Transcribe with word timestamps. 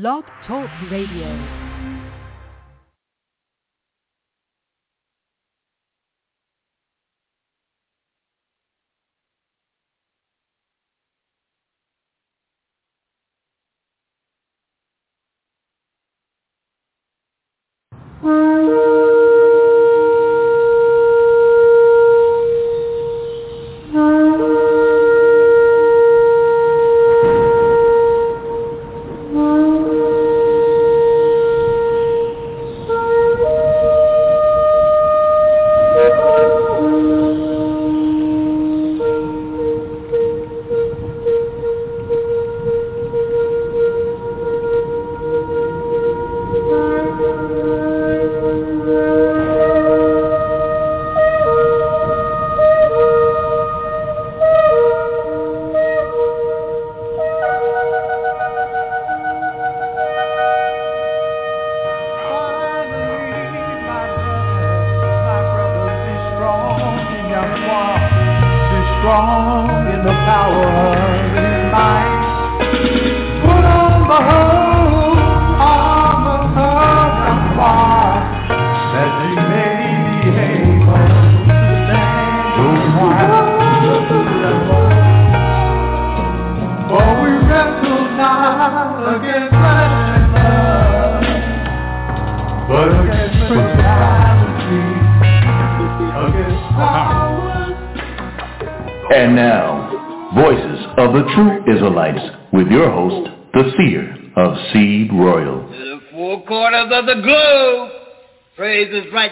Blog 0.00 0.24
Talk 0.44 0.68
Radio. 0.90 1.63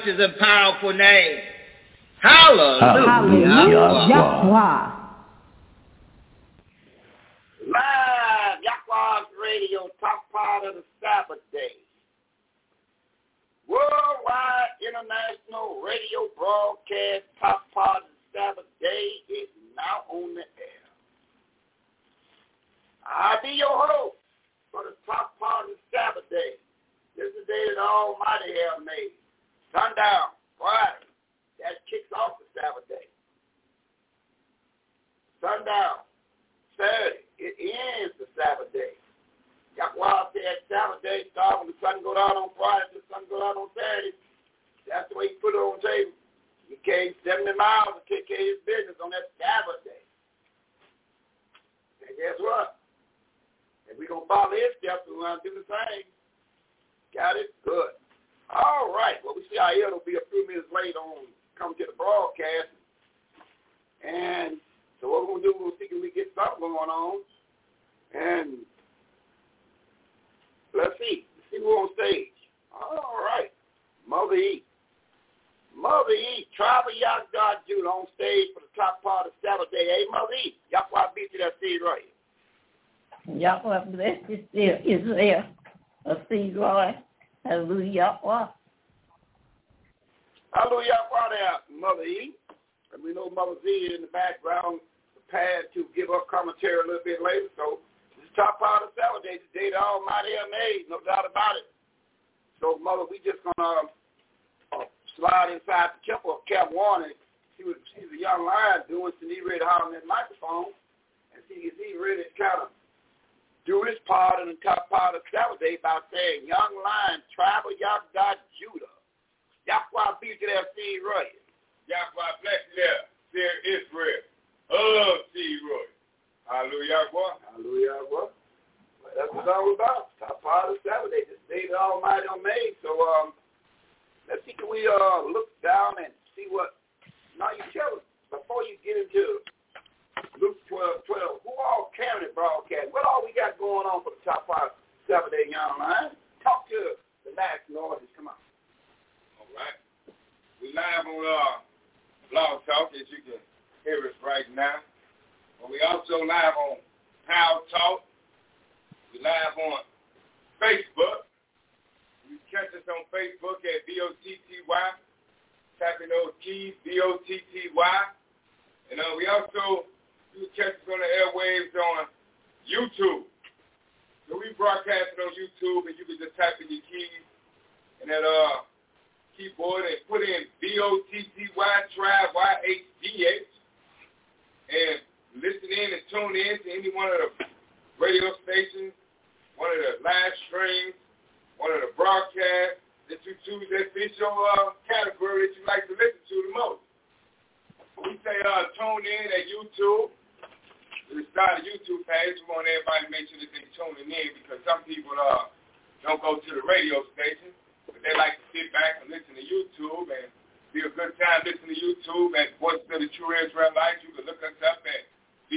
Righteous 0.05 0.21
and 0.23 0.37
powerful 0.39 0.93
name. 0.93 1.42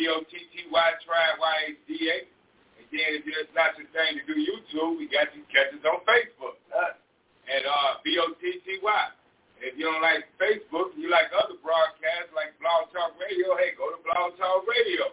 B-O-T-T-Y, 0.06 0.88
try 1.02 1.26
Y-H-D-A. 1.34 2.18
And 2.78 2.86
then 2.94 3.10
if 3.18 3.26
it's 3.26 3.50
not 3.58 3.74
your 3.74 3.90
thing 3.90 4.22
to 4.22 4.24
do 4.30 4.38
YouTube, 4.38 5.02
we 5.02 5.10
got 5.10 5.34
you 5.34 5.42
catch 5.50 5.74
us 5.74 5.82
on 5.82 6.06
Facebook 6.06 6.62
at 6.70 7.66
uh, 7.66 7.98
B-O-T-T-Y. 8.06 9.06
If 9.66 9.74
you 9.82 9.90
don't 9.90 10.06
like 10.06 10.30
Facebook 10.38 10.94
you 10.94 11.10
like 11.10 11.34
other 11.34 11.58
broadcasts 11.66 12.30
like 12.38 12.54
Blog 12.62 12.94
Talk 12.94 13.18
Radio, 13.18 13.58
hey, 13.58 13.74
go 13.74 13.90
to 13.90 13.98
Blog 14.06 14.38
Talk 14.38 14.62
Radio 14.70 15.10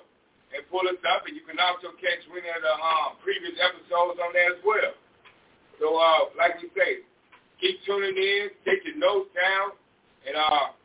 and 0.53 0.61
pull 0.69 0.85
us 0.85 1.00
up. 1.09 1.25
And 1.25 1.33
you 1.33 1.45
can 1.49 1.56
also 1.56 1.97
catch 1.97 2.21
many 2.29 2.53
of 2.53 2.61
the 2.61 2.75
um, 2.77 3.17
previous 3.25 3.56
episodes 3.56 4.21
on 4.21 4.37
there 4.37 4.53
as 4.53 4.61
well. 4.61 4.93
So, 5.81 5.97
uh, 5.97 6.37
like 6.37 6.61
we 6.61 6.69
say, 6.77 7.00
keep 7.56 7.81
tuning 7.88 8.12
in, 8.12 8.53
take 8.69 8.85
your 8.85 9.00
notes 9.00 9.33
down, 9.33 9.73
and 10.29 10.37
uh, 10.37 10.77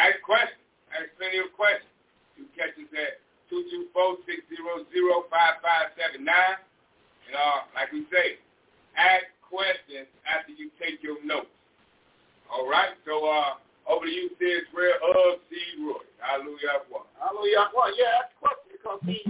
ask 0.00 0.16
questions. 0.24 0.56
Ask 0.96 1.12
plenty 1.20 1.44
of 1.44 1.52
questions. 1.52 1.92
You 2.40 2.48
catch 2.56 2.72
us 2.80 2.88
at 2.96 3.20
224-600-5579. 3.50 6.16
And 6.16 7.36
uh, 7.36 7.60
like 7.74 7.90
we 7.92 8.06
say, 8.10 8.38
ask 8.96 9.26
questions 9.42 10.06
after 10.26 10.52
you 10.54 10.70
take 10.78 11.02
your 11.02 11.22
notes. 11.26 11.50
All 12.50 12.66
right? 12.66 12.94
So 13.06 13.26
uh, 13.26 13.54
over 13.90 14.06
to 14.06 14.10
you, 14.10 14.30
Sid 14.38 14.70
Square 14.70 15.02
of 15.02 15.42
C. 15.50 15.58
Roy. 15.82 15.98
Hallelujah. 16.22 16.86
Hallelujah. 17.18 17.70
Well, 17.74 17.90
yeah, 17.98 18.22
that's 18.22 18.30
a 18.34 18.38
question 18.38 18.70
because 18.70 19.02
see, 19.06 19.22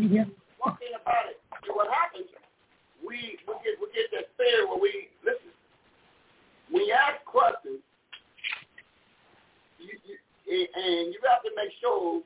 one 0.61 0.77
thing 0.77 0.93
about 0.93 1.33
it, 1.33 1.41
what 1.73 1.89
happens, 1.89 2.29
we, 3.01 3.41
we 3.49 3.55
get 3.65 3.81
we 3.81 3.89
get 3.97 4.13
that 4.13 4.29
fear 4.37 4.69
where 4.69 4.81
we 4.81 5.09
listen. 5.25 5.49
When 6.69 6.85
you 6.85 6.93
ask 6.93 7.25
questions, 7.25 7.81
you, 9.81 9.97
you, 10.05 10.17
and 10.47 11.09
you 11.09 11.19
have 11.25 11.41
to 11.43 11.51
make 11.57 11.73
sure 11.81 12.21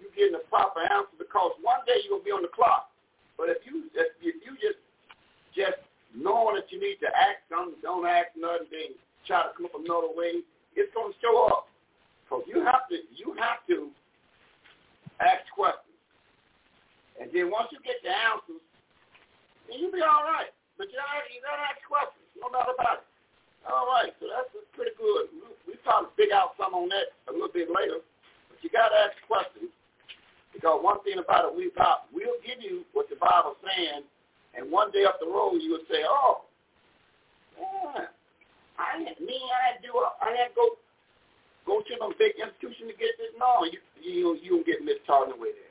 you're 0.00 0.12
getting 0.16 0.36
the 0.36 0.44
proper 0.48 0.80
answer 0.80 1.16
because 1.20 1.52
one 1.60 1.84
day 1.86 2.00
gonna 2.08 2.24
be 2.24 2.32
on 2.32 2.42
the 2.42 2.52
clock. 2.52 2.90
But 3.36 3.48
if 3.52 3.62
you 3.64 3.88
if, 3.94 4.16
if 4.20 4.36
you 4.42 4.52
just 4.58 4.80
just 5.54 5.78
knowing 6.16 6.56
that 6.56 6.72
you 6.72 6.80
need 6.80 6.98
to 7.04 7.10
act 7.12 7.46
something, 7.48 7.78
don't 7.84 8.06
act 8.08 8.34
nothing, 8.34 8.68
then 8.72 8.90
try 9.26 9.46
to 9.46 9.52
come 9.54 9.68
up 9.68 9.76
another 9.78 10.10
way, 10.12 10.42
it's 10.74 10.90
gonna 10.94 11.14
show 11.22 11.46
up. 11.46 11.68
So 12.28 12.42
you 12.46 12.64
have 12.64 12.88
to 12.90 12.96
you 13.14 13.36
have 13.38 13.62
to 13.68 13.90
ask 15.20 15.44
questions. 15.52 15.86
And 17.20 17.28
then 17.34 17.52
once 17.52 17.68
you 17.68 17.78
get 17.84 18.00
the 18.00 18.10
answers, 18.10 18.64
then 19.68 19.76
you'll 19.78 19.92
be 19.92 20.00
all 20.00 20.24
right. 20.24 20.50
But 20.80 20.88
you 20.88 20.96
gotta 20.96 21.28
you 21.30 21.40
gotta 21.44 21.64
ask 21.64 21.80
questions, 21.84 22.26
no 22.38 22.48
matter 22.48 22.72
about 22.72 23.04
it. 23.04 23.08
All 23.68 23.84
right, 23.92 24.08
so 24.16 24.24
that's, 24.24 24.48
that's 24.56 24.72
pretty 24.72 24.96
good. 24.96 25.28
We, 25.36 25.44
we 25.68 25.72
probably 25.84 26.08
figure 26.16 26.32
out 26.32 26.56
some 26.56 26.72
on 26.72 26.88
that 26.88 27.12
a 27.28 27.32
little 27.32 27.52
bit 27.52 27.68
later. 27.68 28.00
But 28.48 28.56
you 28.64 28.72
gotta 28.72 28.96
ask 28.96 29.16
questions. 29.28 29.68
Because 30.52 30.82
one 30.82 31.02
thing 31.04 31.18
about 31.22 31.46
it, 31.46 31.54
we 31.54 31.70
got, 31.76 32.10
we'll 32.12 32.40
give 32.44 32.58
you 32.58 32.82
what 32.92 33.08
the 33.08 33.16
Bible's 33.16 33.56
saying, 33.62 34.02
and 34.58 34.70
one 34.70 34.90
day 34.90 35.04
up 35.04 35.22
the 35.22 35.30
road 35.30 35.62
you 35.62 35.78
will 35.78 35.86
say, 35.86 36.02
oh, 36.02 36.42
yeah, 37.54 38.10
I 38.78 38.98
didn't, 38.98 39.20
me, 39.22 39.38
I 39.38 39.58
had 39.70 39.74
to 39.78 39.86
do, 39.86 39.92
I 39.94 40.30
had 40.34 40.50
to 40.50 40.56
go, 40.56 40.66
go 41.66 41.74
to 41.80 41.92
some 42.00 42.16
big 42.18 42.34
institution 42.40 42.90
to 42.90 42.96
get 42.98 43.14
this. 43.20 43.30
No, 43.38 43.62
you, 43.68 43.78
you, 44.02 44.38
you 44.42 44.64
get 44.66 44.82
mistaught 44.82 45.30
in 45.30 45.36
the 45.36 45.40
way 45.40 45.54
there. 45.54 45.70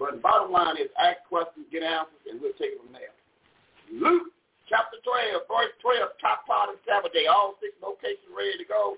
But 0.00 0.16
the 0.16 0.22
bottom 0.24 0.48
line 0.48 0.80
is 0.80 0.88
ask 0.96 1.20
questions, 1.28 1.68
get 1.68 1.84
answers, 1.84 2.24
and 2.24 2.40
we'll 2.40 2.56
take 2.56 2.72
it 2.72 2.80
from 2.80 2.96
there. 2.96 3.12
Luke 3.92 4.32
chapter 4.70 5.02
12, 5.02 5.50
verse 5.50 5.74
12, 5.82 6.16
top 6.22 6.46
part 6.46 6.70
of 6.70 6.78
Sabbath 6.86 7.12
day, 7.12 7.26
all 7.26 7.58
six 7.58 7.74
locations 7.82 8.30
ready 8.30 8.56
to 8.56 8.64
go. 8.64 8.96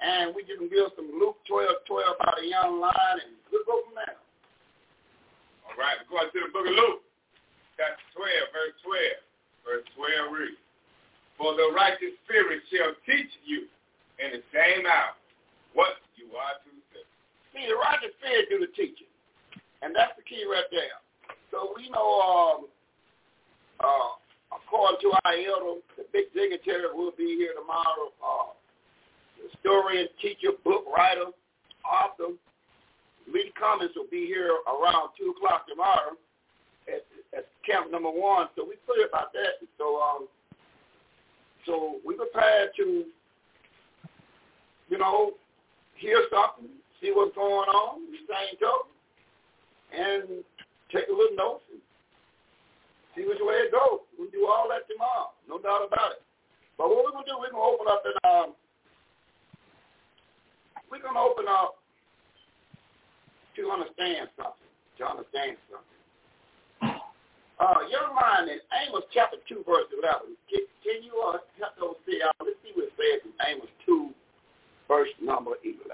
And 0.00 0.36
we 0.36 0.44
just 0.44 0.60
build 0.68 0.92
some 0.96 1.08
Luke 1.16 1.40
12, 1.48 1.88
12 1.88 2.20
about 2.20 2.42
a 2.42 2.46
young 2.46 2.80
lion, 2.80 3.16
and 3.24 3.32
we'll 3.48 3.64
go 3.64 3.80
from 3.88 3.96
there. 3.96 4.20
All 5.64 5.76
right, 5.80 5.96
we're 6.04 6.20
going 6.20 6.28
to 6.28 6.40
the 6.44 6.52
book 6.52 6.68
of 6.68 6.76
Luke, 6.76 7.00
chapter 7.80 8.04
12, 8.12 8.52
verse 8.52 8.76
12. 8.84 9.26
Verse 9.66 9.86
12 9.98 10.30
reads, 10.30 10.62
For 11.40 11.56
the 11.58 11.72
righteous 11.74 12.14
spirit 12.22 12.62
shall 12.70 12.94
teach 13.02 13.32
you 13.42 13.66
in 14.22 14.38
the 14.38 14.42
same 14.54 14.86
hour 14.86 15.16
what 15.74 15.98
you 16.14 16.30
are 16.36 16.56
to 16.60 16.70
say. 16.92 17.04
See, 17.52 17.66
the 17.66 17.76
righteous 17.76 18.14
spirit 18.20 18.46
do 18.48 18.62
the 18.62 18.70
teaching. 18.76 19.10
And 19.82 19.92
that's 19.92 20.16
the 20.16 20.24
key 20.24 20.44
right 20.48 20.68
there. 20.72 21.00
So 21.52 21.72
we 21.76 21.88
know, 21.90 22.08
um, 22.20 22.58
uh, 23.80 24.10
according 24.56 25.00
to 25.04 25.08
our 25.24 25.36
elder, 25.36 25.80
the 26.00 26.04
big 26.12 26.32
dignitary 26.32 26.88
will 26.92 27.12
be 27.16 27.36
here 27.36 27.52
tomorrow. 27.52 28.12
Uh, 28.20 28.55
historian, 29.50 30.08
teacher, 30.20 30.52
book 30.64 30.84
writer, 30.94 31.30
author. 31.84 32.34
Lee 33.32 33.52
Cummings 33.58 33.90
will 33.96 34.06
be 34.10 34.26
here 34.26 34.54
around 34.70 35.10
2 35.18 35.34
o'clock 35.36 35.66
tomorrow 35.66 36.14
at, 36.86 37.02
at 37.36 37.46
camp 37.66 37.90
number 37.90 38.10
one. 38.10 38.46
So 38.54 38.62
we 38.64 38.76
put 38.86 38.98
it 38.98 39.08
about 39.10 39.32
that. 39.32 39.58
So 39.78 40.00
um, 40.00 40.28
so 41.66 41.96
we 42.06 42.14
prepared 42.14 42.70
to, 42.76 43.04
you 44.88 44.98
know, 44.98 45.32
hear 45.96 46.22
something, 46.30 46.70
see 47.02 47.10
what's 47.12 47.34
going 47.34 47.68
on, 47.68 48.06
the 48.12 48.18
same 48.30 48.54
token 48.60 48.94
and 49.92 50.44
take 50.90 51.08
a 51.08 51.14
little 51.14 51.36
notes 51.36 51.64
and 51.70 51.80
see 53.14 53.26
which 53.26 53.38
way 53.40 53.66
it 53.66 53.72
goes. 53.72 54.02
We'll 54.18 54.30
do 54.30 54.46
all 54.46 54.66
that 54.70 54.86
tomorrow, 54.90 55.34
no 55.48 55.58
doubt 55.58 55.86
about 55.86 56.18
it. 56.18 56.22
But 56.78 56.90
what 56.90 57.04
we're 57.04 57.14
going 57.14 57.24
to 57.26 57.30
do, 57.30 57.38
we're 57.38 57.50
going 57.50 57.64
to 57.64 57.72
open 57.74 57.86
up 57.88 58.02
and 58.04 58.18
um, 58.26 58.48
we're 60.90 61.02
going 61.02 61.14
to 61.14 61.20
open 61.20 61.46
up 61.48 61.76
to 63.56 63.70
understand 63.70 64.28
something, 64.36 64.70
to 64.98 65.02
understand 65.04 65.56
something. 65.70 67.00
Uh, 67.56 67.88
young 67.88 68.12
mind 68.12 68.52
in 68.52 68.60
Amos 68.84 69.08
chapter 69.14 69.40
2, 69.48 69.64
verse 69.64 69.88
11. 69.96 70.36
Can, 70.52 70.60
can 70.84 71.00
you 71.00 71.16
uh, 71.24 71.40
help 71.56 71.72
those 71.80 71.96
see 72.04 72.20
out? 72.20 72.36
Let's 72.38 72.60
see 72.60 72.76
what 72.76 72.92
it 72.92 72.94
says 73.00 73.24
in 73.24 73.32
Amos 73.40 73.72
2, 73.88 74.12
verse 74.88 75.08
number 75.24 75.56
11. 75.64 75.88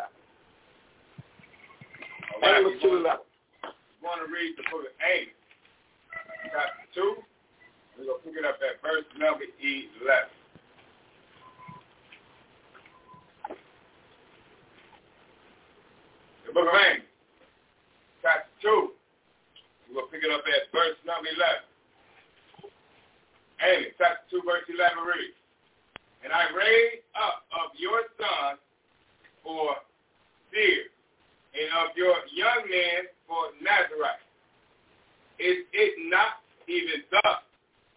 Right, 2.43 2.59
Amos 2.59 2.83
2, 2.83 3.07
11 3.07 3.23
want 4.03 4.19
to 4.19 4.29
read 4.35 4.59
the 4.59 4.67
book 4.67 4.83
of 4.83 4.95
Amos, 4.99 5.39
chapter 6.51 6.85
2. 6.99 7.23
We're 7.97 8.11
going 8.11 8.19
to 8.19 8.23
pick 8.27 8.35
it 8.35 8.45
up 8.45 8.59
at 8.59 8.83
verse 8.83 9.07
number 9.15 9.47
11. 9.47 10.42
The 16.53 16.61
book 16.61 16.69
of 16.69 16.85
Amos, 16.85 17.09
chapter 18.21 18.53
2. 18.61 18.93
We're 19.89 20.05
going 20.05 20.05
to 20.05 20.13
pick 20.13 20.21
it 20.21 20.29
up 20.29 20.45
at 20.45 20.69
verse 20.69 21.01
number 21.09 21.33
11. 21.33 21.65
Amos, 23.65 23.97
chapter 23.97 24.37
2, 24.37 24.45
verse 24.45 24.69
11 24.69 25.01
reads, 25.01 25.33
And 26.21 26.29
I 26.29 26.53
raised 26.53 27.09
up 27.17 27.49
of 27.57 27.73
your 27.81 28.05
sons 28.21 28.61
for 29.41 29.81
fear, 30.53 30.93
and 31.57 31.73
of 31.73 31.97
your 31.97 32.21
young 32.37 32.69
men 32.69 33.09
for 33.25 33.49
Nazarites. 33.65 34.21
Is 35.41 35.65
it 35.73 36.05
not 36.13 36.45
even 36.69 37.01
thus, 37.17 37.49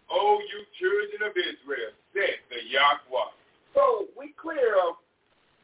O 0.08 0.40
you 0.40 0.64
children 0.80 1.28
of 1.28 1.36
Israel, 1.36 1.92
said 2.16 2.40
the 2.48 2.64
Yahweh? 2.72 3.36
So 3.76 4.08
we 4.16 4.32
clear 4.40 4.80
up 4.80 5.04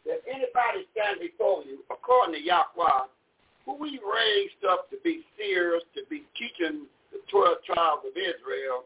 that 0.07 0.21
anybody 0.27 0.87
stand 0.93 1.21
before 1.21 1.63
you, 1.65 1.85
according 1.91 2.35
to 2.35 2.43
Yahweh, 2.43 3.07
who 3.67 3.79
we 3.79 4.01
raised 4.03 4.63
up 4.69 4.91
to 4.91 4.97
be 5.05 5.23
seers, 5.39 5.83
to 5.95 6.03
be 6.11 6.25
teaching 6.35 6.87
the 7.13 7.21
12 7.31 7.63
tribes 7.67 8.03
of 8.03 8.15
Israel, 8.17 8.85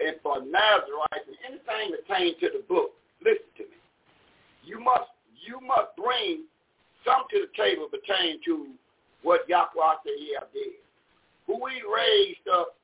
and 0.00 0.16
for 0.22 0.38
Nazarite 0.44 1.26
and 1.26 1.38
anything 1.46 1.96
pertaining 1.96 2.34
to 2.40 2.48
the 2.54 2.62
book, 2.68 2.92
listen 3.24 3.48
to 3.56 3.64
me. 3.64 3.78
You 4.64 4.78
must 4.80 5.10
you 5.38 5.58
must 5.64 5.96
bring 5.96 6.44
some 7.06 7.24
to 7.32 7.46
the 7.48 7.52
table 7.56 7.88
pertaining 7.88 8.38
to 8.44 8.74
what 9.22 9.48
Yahweh 9.48 10.04
said 10.04 10.18
he 10.18 10.36
did. 10.52 10.78
Who 11.46 11.56
we 11.56 11.80
raised 11.80 12.46
up 12.52 12.76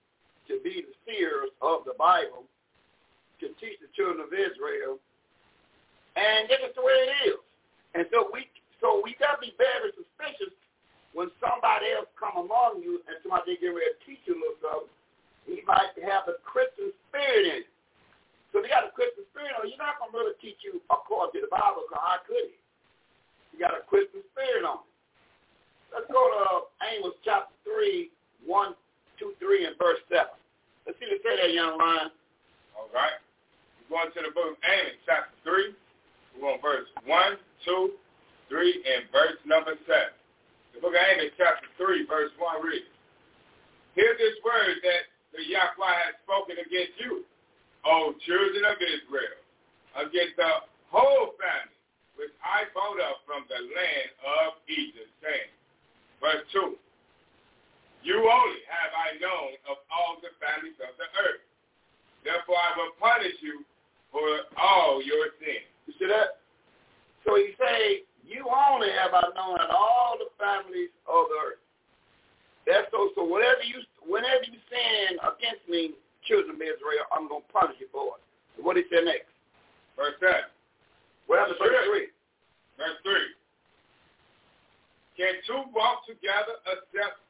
to 0.48 0.58
be 0.64 0.82
the 0.82 0.96
seers 1.04 1.52
of 1.60 1.84
the 1.84 1.92
Bible, 1.98 2.48
to 3.40 3.46
teach 3.60 3.76
the 3.84 3.92
children 3.94 4.24
of 4.24 4.32
Israel, 4.32 4.96
and 6.14 6.46
this 6.46 6.62
is 6.62 6.72
the 6.74 6.82
way 6.82 6.94
it 6.94 7.34
is. 7.34 7.40
And 7.94 8.04
so 8.10 8.30
we 8.30 8.46
so 8.82 9.00
we 9.02 9.14
gotta 9.18 9.38
be 9.40 9.54
very 9.58 9.94
suspicious 9.94 10.54
when 11.14 11.30
somebody 11.38 11.94
else 11.94 12.10
come 12.18 12.34
among 12.34 12.82
you 12.82 12.98
and 13.06 13.14
somebody 13.22 13.54
get 13.62 13.70
ready 13.70 13.94
to 13.94 14.00
teach 14.02 14.22
you 14.26 14.34
a 14.34 14.40
little 14.42 14.58
something, 14.58 14.90
he 15.46 15.62
might 15.62 15.94
have 16.02 16.26
a 16.26 16.36
Christian 16.42 16.90
spirit 17.06 17.46
in 17.46 17.56
it. 17.62 17.70
So 18.50 18.58
if 18.58 18.66
you 18.66 18.70
got 18.70 18.86
a 18.86 18.94
Christian 18.94 19.22
spirit 19.30 19.54
on 19.54 19.66
you're 19.70 19.78
not 19.78 19.98
to 20.02 20.10
really 20.10 20.34
teach 20.42 20.58
you 20.66 20.82
according 20.90 21.38
to 21.38 21.46
the 21.46 21.50
Bible 21.50 21.86
because 21.86 22.02
how 22.02 22.18
could 22.26 22.50
he? 22.50 22.58
You 23.54 23.62
got 23.62 23.78
a 23.78 23.86
Christian 23.86 24.26
spirit 24.34 24.66
on 24.66 24.82
it. 24.82 24.90
Let's 25.94 26.10
go 26.10 26.18
to 26.18 26.66
Amos 26.90 27.14
chapter 27.22 27.54
3, 27.62 28.10
1, 28.46 28.74
2, 29.22 29.38
3, 29.38 29.66
and 29.70 29.78
verse 29.78 30.02
7. 30.10 30.26
Let's 30.86 30.98
see 30.98 31.06
what 31.06 31.22
say 31.22 31.38
that, 31.38 31.54
young 31.54 31.78
lion. 31.78 32.10
All 32.74 32.90
right. 32.90 33.14
Going 33.86 34.10
to 34.10 34.20
the 34.26 34.34
book 34.34 34.58
of 34.58 34.62
Amos 34.66 34.98
chapter 35.06 35.30
3. 35.46 35.70
We're 36.34 36.50
on 36.50 36.60
verse 36.60 36.90
1, 37.06 37.10
2, 37.64 37.90
3, 38.50 38.84
and 38.84 39.02
verse 39.14 39.38
number 39.46 39.78
7. 39.86 39.94
The 40.74 40.82
book 40.82 40.94
of 40.94 41.02
Amos 41.02 41.30
chapter 41.38 41.70
3, 41.78 42.06
verse 42.10 42.34
1 42.38 42.66
reads, 42.66 42.90
Hear 43.94 44.10
this 44.18 44.34
word 44.42 44.82
that 44.82 45.06
the 45.30 45.42
Yahweh 45.46 45.94
has 46.10 46.18
spoken 46.26 46.58
against 46.58 46.98
you, 46.98 47.22
O 47.86 48.14
children 48.26 48.66
of 48.66 48.78
Israel, 48.82 49.38
against 49.94 50.34
the 50.34 50.66
whole 50.90 51.38
family 51.38 51.78
which 52.18 52.34
I 52.42 52.66
brought 52.70 52.98
up 53.02 53.22
from 53.26 53.46
the 53.50 53.58
land 53.58 54.10
of 54.22 54.58
Egypt, 54.70 55.10
saying, 55.22 55.50
verse 56.22 56.42
2, 56.54 56.78
You 58.06 58.18
only 58.22 58.62
have 58.70 58.92
I 58.94 59.18
known 59.18 59.58
of 59.70 59.82
all 59.90 60.18
the 60.22 60.30
families 60.38 60.78
of 60.82 60.94
the 60.98 61.06
earth. 61.26 61.42
Therefore 62.22 62.58
I 62.58 62.70
will 62.78 62.94
punish 62.98 63.38
you 63.42 63.66
for 64.14 64.22
all 64.58 65.02
your 65.02 65.34
sins. 65.42 65.73
You 65.86 65.94
see 65.98 66.06
that? 66.08 66.40
So 67.24 67.36
he 67.36 67.52
say, 67.56 68.04
you 68.24 68.48
only 68.48 68.88
have 68.92 69.12
I 69.12 69.24
known 69.36 69.60
of 69.60 69.70
all 69.70 70.16
the 70.18 70.32
families 70.40 70.92
of 71.04 71.28
the 71.28 71.38
earth. 71.44 71.62
That's 72.66 72.88
so. 72.90 73.12
So 73.14 73.24
whatever 73.24 73.60
you, 73.60 73.84
whenever 74.08 74.48
you 74.48 74.56
sin 74.72 75.20
against 75.20 75.68
me, 75.68 75.92
children 76.24 76.56
of 76.56 76.62
Israel, 76.64 77.04
I'm 77.12 77.28
gonna 77.28 77.44
punish 77.52 77.76
you 77.76 77.88
for 77.92 78.16
it. 78.16 78.24
What 78.64 78.80
he 78.80 78.88
said 78.88 79.04
next? 79.04 79.28
Verse 79.96 80.16
seven. 80.20 80.48
Well, 81.28 81.44
verse 81.44 81.60
three. 81.60 82.08
Verse 82.80 82.98
three. 83.04 83.28
Can 85.20 85.36
two 85.46 85.68
walk 85.76 86.08
together 86.08 86.58
except 86.64 87.20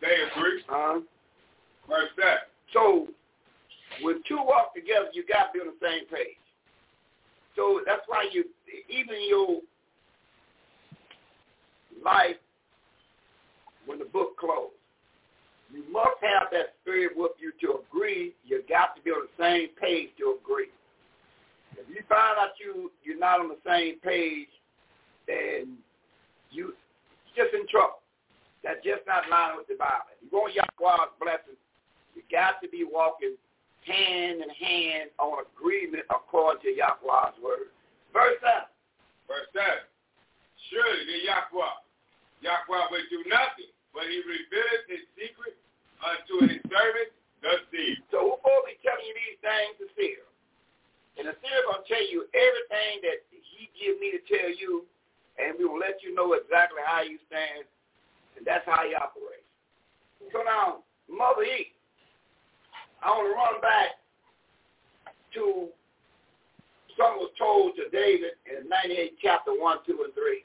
they 0.00 0.16
agree? 0.32 0.64
Uh-huh. 0.64 1.04
Verse 1.88 2.10
seven. 2.16 2.48
So 2.72 3.12
when 4.00 4.24
two 4.26 4.40
walk 4.40 4.74
together, 4.74 5.12
you 5.12 5.24
got 5.28 5.52
to 5.52 5.54
be 5.54 5.60
on 5.60 5.76
the 5.76 5.80
same 5.84 6.08
page. 6.08 6.41
So 7.56 7.80
that's 7.86 8.02
why 8.06 8.28
you, 8.32 8.44
even 8.88 9.16
your 9.28 9.60
life 12.04 12.36
when 13.86 13.98
the 13.98 14.04
book 14.06 14.38
closed. 14.38 14.74
You 15.72 15.82
must 15.90 16.20
have 16.20 16.52
that 16.52 16.76
spirit 16.82 17.12
with 17.16 17.32
you 17.40 17.52
to 17.62 17.80
agree. 17.80 18.34
You 18.44 18.62
got 18.68 18.94
to 18.96 19.02
be 19.02 19.10
on 19.10 19.26
the 19.26 19.42
same 19.42 19.68
page 19.80 20.10
to 20.18 20.36
agree. 20.40 20.68
If 21.72 21.88
you 21.88 22.02
find 22.08 22.36
out 22.38 22.52
you 22.60 22.92
you're 23.02 23.18
not 23.18 23.40
on 23.40 23.48
the 23.48 23.62
same 23.66 23.98
page, 24.00 24.52
then 25.26 25.78
you 26.50 26.74
just 27.34 27.54
in 27.54 27.66
trouble. 27.68 28.04
That's 28.62 28.84
just 28.84 29.02
not 29.08 29.24
lining 29.30 29.56
with 29.56 29.66
the 29.66 29.80
Bible. 29.80 30.12
You 30.20 30.28
want 30.30 30.54
Yahweh's 30.54 31.16
blessing, 31.18 31.58
you 32.14 32.22
got 32.30 32.60
to 32.62 32.68
be 32.68 32.84
walking 32.84 33.34
hand 33.86 34.42
in 34.42 34.50
hand 34.50 35.10
on 35.18 35.44
agreement 35.44 36.04
according 36.10 36.62
to 36.62 36.70
Yahweh's 36.70 37.36
word. 37.42 37.74
Verse 38.12 38.38
7. 38.40 38.68
Verse 39.26 39.48
7. 39.52 39.66
Surely 40.70 41.04
the 41.04 41.18
Yahweh, 41.26 41.76
Yahweh 42.40 42.84
will 42.90 43.06
do 43.10 43.20
nothing 43.28 43.72
but 43.92 44.08
he 44.08 44.24
revealed 44.24 44.84
his 44.88 45.04
secret 45.14 45.56
unto 46.00 46.48
his 46.48 46.60
servant, 46.66 47.12
the 47.44 47.60
seer. 47.68 47.96
So 48.08 48.24
we're 48.24 48.40
supposed 48.40 48.64
to 48.64 48.72
be 48.72 48.76
telling 48.80 49.04
you 49.04 49.14
these 49.14 49.40
things 49.44 49.74
to 49.78 49.86
seer. 49.94 50.24
And 51.20 51.28
the 51.28 51.36
seer 51.44 51.60
is 51.60 51.66
going 51.68 51.84
to 51.84 51.88
tell 51.88 52.06
you 52.08 52.24
everything 52.32 53.04
that 53.04 53.18
he 53.28 53.68
give 53.76 54.00
me 54.00 54.16
to 54.16 54.22
tell 54.24 54.48
you, 54.48 54.88
and 55.36 55.54
we 55.60 55.68
will 55.68 55.78
let 55.78 56.00
you 56.00 56.16
know 56.16 56.32
exactly 56.32 56.80
how 56.80 57.04
you 57.04 57.20
stand, 57.28 57.68
and 58.40 58.42
that's 58.48 58.64
how 58.64 58.80
he 58.88 58.96
operates. 58.96 59.46
So 60.32 60.40
now, 60.40 60.88
Mother 61.12 61.44
E, 61.44 61.71
I 63.02 63.10
want 63.10 63.26
to 63.26 63.34
run 63.34 63.60
back 63.60 63.98
to 65.34 65.68
something 66.96 67.18
was 67.18 67.34
told 67.38 67.74
to 67.76 67.90
David 67.90 68.38
in 68.46 68.68
98 68.68 69.18
chapter 69.22 69.52
1, 69.52 69.78
2, 69.86 70.06
and 70.06 70.14
3. 70.14 70.44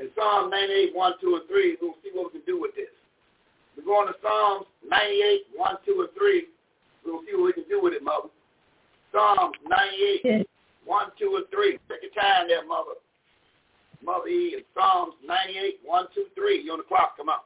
In 0.00 0.08
Psalm 0.16 0.50
98, 0.50 0.96
1, 0.96 1.12
2, 1.20 1.34
and 1.36 1.48
3, 1.48 1.76
we'll 1.80 1.94
see 2.02 2.10
what 2.14 2.32
we 2.32 2.40
can 2.40 2.46
do 2.46 2.60
with 2.60 2.74
this. 2.74 2.92
We're 3.76 3.84
going 3.84 4.08
to 4.08 4.14
Psalms 4.22 4.66
98, 4.88 5.52
1, 5.56 5.76
2, 5.84 6.00
and 6.00 6.12
3. 6.16 6.46
We'll 7.04 7.20
see 7.26 7.36
what 7.36 7.46
we 7.46 7.52
can 7.52 7.68
do 7.68 7.80
with 7.82 7.94
it, 7.94 8.02
Mother. 8.02 8.28
Psalms 9.12 9.56
98, 9.68 10.48
1, 10.84 11.06
2, 11.18 11.36
and 11.36 11.46
3. 11.52 11.78
Take 11.88 12.02
your 12.02 12.16
time 12.16 12.48
there, 12.48 12.64
Mother. 12.64 12.96
Mother 14.04 14.28
E. 14.28 14.54
In 14.56 14.62
Psalms 14.74 15.14
98, 15.26 15.80
1, 15.84 16.06
2, 16.14 16.24
3. 16.34 16.62
You 16.64 16.72
on 16.72 16.78
the 16.78 16.84
clock. 16.84 17.16
Come 17.16 17.28
on. 17.28 17.38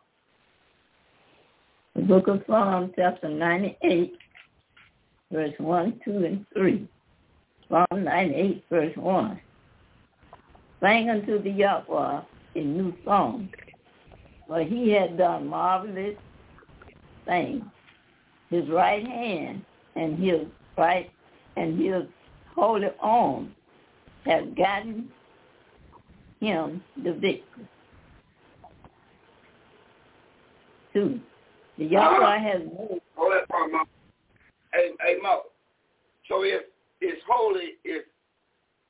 The 1.96 2.02
book 2.02 2.28
of 2.28 2.42
Psalms, 2.46 2.92
chapter 2.94 3.30
98, 3.30 4.18
verse 5.32 5.54
1, 5.56 6.00
2, 6.04 6.10
and 6.26 6.46
3. 6.52 6.86
Psalm 7.70 8.04
98, 8.04 8.64
verse 8.68 8.96
1. 8.96 9.40
Sing 10.82 11.08
unto 11.08 11.42
the 11.42 11.50
Yahweh 11.50 12.20
a 12.54 12.58
new 12.58 12.94
song, 13.02 13.48
for 14.46 14.60
he 14.60 14.90
had 14.90 15.16
done 15.16 15.46
marvelous 15.46 16.16
things. 17.24 17.64
His 18.50 18.68
right 18.68 19.06
hand 19.06 19.64
and 19.94 20.18
his 20.18 20.42
right 20.76 21.10
and 21.56 21.80
his 21.80 22.02
holy 22.54 22.88
arm 23.00 23.54
have 24.26 24.54
gotten 24.54 25.08
him 26.40 26.82
the 27.02 27.14
victory. 27.14 27.68
Two, 30.92 31.20
the 31.78 31.84
Yahweh 31.84 32.38
has 32.38 32.60
moved. 32.62 33.02
Hold 33.16 33.32
that 33.32 33.54
a 33.54 33.60
moment. 33.60 33.88
Hey, 34.72 34.90
hey, 35.00 35.16
mother. 35.22 35.42
So 36.28 36.42
if 36.42 36.62
it's 37.00 37.22
holy, 37.28 37.74
if 37.84 38.04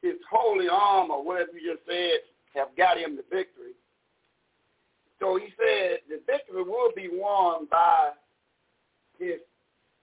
his 0.02 0.14
holy 0.31 0.69
arm 0.71 1.11
or 1.11 1.25
whatever 1.25 1.52
you 1.52 1.75
just 1.75 1.87
said 1.87 2.23
have 2.55 2.69
got 2.76 2.99
him 2.99 3.16
the 3.16 3.25
victory. 3.31 3.75
So 5.21 5.37
he 5.37 5.49
said 5.57 6.00
the 6.09 6.21
victory 6.26 6.62
will 6.62 6.93
be 6.95 7.09
won 7.11 7.66
by 7.71 8.11
his, 9.19 9.40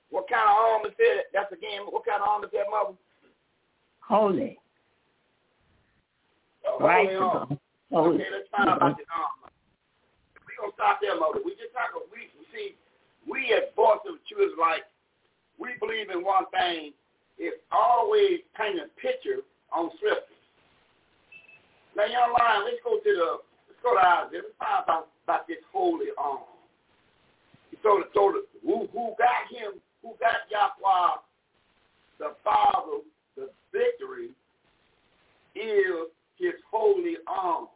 what 0.09 0.29
kind 0.29 0.43
of 0.43 0.57
arm 0.57 0.81
is 0.85 0.93
that? 0.97 1.29
That's 1.33 1.51
again, 1.51 1.85
what 1.89 2.05
kind 2.05 2.21
of 2.21 2.27
arm 2.27 2.43
is 2.43 2.49
that, 2.53 2.65
mother? 2.69 2.97
Holy. 4.01 4.59
Oh, 6.67 6.79
right. 6.79 7.07
holy 7.07 7.15
arm. 7.15 7.59
Holy. 7.91 8.15
Okay, 8.15 8.29
let's 8.33 8.49
find 8.49 8.69
out 8.69 8.77
about 8.77 8.97
the 8.97 9.05
arm. 9.13 9.53
We're 10.45 10.57
going 10.57 10.73
to 10.73 10.77
stop 10.77 10.97
there, 11.01 11.17
mother. 11.17 11.41
We 11.45 11.53
just 11.57 11.73
talk, 11.73 11.93
we, 12.09 12.29
see, 12.53 12.75
we 13.25 13.49
Voice 13.75 14.05
of 14.05 14.21
the 14.29 14.61
like, 14.61 14.85
we 15.57 15.73
believe 15.79 16.09
in 16.09 16.23
one 16.23 16.45
thing. 16.53 16.93
It's 17.37 17.57
always 17.71 18.45
painting 18.55 18.85
a 18.85 18.89
picture 19.01 19.41
on 19.73 19.89
scripture. 19.97 20.37
Now, 21.97 22.05
young 22.05 22.33
lion, 22.37 22.65
let's 22.65 22.81
go 22.85 22.97
to 22.97 23.11
the 23.13 23.29
let's 23.69 23.81
go 23.81 23.97
to 23.97 24.01
Isaiah. 24.01 24.45
Let's 24.45 24.57
find 24.61 24.85
out 24.89 25.09
about 25.25 25.47
this 25.47 25.61
holy 25.73 26.13
arm. 26.17 26.45
He 27.69 27.77
told, 27.81 28.05
told 28.13 28.35
us 28.35 28.45
who, 28.61 28.89
who 28.93 29.13
got 29.17 29.49
him, 29.49 29.81
who 30.01 30.13
got 30.21 30.45
Yahweh, 30.49 31.21
the 32.19 32.37
Father, 32.43 33.01
the 33.35 33.49
victory 33.73 34.29
is 35.55 36.09
his 36.37 36.57
holy 36.69 37.17
arm. 37.25 37.67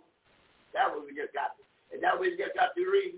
That 0.73 0.93
was 0.93 1.05
we 1.09 1.17
just 1.17 1.33
got, 1.33 1.57
and 1.93 2.01
that 2.01 2.17
was 2.17 2.29
we 2.29 2.37
just 2.37 2.53
got 2.53 2.73
to 2.77 2.81
read. 2.85 3.17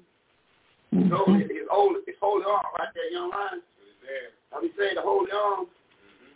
Mm-hmm. 0.93 1.09
So 1.09 1.25
his 1.33 1.67
holy, 1.69 2.01
his 2.05 2.15
holy 2.19 2.43
arm 2.45 2.61
right 2.77 2.89
there, 2.93 3.11
young 3.11 3.29
lion. 3.29 3.61
Now 4.51 4.59
we 4.61 4.69
say 4.77 4.95
the 4.95 5.01
holy 5.01 5.31
arm. 5.31 5.67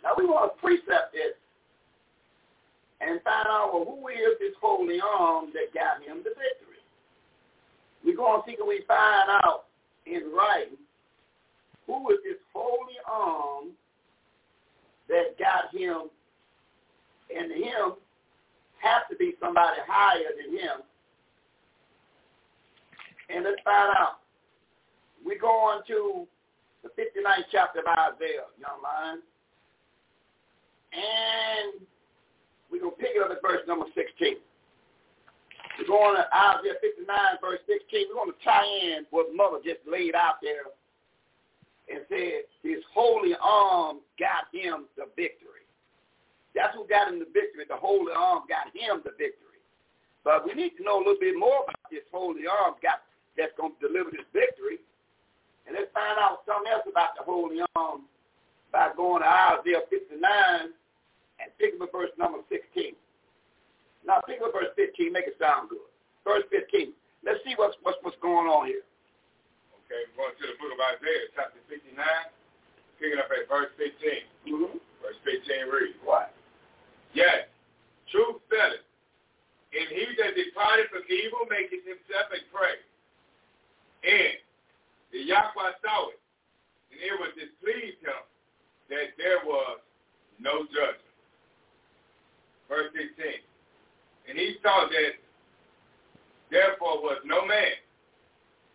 Now 0.02 0.14
we 0.16 0.26
want 0.26 0.52
to 0.52 0.60
precept 0.60 1.12
this 1.12 1.34
and 3.00 3.20
find 3.22 3.46
out 3.48 3.74
well, 3.74 3.84
who 3.84 4.08
is 4.08 4.38
this 4.38 4.54
holy 4.60 5.00
arm 5.00 5.50
that 5.54 5.74
got 5.74 6.02
him 6.02 6.18
the 6.18 6.30
victory. 6.30 6.82
We're 8.04 8.16
going 8.16 8.42
to 8.42 8.46
see 8.46 8.56
can 8.56 8.68
we 8.68 8.84
find 8.86 9.30
out 9.42 9.64
in 10.06 10.30
writing 10.36 10.78
who 11.86 12.10
is 12.10 12.18
this 12.24 12.38
holy 12.52 13.00
arm 13.10 13.68
that 15.08 15.38
got 15.38 15.74
him, 15.74 16.08
and 17.34 17.52
him 17.52 17.92
has 18.78 19.02
to 19.10 19.16
be 19.16 19.34
somebody 19.40 19.80
higher 19.86 20.30
than 20.36 20.56
him. 20.56 20.80
And 23.28 23.44
let's 23.44 23.60
find 23.64 23.94
out. 23.98 24.23
We're 25.24 25.40
going 25.40 25.80
to 25.88 26.26
the 26.84 26.90
59th 27.00 27.48
chapter 27.50 27.80
of 27.80 27.86
Isaiah, 27.88 28.44
young 28.60 28.80
man. 28.84 29.24
And 30.92 31.80
we're 32.70 32.84
going 32.84 32.94
to 32.94 33.00
pick 33.00 33.16
it 33.16 33.22
up 33.24 33.32
at 33.32 33.40
verse 33.40 33.64
number 33.66 33.86
16. 33.96 34.36
We're 35.80 35.88
going 35.88 36.20
to 36.20 36.28
Isaiah 36.28 36.78
59, 36.78 37.08
verse 37.40 37.64
16. 37.66 38.12
We're 38.12 38.20
going 38.20 38.36
to 38.36 38.44
tie 38.44 38.68
in 38.68 39.08
what 39.10 39.34
Mother 39.34 39.58
just 39.64 39.80
laid 39.88 40.14
out 40.14 40.38
there 40.44 40.70
and 41.88 42.04
said, 42.08 42.44
his 42.62 42.84
holy 42.92 43.32
arm 43.40 44.04
got 44.20 44.52
him 44.52 44.86
the 44.96 45.08
victory. 45.16 45.64
That's 46.54 46.76
what 46.76 46.88
got 46.88 47.08
him 47.08 47.18
the 47.18 47.28
victory. 47.32 47.64
The 47.66 47.80
holy 47.80 48.12
arm 48.12 48.44
got 48.46 48.70
him 48.70 49.02
the 49.02 49.16
victory. 49.18 49.58
But 50.22 50.46
we 50.46 50.54
need 50.54 50.76
to 50.78 50.84
know 50.84 51.00
a 51.00 51.04
little 51.04 51.20
bit 51.20 51.36
more 51.36 51.64
about 51.64 51.90
this 51.90 52.06
holy 52.12 52.46
arm 52.46 52.78
got, 52.80 53.02
that's 53.36 53.52
going 53.58 53.72
to 53.76 53.80
deliver 53.82 54.12
this 54.12 54.28
victory 54.32 54.78
and 55.66 55.72
let's 55.72 55.92
find 55.96 56.20
out 56.20 56.44
something 56.44 56.68
else 56.68 56.84
about 56.84 57.16
the 57.16 57.24
Holy 57.24 57.64
Arm 57.74 58.04
by 58.72 58.90
going 58.96 59.22
to 59.22 59.28
Isaiah 59.28 59.86
59 59.88 60.20
and 60.20 61.48
picking 61.56 61.80
up 61.80 61.92
verse 61.92 62.12
number 62.18 62.44
16. 62.50 62.92
Now 64.04 64.20
pick 64.28 64.44
up 64.44 64.52
verse 64.52 64.72
15, 64.76 65.12
make 65.12 65.24
it 65.24 65.40
sound 65.40 65.72
good. 65.72 65.88
Verse 66.22 66.44
15. 66.52 66.92
Let's 67.24 67.40
see 67.44 67.56
what's, 67.56 67.76
what's, 67.80 67.96
what's 68.04 68.20
going 68.20 68.44
on 68.44 68.68
here. 68.68 68.84
Okay, 69.84 70.02
we're 70.12 70.28
going 70.28 70.36
to 70.36 70.44
the 70.52 70.56
book 70.60 70.72
of 70.76 70.80
Isaiah, 70.96 71.32
chapter 71.32 71.60
59, 71.72 71.96
picking 73.00 73.16
up 73.16 73.32
at 73.32 73.48
verse 73.48 73.72
15. 73.80 74.52
Mm-hmm. 74.52 74.76
Verse 75.00 75.18
15 75.24 75.72
reads. 75.72 75.96
What? 76.04 76.36
Yes, 77.16 77.48
truth 78.12 78.42
felleth, 78.52 78.84
and 79.72 79.86
he 79.88 80.04
that 80.18 80.34
departed 80.34 80.90
from 80.90 81.06
evil 81.08 81.46
maketh 81.48 81.86
himself 81.86 82.28
a 82.34 82.40
prey. 82.50 82.76
And 84.04 84.43
the 85.14 85.22
Yahweh 85.22 85.78
saw 85.78 86.10
it, 86.10 86.18
and 86.90 86.98
it 86.98 87.14
was 87.22 87.30
displeased 87.38 88.02
him 88.02 88.18
that 88.90 89.14
there 89.14 89.38
was 89.46 89.78
no 90.40 90.66
judgment. 90.74 91.14
Verse 92.68 92.90
16. 92.90 93.14
And 94.28 94.36
he 94.36 94.56
saw 94.60 94.90
that 94.90 95.14
therefore 96.50 96.98
was 96.98 97.22
no 97.24 97.46
man, 97.46 97.78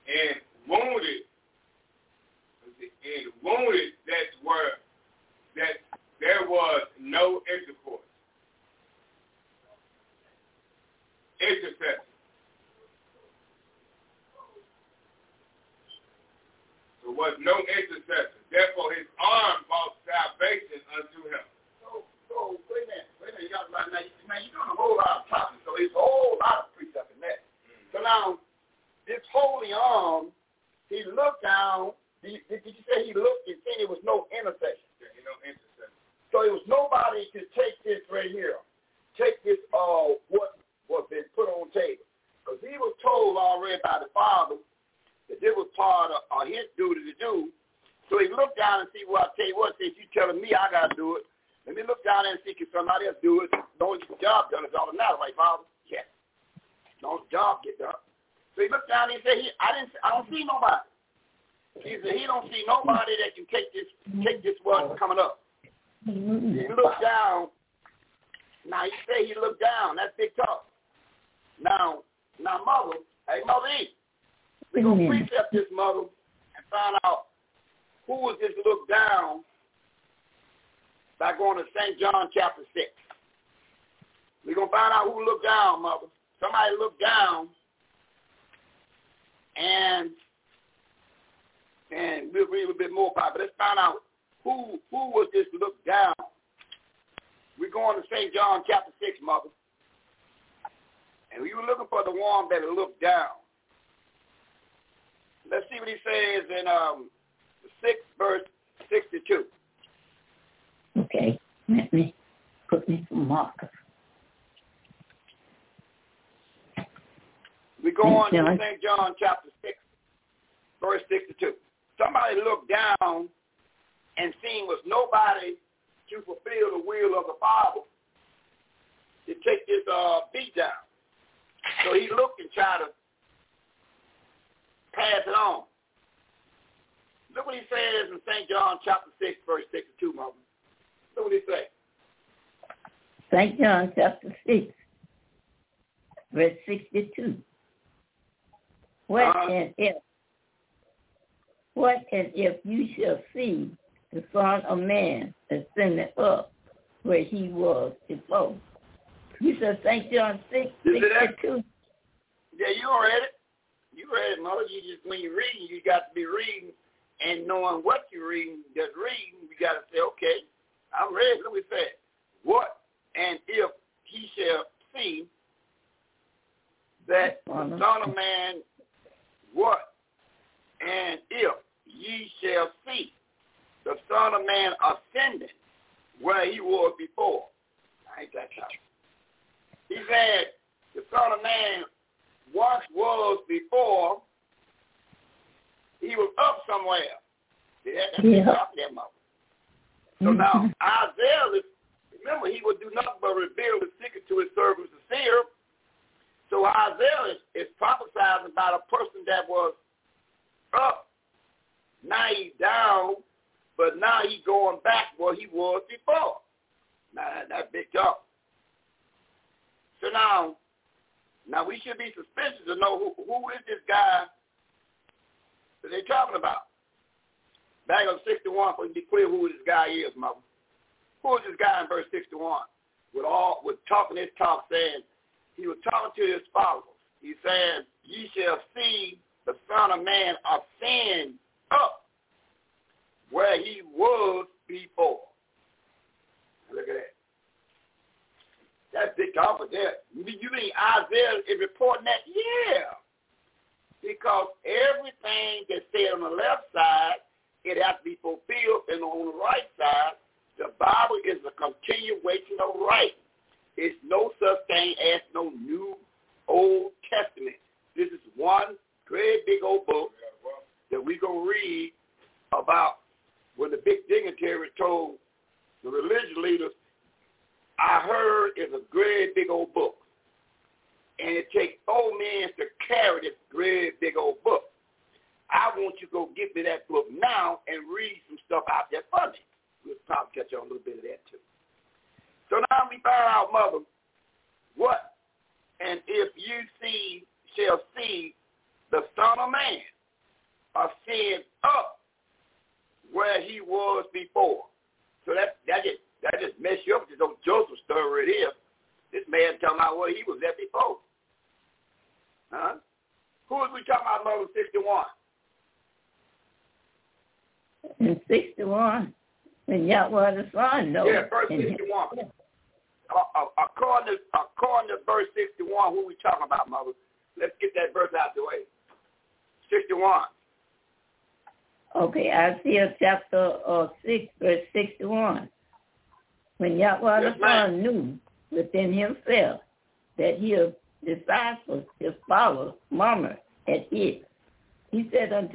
and 0.08 0.40
wounded, 0.64 1.28
and 2.80 3.34
wounded 3.44 4.00
that 4.08 4.32
were, 4.40 4.80
that 5.60 5.84
there 6.22 6.48
was 6.48 6.88
no 6.98 7.42
intercourse. 7.52 8.08
Intercession. 11.42 12.09
was 17.18 17.34
no 17.42 17.58
intercessor. 17.66 18.42
Therefore, 18.54 18.94
his 18.94 19.10
arm 19.18 19.66
brought 19.66 19.98
salvation 20.06 20.69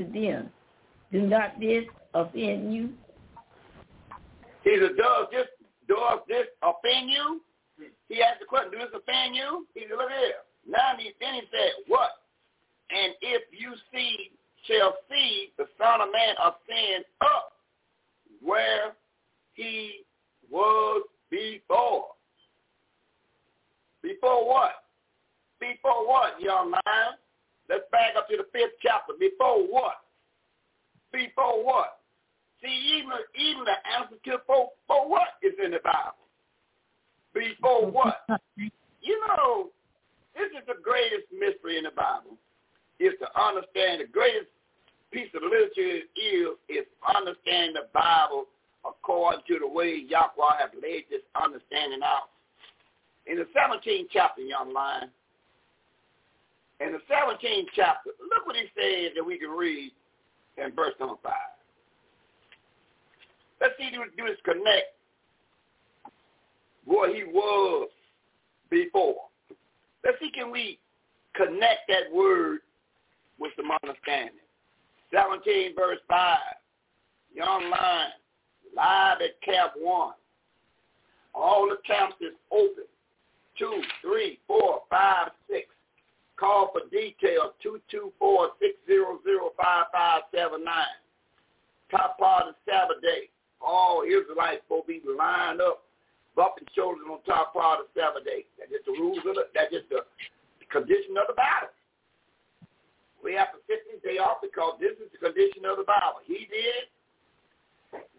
unto 0.04 0.20
them, 0.20 0.50
Do 1.12 1.22
not 1.22 1.58
this 1.60 1.84
offend 2.14 2.74
you? 2.74 2.90
He 4.62 4.78
said, 4.80 4.96
does 4.96 5.26
this, 5.30 5.46
does 5.88 6.20
this 6.28 6.46
offend 6.62 7.10
you? 7.10 7.40
He 8.08 8.22
asked 8.22 8.40
the 8.40 8.46
question, 8.46 8.72
does 8.72 8.88
this 8.92 9.00
offend 9.02 9.36
you? 9.36 9.66
He 9.74 9.82
said, 9.88 9.98
look 9.98 10.10
here. 10.10 10.40
Now 10.66 10.94
he, 10.98 11.12
then 11.20 11.34
he 11.34 11.40
said, 11.50 11.84
what? 11.86 12.10
And 12.90 13.14
if 13.20 13.42
you 13.52 13.74
see, 13.92 14.30
shall 14.66 14.96
see 15.10 15.52
the 15.58 15.66
Son 15.78 16.00
of 16.00 16.08
Man 16.12 16.34
ascend 16.40 17.04
up 17.20 17.52
where 18.42 18.94
he 19.54 20.04
was 20.50 21.02
before. 21.30 22.06
Before 24.02 24.48
what? 24.48 24.72
Before 25.60 26.06
what, 26.06 26.40
young 26.40 26.70
man? 26.70 27.18
Let's 27.68 27.84
back 27.90 28.16
up 28.16 28.28
to 28.28 28.36
the 28.36 28.46
fifth 28.52 28.76
chapter. 28.82 29.14
Before 29.18 29.62
what? 29.64 30.04
Before 31.12 31.64
what? 31.64 32.00
See, 32.62 32.98
even 32.98 33.12
even 33.36 33.64
the 33.64 33.78
answer 33.96 34.16
to 34.16 34.38
for, 34.46 34.70
for 34.86 35.08
what 35.08 35.40
is 35.42 35.52
in 35.62 35.70
the 35.72 35.80
Bible. 35.84 36.24
Before 37.32 37.90
what? 37.90 38.24
You 38.56 39.20
know, 39.28 39.70
this 40.34 40.48
is 40.56 40.64
the 40.66 40.80
greatest 40.82 41.28
mystery 41.32 41.78
in 41.78 41.84
the 41.84 41.94
Bible. 41.96 42.36
Is 43.00 43.12
to 43.20 43.28
understand 43.40 44.00
the 44.00 44.10
greatest 44.10 44.48
piece 45.10 45.28
of 45.34 45.42
literature 45.42 46.04
is 46.16 46.56
is 46.68 46.86
understand 47.04 47.76
the 47.76 47.88
Bible 47.92 48.46
according 48.84 49.42
to 49.48 49.58
the 49.58 49.66
way 49.66 50.04
Yahweh 50.08 50.58
has 50.60 50.70
laid 50.80 51.04
this 51.10 51.22
understanding 51.34 52.00
out. 52.04 52.28
In 53.26 53.36
the 53.36 53.48
17th 53.56 54.08
chapter, 54.12 54.42
young 54.42 54.72
man, 54.72 55.08
in 56.84 56.92
the 56.92 57.00
17th 57.10 57.66
chapter, 57.74 58.10
look 58.30 58.46
what 58.46 58.56
he 58.56 58.64
said 58.76 59.12
that 59.16 59.24
we 59.24 59.38
can 59.38 59.50
read 59.50 59.92
in 60.56 60.72
verse 60.74 60.94
number 61.00 61.16
5. 61.22 61.32
Let's 63.60 63.74
see, 63.78 63.90
do, 63.90 64.04
do 64.16 64.28
this 64.28 64.38
connect 64.44 64.94
what 66.84 67.14
he 67.14 67.24
was 67.24 67.88
before. 68.70 69.16
Let's 70.04 70.18
see, 70.20 70.30
can 70.30 70.50
we 70.50 70.78
connect 71.34 71.88
that 71.88 72.12
word 72.12 72.60
with 73.38 73.52
some 73.56 73.70
understanding. 73.82 74.40
17 75.12 75.74
verse 75.76 75.98
5. 76.08 76.38
You're 77.34 77.48
online, 77.48 78.12
live 78.76 79.18
at 79.20 79.40
Camp 79.42 79.72
1. 79.80 80.12
All 81.34 81.68
the 81.68 81.76
camps 81.86 82.16
is 82.20 82.32
open. 82.52 82.84
Two, 83.58 83.82
three, 84.02 84.38
four, 84.46 84.82
five, 84.90 85.30
six. 85.48 85.66
Call 86.36 86.72
for 86.72 86.80
details, 86.90 87.54
224-600-5579. 87.62 88.50
Top 91.90 92.18
part 92.18 92.48
of 92.48 92.54
Sabbath 92.66 93.00
day. 93.02 93.28
All 93.60 94.02
Israelites 94.02 94.62
to 94.68 94.82
be 94.86 95.00
lined 95.06 95.60
up, 95.60 95.84
bumping 96.34 96.66
shoulders 96.74 97.06
on 97.10 97.22
top 97.22 97.52
part 97.54 97.80
of 97.80 97.86
Sabbath 97.94 98.24
day. 98.24 98.44
That's 98.58 98.72
just 98.72 98.86
the 98.86 98.92
rules 98.92 99.24
of 99.24 99.36
the, 99.36 99.46
that's 99.54 99.72
just 99.72 99.88
the 99.88 100.04
condition 100.70 101.16
of 101.16 101.28
the 101.30 101.34
battle. 101.38 101.68
We 103.22 103.32
have 103.38 103.52
to 103.54 103.58
sit 103.70 103.86
this 103.88 104.02
day 104.02 104.18
off 104.18 104.42
because 104.42 104.74
this 104.82 104.98
is 105.00 105.08
the 105.14 105.18
condition 105.22 105.64
of 105.64 105.78
the 105.78 105.86
Bible. 105.86 106.18
He 106.26 106.50
did. 106.50 106.90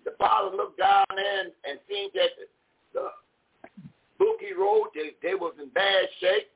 The 0.08 0.16
father 0.18 0.56
looked 0.56 0.80
down 0.80 1.04
and, 1.12 1.52
and 1.68 1.80
seen 1.86 2.10
that 2.16 2.32
the, 2.40 2.48
the 2.96 3.12
book 4.18 4.40
he 4.40 4.54
wrote, 4.56 4.96
they, 4.96 5.12
they 5.22 5.36
was 5.36 5.60
in 5.62 5.68
bad 5.70 6.08
shape. 6.24 6.55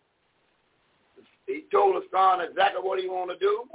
He 1.49 1.65
told 1.73 1.97
the 1.97 2.05
son 2.13 2.45
exactly 2.45 2.77
what 2.77 3.01
he 3.01 3.09
wanted 3.09 3.41
to 3.41 3.41
do. 3.41 3.65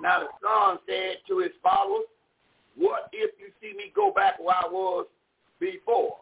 Now 0.00 0.24
the 0.24 0.32
son 0.40 0.80
said 0.88 1.20
to 1.28 1.44
his 1.44 1.52
followers, 1.62 2.08
what 2.80 3.12
if 3.12 3.36
you 3.36 3.52
see 3.60 3.76
me 3.76 3.92
go 3.94 4.10
back 4.10 4.40
where 4.40 4.56
I 4.56 4.64
was 4.72 5.04
before? 5.60 6.16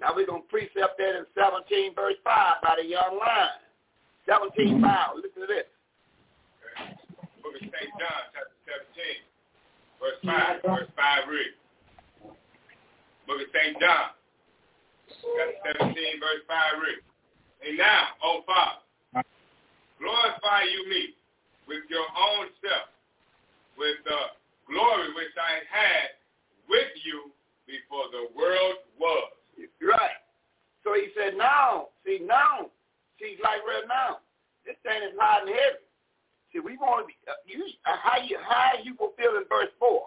Now 0.00 0.14
we're 0.14 0.30
going 0.30 0.46
to 0.46 0.48
precept 0.48 1.02
that 1.02 1.18
in 1.18 1.26
17 1.34 1.98
verse 1.98 2.14
5 2.22 2.62
by 2.62 2.78
the 2.78 2.86
young 2.86 3.18
lion. 3.18 3.58
17 4.30 4.78
mm-hmm. 4.78 4.86
5. 4.86 5.18
Listen 5.18 5.42
to 5.42 5.50
this. 5.50 5.66
Book 7.42 7.58
of 7.58 7.66
St. 7.66 7.90
John, 7.98 8.22
chapter 8.30 8.54
17, 8.70 9.18
verse 9.98 10.20
5. 10.22 10.62
Verse 10.62 10.90
5 10.94 11.26
read. 11.26 11.54
Book 13.26 13.42
of 13.42 13.50
St. 13.50 13.74
John, 13.82 14.14
chapter 15.10 15.90
17, 15.90 16.22
verse 16.22 16.42
5 16.46 16.86
read. 16.86 17.02
And 17.66 17.74
now, 17.78 18.14
O 18.22 18.46
Father, 18.46 18.85
glorify 19.98 20.62
you 20.68 20.88
me 20.88 21.14
with 21.66 21.84
your 21.88 22.06
own 22.06 22.52
self, 22.62 22.88
with 23.76 23.98
the 24.04 24.20
glory 24.68 25.10
which 25.14 25.34
I 25.36 25.62
had 25.66 26.16
with 26.68 26.90
you 27.02 27.30
before 27.66 28.10
the 28.14 28.30
world 28.34 28.82
was. 28.98 29.32
Right. 29.82 30.20
So 30.84 30.94
he 30.94 31.10
said, 31.18 31.34
now, 31.34 31.90
see, 32.06 32.22
now, 32.22 32.70
see, 33.18 33.38
like 33.42 33.62
right 33.66 33.86
now, 33.88 34.22
this 34.62 34.78
thing 34.82 35.02
is 35.02 35.14
hot 35.18 35.46
and 35.46 35.50
heavy. 35.50 35.82
See, 36.54 36.62
we 36.62 36.78
want 36.78 37.04
to 37.04 37.06
be, 37.10 37.16
uh, 37.26 37.38
you, 37.46 37.66
uh, 37.86 37.98
how 37.98 38.22
you, 38.22 38.38
how 38.38 38.78
you 38.82 38.94
fulfill 38.94 39.38
in 39.38 39.46
verse 39.50 39.70
4. 39.82 40.06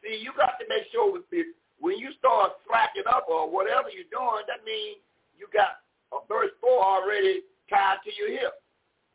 See, 0.00 0.16
you 0.16 0.32
got 0.32 0.56
to 0.56 0.64
make 0.68 0.88
sure 0.92 1.12
with 1.12 1.28
this, 1.28 1.44
when 1.80 2.00
you 2.00 2.12
start 2.16 2.56
slacking 2.64 3.08
up 3.08 3.28
or 3.28 3.48
whatever 3.48 3.92
you're 3.92 4.08
doing, 4.08 4.44
that 4.48 4.64
means 4.64 5.00
you 5.36 5.48
got 5.52 5.84
a 6.12 6.24
verse 6.28 6.52
4 6.60 6.68
already 6.68 7.44
tied 7.70 8.02
to 8.04 8.10
your 8.18 8.34
hip. 8.34 8.58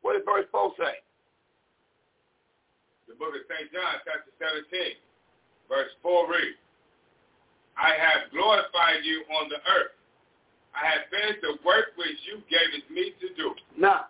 What 0.01 0.15
did 0.15 0.25
verse 0.25 0.47
4 0.51 0.71
say? 0.79 0.95
The 3.07 3.15
book 3.19 3.35
of 3.35 3.43
St. 3.45 3.69
John, 3.69 4.01
chapter 4.07 4.31
17, 4.39 4.97
verse 5.69 5.91
4 6.01 6.31
reads, 6.31 6.57
I 7.75 7.91
have 7.99 8.31
glorified 8.31 9.03
you 9.03 9.27
on 9.35 9.51
the 9.51 9.59
earth. 9.67 9.93
I 10.71 10.87
have 10.95 11.11
finished 11.11 11.43
the 11.43 11.59
work 11.63 11.95
which 11.99 12.15
you 12.27 12.39
gave 12.47 12.71
it 12.71 12.87
me 12.91 13.11
to 13.19 13.27
do. 13.35 13.55
Now, 13.77 14.07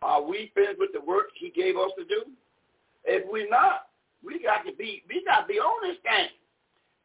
are 0.00 0.22
we 0.22 0.50
finished 0.54 0.80
with 0.80 0.92
the 0.92 1.00
work 1.00 1.30
he 1.36 1.50
gave 1.50 1.76
us 1.76 1.92
to 1.96 2.04
do? 2.04 2.24
If 3.04 3.24
we're 3.30 3.48
not, 3.48 3.88
we 4.24 4.42
got 4.42 4.64
to 4.66 4.72
be 4.76 5.02
we 5.08 5.24
got 5.24 5.42
to 5.42 5.46
be 5.46 5.58
on 5.58 5.88
this 5.88 5.98
thing. 6.02 6.28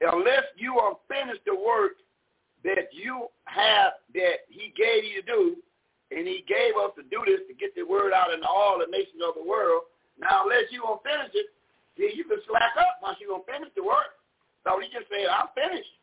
Unless 0.01 0.43
you 0.57 0.77
are 0.77 0.95
finished 1.07 1.41
the 1.45 1.55
work 1.55 1.93
that 2.63 2.89
you 2.91 3.27
have 3.45 3.93
that 4.13 4.45
he 4.49 4.73
gave 4.75 5.03
you 5.03 5.21
to 5.21 5.27
do, 5.27 5.55
and 6.11 6.27
he 6.27 6.43
gave 6.47 6.79
us 6.79 6.95
to 6.95 7.03
do 7.11 7.19
this 7.27 7.43
to 7.47 7.53
get 7.53 7.75
the 7.75 7.83
word 7.83 8.15
out 8.15 8.31
in 8.31 8.43
all 8.43 8.79
the 8.79 8.87
nations 8.87 9.19
of 9.19 9.35
the 9.35 9.43
world. 9.43 9.87
Now, 10.15 10.47
unless 10.47 10.71
you 10.71 10.81
gonna 10.81 11.03
finish 11.03 11.31
it, 11.35 11.51
then 11.99 12.15
you 12.15 12.23
can 12.23 12.39
slack 12.47 12.73
up 12.79 13.03
once 13.03 13.19
you 13.19 13.27
gonna 13.27 13.45
finish 13.45 13.69
the 13.75 13.83
work. 13.83 14.15
So 14.63 14.79
he 14.79 14.87
just 14.87 15.11
said, 15.11 15.27
I'm 15.27 15.51
finished. 15.51 15.93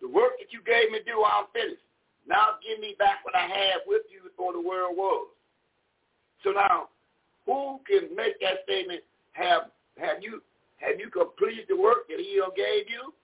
The 0.00 0.08
work 0.08 0.40
that 0.40 0.52
you 0.52 0.60
gave 0.64 0.92
me 0.92 1.00
to 1.00 1.06
do, 1.06 1.24
I'm 1.24 1.48
finished. 1.52 1.84
Now 2.26 2.58
give 2.64 2.80
me 2.80 2.96
back 2.98 3.24
what 3.24 3.36
I 3.36 3.46
had 3.46 3.86
with 3.86 4.02
you 4.10 4.24
before 4.24 4.52
the 4.52 4.60
world 4.60 4.96
was. 4.96 5.28
So 6.42 6.50
now, 6.50 6.90
who 7.46 7.80
can 7.86 8.14
make 8.16 8.40
that 8.40 8.64
statement? 8.64 9.00
Have 9.32 9.70
have 9.96 10.20
you 10.20 10.42
have 10.78 10.98
you 10.98 11.08
completed 11.08 11.66
the 11.68 11.76
work 11.76 12.08
that 12.08 12.18
he 12.18 12.40
gave 12.56 12.90
you? 12.90 13.14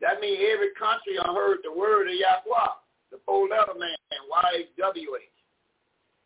That 0.00 0.20
means 0.20 0.42
every 0.52 0.74
country 0.74 1.14
heard 1.22 1.58
the 1.62 1.72
word 1.72 2.08
of 2.08 2.14
Yahweh, 2.14 2.74
the 3.12 3.20
four-letter 3.28 3.76
man, 3.76 3.94
Y-H-W-H. 4.08 5.36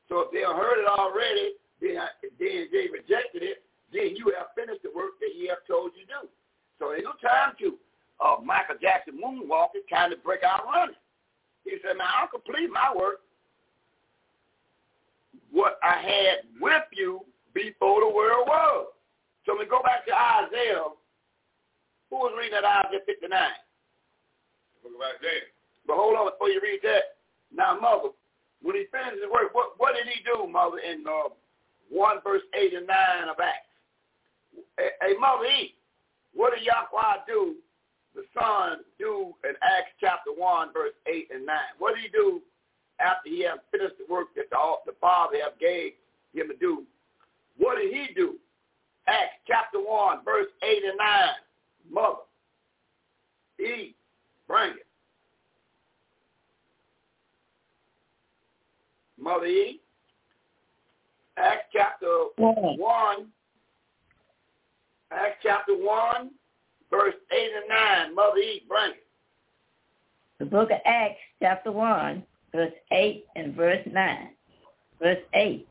So 0.09 0.23
if 0.23 0.31
they 0.31 0.47
heard 0.47 0.79
it 0.79 0.87
already, 0.87 1.59
then, 1.83 1.99
then 2.39 2.71
they 2.71 2.87
rejected 2.89 3.43
it, 3.43 3.67
then 3.93 4.15
you 4.15 4.33
have 4.39 4.55
finished 4.55 4.87
the 4.87 4.95
work 4.95 5.19
that 5.19 5.35
he 5.35 5.51
have 5.51 5.67
told 5.67 5.91
you 5.99 6.07
to 6.07 6.23
do. 6.23 6.31
So 6.79 6.95
there's 6.95 7.03
no 7.03 7.19
time 7.19 7.59
to 7.59 7.75
uh, 8.23 8.39
Michael 8.41 8.79
Jackson 8.81 9.19
moonwalking, 9.19 9.85
trying 9.91 10.15
to 10.15 10.17
break 10.23 10.47
out 10.47 10.65
running. 10.65 10.97
He 11.65 11.75
said, 11.83 11.99
man, 11.99 12.07
I'll 12.07 12.31
complete 12.31 12.71
my 12.71 12.95
work. 12.95 13.27
What 15.51 15.79
I 15.83 15.99
had 15.99 16.47
with 16.61 16.87
you 16.95 17.27
before 17.53 18.01
the 18.01 18.13
world 18.15 18.47
was. 18.47 18.87
So 19.45 19.59
we 19.59 19.67
go 19.67 19.83
back 19.83 20.07
to 20.07 20.15
Isaiah. 20.15 20.95
Who 22.11 22.17
was 22.17 22.35
reading 22.39 22.55
that 22.55 22.87
Isaiah 22.87 23.03
59? 23.07 23.31
Look 24.85 24.95
about 24.95 25.19
there. 25.23 25.56
But 25.87 25.97
hold 25.97 26.17
on 26.17 26.31
before 26.31 26.51
you 26.51 26.61
read 26.63 26.81
that. 26.83 27.17
Now, 27.55 27.79
mother, 27.79 28.11
when 28.63 28.77
he 28.77 28.85
finished 28.91 29.23
his 29.23 29.31
work, 29.31 29.55
what, 29.55 29.79
what 29.79 29.95
did 29.95 30.07
he 30.07 30.21
do, 30.25 30.51
mother, 30.51 30.79
in 30.79 31.05
uh, 31.07 31.31
1 31.91 32.17
verse 32.25 32.43
8 32.55 32.75
and 32.75 32.87
9 32.87 33.29
of 33.31 33.37
Acts? 33.41 33.71
Hey, 34.79 35.15
mother, 35.19 35.45
he, 35.47 35.75
what 36.35 36.55
did 36.55 36.65
Yahweh 36.65 37.23
do, 37.27 37.57
the 38.15 38.25
son, 38.35 38.81
do 38.99 39.35
in 39.45 39.55
Acts 39.63 39.95
chapter 40.01 40.33
1, 40.35 40.73
verse 40.73 40.95
8 41.07 41.29
and 41.33 41.47
9? 41.47 41.57
What 41.79 41.95
did 41.95 42.05
he 42.05 42.11
do 42.11 42.41
after 42.99 43.29
he 43.29 43.45
had 43.45 43.61
finished 43.71 43.97
the 43.99 44.13
work 44.13 44.29
that 44.37 44.51
the, 44.51 44.57
the 44.87 44.97
Father 45.01 45.37
have 45.43 45.59
gave 45.61 45.93
him 46.33 46.49
to 46.49 46.57
do? 46.57 46.85
What 47.59 47.77
did 47.77 47.93
he 47.93 48.13
do? 48.15 48.37
Acts 49.07 49.39
chapter 49.47 49.79
1, 49.79 50.25
verse 50.25 50.49
8 50.63 50.85
and 50.85 50.99
9. 50.99 51.09
Mother, 51.93 52.27
eat, 53.61 53.95
bring 54.49 54.71
it. 54.73 54.86
Mother 59.19 59.47
E. 59.47 59.81
Acts 61.39 61.67
chapter 61.73 62.27
1. 62.37 62.79
1. 62.79 63.27
Acts 65.13 65.37
chapter 65.43 65.75
1, 65.77 66.31
verse 66.91 67.15
8 67.33 67.51
and 67.57 67.69
9. 68.09 68.15
Mother 68.15 68.39
E. 68.39 68.63
Bring 68.69 68.91
it. 68.93 69.07
The 70.39 70.45
book 70.47 70.71
of 70.71 70.79
Acts 70.85 71.19
chapter 71.41 71.73
1, 71.73 72.23
verse 72.53 72.73
8 72.93 73.25
and 73.37 73.55
verse 73.55 73.87
9. 73.91 74.29
Verse 75.01 75.19
8. 75.35 75.69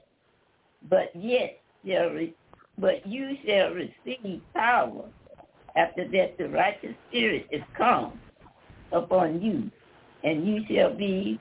But 0.89 1.11
yet 1.15 1.59
shall 1.85 2.09
re- 2.09 2.33
but 2.77 3.05
you 3.07 3.37
shall 3.45 3.71
receive 3.71 4.41
power 4.53 5.05
after 5.75 6.07
that 6.09 6.37
the 6.37 6.49
righteous 6.49 6.95
spirit 7.09 7.47
is 7.51 7.61
come 7.77 8.19
upon 8.91 9.41
you, 9.41 9.69
and 10.23 10.47
you 10.47 10.61
shall 10.69 10.95
be 10.95 11.39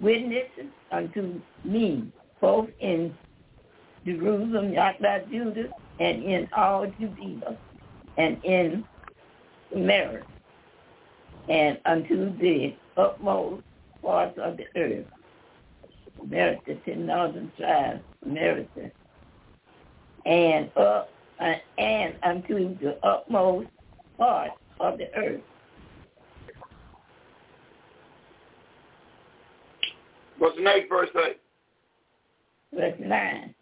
witnesses 0.00 0.70
unto 0.90 1.40
me, 1.64 2.10
both 2.40 2.68
in 2.80 3.14
Jerusalem, 4.04 4.72
Yahweh, 4.72 5.24
Judah, 5.30 5.68
and 6.00 6.22
in 6.22 6.48
all 6.56 6.86
Judea, 6.98 7.58
and 8.16 8.42
in 8.44 8.84
Samaria, 9.72 10.22
and 11.48 11.78
unto 11.84 12.36
the 12.38 12.74
utmost 12.96 13.62
parts 14.02 14.38
of 14.38 14.56
the 14.56 14.64
earth. 14.76 15.06
America, 16.20 16.74
ten 16.84 17.06
northern 17.06 17.50
tribes, 17.56 18.00
America, 18.24 18.90
and 20.26 20.70
up 20.76 21.10
uh, 21.40 21.54
and 21.78 22.14
unto 22.22 22.76
the 22.78 22.98
utmost 23.06 23.68
part 24.16 24.50
of 24.80 24.98
the 24.98 25.12
earth. 25.14 25.40
What's 30.38 30.56
the 30.56 30.62
next 30.62 30.88
verse 30.88 31.08
say? 31.14 31.36
Verse 32.74 32.94
9. 32.98 33.54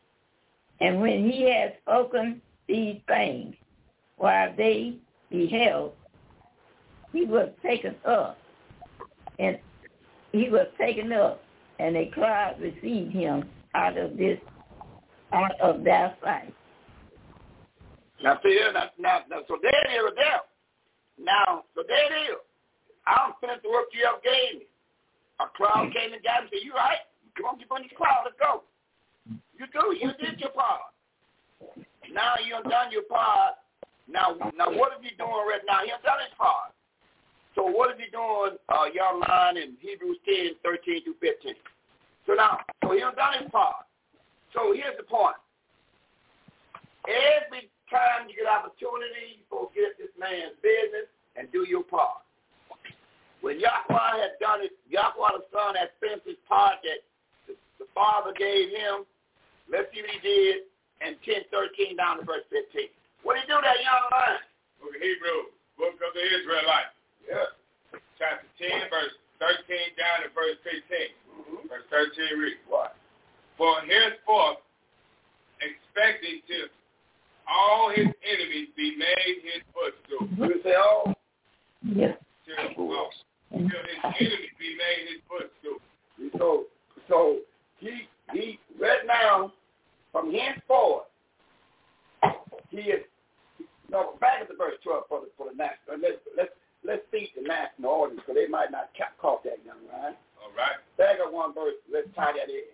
And 0.80 1.00
when 1.00 1.30
he 1.30 1.50
had 1.50 1.74
spoken 1.82 2.40
these 2.68 3.00
things, 3.08 3.54
while 4.16 4.52
they 4.56 4.96
beheld, 5.30 5.92
he 7.12 7.24
was 7.24 7.48
taken 7.62 7.94
up, 8.06 8.38
and 9.38 9.58
he 10.32 10.50
was 10.50 10.66
taken 10.78 11.12
up, 11.12 11.42
and 11.78 11.96
a 11.96 12.06
crowd 12.06 12.56
received 12.60 13.12
him 13.12 13.48
out 13.74 13.96
of 13.96 14.16
this, 14.16 14.38
out 15.32 15.58
of 15.60 15.84
their 15.84 16.14
sight. 16.22 16.52
Now 18.22 18.38
see 18.42 18.50
here, 18.50 18.72
now, 18.72 18.90
now, 18.98 19.20
now 19.30 19.40
so 19.48 19.58
there 19.62 19.72
it 19.72 20.10
is 20.10 20.12
there. 20.16 20.40
Now, 21.18 21.64
so 21.74 21.82
there 21.86 22.12
it 22.12 22.30
is. 22.30 22.36
I'm 23.06 23.32
finished 23.40 23.62
the 23.62 23.70
work 23.70 23.86
you 23.92 24.04
have 24.04 24.22
gave 24.22 24.60
me. 24.60 24.66
A 25.40 25.46
crowd 25.52 25.92
came 25.96 26.12
and 26.12 26.22
got 26.22 26.44
him 26.44 26.48
and 26.48 26.52
said, 26.52 26.64
you 26.64 26.72
right? 26.74 27.02
Come 27.36 27.52
on, 27.52 27.58
get 27.58 27.68
on 27.70 27.82
this 27.82 27.92
crowd, 27.96 28.24
let's 28.24 28.36
go. 28.40 28.64
You 29.28 29.66
do, 29.72 29.96
you 29.96 30.12
did 30.20 30.40
your 30.40 30.50
part. 30.50 30.92
Now 32.12 32.34
you 32.40 32.56
done 32.70 32.92
your 32.92 33.04
part. 33.04 33.60
Now, 34.08 34.36
now 34.56 34.70
what 34.70 34.92
is 34.96 35.02
he 35.02 35.16
doing 35.16 35.44
right 35.48 35.64
now? 35.66 35.82
He 35.82 35.90
done 35.90 36.22
his 36.22 36.32
part. 36.38 36.72
So 37.56 37.64
what 37.64 37.90
is 37.90 37.96
he 37.96 38.08
doing, 38.12 38.60
uh, 38.68 38.86
y'all 38.92 39.18
line 39.18 39.56
in 39.56 39.80
Hebrews 39.80 40.20
10, 40.28 40.60
13 40.62 41.04
through 41.04 41.16
15? 41.20 41.56
So 42.26 42.34
now, 42.34 42.60
so 42.84 42.92
he 42.92 43.00
done 43.00 43.40
his 43.40 43.50
part. 43.50 43.88
So 44.52 44.72
here's 44.76 44.96
the 44.96 45.08
point. 45.08 45.36
Every 47.08 47.70
time 47.88 48.28
you 48.28 48.36
get 48.36 48.50
opportunity, 48.50 49.40
you 49.40 49.44
go 49.50 49.70
get 49.74 49.96
this 49.96 50.12
man's 50.18 50.58
business 50.60 51.08
and 51.36 51.50
do 51.50 51.64
your 51.64 51.82
part. 51.82 52.25
When 53.46 53.62
Yahweh 53.62 54.18
had 54.18 54.34
done 54.42 54.58
it, 54.66 54.74
Yahweh 54.90 55.38
the 55.38 55.46
Son 55.54 55.78
had 55.78 55.94
finished 56.02 56.26
his 56.26 56.34
part 56.50 56.82
that 56.82 56.98
the, 57.46 57.54
the 57.78 57.86
Father 57.94 58.34
gave 58.34 58.74
him. 58.74 59.06
Let's 59.70 59.86
see 59.94 60.02
what 60.02 60.10
he 60.10 60.18
did 60.18 60.66
in 61.06 61.14
10, 61.22 61.46
13 61.54 61.94
down 61.94 62.18
to 62.18 62.26
verse 62.26 62.42
15. 62.50 62.90
What 63.22 63.38
did 63.38 63.46
he 63.46 63.54
do 63.54 63.62
that 63.62 63.78
young 63.78 64.06
man? 64.10 64.42
Book 64.82 64.90
of 64.90 64.98
Hebrews, 64.98 65.54
Book 65.78 65.94
of 65.94 66.10
the 66.10 66.26
Israelites. 66.26 66.90
Yeah. 67.22 67.54
Chapter 68.18 68.50
10, 68.58 68.90
verse 68.90 69.14
13 69.38 69.94
down 69.94 70.26
to 70.26 70.28
verse 70.34 70.58
15. 70.66 70.82
Mm-hmm. 70.82 71.70
Verse 71.70 71.86
13 72.18 72.42
reads, 72.42 72.58
What? 72.66 72.98
For 73.54 73.78
henceforth, 73.86 74.58
expecting 75.62 76.42
to 76.50 76.66
all 77.46 77.94
his 77.94 78.10
enemies 78.26 78.74
be 78.74 78.98
made 78.98 79.38
his 79.46 79.62
footstool. 79.70 80.34
You 80.34 80.58
say, 80.66 80.74
oh, 80.74 81.14
Yes. 81.94 82.18
Till, 82.42 82.74
till 83.52 83.60
his 83.60 84.00
enemies 84.02 84.54
be 84.58 84.76
made 84.76 85.08
his 85.10 85.22
footstool. 85.28 85.78
So, 86.38 86.64
so 87.08 87.38
he, 87.78 88.08
he, 88.32 88.58
right 88.80 89.06
now, 89.06 89.52
from 90.12 90.32
henceforth, 90.32 91.06
he 92.70 92.90
is, 92.90 93.04
no, 93.90 94.14
back 94.20 94.42
at 94.42 94.48
the 94.48 94.58
verse 94.58 94.74
12 94.82 95.04
for 95.08 95.20
the, 95.20 95.28
for 95.36 95.46
the 95.50 95.56
national, 95.56 95.94
uh, 95.94 96.02
let's, 96.02 96.18
let's, 96.36 96.54
let's 96.82 97.04
feed 97.12 97.30
the 97.36 97.46
national 97.46 97.90
audience 97.90 98.20
because 98.24 98.34
they 98.34 98.50
might 98.50 98.72
not 98.72 98.90
ca- 98.98 99.14
caught 99.20 99.44
that 99.44 99.62
young 99.62 99.80
man. 99.86 100.18
All 100.42 100.50
right. 100.56 100.80
Back 100.98 101.22
at 101.22 101.30
one 101.30 101.54
verse, 101.54 101.78
let's 101.92 102.08
tie 102.16 102.34
that 102.34 102.50
in. 102.50 102.66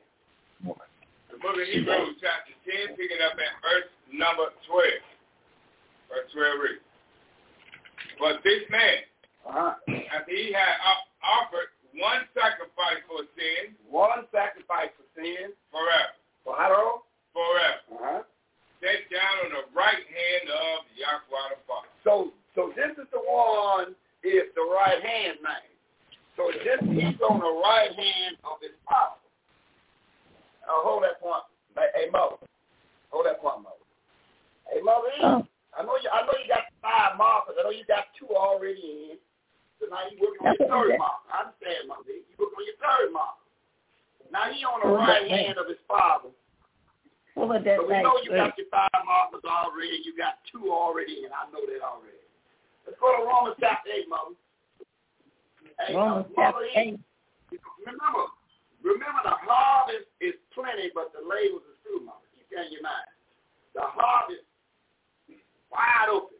The 0.64 1.40
book 1.40 1.56
of 1.56 1.66
Hebrews, 1.66 2.16
chapter 2.20 2.54
10, 2.88 2.96
picking 2.96 3.20
up 3.24 3.36
at 3.36 3.52
verse 3.60 3.88
number 4.12 4.52
12. 4.68 4.84
Verse 6.12 6.28
12 6.32 6.60
reads, 6.60 6.84
But 8.20 8.44
this 8.44 8.64
man, 8.68 9.08
Uh-huh. 9.42 9.74
after 10.14 10.32
he 10.32 10.52
had 10.54 10.74
offered 11.22 11.68
one 11.98 12.22
sacrifice 12.32 13.02
for 13.10 13.26
sin 13.36 13.74
One 13.90 14.24
sacrifice 14.32 14.88
for 14.96 15.04
sin, 15.18 15.52
forever, 15.68 16.14
for 16.46 16.54
how 16.56 17.02
forever, 17.34 17.82
Uh-huh. 17.92 18.22
sat 18.80 19.00
down 19.10 19.34
on 19.46 19.50
the 19.52 19.64
right 19.76 20.00
hand 20.06 20.44
of 20.48 20.86
Yahweh 20.96 21.48
the 21.52 21.60
Father. 21.66 21.90
So, 22.04 22.32
so 22.54 22.72
this 22.76 22.96
is 22.96 23.08
the 23.12 23.20
one 23.20 23.94
is 24.24 24.48
the 24.54 24.66
right 24.72 25.02
hand 25.02 25.38
man. 25.42 25.66
So 26.36 26.48
this 26.64 26.80
he's 26.88 27.20
on 27.20 27.40
the 27.44 27.54
right 27.60 27.92
hand 27.92 28.40
of 28.48 28.56
his 28.62 28.72
father. 28.88 29.20
Now 30.64 30.80
hold 30.80 31.02
that 31.04 31.20
point. 31.20 31.44
Hey, 31.76 31.88
hey, 31.94 32.06
mother. 32.10 32.40
Hold 33.10 33.26
that 33.26 33.40
point, 33.42 33.62
mother. 33.66 33.84
Hey, 34.72 34.80
Mother 34.80 35.12
E, 35.18 35.20
oh. 35.22 35.44
I 35.76 35.82
know 35.84 35.96
you. 36.00 36.08
I 36.08 36.24
know 36.24 36.32
you 36.40 36.48
got 36.48 36.64
five 36.80 37.18
markers. 37.18 37.56
I 37.60 37.64
know 37.64 37.70
you 37.74 37.84
got 37.84 38.08
two 38.16 38.32
already 38.32 39.12
in. 39.12 39.16
Now 39.90 40.06
you 40.10 40.16
working 40.20 40.46
on 40.46 40.54
your 40.58 40.68
third 40.68 40.98
marker. 40.98 41.28
I 41.32 41.36
understand, 41.46 41.88
Mother 41.88 42.12
E. 42.12 42.22
You 42.22 42.34
working 42.38 42.58
on 42.58 42.66
your 42.68 42.80
third 42.82 43.08
marker. 43.12 43.42
Now 44.32 44.48
he 44.48 44.64
on 44.64 44.80
the 44.80 44.92
right 44.94 45.28
hand 45.28 45.58
of 45.58 45.68
his 45.68 45.80
father. 45.84 46.32
What 47.34 47.48
was 47.48 47.64
that 47.64 47.80
so 47.80 47.88
we 47.88 47.96
know 48.00 48.20
you 48.24 48.32
got 48.32 48.56
your 48.56 48.68
five 48.68 48.92
markers 49.04 49.44
already. 49.44 50.04
You 50.04 50.12
got 50.16 50.40
two 50.48 50.68
already, 50.68 51.24
and 51.24 51.32
I 51.32 51.48
know 51.48 51.64
that 51.64 51.80
already. 51.80 52.20
Let's 52.84 53.00
go 53.00 53.08
to 53.12 53.24
Romans 53.24 53.56
chapter 53.60 53.88
8, 53.88 54.08
Mother. 54.08 54.36
Hey, 55.80 55.96
Romans 55.96 56.28
chapter 56.36 56.64
8. 56.64 57.00
Remember, 57.88 58.24
remember 58.84 59.20
the 59.24 59.36
harvest 59.48 60.08
is 60.20 60.36
plenty, 60.52 60.92
but 60.92 61.12
the 61.16 61.24
labors 61.24 61.64
is 61.68 61.76
few, 61.84 62.04
Mother. 62.04 62.24
Keep 62.36 62.52
that 62.52 62.68
in 62.68 62.76
your 62.76 62.84
mind. 62.84 63.08
The 63.72 63.84
harvest 63.84 64.44
is 65.32 65.40
wide 65.72 66.12
open, 66.12 66.36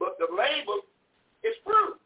but 0.00 0.16
the 0.16 0.32
labor 0.32 0.80
is 1.44 1.56
few. 1.60 2.00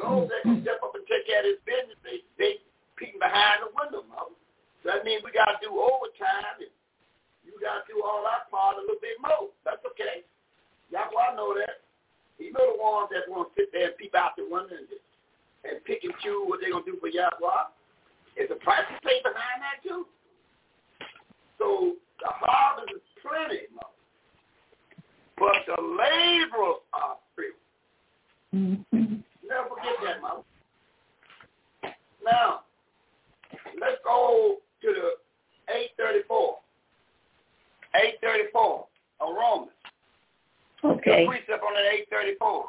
Those 0.00 0.28
that 0.32 0.42
can 0.42 0.64
step 0.64 0.80
up 0.80 0.96
and 0.96 1.04
take 1.04 1.28
care 1.28 1.44
of 1.44 1.48
his 1.52 1.60
business, 1.68 2.00
they, 2.00 2.24
they 2.40 2.52
peeking 2.96 3.20
behind 3.20 3.60
the 3.66 3.70
window, 3.76 4.08
Mother. 4.08 4.32
So 4.80 4.90
that 4.90 5.04
means 5.04 5.20
we 5.20 5.30
got 5.30 5.52
to 5.52 5.60
do 5.60 5.70
overtime 5.76 6.64
and 6.64 6.72
you 7.44 7.52
got 7.60 7.84
to 7.84 7.86
do 7.86 8.00
all 8.00 8.24
that 8.24 8.48
part 8.48 8.80
a 8.80 8.82
little 8.82 8.98
bit 9.04 9.20
more. 9.20 9.52
That's 9.68 9.84
okay. 9.94 10.24
Y'all 10.88 11.12
I 11.12 11.36
know 11.36 11.52
that. 11.54 11.84
He 12.40 12.50
know 12.50 12.74
the 12.74 12.80
ones 12.80 13.12
that 13.12 13.28
want 13.28 13.52
to 13.52 13.54
sit 13.54 13.70
there 13.70 13.92
and 13.92 13.96
peep 14.00 14.16
out 14.16 14.34
the 14.34 14.48
window 14.48 14.74
and, 14.74 14.88
and 15.68 15.84
pick 15.84 16.02
and 16.02 16.16
choose 16.24 16.48
what 16.48 16.58
they're 16.58 16.72
going 16.72 16.88
to 16.88 16.96
do 16.96 16.98
for 16.98 17.12
Yahweh. 17.12 17.70
It's 18.34 18.50
a 18.50 18.58
price 18.64 18.88
to 18.88 18.96
pay 19.06 19.20
behind 19.20 19.60
that 19.60 19.84
too. 19.84 20.08
So 21.60 22.00
the 22.18 22.32
harvest 22.32 22.96
is 22.96 23.04
plenty, 23.20 23.68
mother. 23.76 23.94
But 25.36 25.68
the 25.68 25.78
laborers 25.78 26.80
are. 26.96 27.20
Mm-hmm. 28.54 29.14
Never 29.52 29.68
forget 29.68 29.96
that, 30.00 30.22
mother. 30.22 30.42
Now, 32.24 32.64
let's 33.76 34.00
go 34.04 34.56
to 34.80 34.88
the 34.88 35.20
834. 35.68 36.56
834 37.92 38.86
of 39.20 39.28
Romans. 39.36 39.76
Okay. 40.80 41.28
The 41.28 41.28
precept 41.28 41.60
on 41.60 41.76
that 41.76 41.92
834. 42.08 42.64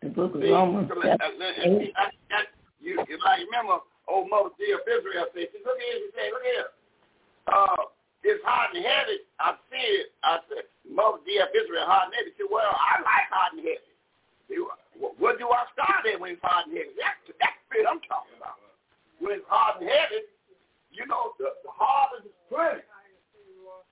The 0.00 0.08
book 0.08 0.34
of 0.34 0.40
See, 0.40 0.48
Romans. 0.48 0.88
Uh, 0.88 1.04
I, 1.04 2.08
I, 2.32 2.48
you, 2.80 2.96
you 2.96 3.18
might 3.20 3.44
remember 3.44 3.84
old 4.08 4.30
Mother 4.32 4.56
D 4.56 4.72
of 4.72 4.80
Israel 4.88 5.28
said, 5.36 5.52
look 5.60 5.76
here, 5.76 6.00
she 6.00 6.08
said, 6.16 6.32
look 6.32 6.46
here. 6.48 6.68
Uh, 7.52 7.92
it's 8.24 8.40
hot 8.48 8.72
and 8.72 8.80
heavy. 8.80 9.20
I 9.36 9.52
see 9.68 9.84
it. 10.00 10.16
I 10.24 10.40
said, 10.48 10.64
Mother 10.88 11.20
D 11.28 11.36
of 11.44 11.52
Israel, 11.52 11.84
hot 11.84 12.08
and 12.08 12.16
heavy. 12.16 12.32
She 12.32 12.48
said, 12.48 12.48
well, 12.48 12.72
I 12.72 13.04
like 13.04 13.28
hot 13.28 13.52
and 13.52 13.60
heavy. 13.60 13.89
What 14.98 15.38
do 15.38 15.46
I 15.48 15.62
start 15.72 16.04
at 16.08 16.20
when 16.20 16.34
it's 16.36 16.44
hot 16.44 16.66
and 16.66 16.76
heavy? 16.76 16.92
That's, 16.98 17.20
the 17.70 17.86
I'm 17.86 18.02
talking 18.04 18.34
about. 18.36 18.58
When 19.22 19.38
it's 19.38 19.48
hot 19.48 19.78
and 19.80 19.86
heavy, 19.86 20.26
you 20.90 21.06
know, 21.06 21.32
the, 21.38 21.54
the 21.62 21.72
harvest 21.72 22.26
is 22.28 22.36
plenty. 22.50 22.82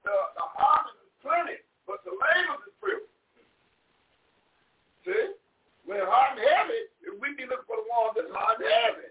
The, 0.02 0.14
the 0.34 0.46
harvest 0.56 0.98
is 0.98 1.14
plenty, 1.22 1.58
but 1.86 2.02
the 2.02 2.12
labor 2.12 2.58
is 2.66 2.74
few. 2.82 3.00
See? 5.06 5.26
When 5.86 6.02
it's 6.02 6.10
hard 6.10 6.36
and 6.36 6.44
heavy, 6.44 6.80
we 7.22 7.32
be 7.38 7.48
looking 7.48 7.68
for 7.70 7.78
the 7.80 7.86
ones 7.88 8.18
that's 8.18 8.32
hard 8.34 8.60
and 8.60 8.68
heavy. 8.68 9.08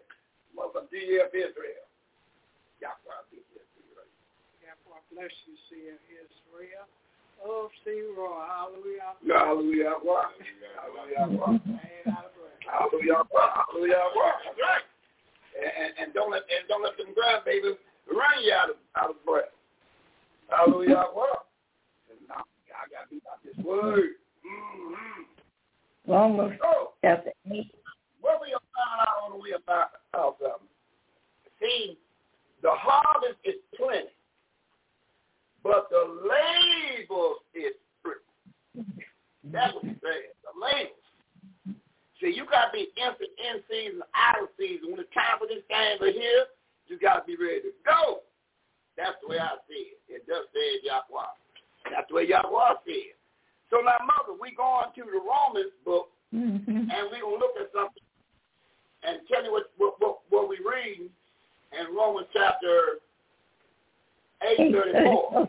Mother 0.54 0.86
DF 0.92 1.32
Israel. 1.32 1.86
Yahweh 2.82 3.18
bless 5.18 5.34
you, 5.50 5.58
see 5.66 5.90
Israel. 5.90 6.86
Oh, 7.46 7.70
see, 7.86 8.02
Roy. 8.18 8.28
Hallelujah. 8.48 9.16
Hallelujah. 9.28 9.94
Hallelujah. 10.04 10.64
Hallelujah. 10.82 11.56
Hallelujah. 12.68 14.04
That's 14.58 14.84
and, 15.58 15.92
and 16.00 16.14
don't 16.14 16.32
let 16.32 16.44
and 16.50 16.68
don't 16.68 16.84
let 16.84 16.98
them 16.98 17.14
grandbabies 17.18 17.78
run 18.14 18.44
you 18.44 18.54
out 18.54 18.70
of 18.70 18.78
out 18.96 19.10
of 19.10 19.26
breath. 19.26 19.50
Hallelujah. 20.50 21.06
Well, 21.16 21.46
I 22.32 22.86
got 22.94 23.04
to 23.04 23.10
be 23.10 23.18
about 23.18 23.42
this 23.44 23.58
word. 23.66 24.22
Mm-hmm. 24.46 26.12
Romans 26.12 26.60
so, 26.62 26.94
chapter 27.02 27.32
eight. 27.52 27.74
What 28.22 28.42
we 28.42 28.52
find 28.52 29.02
out 29.02 29.26
on 29.26 29.38
the 29.38 29.44
way 29.44 29.52
about 29.56 29.92
of 30.14 30.36
um, 30.46 30.62
see, 31.60 31.98
the 32.62 32.72
harvest 32.72 33.40
is 33.44 33.56
plenty, 33.76 34.10
but 35.68 35.92
the 35.92 36.08
labor 36.24 37.44
is 37.52 37.76
free. 38.00 38.24
That's 39.52 39.76
what 39.76 39.84
he 39.84 40.00
said. 40.00 40.32
The 40.48 40.56
labor. 40.56 40.96
See, 42.24 42.32
you 42.32 42.48
got 42.48 42.72
to 42.72 42.74
be 42.74 42.88
in, 42.96 43.12
in 43.20 43.60
season, 43.68 44.02
out 44.16 44.42
of 44.42 44.50
season. 44.56 44.96
When 44.96 45.04
the 45.04 45.12
time 45.12 45.38
for 45.38 45.46
this 45.46 45.62
game 45.68 46.00
is 46.00 46.16
here, 46.16 46.48
you 46.88 46.98
got 46.98 47.22
to 47.22 47.24
be 47.28 47.36
ready 47.36 47.68
to 47.68 47.74
go. 47.84 48.24
That's 48.96 49.20
the 49.22 49.28
way 49.28 49.38
I 49.44 49.60
see 49.68 49.94
it. 49.94 50.00
It 50.08 50.24
does 50.26 50.48
say 50.56 50.82
Yahweh. 50.88 51.36
That's 51.92 52.08
the 52.10 52.16
way 52.16 52.26
Yahweh 52.26 52.82
see 52.88 53.14
it. 53.14 53.20
So 53.70 53.84
now, 53.84 54.00
Mother, 54.02 54.40
we 54.40 54.56
going 54.56 54.88
to 54.96 55.04
the 55.04 55.20
Romans 55.20 55.76
book, 55.84 56.10
mm-hmm. 56.34 56.88
and 56.90 57.02
we're 57.12 57.22
going 57.22 57.38
to 57.38 57.44
look 57.44 57.60
at 57.60 57.70
something 57.76 58.08
and 59.04 59.20
tell 59.28 59.44
you 59.44 59.52
what, 59.52 59.70
what, 59.78 60.00
what, 60.00 60.16
what 60.32 60.50
we 60.50 60.58
read 60.64 61.06
in 61.06 61.86
Romans 61.94 62.32
chapter 62.34 63.04
8, 64.42 64.72
34. 64.72 65.48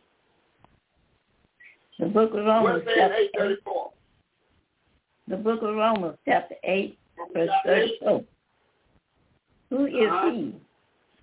The 1.99 2.07
book 2.07 2.31
of 2.31 2.45
Romans. 2.45 2.85
It 2.87 3.31
8, 3.35 3.39
34? 3.39 3.91
the 5.29 5.37
book 5.37 5.63
of 5.63 5.75
Romans, 5.75 6.17
chapter 6.25 6.55
8, 6.65 6.99
verse 7.35 7.51
34. 7.67 8.25
Who 9.71 9.87
is 9.87 9.93
uh-huh. 10.11 10.31
he 10.31 10.55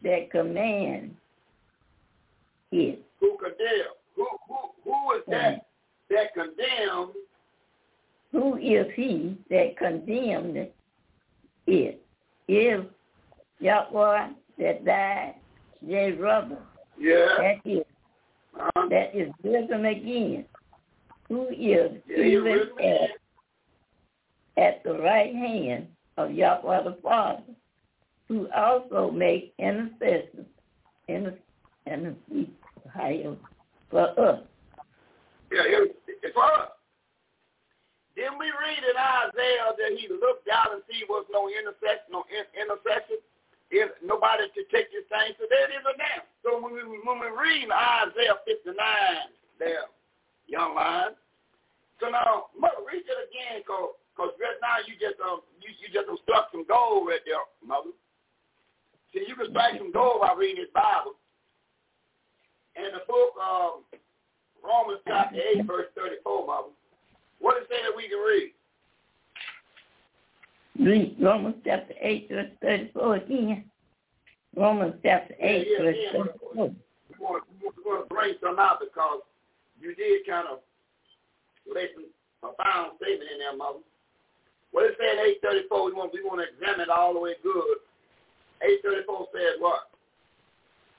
that 0.03 0.31
commands 0.31 1.15
it? 2.71 3.03
Who 3.19 3.37
condemns? 3.37 3.95
Who, 4.15 4.27
who, 4.47 4.55
who 4.83 5.15
is 5.17 5.23
that 5.27 5.65
that 6.11 6.33
condemns? 6.33 7.15
Who 8.31 8.57
is 8.57 8.85
he 8.95 9.37
that 9.49 9.77
condemned 9.77 10.67
it? 11.67 12.01
Is 12.47 12.85
Yahweh 13.59 14.27
that 14.59 14.85
died, 14.85 15.35
yea, 15.81 16.11
brother? 16.11 16.59
Yeah. 16.99 17.37
That 17.39 17.55
is, 17.65 17.83
uh-huh. 18.59 18.87
that 18.89 19.15
is 19.15 19.31
risen 19.43 19.85
again. 19.85 20.45
Who 21.29 21.47
is 21.49 21.91
even 22.09 22.69
as 22.83 23.09
at 24.57 24.83
the 24.83 24.93
right 24.93 25.33
hand 25.33 25.87
of 26.17 26.31
Yahweh 26.31 26.83
the 26.83 26.97
Father, 27.01 27.43
who 28.27 28.47
also 28.55 29.11
make 29.11 29.53
intercession 29.59 30.45
intercede 31.87 32.51
for 33.89 34.09
us. 34.19 34.41
Yeah, 35.51 35.85
it's 36.07 36.33
for 36.33 36.43
us. 36.43 36.69
Then 38.15 38.39
we 38.39 38.47
read 38.47 38.79
in 38.79 38.95
Isaiah 38.95 39.75
that 39.75 39.91
he 39.99 40.07
looked 40.07 40.47
out 40.47 40.71
and 40.71 40.81
see 40.87 41.03
was 41.07 41.27
no 41.29 41.51
intercession, 41.51 42.15
no 42.15 42.23
intercession, 42.55 43.19
if 43.69 43.91
nobody 43.99 44.47
to 44.55 44.63
take 44.71 44.87
his 44.87 45.03
thing. 45.11 45.35
So 45.35 45.45
there 45.51 45.67
it 45.67 45.75
is 45.75 45.85
now. 45.99 46.23
So 46.43 46.63
when 46.63 46.73
we 46.73 46.81
when 47.03 47.19
we 47.19 47.27
read 47.27 47.67
Isaiah 47.67 48.39
59, 48.47 48.71
there, 49.59 49.91
young 50.47 50.75
line. 50.75 51.15
So 51.99 52.09
now, 52.09 52.51
mother, 52.59 52.83
read 52.85 53.03
it 53.03 53.19
again, 53.31 53.63
cause 53.65 53.95
because 54.15 54.31
right 54.39 54.59
now 54.63 54.79
you 54.87 54.95
just 54.95 55.19
um 55.19 55.43
you, 55.59 55.71
you 55.79 55.87
just 55.91 56.07
struck 56.23 56.51
some 56.51 56.65
gold 56.67 57.07
right 57.07 57.23
there, 57.25 57.41
mother. 57.65 57.91
See, 59.13 59.23
you 59.27 59.35
can 59.35 59.49
strike 59.51 59.77
some 59.77 59.91
gold 59.91 60.21
by 60.21 60.33
reading 60.35 60.63
this 60.63 60.71
Bible. 60.73 61.15
And 62.75 62.91
the 62.91 63.03
book 63.07 63.31
of 63.39 63.87
Romans 64.59 64.99
chapter 65.07 65.39
8, 65.39 65.65
verse 65.65 65.87
34, 65.95 66.47
mother, 66.47 66.75
what 67.39 67.57
is 67.61 67.67
it 67.69 67.81
that 67.87 67.95
we 67.95 68.09
can 68.09 68.19
read? 68.19 68.51
Read 70.75 71.15
Romans 71.21 71.55
chapter 71.63 71.93
8, 72.01 72.27
verse 72.29 72.51
34 72.61 73.15
again. 73.15 73.63
Romans 74.57 74.95
chapter 75.03 75.35
8, 75.39 75.67
yeah, 75.67 75.77
yeah, 75.77 75.83
verse 75.83 75.95
yeah. 75.99 76.11
34. 76.11 76.51
We 76.55 77.15
want, 77.19 77.43
we 77.61 77.69
want 77.85 78.09
to 78.09 78.13
bring 78.13 78.33
some 78.43 78.59
out 78.59 78.79
because 78.81 79.21
you 79.85 79.93
did 79.93 80.25
kind 80.27 80.47
of 80.51 80.59
lay 81.71 81.85
some 81.93 82.09
profound 82.41 82.97
statement 82.97 83.29
in 83.31 83.39
there, 83.39 83.55
mother. 83.55 83.85
What 84.71 84.85
it 84.85 84.97
said 84.97 85.21
834, 85.45 85.85
we 85.85 85.93
want, 85.93 86.11
we 86.13 86.23
want 86.23 86.41
to 86.41 86.49
examine 86.49 86.81
it 86.81 86.89
all 86.89 87.13
the 87.13 87.19
way 87.19 87.35
good. 87.43 87.77
834 88.61 89.27
says 89.31 89.55
what? 89.59 89.89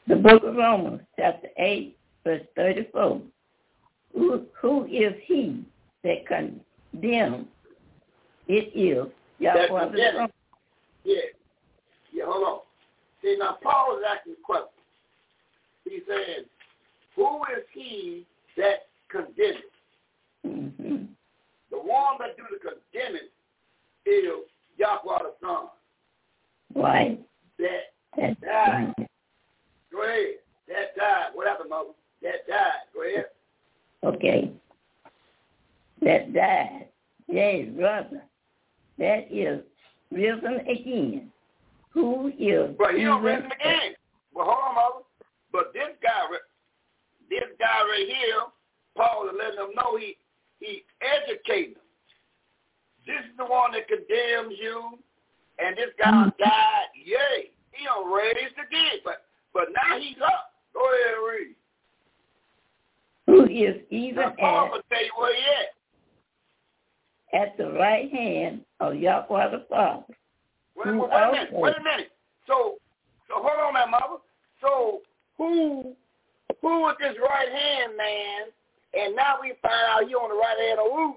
The 0.07 0.17
book 0.17 0.45
of 0.45 0.55
Romans, 0.55 1.01
chapter 1.19 1.49
8, 1.59 1.97
verse 2.25 2.43
34. 2.55 3.21
Who, 4.15 4.47
who 4.61 4.85
is 4.87 5.13
he 5.25 5.65
that 6.05 6.27
condemns? 6.27 7.47
It 8.47 8.71
is 8.73 9.13
Yahweh 9.41 9.91
the 9.91 10.29
Yeah. 11.05 11.17
Yeah, 12.13 12.25
hold 12.25 12.45
on. 12.45 12.61
See, 13.21 13.37
now 13.39 13.59
Paul 13.63 13.99
is 13.99 14.05
asking 14.09 14.35
a 14.35 14.47
question. 14.47 14.69
He's 15.85 16.03
saying, 16.09 16.47
who 17.17 17.43
is 17.57 17.65
he 17.75 18.25
that 18.57 18.87
condemns. 19.09 19.59
Mm-hmm. 20.47 21.05
The 21.71 21.77
one 21.79 22.17
that 22.19 22.37
do 22.37 22.45
the 22.51 22.59
condemning 22.59 23.29
is 24.07 24.49
Yahweh 24.79 25.19
the 25.23 25.33
Son. 25.41 25.67
Right. 26.75 27.21
That 27.59 27.93
That's 28.17 28.41
died. 28.41 28.95
right. 28.99 29.09
Go 29.93 30.03
ahead. 30.03 30.27
That 30.69 30.97
died. 30.97 31.27
What 31.35 31.47
happened, 31.47 31.71
mother? 31.71 31.91
That 32.23 32.47
died. 32.49 32.87
Go 32.95 33.03
ahead. 33.03 33.27
Okay. 34.05 34.53
That 36.03 36.33
died. 36.33 36.87
Yes, 37.29 37.69
brother. 37.77 38.23
That 38.99 39.27
is 39.31 39.61
risen 40.11 40.61
again. 40.69 41.33
Who 41.91 42.29
is 42.39 42.75
But 42.79 42.95
he 42.95 43.05
don't 43.05 43.23
risen 43.23 43.47
again. 43.47 43.95
Well, 44.35 44.47
hold 44.49 44.59
on, 44.59 44.75
mother. 44.75 45.05
But 45.53 45.73
this 45.73 45.96
this 47.31 47.45
guy 47.59 47.81
right 47.83 48.07
here, 48.07 48.43
Paul 48.97 49.29
is 49.29 49.35
letting 49.39 49.57
them 49.57 49.75
know 49.75 49.97
he 49.97 50.17
he 50.61 50.85
educating 51.03 51.75
them. 51.75 51.83
This 53.07 53.21
is 53.31 53.37
the 53.37 53.45
one 53.45 53.73
that 53.73 53.87
condemns 53.89 54.59
you, 54.59 54.99
and 55.59 55.77
this 55.77 55.91
guy 55.99 56.11
Mhm. 56.11 56.37
died. 56.39 56.89
Yay, 56.95 57.51
he 57.73 57.85
don't 57.85 58.11
raised 58.11 58.59
again, 58.59 59.01
but 59.05 59.25
but 59.53 59.69
now 59.73 59.99
he's 59.99 60.21
up. 60.21 60.55
Go 60.73 60.81
ahead 60.93 61.15
and 61.15 61.25
read. 61.27 61.57
Who 63.27 63.45
is 63.47 63.83
even 63.91 64.23
Now, 64.23 64.35
Paul 64.39 64.75
at, 64.77 64.89
tell 64.91 65.05
you 65.05 65.13
where 65.17 65.35
he 65.35 65.43
at. 65.45 65.75
at 67.43 67.57
the 67.57 67.73
right 67.73 68.11
hand 68.11 68.65
of 68.81 68.95
Yahweh 68.97 69.51
the 69.51 69.61
Father. 69.69 70.05
Wait, 70.77 70.87
wait, 70.87 70.97
wait 70.99 71.11
a 71.11 71.33
minute. 71.33 71.53
Wait 71.53 71.77
a 71.77 71.83
minute. 71.83 72.13
So, 72.47 72.79
so 73.29 73.35
hold 73.37 73.59
on, 73.61 73.75
that 73.75 73.89
mother. 73.91 74.19
So, 74.61 75.03
who, 75.37 75.97
who 76.63 76.81
was 76.81 76.97
this 77.01 77.15
right 77.21 77.49
hand 77.49 77.97
man? 77.97 78.43
And 78.95 79.15
now 79.15 79.37
we 79.41 79.53
find 79.63 79.87
out 79.91 80.09
he 80.09 80.15
on 80.15 80.31
the 80.31 80.37
right 80.37 80.57
hand 80.67 80.79
of 80.81 80.87
who? 80.91 81.17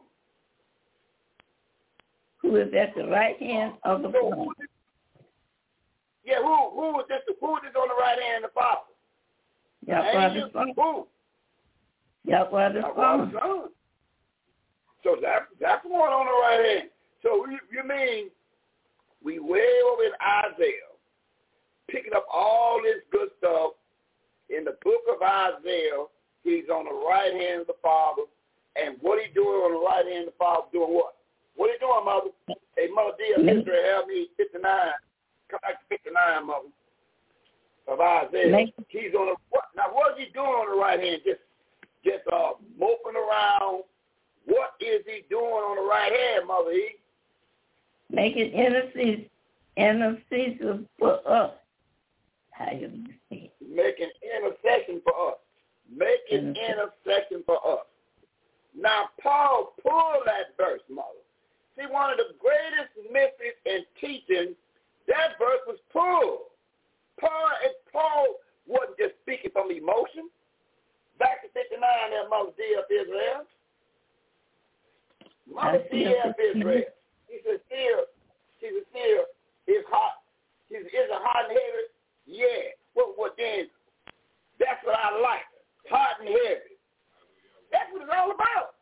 Who 2.42 2.56
is 2.58 2.74
at 2.74 2.96
the 2.96 3.08
right 3.08 3.40
hand 3.42 3.74
of 3.84 4.02
the 4.02 4.12
So, 4.12 4.30
Father. 4.30 4.68
yeah, 6.26 6.38
who, 6.38 6.70
who 6.72 6.94
was 6.94 7.06
this? 7.10 7.20
Who 7.40 7.48
was 7.48 7.62
this 7.64 7.76
on 7.76 7.88
the 7.88 7.96
right 7.96 8.20
hand 8.22 8.46
of 8.46 8.52
the 8.52 8.54
Father? 8.54 8.90
Yahweh 9.86 10.34
the. 10.34 10.74
Who? 10.76 11.08
Yahweh 12.26 12.74
the 12.74 12.80
Yahweh 12.80 12.96
Son. 12.96 13.32
the 13.34 13.40
Son. 13.40 13.70
So 15.04 15.16
that 15.22 15.48
that's 15.60 15.84
the 15.84 15.90
one 15.90 16.12
on 16.12 16.26
the 16.26 16.32
right 16.32 16.78
hand. 16.78 16.90
So 17.24 17.46
you, 17.50 17.60
you 17.72 17.88
mean 17.88 18.30
we 19.24 19.40
way 19.40 19.68
over 19.92 20.04
in 20.04 20.12
Isaiah, 20.54 20.92
picking 21.90 22.14
up 22.16 22.26
all 22.32 22.82
this 22.84 23.04
good 23.12 23.30
stuff 23.38 23.72
in 24.50 24.66
the 24.66 24.76
book 24.84 25.02
of 25.10 25.22
Isaiah. 25.22 26.06
He's 26.44 26.70
on 26.70 26.86
the 26.86 26.96
right 27.08 27.34
hand 27.34 27.62
of 27.62 27.68
the 27.68 27.80
Father, 27.82 28.24
and 28.76 28.96
what 29.02 29.20
he 29.22 29.32
doing 29.34 29.60
on 29.66 29.74
the 29.76 29.84
right 29.84 30.06
hand 30.06 30.28
of 30.28 30.34
the 30.34 30.40
Father? 30.40 30.68
Doing 30.72 30.94
what? 30.94 31.16
What 31.56 31.70
he 31.72 31.78
doing, 31.80 32.06
mother? 32.06 32.32
Hey, 32.78 32.88
mother 32.94 33.18
dear, 33.18 33.44
Make- 33.44 33.62
Israel, 33.62 33.84
help 33.92 34.08
me. 34.08 34.28
Fifty 34.38 34.58
nine. 34.60 34.96
Come 35.52 35.60
back 35.62 35.82
to 35.82 35.86
fifty 35.90 36.10
nine, 36.12 36.48
mother. 36.48 36.72
Of 37.88 38.00
Isaiah. 38.00 38.68
He's 38.88 39.14
on 39.14 39.34
the 39.34 39.36
what? 39.50 39.66
Now, 39.76 39.92
what 39.92 40.14
is 40.14 40.28
he 40.28 40.34
doing 40.34 40.48
on 40.48 40.70
the 40.72 40.80
right 40.80 41.00
hand? 41.00 41.22
Just, 41.26 41.42
just 42.06 42.24
uh, 42.32 42.52
moping 42.80 43.18
around. 43.18 43.84
What 44.46 44.74
is 44.80 45.04
he 45.06 45.26
doing 45.30 45.44
on 45.44 45.76
the 45.76 45.90
right 45.90 46.12
hand, 46.12 46.48
mother? 46.48 46.72
E? 46.72 46.96
Making 48.10 48.52
intercession, 48.54 49.26
intercession 49.76 50.88
for 50.98 51.20
us. 51.28 51.52
How 52.52 52.72
you 52.72 53.06
it? 53.32 53.52
Making 53.70 54.10
intercession 54.26 55.02
for 55.04 55.14
us. 55.34 55.38
Making 55.90 56.50
Intercession. 56.56 56.74
intercession 57.06 57.44
for 57.46 57.58
us. 57.66 57.86
Now, 58.78 59.10
Paul 59.22 59.74
pulled 59.82 60.26
that 60.26 60.54
verse, 60.58 60.82
mother. 60.90 61.22
See, 61.78 61.86
one 61.90 62.12
of 62.12 62.18
the 62.18 62.34
greatest 62.38 62.94
mysteries 63.10 63.58
in 63.66 63.82
teaching, 64.00 64.54
that 65.08 65.38
verse 65.40 65.64
was 65.66 65.80
pulled. 65.94 66.50
Paul, 67.20 67.50
and 67.66 67.74
Paul 67.92 68.36
wasn't 68.68 68.98
just 68.98 69.16
speaking 69.24 69.52
from 69.52 69.72
emotion. 69.72 70.30
Back 71.18 71.42
to 71.44 71.50
59 71.52 71.82
there, 72.12 72.30
Mother 72.30 72.54
D 72.56 72.64
of 72.78 72.86
Israel. 72.88 73.44
Mother 75.50 75.84
I 75.84 75.90
D 75.90 76.06
see 76.06 76.06
of 76.06 76.36
it. 76.38 76.58
Israel. 76.58 76.94
He 77.28 77.38
said, 77.44 77.60
still, 77.68 78.02
she 78.62 78.68
said, 78.72 78.86
still, 78.94 79.24
is 79.68 79.86
hot. 79.90 80.22
She 80.70 80.78
said, 80.80 80.86
is 80.88 81.10
it 81.10 81.22
hot 81.26 81.50
and 81.50 81.58
heavy? 81.58 81.86
Yeah. 82.30 82.78
What 83.16 83.36
then? 83.38 83.72
That's 84.60 84.84
what 84.84 84.96
I 85.00 85.16
like. 85.20 85.48
Hot 85.90 86.20
and 86.20 86.28
heavy. 86.28 86.76
That's 87.72 87.88
what 87.94 88.04
it's 88.04 88.12
all 88.12 88.32
about. 88.32 88.76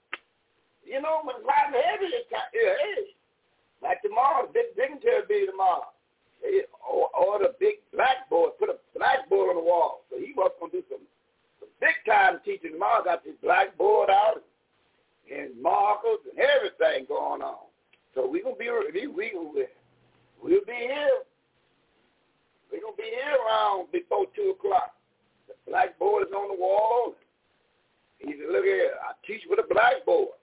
You 0.82 1.02
know, 1.02 1.22
when 1.22 1.38
it's 1.38 1.46
hot 1.46 1.70
and 1.70 1.78
heavy, 1.78 2.10
it's 2.10 2.30
kind 2.32 2.50
it 2.54 2.66
is. 2.98 3.14
Like 3.84 4.02
tomorrow, 4.02 4.50
big 4.50 4.74
dignitary 4.74 5.22
be 5.30 5.46
tomorrow. 5.46 5.94
Or, 6.82 7.10
or 7.14 7.40
the 7.40 7.54
big 7.60 7.84
blackboard, 7.94 8.58
put 8.58 8.70
a 8.70 8.78
blackboard 8.98 9.50
on 9.50 9.56
the 9.62 9.66
wall. 9.66 10.06
So 10.10 10.18
he 10.18 10.34
was 10.36 10.52
going 10.60 10.72
to 10.72 10.82
do 10.82 10.84
some, 10.90 11.06
some 11.60 11.70
big 11.82 11.98
time 12.08 12.40
teaching 12.46 12.74
tomorrow. 12.74 13.04
Got 13.04 13.24
this 13.24 13.38
blackboard 13.44 14.10
out 14.10 14.42
and 15.30 15.54
markers 15.62 16.24
and 16.30 16.40
everything 16.40 17.06
going 17.08 17.42
on. 17.42 17.68
So 18.16 18.28
we're 18.28 18.44
going 18.44 18.56
to 18.56 18.94
be, 18.94 19.08
we, 19.08 19.34
we, 19.38 19.66
we'll 20.42 20.66
be 20.66 20.74
here. 20.74 21.22
We're 22.72 22.82
going 22.82 22.96
to 22.96 23.02
be 23.02 23.10
here 23.10 23.38
around 23.46 23.92
before 23.92 24.26
2 24.36 24.56
o'clock. 24.58 24.96
The 25.48 25.56
blackboard 25.70 26.28
is 26.28 26.34
on 26.34 26.50
the 26.50 26.60
wall. 26.60 27.16
He 28.20 28.32
said, 28.32 28.52
look 28.52 28.66
here, 28.66 28.92
I 29.02 29.14
teach 29.26 29.42
with 29.50 29.60
a 29.60 29.68
blackboard. 29.74 30.36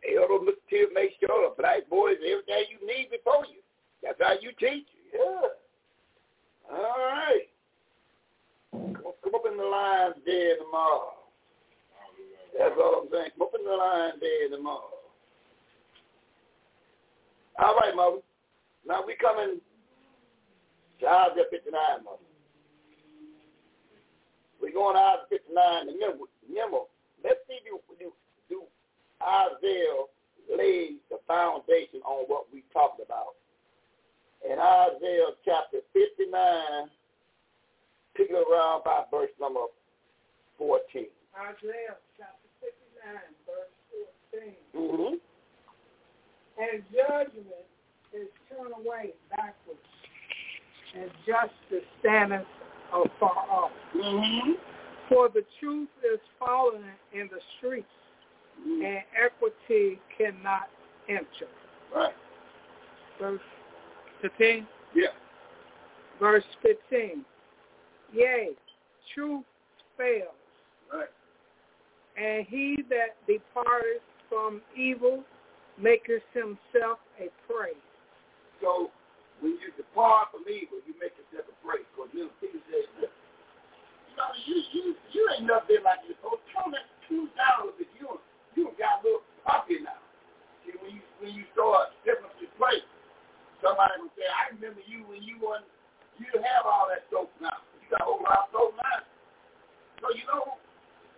Elder 0.00 0.44
Mr. 0.44 0.56
Till 0.70 0.90
make 0.94 1.12
sure 1.20 1.48
the 1.48 1.54
blackboard 1.60 2.12
is 2.12 2.18
everything 2.24 2.64
you 2.72 2.86
need 2.86 3.10
before 3.10 3.44
you. 3.46 3.60
That's 4.02 4.18
how 4.20 4.32
you 4.40 4.50
teach. 4.58 4.86
Yeah. 5.12 5.52
All 6.72 6.98
right. 6.98 7.46
Come, 8.72 9.12
come 9.22 9.34
up 9.34 9.44
in 9.50 9.58
the 9.58 9.64
line 9.64 10.12
there 10.24 10.56
tomorrow. 10.56 11.12
That's 12.58 12.74
all 12.78 13.02
I'm 13.02 13.08
saying. 13.12 13.30
Come 13.36 13.48
up 13.48 13.54
in 13.58 13.64
the 13.64 13.76
line 13.76 14.12
there 14.20 14.56
tomorrow. 14.56 14.90
All 17.58 17.76
right, 17.76 17.94
mother. 17.94 18.22
Now 18.86 19.04
we 19.06 19.14
coming 19.16 19.60
Isaiah 21.08 21.48
59, 21.50 22.04
mother. 22.04 22.28
We're 24.60 24.72
going 24.72 24.96
to 24.96 25.00
Isaiah 25.00 25.40
59. 25.48 25.94
Remember, 25.94 26.24
remember 26.48 26.80
let's 27.24 27.40
see 27.48 27.58
do, 27.64 27.80
do, 27.98 28.12
do 28.48 28.62
Isaiah 29.22 30.04
lay 30.50 30.96
the 31.10 31.18
foundation 31.26 32.00
on 32.04 32.24
what 32.28 32.46
we 32.52 32.64
talked 32.72 33.00
about. 33.00 33.36
In 34.44 34.58
Isaiah 34.58 35.36
chapter 35.44 35.78
59, 35.92 36.88
pick 38.16 38.30
it 38.30 38.34
around 38.34 38.84
by 38.84 39.04
verse 39.10 39.30
number 39.40 39.68
14. 40.58 41.06
Isaiah 41.36 41.96
chapter 42.16 42.48
59, 42.60 43.20
verse 43.44 43.72
14. 44.32 44.54
Mm-hmm. 44.76 45.14
And 46.60 46.82
judgment 46.92 47.68
is 48.12 48.28
turned 48.48 48.74
away 48.76 49.12
backwards, 49.30 49.80
and 50.96 51.10
justice 51.26 51.86
standeth 52.00 52.46
afar 52.92 53.46
off. 53.50 53.70
Mm-hmm. 53.96 54.52
For 55.08 55.28
the 55.28 55.42
truth 55.58 55.88
is 56.04 56.20
fallen 56.38 56.82
in 57.12 57.28
the 57.32 57.40
streets, 57.58 57.86
and 58.64 58.98
equity 59.20 59.98
cannot 60.16 60.68
enter. 61.08 61.48
Right. 61.94 62.14
Verse 63.20 63.40
15. 64.22 64.66
Yeah. 64.94 65.06
Verse 66.20 66.44
15. 66.62 67.24
Yea, 68.12 68.50
truth 69.14 69.44
fails, 69.96 70.28
Right. 70.92 71.08
and 72.16 72.46
he 72.48 72.82
that 72.88 73.16
departeth 73.26 74.02
from 74.28 74.60
evil 74.76 75.22
maketh 75.80 76.22
himself 76.34 76.98
a 77.20 77.28
prey. 77.46 77.72
So 78.60 78.90
when 79.40 79.56
you 79.56 79.72
depart 79.76 80.32
from 80.32 80.44
evil, 80.44 80.80
you 80.84 80.92
make 81.00 81.16
yourself 81.16 81.48
a 81.48 81.56
break. 81.64 81.84
Because 81.92 82.12
little 82.12 82.32
say, 82.40 82.84
look, 83.00 83.12
you 83.12 84.14
know, 84.16 84.30
you, 84.44 84.56
you, 84.72 84.82
you 85.16 85.22
ain't 85.32 85.48
nothing 85.48 85.80
like 85.84 86.04
this. 86.04 86.16
So 86.20 86.36
tell 86.52 86.68
me 86.68 86.80
two 87.08 87.28
dollars 87.36 87.76
if 87.80 87.88
you 87.96 88.20
you 88.54 88.68
got 88.76 89.00
a 89.00 89.08
little 89.08 89.24
puppy 89.42 89.80
now. 89.80 89.98
See, 90.64 90.76
when 90.78 91.00
you 91.00 91.02
when 91.18 91.32
you 91.32 91.48
start 91.56 91.96
stepping 92.04 92.28
your 92.36 92.52
place, 92.60 92.84
somebody 93.64 93.96
will 94.04 94.12
say, 94.14 94.28
I 94.28 94.52
remember 94.52 94.84
you 94.84 95.08
when 95.08 95.24
you 95.24 95.40
were 95.40 95.64
you 96.20 96.28
didn't 96.28 96.44
have 96.44 96.68
all 96.68 96.84
that 96.92 97.08
soap 97.08 97.32
now. 97.40 97.64
You 97.80 97.88
got 97.88 98.04
a 98.04 98.08
whole 98.08 98.20
lot 98.20 98.48
of 98.48 98.52
soap 98.52 98.76
now. 98.76 99.00
So 100.04 100.12
you 100.12 100.24
know, 100.28 100.60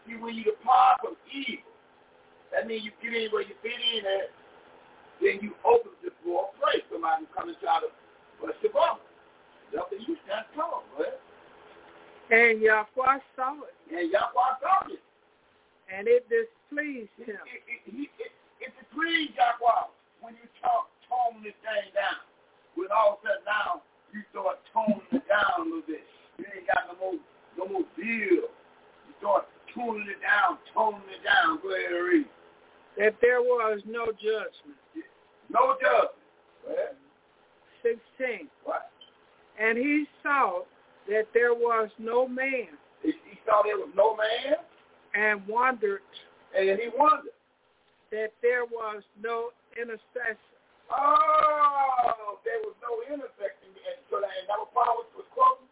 see 0.06 0.14
when 0.14 0.38
you 0.38 0.46
depart 0.46 1.02
from 1.02 1.18
evil, 1.26 1.66
that 2.54 2.70
means 2.70 2.86
you 2.86 2.94
get 3.02 3.10
in 3.10 3.34
where 3.34 3.42
you 3.42 3.58
fit 3.66 3.74
in 3.74 4.06
at 4.06 4.30
then 5.22 5.38
you 5.38 5.54
open 5.62 5.94
the 6.02 6.10
door 6.26 6.50
of 6.50 6.58
praise. 6.58 6.82
Somebody 6.90 7.30
come 7.30 7.46
and 7.46 7.58
try 7.62 7.78
to 8.42 8.50
bless 8.50 8.58
your 8.62 8.72
brother. 8.74 9.00
Nothing 9.70 10.02
you 10.06 10.18
stand 10.26 10.46
tall, 10.58 10.82
boy. 10.98 11.06
And 12.34 12.60
Yahweh 12.60 13.22
saw 13.38 13.62
it, 13.62 13.76
And 13.94 14.10
Yahweh 14.10 14.52
saw 14.58 14.90
it. 14.90 15.00
and 15.88 16.08
it 16.08 16.26
displeased 16.26 17.12
him. 17.22 17.38
It, 17.46 17.62
it, 17.70 17.80
it, 17.86 18.10
it, 18.18 18.32
it 18.60 18.70
displeased 18.74 19.38
Yahweh 19.38 19.92
when 20.20 20.34
you 20.34 20.46
talk, 20.60 20.90
tone 21.06 21.42
this 21.44 21.56
thing 21.62 21.92
down. 21.94 22.20
When 22.74 22.88
all 22.90 23.20
of 23.20 23.24
a 23.24 23.36
sudden 23.36 23.44
now 23.44 23.82
you 24.12 24.24
start 24.32 24.58
toning 24.72 25.04
it 25.12 25.24
down 25.28 25.60
a 25.60 25.64
little 25.64 25.84
bit. 25.86 26.04
You 26.40 26.44
ain't 26.48 26.66
got 26.66 26.88
no 26.88 26.96
more 26.96 27.18
no 27.58 27.64
more 27.68 27.86
deal. 28.00 28.48
You 28.48 29.12
start 29.20 29.44
tuning 29.74 30.08
it 30.08 30.20
down, 30.24 30.56
toning 30.72 31.04
it 31.12 31.20
down. 31.20 31.60
Go 31.60 31.68
ahead 31.76 31.92
and 31.92 32.04
read. 32.08 32.28
That 32.96 33.16
there 33.20 33.40
was 33.44 33.80
no 33.84 34.08
judgment. 34.16 34.80
No 35.52 35.76
judgment. 35.76 36.16
Ahead. 36.64 36.96
16. 37.82 38.48
What? 38.64 38.90
And 39.60 39.76
he 39.78 40.06
saw 40.22 40.62
that 41.08 41.26
there 41.34 41.52
was 41.54 41.90
no 41.98 42.26
man 42.28 42.78
He, 43.02 43.12
he 43.28 43.36
saw 43.44 43.62
there 43.62 43.76
was 43.76 43.90
no 43.94 44.16
man, 44.16 44.56
and 45.14 45.42
wondered 45.46 46.00
and 46.56 46.78
he 46.78 46.88
wondered. 46.96 47.34
that 48.12 48.32
there 48.42 48.64
was 48.68 49.02
no 49.20 49.50
intercessor. 49.76 50.38
Oh, 50.92 52.38
there 52.44 52.60
was 52.62 52.76
no 52.84 52.92
intersection. 53.08 53.72
And 53.72 53.98
so 54.12 54.20
that, 54.20 54.28
and 54.40 54.46
that 54.48 54.60
was 54.60 54.68
Paul 54.76 55.00
was, 55.00 55.08
was 55.16 55.28
quoting. 55.32 55.68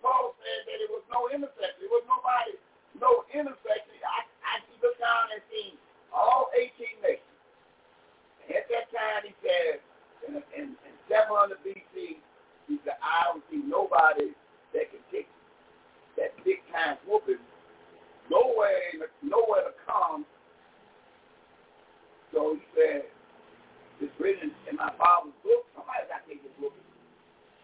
Paul 0.00 0.32
said 0.40 0.64
that 0.64 0.76
there 0.80 0.92
was 0.94 1.04
no 1.12 1.28
intersection. 1.28 1.78
There 1.84 1.92
was 1.92 2.06
nobody, 2.08 2.56
no 2.96 3.28
intersection. 3.34 3.94
I, 4.00 4.24
I 4.46 4.52
he 4.64 4.74
looked 4.80 5.00
down 5.04 5.28
and 5.34 5.42
seen 5.52 5.76
all 6.14 6.48
18 6.56 7.04
nations. 7.04 7.36
And 8.48 8.56
at 8.56 8.66
that 8.72 8.88
time, 8.88 9.28
he 9.28 9.36
said, 9.44 9.84
in, 10.28 10.42
in, 10.52 10.76
in 10.76 10.94
700 11.08 11.58
BC, 11.64 12.20
he 12.68 12.76
said, 12.84 13.00
I 13.00 13.32
don't 13.32 13.44
see 13.50 13.64
nobody 13.64 14.36
that 14.76 14.92
can 14.92 15.00
take 15.10 15.28
that 16.16 16.36
big 16.44 16.60
time 16.72 17.00
whooping. 17.08 17.40
Nowhere, 18.30 19.08
nowhere 19.24 19.72
to 19.72 19.74
come. 19.88 20.26
So 22.32 22.60
he 22.60 22.62
said, 22.76 23.08
it's 24.00 24.12
written 24.20 24.52
in 24.68 24.76
my 24.76 24.92
father's 25.00 25.32
book. 25.40 25.64
Somebody 25.72 26.04
got 26.12 26.22
to 26.22 26.28
take 26.28 26.42
this 26.44 26.52
book. 26.60 26.76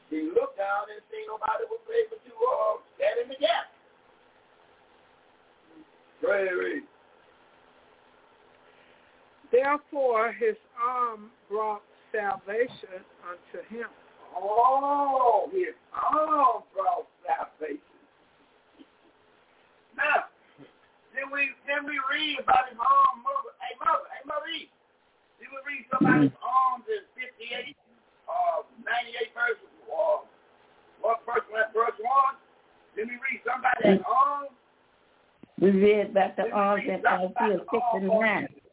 He 0.09 0.25
looked 0.33 0.57
down 0.57 0.89
and 0.89 1.05
seen 1.12 1.29
nobody 1.29 1.69
was 1.69 1.85
able 1.93 2.17
to 2.17 2.33
uh, 2.33 2.81
stand 2.97 3.17
in 3.25 3.29
the 3.29 3.39
gap. 3.39 3.69
Pray. 6.23 6.81
Therefore 9.53 10.33
his 10.33 10.57
arm 10.81 11.31
brought 11.49 11.83
salvation 12.15 13.03
unto 13.27 13.59
him. 13.67 13.91
Oh, 14.39 15.51
his 15.51 15.75
arm 15.91 16.62
brought 16.71 17.11
salvation. 17.27 17.83
Now, 19.99 20.31
then 21.15 21.31
we 21.31 21.51
then 21.67 21.87
we 21.87 21.99
read 22.11 22.39
about 22.43 22.71
his 22.71 22.79
arm. 22.79 23.23
Mother, 23.23 23.55
hey 23.62 23.75
mother, 23.83 24.07
hey 24.15 24.23
mother, 24.27 24.47
read. 24.47 24.71
Then 25.43 25.51
we 25.51 25.59
read 25.67 25.83
somebody's 25.91 26.35
arms 26.39 26.87
in 26.87 27.03
58, 27.19 27.75
uh, 28.31 28.62
98 28.83 29.35
verse, 29.35 29.61
uh, 29.91 30.23
what 31.03 31.23
verse? 31.27 31.47
Verse 31.75 31.99
one. 31.99 32.39
Then 32.95 33.11
we 33.11 33.19
read 33.19 33.43
somebody's 33.43 34.03
arm. 34.07 34.55
We 35.62 35.71
read 35.71 36.11
about 36.11 36.35
the 36.35 36.51
Then 36.51 36.55
we 36.55 36.59
arms 36.59 36.83
read 36.87 36.95
in 36.95 37.03
something 37.03 37.31
Isaiah 37.39 37.62
about 37.62 37.95
the 37.95 38.51
69. 38.51 38.64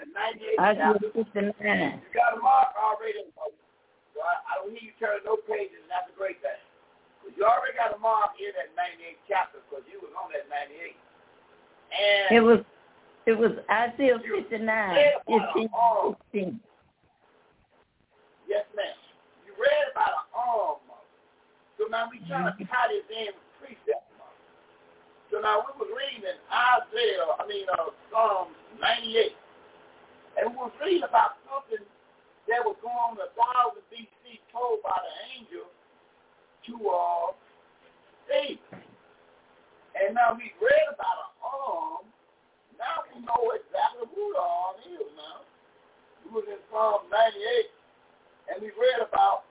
In 0.00 0.08
the 0.08 0.16
98th 0.16 0.56
chapter. 0.56 0.96
Isaiah 0.96 1.52
69. 1.60 2.00
You 2.00 2.12
got 2.16 2.32
a 2.32 2.40
mark 2.40 2.72
already. 2.72 3.28
So 3.36 4.18
I, 4.24 4.34
I 4.48 4.52
don't 4.64 4.72
need 4.72 4.88
you 4.88 4.96
turning 4.96 5.24
no 5.28 5.36
pages, 5.44 5.76
and 5.84 5.92
that's 5.92 6.08
a 6.08 6.16
great 6.16 6.40
thing. 6.40 6.56
But 7.20 7.36
you 7.36 7.44
already 7.44 7.76
got 7.76 7.92
a 7.92 8.00
mark 8.00 8.32
in 8.40 8.48
that 8.56 8.72
98th 8.72 9.20
chapter 9.28 9.60
because 9.68 9.84
you 9.92 10.00
was 10.00 10.12
on 10.16 10.32
that 10.32 10.48
98. 10.48 10.96
And 11.92 12.32
It 12.32 12.40
was 12.40 12.64
it 13.28 13.36
was 13.36 13.52
Isaiah 13.68 14.16
59, 14.16 14.64
read 14.64 15.20
about 15.20 15.52
15, 15.52 15.68
an 15.68 15.68
arm. 15.76 16.16
16. 16.32 16.56
Yes, 18.48 18.64
ma'am. 18.72 18.96
You 19.44 19.52
read 19.60 19.84
about 19.92 20.24
an 20.24 20.28
arm. 20.32 20.80
Mother. 20.88 21.04
So 21.76 21.84
now 21.92 22.08
we 22.08 22.24
trying 22.24 22.48
to 22.48 22.64
tie 22.64 22.88
this 22.88 23.04
in 23.12 23.36
with 23.36 23.52
precept. 23.60 24.08
Mother. 24.16 24.40
So 25.28 25.44
now 25.44 25.60
we 25.60 25.76
was 25.76 25.92
reading 25.92 26.24
Isaiah, 26.48 27.36
I 27.36 27.44
mean, 27.44 27.68
uh, 27.68 27.92
Psalm 28.08 28.56
98. 28.80 29.36
And 30.38 30.50
we 30.50 30.56
was 30.56 30.74
reading 30.78 31.06
about 31.06 31.40
something 31.48 31.82
that 32.50 32.60
was 32.62 32.76
going 32.82 32.94
on 32.94 33.18
in 33.18 33.30
1000 33.34 33.82
BC 33.90 34.42
told 34.50 34.82
by 34.82 34.94
the 34.94 35.14
angel 35.38 35.66
to 35.66 36.74
uh, 36.90 37.30
David. 38.30 38.58
And 39.94 40.14
now 40.14 40.34
we 40.34 40.50
read 40.62 40.86
about 40.90 41.18
an 41.26 41.32
arm. 41.42 42.04
Now 42.78 43.04
we 43.10 43.22
know 43.22 43.54
exactly 43.54 44.06
who 44.10 44.24
the 44.32 44.42
arm 44.42 44.76
is 44.86 45.08
now. 45.18 45.44
We 46.24 46.40
was 46.40 46.46
in 46.46 46.62
Psalm 46.70 47.10
98 47.10 47.70
and 48.50 48.56
we 48.62 48.70
read 48.74 49.02
about 49.02 49.46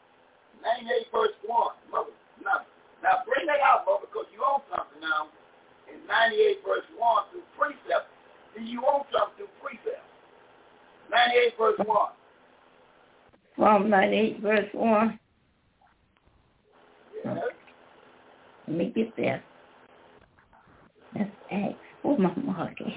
98 0.63 1.07
verse 1.13 1.37
1. 1.45 1.93
Mother, 1.93 2.15
now, 2.41 2.65
now 3.03 3.21
bring 3.23 3.45
that 3.47 3.61
out, 3.61 3.85
mother, 3.85 4.09
because 4.09 4.27
you 4.33 4.41
own 4.41 4.63
something 4.73 4.99
now 4.99 5.29
in 5.87 6.01
98 6.07 6.65
verse 6.65 6.87
1 6.97 7.31
through 7.31 7.47
precept. 7.55 8.09
Then 8.55 8.65
you 8.65 8.81
own 8.83 9.05
something 9.13 9.45
through 9.45 9.53
precept. 9.61 10.08
98 11.11 11.53
verse 11.57 11.79
1. 11.85 12.09
Psalm 13.57 13.89
98, 13.89 14.41
verse 14.41 14.69
1. 14.73 15.19
Yes. 17.25 17.37
Let 18.67 18.77
me 18.77 18.93
get 18.95 19.15
there. 19.17 19.43
Let's 21.15 21.29
ask 21.51 21.75
for 22.01 22.17
my 22.17 22.33
market. 22.35 22.87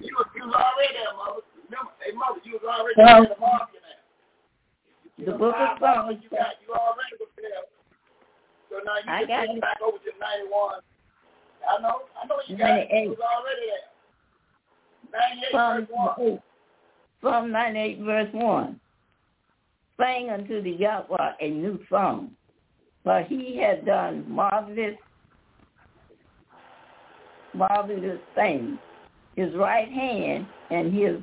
You, 0.00 0.14
was- 0.18 0.26
you 0.36 0.44
was 0.46 0.54
already 0.54 0.92
there, 0.92 1.16
mother. 1.16 1.40
Remember, 1.64 1.92
hey, 2.04 2.12
mother, 2.12 2.40
you 2.44 2.58
was 2.60 2.66
already 2.68 2.94
Well, 2.98 3.06
there 3.06 3.24
in 3.24 3.30
the 3.32 3.40
market 3.40 3.80
now. 3.80 5.32
The 5.32 5.38
book 5.38 5.54
of 5.56 5.78
Psalms. 5.80 6.18
You 6.22 6.28
got, 6.30 6.60
you 6.60 6.74
already 6.74 7.14
was 7.18 7.32
there. 7.40 7.64
So 8.70 8.84
now 8.84 9.00
you 9.00 9.08
I 9.08 9.24
can 9.24 9.48
take 9.48 9.60
back 9.60 9.78
over 9.80 9.96
to 9.98 10.12
91. 10.20 10.84
I 11.64 11.80
know, 11.82 12.04
I 12.20 12.26
know 12.28 12.36
you 12.46 12.56
got 12.56 12.78
it. 12.78 12.88
98. 12.92 13.04
You 13.04 13.10
was 13.10 13.24
already 13.24 13.64
there. 13.64 13.88
98 15.08 15.52
Psalm 15.52 15.86
verse 15.88 16.20
1. 16.20 16.42
98, 17.22 17.30
Psalm 17.30 17.52
98, 17.52 18.00
verse 18.00 18.28
1. 18.32 18.80
Sing 20.00 20.30
unto 20.30 20.62
the 20.62 20.70
Yahweh 20.70 21.32
a 21.40 21.50
new 21.50 21.78
song, 21.90 22.30
for 23.02 23.22
he 23.22 23.58
has 23.58 23.84
done 23.84 24.24
marvelous, 24.28 24.96
marvelous 27.54 28.20
things. 28.34 28.78
His 29.36 29.54
right 29.54 29.88
hand 29.88 30.46
and 30.70 30.92
his 30.92 31.16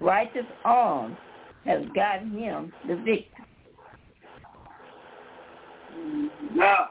righteous 0.00 0.46
arm 0.64 1.16
has 1.64 1.82
gotten 1.94 2.30
him 2.32 2.72
the 2.86 2.96
victory. 2.96 3.28
Now, 6.54 6.90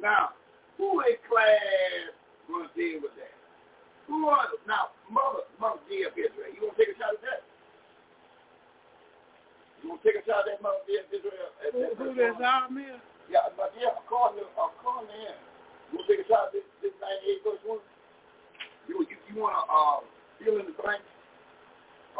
now, 0.00 0.30
who 0.76 1.00
in 1.00 1.16
class 1.28 2.10
to 2.46 2.80
deal 2.80 3.00
with 3.02 3.12
that? 3.16 3.33
Who 4.06 4.28
are 4.28 4.48
now, 4.68 4.92
mother, 5.08 5.48
mother 5.56 5.80
G 5.88 6.04
of 6.04 6.12
Israel? 6.12 6.52
You 6.52 6.68
want 6.68 6.76
to 6.76 6.80
take 6.84 6.92
a 6.92 6.98
shot 7.00 7.16
at 7.16 7.22
that? 7.24 7.40
You 9.80 9.88
want 9.92 10.00
to 10.00 10.04
take 10.04 10.20
a 10.20 10.24
shot 10.28 10.44
at 10.44 10.56
that, 10.56 10.60
mother 10.60 10.84
G 10.84 11.00
of 11.00 11.08
Israel? 11.08 11.48
At 11.64 11.72
Who, 11.72 11.80
that 11.80 11.96
who 11.96 12.36
one? 12.36 12.44
arm 12.44 12.76
is? 12.76 13.00
Yeah, 13.32 13.48
but 13.56 13.72
yeah, 13.80 13.96
according 13.96 14.44
to, 14.44 14.46
according 14.52 15.08
to 15.08 15.16
him. 15.16 15.36
You 15.92 16.00
want 16.00 16.04
to 16.04 16.10
take 16.12 16.24
a 16.24 16.28
shot 16.28 16.52
at 16.52 16.52
this, 16.52 16.66
this 16.84 16.92
98 17.00 17.44
verse 17.48 17.62
1? 17.64 17.80
You, 18.88 18.94
you, 19.08 19.16
you 19.32 19.34
want 19.40 19.56
to 19.56 19.62
uh, 19.64 20.04
fill 20.44 20.60
in 20.60 20.68
the 20.68 20.76
blank 20.76 21.00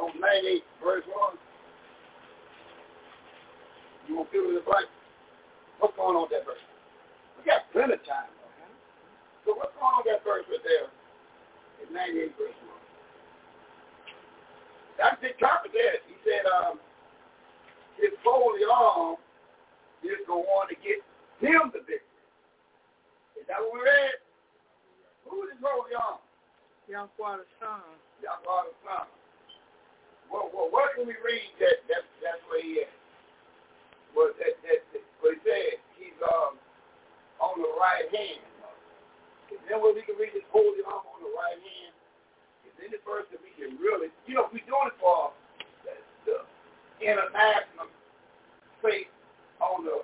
on 0.00 0.16
98 0.16 0.64
verse 0.80 1.04
1? 1.04 1.36
You 4.08 4.16
want 4.16 4.28
to 4.28 4.32
fill 4.32 4.48
in 4.48 4.56
the 4.56 4.64
blank? 4.64 4.88
What's 5.80 5.92
going 6.00 6.16
on 6.16 6.24
with 6.28 6.32
that 6.32 6.48
verse? 6.48 6.64
We 7.36 7.44
got 7.44 7.68
plenty 7.76 8.00
of 8.00 8.04
time. 8.08 8.32
Okay? 8.32 8.70
So 9.44 9.52
what's 9.60 9.76
going 9.76 9.92
on 9.92 10.00
with 10.04 10.16
that 10.16 10.24
verse 10.24 10.48
right 10.48 10.64
there? 10.64 10.88
It's 11.94 12.34
98 12.34 12.34
verse 12.34 12.58
1. 12.58 12.74
That's 14.98 15.18
the 15.22 15.30
carpet 15.38 15.70
there. 15.70 16.02
He 16.10 16.18
said, 16.26 16.42
um, 16.50 16.82
his 18.02 18.10
holy 18.26 18.66
arm 18.66 19.14
is 20.02 20.18
going 20.26 20.42
to 20.42 20.74
to 20.74 20.76
get 20.82 20.98
him 21.38 21.70
the 21.70 21.86
victory. 21.86 22.26
Is 23.38 23.46
that 23.46 23.62
what 23.62 23.78
we 23.78 23.80
read? 23.86 24.18
Who 25.30 25.46
is 25.46 25.54
his 25.54 25.62
holy 25.62 25.94
arm? 25.94 26.18
Father 27.14 27.46
son. 27.62 27.80
Yahweh 28.18 28.42
the 28.42 28.74
Son. 28.82 29.06
Well, 30.34 30.50
well, 30.50 30.68
what 30.74 30.98
can 30.98 31.06
we 31.06 31.14
read 31.22 31.50
that, 31.62 31.78
that 31.86 32.02
that's 32.18 32.42
where 32.50 32.62
he 32.62 32.82
is? 32.82 32.94
Well, 34.18 34.34
that, 34.42 34.58
that, 34.66 34.82
that, 34.90 35.04
what 35.22 35.38
he 35.38 35.40
said, 35.46 35.78
he's 35.94 36.18
um, 36.26 36.58
on 37.38 37.62
the 37.62 37.70
right 37.78 38.10
hand. 38.10 38.53
And 39.54 39.64
then 39.70 39.78
what 39.80 39.94
we 39.94 40.02
can 40.02 40.18
read 40.18 40.34
his 40.34 40.46
holy 40.50 40.82
arm 40.84 41.06
on 41.06 41.20
the 41.22 41.32
right 41.32 41.58
hand. 41.58 41.94
And 42.66 42.72
then 42.78 42.88
the 42.90 43.00
verse 43.06 43.26
that 43.30 43.40
we 43.40 43.54
can 43.54 43.78
really, 43.78 44.10
you 44.26 44.34
know, 44.34 44.50
we're 44.50 44.66
doing 44.66 44.90
it 44.90 44.98
for 44.98 45.30
the, 45.86 45.94
the 46.26 46.36
international 46.98 47.88
faith 48.82 49.10
on 49.62 49.86
the 49.86 50.02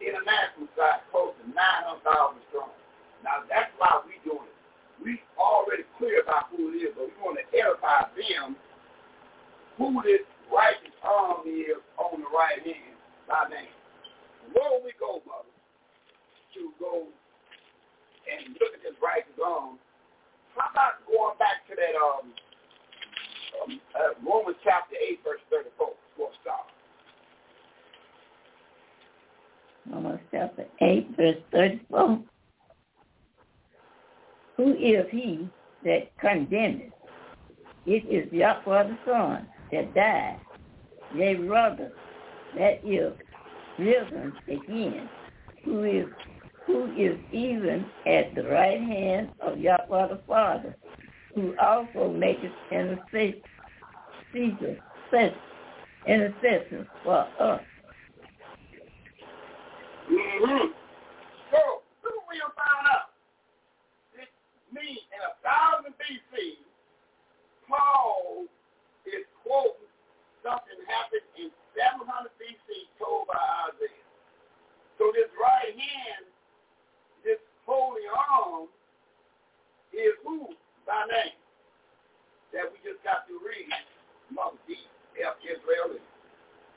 international 0.00 0.66
side, 0.74 1.04
close 1.12 1.36
to 1.38 1.44
900,000 1.52 2.40
strong. 2.48 2.72
Now, 3.20 3.44
that's 3.46 3.68
why 3.76 4.00
we're 4.02 4.24
doing 4.24 4.48
it. 4.48 4.58
We 5.00 5.20
already 5.36 5.84
clear 5.96 6.24
about 6.24 6.48
who 6.52 6.72
it 6.72 6.80
is, 6.80 6.92
but 6.96 7.08
we 7.08 7.16
want 7.20 7.36
to 7.40 7.46
edify 7.52 8.08
them 8.16 8.56
who 9.76 10.00
this 10.04 10.24
righteous 10.52 10.92
arm 11.04 11.44
is 11.48 11.80
on 11.96 12.20
the 12.20 12.30
right 12.32 12.60
hand 12.60 12.96
by 13.28 13.48
name. 13.48 13.72
Where 14.52 14.68
will 14.72 14.84
we 14.84 14.92
go, 14.98 15.22
mother, 15.24 15.48
to 16.56 16.72
go 16.80 17.08
and 18.30 18.54
look 18.60 18.74
at 18.74 18.82
this 18.82 18.96
righteous 19.02 19.38
arm? 19.44 19.78
How 20.56 20.70
about 20.70 21.02
going 21.06 21.38
back 21.38 21.66
to 21.68 21.74
that 21.74 21.94
um, 21.98 22.32
um 23.62 23.80
uh, 23.94 24.14
Romans 24.22 24.58
chapter 24.62 24.96
8, 24.96 25.20
verse 25.24 25.40
34 25.50 25.88
for 26.16 26.28
a 26.28 26.34
start? 26.42 26.68
Romans 29.90 30.20
chapter 30.30 30.66
8, 30.80 31.16
verse 31.16 31.36
34. 31.52 32.22
Who 34.56 34.74
is 34.74 35.06
he 35.10 35.48
that 35.84 36.10
condemneth? 36.20 36.92
It 37.86 38.04
is 38.06 38.30
Yahweh 38.32 38.88
the 38.88 38.98
Son 39.06 39.48
that 39.72 39.94
died, 39.94 40.38
yea 41.14 41.36
rather, 41.36 41.90
that 42.58 42.80
is 42.84 43.12
risen 43.78 44.32
again, 44.48 45.08
who 45.64 45.84
is 45.84 46.06
who 46.70 46.94
is 46.96 47.18
even 47.32 47.84
at 48.06 48.32
the 48.36 48.44
right 48.44 48.80
hand 48.80 49.30
of 49.40 49.58
Yahweh 49.58 50.06
the 50.08 50.20
Father, 50.26 50.76
who 51.34 51.54
also 51.58 52.12
maketh 52.12 52.52
intercession 52.70 53.42
intercession 56.06 56.86
for 57.02 57.26
us. 57.40 57.60
Mm-hmm. 60.06 60.70
So, 61.50 61.60
look 62.04 62.22
we 62.30 62.38
found 62.38 62.86
out. 62.86 63.10
This 64.14 64.30
me 64.72 65.02
in 65.10 65.20
a 65.26 65.34
thousand 65.42 65.94
BC, 65.98 66.62
Paul 67.68 68.46
is 69.06 69.26
quoting 69.42 69.90
something 70.46 70.78
happened 70.86 71.26
in 71.34 71.50
700 71.74 72.30
BC 72.38 72.86
told 73.02 73.26
by 73.26 73.38
Isaiah. 73.74 74.06
So 74.98 75.10
this 75.10 75.30
right 75.34 75.74
hand, 75.74 76.29
holy 77.70 78.02
arm, 78.10 78.66
is 79.94 80.18
who 80.26 80.50
by 80.82 81.06
name 81.06 81.38
that 82.50 82.66
we 82.66 82.82
just 82.82 82.98
got 83.06 83.30
to 83.30 83.38
read. 83.38 83.70
Mother 84.34 84.58
D. 84.66 84.74
F. 85.22 85.38
Israel 85.42 85.94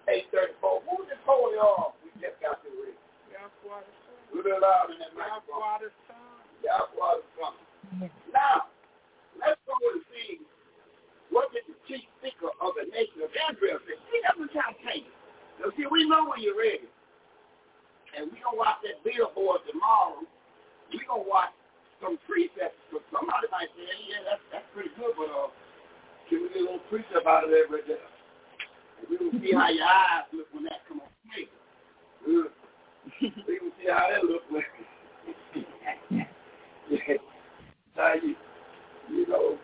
834. 0.06 0.86
Who's 0.86 1.10
this 1.10 1.22
holy 1.26 1.58
arm 1.58 1.98
we 2.06 2.14
just 2.22 2.38
got 2.42 2.62
to 2.62 2.70
read? 2.78 2.98
Yahweh 3.34 3.82
the 3.82 3.94
Son. 4.06 4.18
A 4.22 4.34
little 4.38 4.62
louder 4.62 4.94
in 4.94 5.02
that 5.02 5.14
microphone. 5.18 5.58
Yahweh 5.58 5.82
the 5.82 5.90
Son. 6.06 6.30
Yahweh 6.62 7.14
the 7.18 7.28
Son. 7.42 7.54
Now, 8.34 8.70
let's 9.38 9.62
go 9.66 9.74
and 9.94 10.02
see 10.14 10.42
what 11.34 11.50
did 11.54 11.66
the 11.70 11.78
chief 11.90 12.06
speaker 12.22 12.54
of 12.62 12.78
the 12.78 12.90
nation 12.94 13.22
of 13.26 13.34
Israel 13.34 13.82
say. 13.86 13.98
See, 14.14 14.22
that's 14.22 14.38
what 14.38 14.54
y'all 14.54 14.78
saying. 14.86 15.10
Now, 15.62 15.74
see, 15.74 15.90
we 15.90 16.06
know 16.06 16.30
when 16.30 16.42
you're 16.42 16.58
ready. 16.58 16.90
And 18.14 18.30
we're 18.30 18.46
going 18.46 18.58
to 18.58 18.62
watch 18.62 18.82
that 18.86 19.02
billboard 19.02 19.66
tomorrow. 19.66 20.22
We're 20.94 21.10
going 21.10 21.26
to 21.26 21.30
watch 21.30 21.54
some 22.02 22.22
precepts. 22.30 22.78
So 22.94 23.02
somebody 23.10 23.50
might 23.50 23.74
say, 23.74 23.90
yeah, 24.08 24.22
that's, 24.24 24.44
that's 24.54 24.70
pretty 24.78 24.94
good, 24.96 25.18
but 25.18 25.30
uh, 25.34 25.50
can 26.30 26.46
we 26.46 26.48
get 26.54 26.62
a 26.62 26.66
little 26.70 26.86
precept 26.90 27.26
out 27.26 27.44
of 27.44 27.50
there 27.50 27.66
right 27.68 27.86
there? 27.90 28.06
And 29.02 29.10
going 29.10 29.32
to 29.34 29.40
see 29.42 29.54
how 29.58 29.70
your 29.74 29.90
eyes 29.90 30.30
look 30.32 30.48
when 30.54 30.64
that 30.70 30.86
come 30.88 31.02
on. 31.02 31.10
Hey, 31.34 31.50
uh, 32.30 32.48
we 33.20 33.58
can 33.58 33.72
see 33.82 33.90
how 33.90 34.08
that 34.08 34.24
look 34.24 34.46
when 34.54 34.64
yeah. 36.90 37.18
How 37.96 38.14
you, 38.22 38.36
you 39.10 39.28
know, 39.28 39.58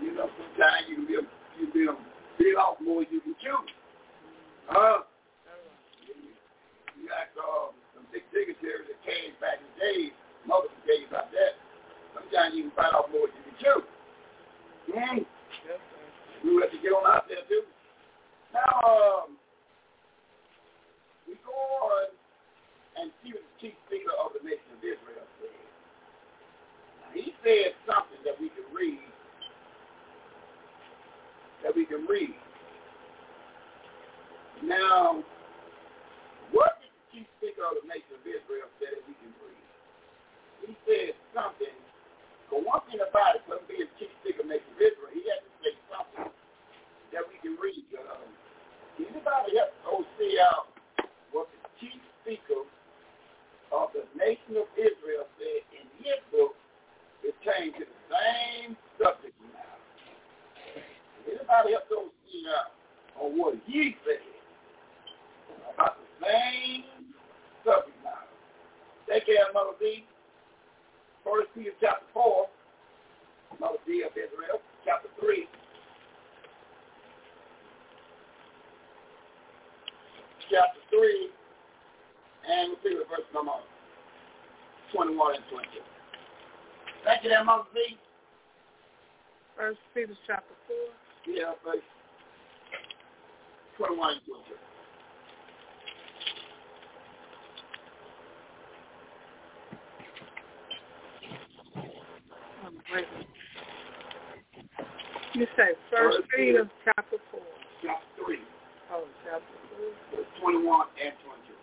you 0.00 0.14
know, 0.14 0.28
sometimes 0.36 0.84
you 0.88 0.96
can 0.96 1.06
be 1.06 1.14
a, 1.14 1.24
you 1.58 1.72
be 1.72 1.86
a 1.86 1.96
bit 2.38 2.56
off 2.56 2.76
more 2.82 3.04
than 3.04 3.12
you 3.12 3.20
can 3.20 3.34
chew. 3.40 3.58
Huh? 4.68 5.02
You 6.98 7.08
got 7.08 7.30
uh, 7.38 7.70
some 7.94 8.04
big 8.12 8.22
dignitaries 8.34 8.90
that 8.90 9.00
came 9.06 9.32
back 9.40 9.62
in 9.62 9.66
the 9.70 9.76
days, 9.80 10.12
mother 10.48 10.72
can 10.72 10.80
tell 10.88 10.96
you 10.96 11.08
about 11.12 11.28
that. 11.36 11.60
Sometimes 12.16 12.56
you 12.56 12.72
can 12.72 12.74
bite 12.74 12.96
off 12.96 13.12
more 13.12 13.28
than 13.28 13.44
you 13.44 13.54
chew. 13.60 13.78
Mm. 14.96 15.28
We 16.40 16.56
have 16.64 16.72
to 16.72 16.80
get 16.80 16.96
on 16.96 17.04
out 17.04 17.28
there 17.28 17.44
too. 17.44 17.68
Now, 18.56 18.80
um, 18.80 19.36
we 21.28 21.36
go 21.44 21.52
on 21.52 22.08
and 22.96 23.12
see 23.20 23.36
what 23.36 23.44
the 23.44 23.54
chief 23.60 23.76
speaker 23.84 24.16
of 24.16 24.32
the 24.32 24.40
nation 24.40 24.64
of 24.72 24.80
Israel 24.80 25.28
said. 25.36 25.60
He 27.12 27.36
said 27.44 27.76
something 27.84 28.20
that 28.24 28.40
we 28.40 28.48
can 28.48 28.64
read, 28.72 29.04
that 31.60 31.76
we 31.76 31.84
can 31.84 32.08
read. 32.08 32.32
Now, 34.64 35.22
what 36.52 36.80
did 36.80 36.90
the 36.90 37.04
chief 37.12 37.26
speaker 37.36 37.68
of 37.68 37.76
the 37.82 37.86
nation 37.88 38.16
of 38.16 38.24
Israel 38.24 38.72
say 38.80 38.88
that 38.96 39.04
we 39.04 39.14
can 39.20 39.32
read? 39.44 39.57
He 40.68 40.76
said 40.84 41.16
something, 41.32 41.72
but 42.52 42.60
one 42.60 42.84
thing 42.92 43.00
about 43.00 43.40
it, 43.40 43.42
when 43.48 43.56
being 43.64 43.88
chief 43.96 44.12
speaker 44.20 44.44
of 44.44 44.52
the 44.52 44.52
nation 44.52 44.68
of 44.76 44.84
Israel, 44.84 45.10
he 45.16 45.24
had 45.24 45.40
to 45.40 45.52
say 45.64 45.72
something 45.88 46.28
that 47.16 47.24
we 47.24 47.40
can 47.40 47.56
read. 47.56 47.88
Um, 47.96 48.28
anybody 49.00 49.56
help 49.56 49.72
OC 49.88 50.20
out 50.44 50.68
what 51.32 51.48
the 51.56 51.60
chief 51.80 51.96
speaker 52.20 52.68
of 53.72 53.96
the 53.96 54.04
nation 54.20 54.60
of 54.60 54.68
Israel 54.76 55.24
said 55.40 55.64
in 55.72 55.88
his 56.04 56.20
book 56.28 56.52
pertaining 57.24 57.72
to 57.80 57.88
the 57.88 58.00
same 58.12 58.76
subject 59.00 59.32
matter. 59.48 59.80
Anybody 61.24 61.80
else 61.80 61.88
don't 61.88 62.12
see 62.28 62.44
out 62.44 62.76
on 63.16 63.40
what 63.40 63.56
he 63.64 63.96
said 64.04 64.20
about 65.72 65.96
the 65.96 66.28
same 66.28 67.08
subject 67.64 67.96
matter? 68.04 68.28
Take 69.08 69.24
care, 69.24 69.48
Mother 69.56 69.72
B. 69.80 70.04
First 71.28 71.52
Peter 71.54 71.76
chapter 71.80 72.06
4, 72.14 72.46
Mother 73.60 73.76
B 73.86 74.02
of 74.02 74.12
Israel, 74.16 74.64
chapter 74.84 75.08
3. 75.20 75.46
Chapter 80.48 80.80
3, 80.88 81.28
and 82.48 82.72
we'll 82.72 82.80
see 82.80 82.96
the 82.96 83.04
verse 83.04 83.28
number 83.34 83.52
21 84.96 85.34
and 85.36 85.44
22. 85.52 85.68
Thank 87.04 87.24
you 87.24 87.28
there, 87.28 87.44
Mother 87.44 87.68
B. 87.74 87.98
First 89.54 89.78
Peter 89.92 90.16
chapter 90.26 90.54
4. 91.26 91.34
Yeah, 91.34 91.52
verse 91.62 91.84
21 93.76 94.12
and 94.14 94.20
22. 94.24 94.67
You 105.34 105.46
say 105.56 105.72
First 105.90 106.18
First 106.18 106.28
Peter 106.36 106.64
Peter. 106.64 106.70
chapter 106.84 107.16
4. 107.30 107.40
Chapter 107.82 108.24
3, 108.26 108.38
Oh, 108.92 109.04
chapter 109.24 109.54
3. 109.76 110.16
verse 110.16 110.26
21 110.40 110.86
and 111.04 111.12
22. 111.24 111.54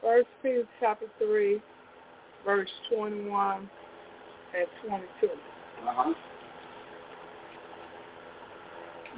First 0.00 0.28
Peter 0.42 0.64
chapter 0.80 1.06
3, 1.18 1.60
verse 2.44 2.70
21 2.94 3.68
and 4.56 4.66
22. 4.88 5.28
Uh-huh. 5.86 6.14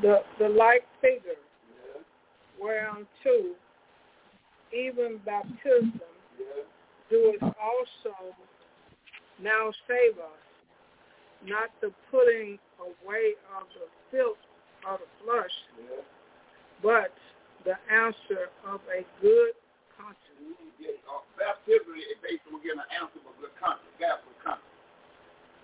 The, 0.03 0.23
the 0.39 0.49
like 0.49 0.85
figure 1.01 1.39
Yeah, 1.71 2.01
whereunto 2.61 3.55
even 4.73 5.19
baptism 5.25 5.93
yeah. 6.39 6.65
doeth 7.11 7.43
also 7.43 8.15
now 9.43 9.73
save 9.89 10.19
us, 10.19 10.43
not 11.45 11.71
the 11.81 11.93
putting 12.11 12.59
away 12.81 13.35
of 13.59 13.67
the 13.75 13.87
filth 14.11 14.39
of 14.89 15.01
the 15.01 15.09
flesh, 15.25 15.53
Yeah. 15.79 16.01
but 16.83 17.13
the 17.65 17.77
answer 17.91 18.51
of 18.65 18.81
a 18.89 19.05
good 19.21 19.55
conscience. 19.97 20.21
Uh, 21.09 21.21
baptism 21.39 21.95
is 21.97 22.19
basically 22.23 22.61
getting 22.63 22.79
an 22.81 22.91
answer 23.01 23.19
of 23.21 23.37
a 23.37 23.41
good 23.41 23.57
conscience. 23.57 23.89
Got 23.99 24.07
to 24.07 24.13
have 24.13 24.21
a 24.21 24.29
good 24.29 24.43
conscience. 24.45 24.71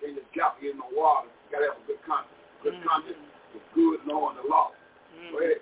Then 0.01 0.15
the 0.15 0.21
drop 0.33 0.57
you 0.61 0.71
in 0.71 0.77
the 0.77 0.89
water. 0.97 1.29
You 1.29 1.51
got 1.51 1.59
to 1.59 1.67
have 1.73 1.77
a 1.81 1.85
good 1.85 2.01
conscience. 2.03 2.41
Good 2.63 2.73
Mhm. 2.73 2.83
conscience 2.83 3.17
is 3.55 3.61
good 3.73 4.05
knowing 4.07 4.35
the 4.37 4.43
law. 4.43 4.71
Go 5.31 5.37
ahead. 5.39 5.61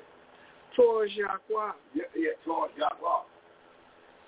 Towards 0.76 1.14
Yahweh 1.16 1.74
Yeah, 1.94 2.04
yeah, 2.16 2.34
towards 2.46 2.76
Yahweh. 2.78 3.24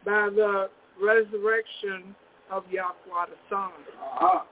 by 0.04 0.30
the 0.30 0.70
resurrection 0.98 2.16
of 2.52 2.64
Yahweh 2.70 3.26
the 3.30 3.38
Son. 3.50 3.72
Uh-huh. 4.20 4.44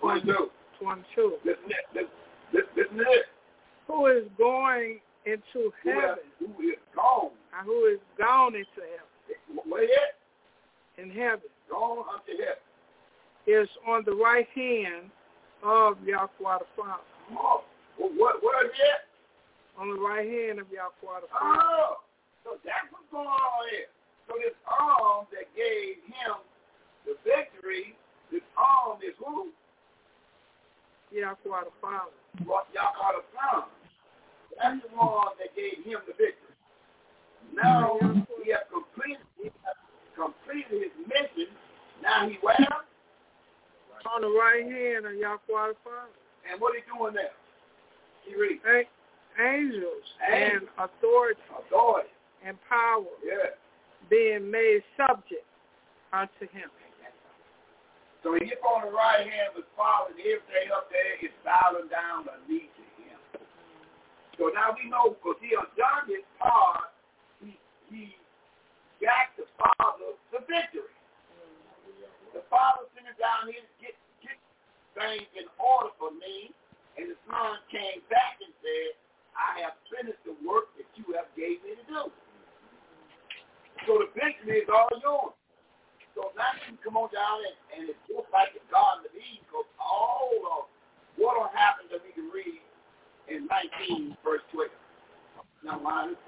22. 0.00 0.50
22. 0.80 1.32
Listen 1.44 1.62
to 1.62 1.68
this. 1.68 1.76
Listen, 1.94 2.08
listen, 2.52 2.68
listen 2.76 2.96
to 2.98 3.04
this. 3.04 3.26
Who 3.88 4.06
is 4.06 4.24
going 4.38 5.00
into 5.26 5.70
Who, 5.82 5.90
heaven 5.90 6.24
who 6.38 6.46
is 6.68 6.78
gone? 6.94 7.30
and 7.56 7.66
who 7.66 7.86
is 7.86 8.00
gone 8.18 8.54
into 8.54 8.80
heaven, 8.80 9.70
Where 9.70 9.84
in 10.98 11.10
heaven, 11.10 11.48
Gone 11.70 12.04
unto 12.12 12.32
heaven. 12.36 12.62
is 13.46 13.68
on 13.88 14.02
the 14.04 14.12
right 14.12 14.46
hand 14.54 15.10
of 15.62 15.96
Yahweh 16.04 16.58
the 16.58 16.66
Father. 16.76 17.02
Oh, 17.32 17.62
what, 17.98 18.42
what 18.42 18.66
is 18.66 18.72
it? 18.74 19.00
On 19.80 19.88
the 19.88 20.00
right 20.00 20.26
hand 20.28 20.58
of 20.58 20.66
Yahweh 20.70 21.20
the 21.22 21.28
Father. 21.30 21.62
Oh, 21.70 21.96
so 22.44 22.50
that's 22.64 22.86
what's 22.90 23.06
going 23.12 23.26
on 23.26 23.62
here. 23.70 23.86
So 24.28 24.34
this 24.42 24.54
arm 24.66 25.26
that 25.32 25.46
gave 25.56 26.02
him 26.06 26.36
the 27.04 27.14
victory, 27.24 27.94
this 28.30 28.44
arm 28.56 28.98
is 29.02 29.14
who? 29.18 29.50
Yahweh 31.12 31.36
the 31.68 31.74
Father. 31.80 32.14
What 32.44 32.66
Yahweh 32.72 33.20
the 33.20 33.24
Father. 33.36 33.72
That's 34.56 34.80
the 34.84 34.96
one 34.96 35.36
that 35.38 35.52
gave 35.56 35.84
him 35.84 36.00
the 36.06 36.14
victory. 36.16 36.56
Now 37.52 37.98
mm-hmm. 38.00 38.24
he 38.44 38.50
has 38.52 38.64
completed, 38.72 39.26
he 39.36 39.52
has 39.64 39.76
completed 40.16 40.88
his 40.88 40.94
mission. 41.04 41.52
Now 42.02 42.28
he 42.28 42.38
where? 42.40 42.56
On 44.12 44.20
the 44.20 44.28
right 44.28 44.64
hand 44.64 45.06
of 45.06 45.14
Yahweh 45.14 45.76
the 45.76 45.78
Father. 45.84 46.16
And 46.50 46.60
what 46.60 46.74
he 46.74 46.82
doing 46.88 47.14
there? 47.14 47.36
He 48.24 48.34
reads. 48.34 48.62
A- 48.66 48.88
angels 49.40 50.04
and 50.30 50.68
authority 50.78 51.40
Authority. 51.58 52.08
and 52.44 52.56
power 52.68 53.04
Yeah. 53.24 53.50
being 54.10 54.50
made 54.50 54.84
subject 54.96 55.46
unto 56.12 56.46
him. 56.48 56.70
So 58.22 58.38
he 58.38 58.54
on 58.62 58.86
the 58.86 58.94
right 58.94 59.26
hand 59.26 59.50
of 59.50 59.66
his 59.66 59.70
father, 59.74 60.14
and 60.14 60.22
everything 60.22 60.70
up 60.70 60.86
there 60.94 61.18
is 61.26 61.34
bowing 61.42 61.90
down 61.90 62.30
the 62.30 62.38
knee 62.46 62.70
to 62.70 62.84
him. 63.02 63.18
So 64.38 64.54
now 64.54 64.70
we 64.78 64.86
know, 64.86 65.18
because 65.18 65.42
he 65.42 65.50
has 65.58 65.66
done 65.74 66.06
his 66.06 66.22
part, 66.38 66.94
he, 67.42 67.58
he 67.90 68.14
got 69.02 69.34
the 69.34 69.42
father 69.58 70.14
the 70.30 70.38
victory. 70.46 70.94
The 72.30 72.46
father 72.46 72.86
sent 72.94 73.10
him 73.10 73.18
down 73.18 73.50
here 73.50 73.60
to 73.60 73.74
get, 73.82 73.94
get 74.22 74.38
things 74.94 75.28
in 75.34 75.50
order 75.58 75.90
for 75.98 76.14
me, 76.14 76.54
and 76.94 77.10
the 77.10 77.18
son 77.26 77.58
came 77.74 78.00
back 78.06 78.38
and 78.38 78.54
said, 78.62 78.96
I 79.34 79.66
have 79.66 79.76
finished 79.90 80.22
the 80.22 80.38
work 80.46 80.70
that 80.78 80.88
you 80.94 81.10
have 81.18 81.28
gave 81.34 81.58
me 81.66 81.74
to 81.74 81.84
do. 81.84 82.02
So 83.84 83.98
the 83.98 84.08
victory 84.14 84.62
is 84.62 84.70
all 84.70 84.94
yours. 85.02 85.36
So 86.14 86.28
now 86.36 86.52
you 86.68 86.76
come 86.84 87.00
on 87.00 87.08
down 87.08 87.40
and, 87.40 87.56
and 87.72 87.80
it's 87.88 88.02
just 88.04 88.28
like 88.32 88.52
the 88.52 88.60
Garden 88.68 89.08
of 89.08 89.12
Eden 89.16 89.40
because 89.48 89.68
all 89.80 90.36
of 90.60 90.62
what 91.16 91.36
will 91.40 91.52
happen 91.52 91.88
that 91.88 92.04
we 92.04 92.12
can 92.12 92.28
read 92.28 92.60
in 93.28 93.48
19 93.48 94.16
verse 94.20 94.44
12. 94.52 94.68
Now, 95.64 95.78
mine, 95.78 96.18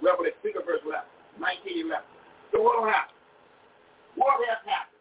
Revelation, 0.00 0.58
of 0.58 0.64
verse 0.64 0.82
11, 0.82 1.04
19, 1.38 1.92
11. 1.92 2.02
So 2.50 2.64
what 2.64 2.82
will 2.82 2.90
happen? 2.90 3.14
What 4.16 4.40
has 4.48 4.60
happened? 4.64 4.98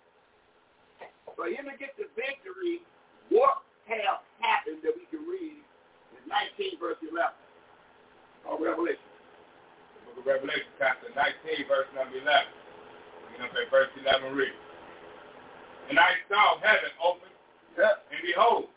For 1.33 1.47
him 1.47 1.65
to 1.71 1.75
get 1.79 1.95
the 1.97 2.11
victory, 2.13 2.83
what 3.31 3.63
has 3.87 4.19
happened 4.43 4.83
that 4.83 4.93
we 4.93 5.07
can 5.09 5.23
read 5.25 5.57
in 5.57 6.21
19 6.59 6.77
verse 6.77 6.99
11 7.01 7.17
of 8.45 8.59
Revelation? 8.59 9.07
Of 10.11 10.21
Revelation, 10.27 10.69
chapter 10.77 11.09
19, 11.15 11.65
verse 11.65 11.89
number 11.95 12.19
11. 12.19 12.60
You 13.41 13.47
know, 13.49 13.65
verse 13.73 13.89
11 13.97 14.37
reads. 14.37 14.53
And 15.89 15.97
I 15.97 16.13
saw 16.29 16.61
heaven 16.61 16.93
open, 17.03 17.29
Yeah. 17.77 17.97
and 18.11 18.21
behold, 18.21 18.69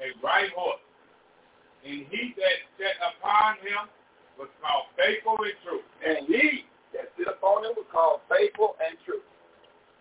a 0.00 0.10
white 0.24 0.50
horse. 0.52 0.80
And 1.84 2.06
he 2.08 2.32
that 2.38 2.58
sat 2.78 2.96
upon 3.12 3.58
him 3.58 3.90
was 4.38 4.48
called 4.62 4.86
faithful 4.96 5.36
and 5.44 5.52
true. 5.62 5.82
And 6.04 6.26
he 6.26 6.64
that 6.94 7.12
sit 7.16 7.28
upon 7.28 7.64
him 7.64 7.74
was 7.76 7.86
called 7.92 8.22
faithful 8.30 8.76
and 8.80 8.96
true. 9.04 9.22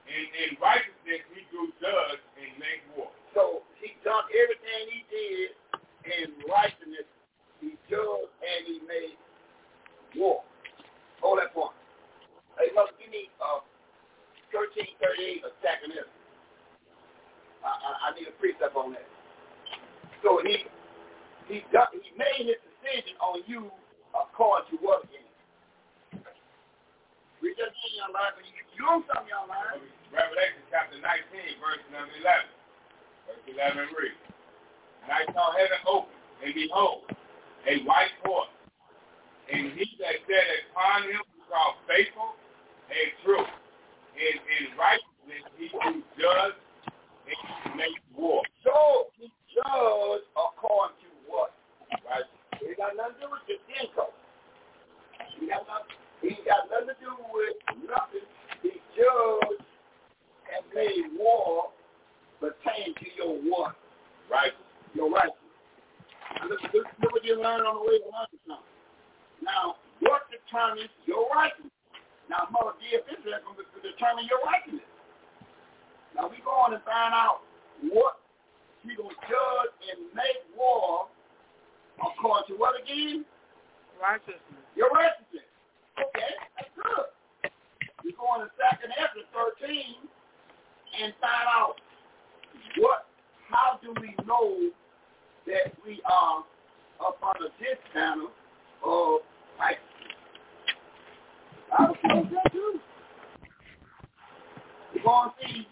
And 0.08 0.28
in 0.48 0.58
righteousness 0.62 1.22
he 1.34 1.42
grew 1.52 1.68
judge 1.82 2.20
and 2.38 2.58
make 2.60 2.82
war. 2.96 3.12
So 3.34 3.64
he 3.82 3.98
done 4.04 4.24
everything 4.32 4.82
he 4.88 5.02
did 5.12 5.50
in 6.06 6.28
righteousness. 6.48 7.06
He 7.60 7.76
judged 7.89 8.32
and 8.39 8.62
he 8.68 8.80
made 8.88 9.18
war. 10.16 10.44
Hold 11.22 11.39
that 11.39 11.54
point. 11.54 11.74
Hey, 12.58 12.70
mother, 12.76 12.92
give 13.00 13.10
me 13.10 13.30
uh, 13.42 13.60
1338 14.52 15.47
a 15.47 15.52
second 15.64 15.95
here. 15.95 16.10
I, 17.64 17.72
I, 17.72 17.89
I 18.06 18.08
need 18.16 18.28
a 18.28 18.36
precept 18.38 18.76
on 18.76 18.93
that. 18.93 19.08
So 20.22 20.39
he 20.45 20.68
he 21.49 21.66
made 22.16 22.47
his 22.47 22.62
decision 22.80 23.16
on 23.20 23.43
you 23.47 23.68
according 24.16 24.72
to 24.72 24.76
what 24.84 25.04
again? 25.04 25.28
Read 27.41 27.58
that 27.58 27.74
again, 27.74 27.93
young 27.97 28.14
man. 28.14 28.32
You, 28.39 28.64
you 28.78 28.84
own 28.88 29.02
something, 29.10 29.28
young 29.28 29.49
man. 29.49 29.82
Revelation 30.14 30.62
chapter 30.70 30.95
19, 30.99 31.60
verse 31.60 31.84
number 31.89 32.14
11. 32.22 32.47
Verse 33.28 33.43
11 33.52 33.97
reads. 33.97 34.22
And 35.04 35.10
I 35.12 35.22
saw 35.34 35.52
heaven 35.56 35.82
open, 35.89 36.14
and 36.45 36.54
behold, 36.54 37.10
a 37.66 37.82
white 37.84 38.14
horse. 38.22 38.54
And 39.49 39.74
he 39.74 39.86
that 39.99 40.22
sat 40.30 40.47
upon 40.72 41.10
him 41.10 41.20
was 41.36 41.43
called 41.49 41.76
faithful 41.89 42.38
and 42.88 43.10
true. 43.26 43.47
And 44.16 44.38
in 44.38 44.66
righteousness 44.78 45.43
he 45.57 45.68
do 45.72 46.03
judge 46.20 46.57
and 47.28 47.76
make 47.76 47.97
war. 48.16 48.41
So 48.64 49.07
he 49.18 49.32
judged 49.53 50.28
according 50.36 50.97
to 51.01 51.09
what? 51.28 51.51
Right? 52.05 52.28
It 52.62 52.78
got 52.78 52.95
nothing 52.95 53.20
to 53.20 53.26
do 53.26 53.32
with 53.32 53.45
the 53.47 53.57
income. 53.80 54.14
He 55.39 55.47
got 55.47 55.66
nothing, 55.66 55.97
he 56.22 56.38
got 56.45 56.70
nothing 56.70 56.93
to 56.93 56.97
do 56.99 57.14
with 57.34 57.57
nothing. 57.88 58.28
He 58.62 58.78
judged 58.93 59.64
and 60.51 60.64
made 60.76 61.18
war 61.18 61.72
pertain 62.39 62.93
to 62.95 63.05
your 63.18 63.38
what? 63.49 63.76
Right? 64.30 64.53
Your 64.93 65.09
righteousness. 65.09 65.41
Look, 66.49 66.62
look, 66.74 66.88
look 67.01 67.12
what 67.12 67.24
you 67.24 67.36
learn 67.41 67.62
on 67.62 67.76
the 67.76 67.86
way 67.86 67.97
to 67.99 68.09
something. 68.47 68.66
Now, 69.43 69.76
what 69.99 70.22
determines 70.30 70.89
your 71.05 71.30
righteousness? 71.34 71.72
Now, 72.32 72.48
Mother 72.48 72.80
this 72.80 73.04
is 73.12 73.28
going 73.28 73.60
to 73.60 73.80
determine 73.84 74.24
your 74.32 74.40
righteousness. 74.48 74.88
Now, 76.16 76.32
we 76.32 76.40
go 76.40 76.56
on 76.56 76.72
and 76.72 76.80
find 76.88 77.12
out 77.12 77.44
what 77.92 78.24
he 78.88 78.96
going 78.96 79.12
to 79.12 79.22
judge 79.28 79.76
and 79.92 80.08
make 80.16 80.40
war 80.56 81.12
according 82.00 82.48
to 82.48 82.56
what 82.56 82.80
again? 82.80 83.28
Righteousness. 84.00 84.64
Your 84.80 84.88
righteousness. 84.96 85.44
Okay, 86.00 86.32
that's 86.56 86.72
good. 86.72 87.52
We 88.08 88.16
go 88.16 88.32
on 88.32 88.48
to 88.48 88.50
second 88.56 88.96
Esdras 88.96 89.28
13 89.36 90.08
and 91.04 91.12
find 91.20 91.48
out 91.52 91.84
what, 92.80 93.12
how 93.52 93.76
do 93.84 93.92
we 94.00 94.16
know 94.24 94.72
that 95.52 95.76
we 95.84 96.00
are 96.08 96.48
up 97.04 97.20
under 97.20 97.52
this 97.60 97.76
panel 97.92 98.32
of 98.88 99.20
righteousness? 99.60 99.91
I 101.78 101.84
was 101.88 101.97
told 102.07 102.28
that 102.32 102.51
too. 102.51 102.80
We're 104.95 105.03
going 105.03 105.30
to 105.32 105.47
see, 105.47 105.67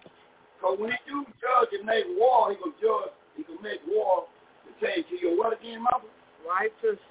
because 0.55 0.79
when 0.79 0.91
he 0.91 0.97
do 1.07 1.25
judge 1.43 1.75
and 1.75 1.85
make 1.85 2.05
war, 2.15 2.51
he 2.51 2.57
going 2.57 2.71
to 2.71 2.81
judge, 2.81 3.13
he 3.35 3.43
going 3.43 3.59
to 3.59 3.63
make 3.63 3.81
war 3.87 4.25
to 4.63 4.71
change 4.79 5.05
to 5.11 5.19
your 5.19 5.35
what 5.37 5.59
again, 5.59 5.83
mother? 5.83 6.07
Righteousness. 6.47 7.03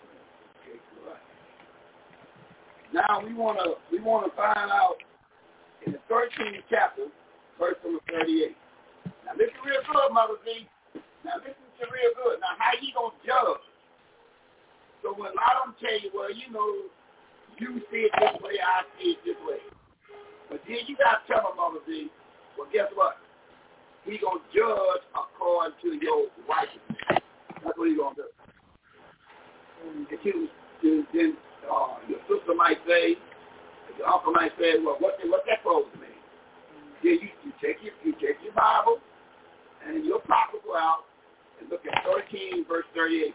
Okay, 0.65 0.81
good. 0.97 1.21
Now 2.97 3.21
we 3.21 3.37
want 3.37 3.61
to 3.61 3.77
we 3.93 4.01
want 4.01 4.25
to 4.25 4.33
find 4.33 4.73
out 4.73 4.97
in 5.85 5.93
the 5.93 6.01
13th 6.09 6.65
chapter, 6.73 7.13
verse 7.61 7.77
number 7.85 8.01
38. 8.09 8.57
Now 9.29 9.37
listen 9.37 9.61
real 9.61 9.85
good, 9.85 10.09
Mother 10.17 10.41
Z. 10.49 10.65
Now 11.25 11.37
listen 11.45 11.69
to 11.77 11.85
real 11.93 12.13
good. 12.17 12.41
Now 12.41 12.57
how 12.57 12.73
you 12.81 12.89
gonna 12.97 13.13
judge? 13.21 13.65
So 15.05 15.13
when 15.13 15.31
a 15.31 15.37
lot 15.37 15.61
of 15.61 15.71
them 15.71 15.75
tell 15.77 16.01
you, 16.01 16.09
well, 16.17 16.33
you 16.33 16.49
know, 16.49 16.89
you 17.59 17.83
see 17.91 18.07
it 18.07 18.13
this 18.19 18.39
way, 18.43 18.55
I 18.63 18.87
see 18.99 19.19
it 19.19 19.19
this 19.25 19.39
way. 19.43 19.59
But 20.51 20.63
then 20.67 20.79
you 20.87 20.97
got 20.97 21.27
to 21.27 21.33
tell 21.33 21.43
my 21.43 21.55
mama 21.57 21.81
Z, 21.87 22.09
well, 22.57 22.69
guess 22.73 22.87
what? 22.95 23.19
He 24.05 24.19
going 24.19 24.39
to 24.39 24.47
judge 24.55 25.03
according 25.13 25.75
to 25.83 25.89
your 25.99 26.31
righteousness. 26.49 27.21
That's 27.63 27.77
what 27.77 27.89
he 27.91 27.97
going 27.97 28.15
to 28.17 28.23
do. 28.23 28.29
And 29.85 30.07
you, 30.25 30.49
then 31.13 31.37
uh, 31.67 31.99
your 32.09 32.23
sister 32.31 32.55
might 32.55 32.79
say, 32.87 33.19
your 33.99 34.07
uncle 34.07 34.33
might 34.33 34.53
say, 34.59 34.79
well, 34.79 34.97
what, 34.99 35.19
what 35.27 35.43
that 35.47 35.63
phrase 35.63 35.91
mean? 35.99 36.15
Then 37.03 37.19
you, 37.23 37.31
you, 37.45 37.53
take 37.61 37.83
your, 37.83 37.95
you 38.05 38.13
take 38.23 38.39
your 38.43 38.55
Bible 38.55 38.99
and 39.87 40.05
your 40.05 40.21
pocket 40.21 40.63
go 40.65 40.77
out 40.77 41.05
and 41.61 41.69
look 41.71 41.83
at 41.87 42.05
13 42.05 42.65
verse 42.67 42.87
38 42.95 43.35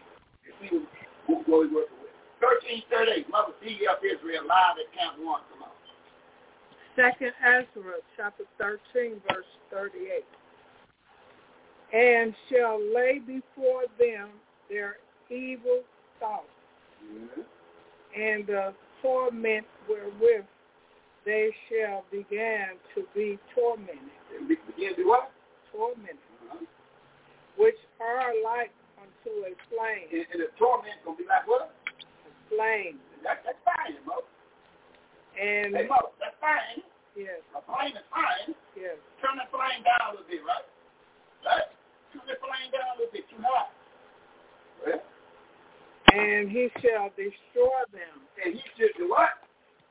see 0.60 0.76
what, 1.26 1.48
what, 1.48 1.72
what, 1.72 1.88
what 1.92 2.03
1338, 2.44 3.30
Mother 3.30 3.56
D. 3.64 3.88
F. 3.88 4.04
Israel, 4.04 4.44
Alive 4.44 4.76
at 4.76 4.88
Camp 4.92 5.16
1. 5.18 5.40
Second 6.96 7.32
Esdras, 7.42 8.04
chapter 8.16 8.44
13, 8.58 9.20
verse 9.28 9.44
38. 9.70 10.24
And 11.92 12.34
shall 12.50 12.78
lay 12.94 13.18
before 13.18 13.84
them 13.98 14.30
their 14.70 14.96
evil 15.30 15.82
thoughts 16.20 16.46
mm-hmm. 17.02 17.40
and 18.14 18.46
the 18.46 18.74
torment 19.02 19.66
wherewith 19.88 20.44
they 21.24 21.50
shall 21.68 22.04
begin 22.10 22.78
to 22.94 23.04
be 23.14 23.38
tormented. 23.54 23.98
Begin 24.46 24.94
to 24.96 25.04
what? 25.04 25.32
Tormented. 25.72 26.18
Uh-huh. 26.50 26.64
Which 27.56 27.78
are 28.00 28.32
like 28.44 28.70
unto 29.00 29.30
a 29.46 29.52
flame. 29.70 30.08
And, 30.12 30.26
and 30.32 30.42
the 30.42 30.50
torment 30.58 30.94
going 31.04 31.16
to 31.16 31.22
be 31.22 31.28
like 31.28 31.46
what? 31.48 31.74
Flame. 32.56 32.98
That, 33.22 33.42
that's 33.44 33.58
fine, 33.64 33.96
Mo. 34.06 34.22
And 35.40 35.74
Hey, 35.74 35.86
Mo, 35.88 36.14
that's 36.20 36.36
fine. 36.40 36.82
yes, 37.16 37.42
A 37.56 37.60
flame 37.66 37.96
is 37.96 38.06
fine. 38.10 38.54
yes. 38.78 38.96
Turn 39.22 39.36
the 39.40 39.48
flame 39.50 39.82
down 39.82 40.14
a 40.14 40.20
little 40.20 40.28
bit, 40.28 40.42
right? 40.46 40.66
Right? 41.44 41.68
Turn 42.14 42.22
the 42.30 42.38
flame 42.38 42.70
down 42.70 42.94
a 42.94 42.96
little 43.00 43.12
bit 43.12 43.26
too 43.30 43.40
high. 43.42 43.70
Well, 44.86 45.02
And 46.14 46.50
he 46.50 46.68
shall 46.82 47.10
destroy 47.18 47.80
them. 47.90 48.22
and 48.44 48.54
he 48.54 48.62
should 48.78 48.94
do 48.98 49.10
what? 49.10 49.34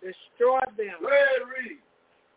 Destroy 0.03 0.59
them 0.77 0.99
read. 1.03 1.79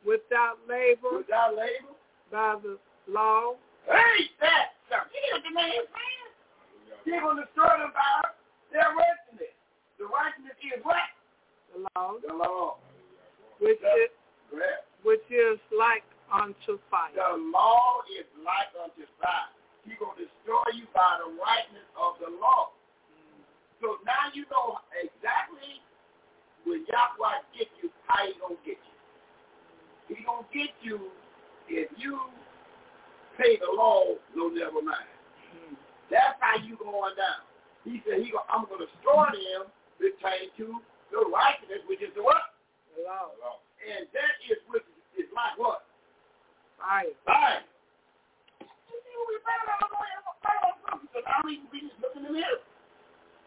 without 0.07 0.59
labor 0.69 1.19
Without 1.19 1.57
labor. 1.57 1.95
by 2.31 2.55
the 2.63 2.79
law. 3.11 3.55
Hey, 3.87 4.31
that 4.41 4.75
hear 4.91 5.35
what 5.35 5.43
the 5.43 5.51
man 5.55 5.71
saying? 5.71 6.31
They're 7.07 7.21
going 7.23 7.37
to 7.39 7.45
destroy 7.47 7.75
them 7.79 7.91
by 7.95 8.31
their 8.73 8.91
righteousness. 8.95 9.55
The 9.99 10.07
righteousness 10.07 10.57
is 10.61 10.85
what? 10.85 11.09
The 11.73 11.89
law, 11.97 12.21
The 12.21 12.35
law. 12.35 12.77
which 13.61 13.81
is 13.81 14.11
which 15.03 15.25
is 15.31 15.59
like 15.73 16.05
unto 16.33 16.79
fire. 16.91 17.15
The 17.15 17.39
law 17.53 18.03
is 18.13 18.27
like 18.43 18.71
unto 18.77 19.07
fire. 19.23 19.51
He's 19.87 19.95
going 20.03 20.19
to 20.19 20.27
destroy 20.27 20.67
you 20.75 20.87
by 20.91 21.23
the 21.23 21.31
rightness 21.39 21.87
of 21.95 22.19
the 22.19 22.31
law. 22.43 22.75
So 23.81 24.03
now 24.03 24.35
you 24.35 24.43
know 24.51 24.83
exactly 24.99 25.79
when 26.67 26.83
Yahweh 26.91 27.47
get 27.55 27.71
you, 27.79 27.91
how 28.11 28.27
he 28.27 28.35
going 28.43 28.59
to 28.59 28.65
get 28.67 28.81
you. 28.83 28.97
He 30.11 30.25
going 30.27 30.43
to 30.43 30.51
get 30.51 30.75
you 30.83 31.11
if 31.69 31.91
you 31.95 32.19
pay 33.39 33.59
the 33.63 33.71
law, 33.71 34.17
no 34.35 34.49
never 34.49 34.83
mind. 34.83 35.07
Hmm. 35.55 35.75
That's 36.11 36.35
how 36.41 36.59
you 36.59 36.75
going 36.79 37.15
down. 37.15 37.47
He 37.85 38.03
said, 38.03 38.19
he 38.25 38.35
go, 38.35 38.43
I'm 38.51 38.67
going 38.67 38.83
to 38.83 38.91
destroy 38.91 39.31
them 39.31 39.71
pertaining 39.99 40.53
to 40.61 40.81
the 41.13 41.21
righteousness, 41.31 41.83
which 41.89 42.03
is 42.03 42.13
the 42.15 42.23
what? 42.23 42.55
The 42.97 43.05
law, 43.07 43.33
And 43.81 44.09
that 44.17 44.35
is 44.49 44.59
which 44.73 44.85
is 45.19 45.29
like 45.35 45.57
what? 45.61 45.85
fire. 46.81 47.09
Fine. 47.25 47.65
You 48.61 48.97
see 49.01 49.15
what 49.17 49.29
we 49.33 49.37
found 49.45 49.65
out 49.73 49.81
about 49.85 50.07
him? 50.13 50.23
Found 50.45 50.63
out 50.65 50.77
something. 50.89 51.09
So 51.13 51.19
now 51.25 51.41
we 51.45 51.65
we 51.73 51.89
just 51.89 51.97
look 52.05 52.13
in 52.17 52.25
the 52.29 52.33
mirror. 52.33 52.61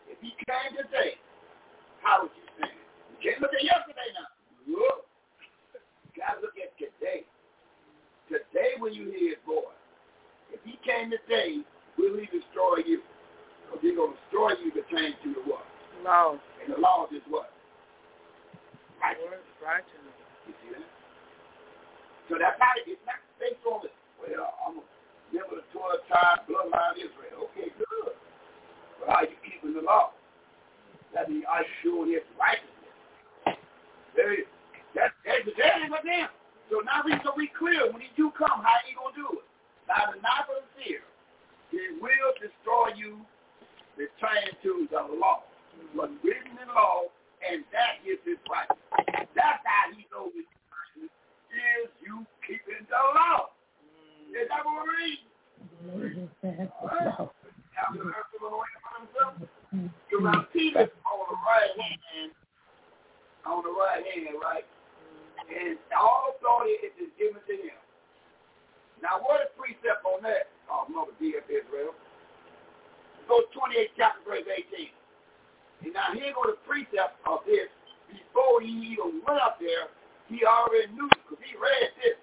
If 0.09 0.17
he 0.21 0.33
came 0.45 0.73
today, 0.73 1.17
how 2.01 2.25
would 2.25 2.33
you 2.33 2.45
stand? 2.57 2.73
You 3.13 3.17
can't 3.21 3.39
look 3.41 3.53
at 3.53 3.61
yesterday 3.61 4.09
now. 4.17 4.29
Look. 4.65 5.05
You 6.09 6.25
gotta 6.25 6.41
look 6.41 6.57
at 6.57 6.73
today. 6.81 7.25
Today 8.29 8.77
when 8.81 8.93
you 8.93 9.09
hear 9.13 9.37
his 9.37 9.41
voice. 9.45 9.73
If 10.53 10.61
he 10.65 10.77
came 10.81 11.13
today, 11.13 11.61
will 11.97 12.17
he 12.17 12.25
destroy 12.33 12.81
you? 12.85 13.01
Because 13.65 13.81
he's 13.85 13.93
gonna 13.97 14.17
destroy 14.25 14.57
you 14.65 14.73
to 14.73 14.81
change 14.89 15.15
to 15.23 15.33
the 15.37 15.43
what? 15.45 15.65
Law. 16.03 16.37
And 16.63 16.73
the 16.73 16.79
law 16.79 17.07
is 17.13 17.21
what? 17.29 17.51
Righteousness. 19.63 20.17
You 20.47 20.53
see 20.63 20.69
that? 20.75 20.87
So 22.29 22.37
that's 22.39 22.59
how 22.59 22.71
it- 22.77 22.87
it's 22.87 23.05
not 23.05 23.15
based 23.39 23.65
on 23.65 23.81
the, 23.83 23.91
well, 24.19 24.55
I'm 24.65 24.79
a 24.79 24.83
member 25.33 25.57
of 25.59 25.65
the 25.65 25.71
12 25.79 26.07
tribe 26.07 26.47
bloodline 26.47 26.97
Israel. 26.97 27.49
Okay, 27.51 27.69
good. 27.77 28.13
But 28.99 29.09
are 29.09 29.25
you 29.25 29.35
keeping 29.43 29.73
the 29.73 29.81
law? 29.81 30.13
That 31.13 31.29
means 31.29 31.45
are 31.47 31.63
you 31.63 31.91
doing 31.91 32.11
his 32.13 32.23
righteousness? 32.39 32.95
Very, 34.15 34.45
that's, 34.95 35.13
that's 35.25 35.45
the 35.45 35.51
day 35.51 35.87
with 35.89 36.03
them. 36.03 36.29
So 36.69 36.81
now 36.85 37.01
we 37.05 37.13
so 37.23 37.33
we 37.35 37.47
clear 37.57 37.91
when 37.91 38.01
he 38.01 38.09
do 38.17 38.31
come, 38.37 38.61
how 38.63 38.77
he 38.85 38.93
gonna 38.93 39.15
do 39.15 39.39
it? 39.39 39.45
By 39.87 40.05
the 40.13 40.21
knife 40.21 40.49
of 40.53 40.63
fear, 40.77 41.01
he 41.71 41.97
will 41.99 42.33
destroy 42.37 42.93
you, 42.95 43.25
return 43.97 44.45
to 44.63 44.87
the 44.91 45.01
law. 45.17 45.43
What's 45.93 46.13
written 46.23 46.55
in 46.59 46.69
law, 46.69 47.09
and 47.43 47.63
that 47.73 48.03
is 48.05 48.19
his 48.23 48.37
righteousness. 48.47 49.27
That's 49.35 49.63
how 49.65 49.89
he 49.95 50.05
knows 50.13 50.31
his 50.35 50.47
righteousness 50.69 51.13
is 51.49 51.89
you 52.03 52.25
keeping 52.45 52.85
the 52.85 53.01
law. 53.15 53.51
Mm. 53.81 54.37
Is 54.37 54.47
that 54.49 54.61
what 54.63 54.85
we're 54.85 54.93
reading? 54.93 55.29
Now, 56.43 57.95
the 57.95 58.03
rest 58.05 58.29
of 58.35 58.41
the 58.43 58.51
way 58.51 58.71
by 58.83 58.91
himself. 59.01 59.33
So 60.11 60.15
now 60.19 60.45
Peter 60.51 60.89
on 61.05 61.25
the 61.29 61.39
right 61.45 61.73
hand, 61.77 62.31
on 63.45 63.63
the 63.63 63.71
right 63.71 64.03
hand, 64.03 64.35
right? 64.41 64.65
And 65.49 65.77
all 65.95 66.35
authority 66.35 66.75
is 66.83 67.11
given 67.17 67.39
to 67.39 67.55
him. 67.55 67.79
Now, 69.01 69.23
what 69.23 69.41
is 69.41 69.51
precept 69.55 70.03
on 70.03 70.21
that? 70.27 70.51
Oh, 70.67 70.85
Mother 70.91 71.15
D 71.17 71.39
of 71.39 71.47
Israel. 71.47 71.95
Go 73.27 73.41
28 73.55 73.95
chapter 73.95 74.21
verse 74.27 74.45
18. 74.45 74.91
And 75.83 75.93
now 75.93 76.11
here 76.13 76.33
go 76.35 76.43
the 76.51 76.57
precept 76.67 77.19
of 77.25 77.39
this. 77.45 77.71
Before 78.09 78.61
he 78.61 78.97
even 78.97 79.21
went 79.25 79.39
up 79.39 79.59
there, 79.59 79.87
he 80.27 80.43
already 80.45 80.91
knew 80.93 81.07
because 81.09 81.39
he 81.45 81.55
read 81.57 81.89
this. 82.03 82.17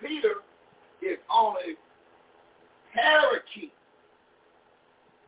Peter 0.00 0.44
is 1.02 1.18
on 1.30 1.56
a 1.64 1.74
hierarchy. 2.94 3.72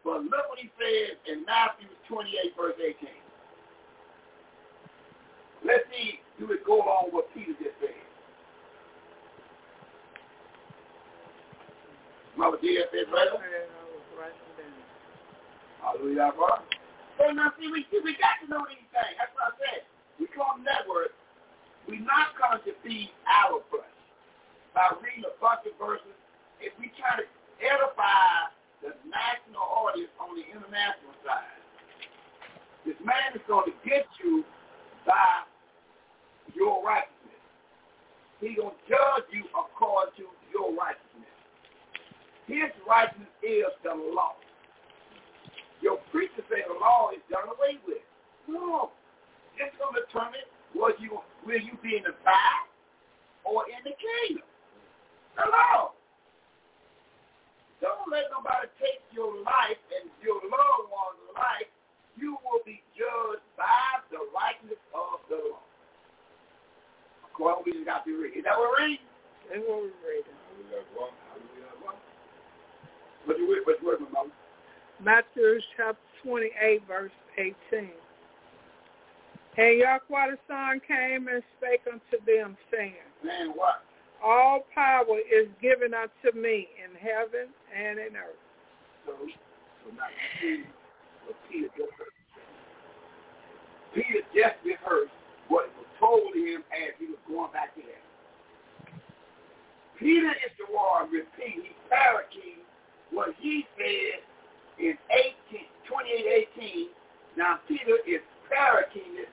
But 0.05 0.23
look 0.25 0.49
what 0.49 0.59
he 0.59 0.71
says 0.79 1.17
in 1.27 1.45
Matthew 1.45 1.89
28, 2.09 2.57
verse 2.57 2.75
18. 2.79 3.09
Let's 5.65 5.85
see, 5.91 6.21
do 6.39 6.53
it 6.53 6.65
go 6.65 6.81
along 6.81 7.07
with 7.07 7.15
what 7.15 7.35
Peter 7.35 7.53
just 7.59 7.75
said. 7.81 7.91
Mother 12.39 12.57
dear, 12.63 12.87
Israel. 12.95 13.43
Hallelujah, 15.83 16.33
bro. 16.37 16.78
So 17.19 17.35
now 17.35 17.51
see, 17.59 17.67
we, 17.67 17.83
we 17.91 18.15
got 18.15 18.39
to 18.41 18.47
know 18.47 18.63
these 18.71 18.87
things. 18.95 19.19
That's 19.19 19.35
what 19.35 19.51
I 19.51 19.53
said. 19.59 19.83
We 20.23 20.31
come 20.31 20.63
network. 20.63 21.11
We're 21.91 22.05
not 22.07 22.39
coming 22.39 22.63
to 22.63 22.73
feed 22.87 23.11
our 23.27 23.59
flesh 23.75 23.99
by 24.71 24.95
reading 25.03 25.27
a 25.27 25.35
bunch 25.43 25.67
of 25.67 25.75
verses. 25.83 26.15
If 26.63 26.79
we 26.79 26.95
try 26.95 27.19
to 27.19 27.27
edify 27.59 28.55
the 28.87 28.95
national 29.03 29.67
audience 29.67 30.15
on 30.23 30.39
the 30.39 30.47
international 30.47 31.15
side, 31.27 31.59
this 32.87 32.99
man 33.03 33.35
is 33.35 33.43
going 33.51 33.67
to 33.67 33.75
get 33.83 34.07
you 34.23 34.47
by 35.03 35.43
your 36.55 36.79
righteousness. 36.87 37.43
He's 38.39 38.55
going 38.55 38.79
to 38.79 38.83
judge 38.87 39.27
you 39.35 39.43
according 39.51 40.15
to 40.23 40.31
your 40.55 40.71
righteousness. 40.71 41.35
His 42.47 42.71
righteousness 42.87 43.33
is 43.43 43.67
the 43.83 43.97
law. 44.15 44.39
Your 45.81 45.99
preacher 46.11 46.43
say 46.51 46.67
the 46.67 46.75
law 46.79 47.11
is 47.15 47.23
done 47.31 47.47
away 47.47 47.79
with. 47.87 48.03
No. 48.49 48.91
It's 49.59 49.75
going 49.79 49.95
to 49.95 50.03
determine 50.07 50.47
was 50.75 50.95
you, 51.01 51.19
will 51.47 51.63
you 51.63 51.75
be 51.83 51.97
in 51.97 52.05
the 52.05 52.15
fire 52.23 52.65
or 53.45 53.65
in 53.67 53.81
the 53.85 53.95
kingdom. 53.97 54.47
The 55.37 55.47
law. 55.49 55.95
Don't 57.81 58.11
let 58.11 58.27
nobody 58.35 58.67
take 58.83 59.03
your 59.15 59.31
life 59.47 59.79
and 59.95 60.11
your 60.19 60.43
loved 60.43 60.91
one's 60.91 61.27
life. 61.35 61.71
You 62.19 62.35
will 62.43 62.63
be 62.67 62.83
judged 62.99 63.47
by 63.55 64.03
the 64.11 64.19
rightness 64.35 64.83
of 64.91 65.23
the 65.31 65.39
law. 65.39 65.63
According 67.31 67.63
we 67.65 67.71
just 67.79 67.87
got 67.87 68.03
to 68.03 68.11
read. 68.11 68.35
Is 68.35 68.43
that 68.43 68.59
what 68.59 68.75
we're 68.75 68.99
reading? 68.99 69.07
That's 69.47 69.63
what 69.63 69.87
we're 69.87 69.95
reading. 70.03 70.35
What 73.25 73.39
you 73.39 73.47
with? 73.47 73.63
What 73.63 73.79
you 73.79 73.87
with, 73.87 74.03
my 74.03 74.27
mother? 74.27 74.35
Matthew 75.03 75.61
chapter 75.77 75.99
28, 76.25 76.83
verse 76.87 77.13
18. 77.39 77.91
And 79.59 79.79
Yahweh 79.79 80.35
the 80.35 80.39
Son 80.47 80.81
came 80.87 81.27
and 81.29 81.43
spake 81.59 81.83
unto 81.87 82.19
them, 82.27 82.57
saying, 82.71 82.95
what? 83.55 83.83
All 84.23 84.67
power 84.75 85.19
is 85.19 85.47
given 85.63 85.95
unto 85.95 86.37
me 86.37 86.69
in 86.79 86.95
heaven 86.99 87.51
and 87.71 87.99
in 87.99 88.15
earth. 88.19 88.39
So, 89.07 89.15
so 89.15 89.95
now 89.95 90.11
you 90.43 90.63
see 90.63 90.63
what 91.27 91.37
Peter 91.51 91.69
just 91.79 91.95
heard. 91.95 92.15
Peter 93.95 94.23
just 94.35 94.59
rehearsed 94.65 95.15
what 95.49 95.71
was 95.79 95.87
told 95.99 96.35
him 96.35 96.63
as 96.75 96.95
he 96.99 97.07
was 97.07 97.23
going 97.27 97.53
back 97.53 97.75
to 97.75 97.83
heaven. 97.83 99.03
Peter 99.99 100.31
is 100.47 100.55
the 100.59 100.67
one 100.71 101.11
repeating, 101.11 101.75
he's 101.75 102.63
what 103.11 103.35
he 103.41 103.67
said 103.77 104.23
in 104.79 104.95
18, 105.53 105.67
28, 105.87 106.49
18. 106.57 106.89
Now 107.37 107.61
Peter 107.69 107.99
is 108.07 108.23
it 108.49 109.29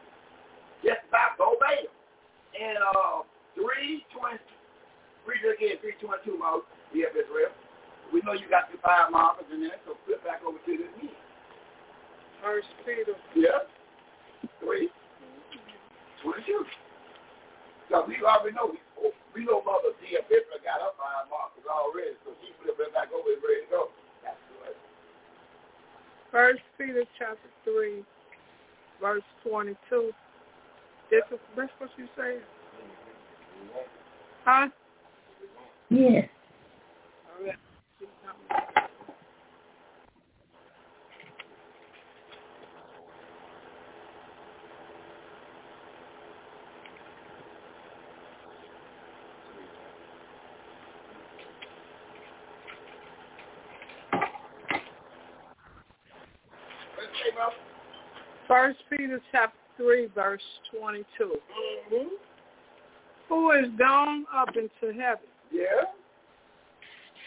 just 0.84 1.02
about 1.10 1.40
verbatim. 1.40 1.90
And 2.56 2.80
uh, 2.80 3.24
320, 3.56 4.38
read 5.28 5.44
it 5.44 5.56
again, 5.56 5.76
322, 5.82 6.38
Mo, 6.40 6.64
yeah, 6.94 7.12
Israel. 7.16 7.52
We 8.14 8.22
know 8.22 8.38
you 8.38 8.46
got 8.48 8.70
your 8.70 8.80
five 8.86 9.10
markers 9.10 9.50
in 9.50 9.66
there, 9.66 9.80
so 9.88 9.98
flip 10.06 10.22
back 10.24 10.46
over 10.46 10.60
to 10.62 10.72
the 10.78 10.88
knee. 11.02 11.12
First 12.44 12.70
Peter 12.86 13.18
Yeah. 13.34 13.66
Three. 14.62 14.94
Twenty-two. 16.22 16.64
So 17.90 18.06
we 18.06 18.18
already 18.22 18.54
know, 18.54 18.74
we 19.34 19.42
know 19.46 19.62
Mother 19.66 19.98
D. 20.02 20.14
Bishop 20.30 20.62
got 20.62 20.82
her 20.82 20.94
five 20.98 21.26
markers 21.34 21.66
already, 21.66 22.14
so 22.22 22.38
she 22.42 22.54
flipped 22.62 22.82
it 22.82 22.94
back 22.94 23.10
over 23.10 23.26
and 23.34 23.42
ready 23.42 23.66
to 23.66 23.70
go. 23.74 23.82
First 26.36 26.64
Peter 26.78 27.06
chapter 27.18 27.38
3, 27.64 28.04
verse 29.00 29.24
22. 29.48 30.12
That's, 31.10 31.42
that's 31.56 31.72
what 31.78 31.90
you 31.98 32.08
say? 32.18 32.40
Huh? 34.44 34.68
Yes. 35.90 36.28
First 58.66 58.80
Peter 58.90 59.22
chapter 59.32 59.56
3, 59.78 60.08
verse 60.16 60.42
22. 60.80 61.06
Mm-hmm. 61.24 62.08
Who 63.30 63.52
is 63.52 63.66
gone 63.78 64.26
up 64.36 64.50
into 64.56 65.00
heaven 65.00 65.20
Yeah. 65.52 65.84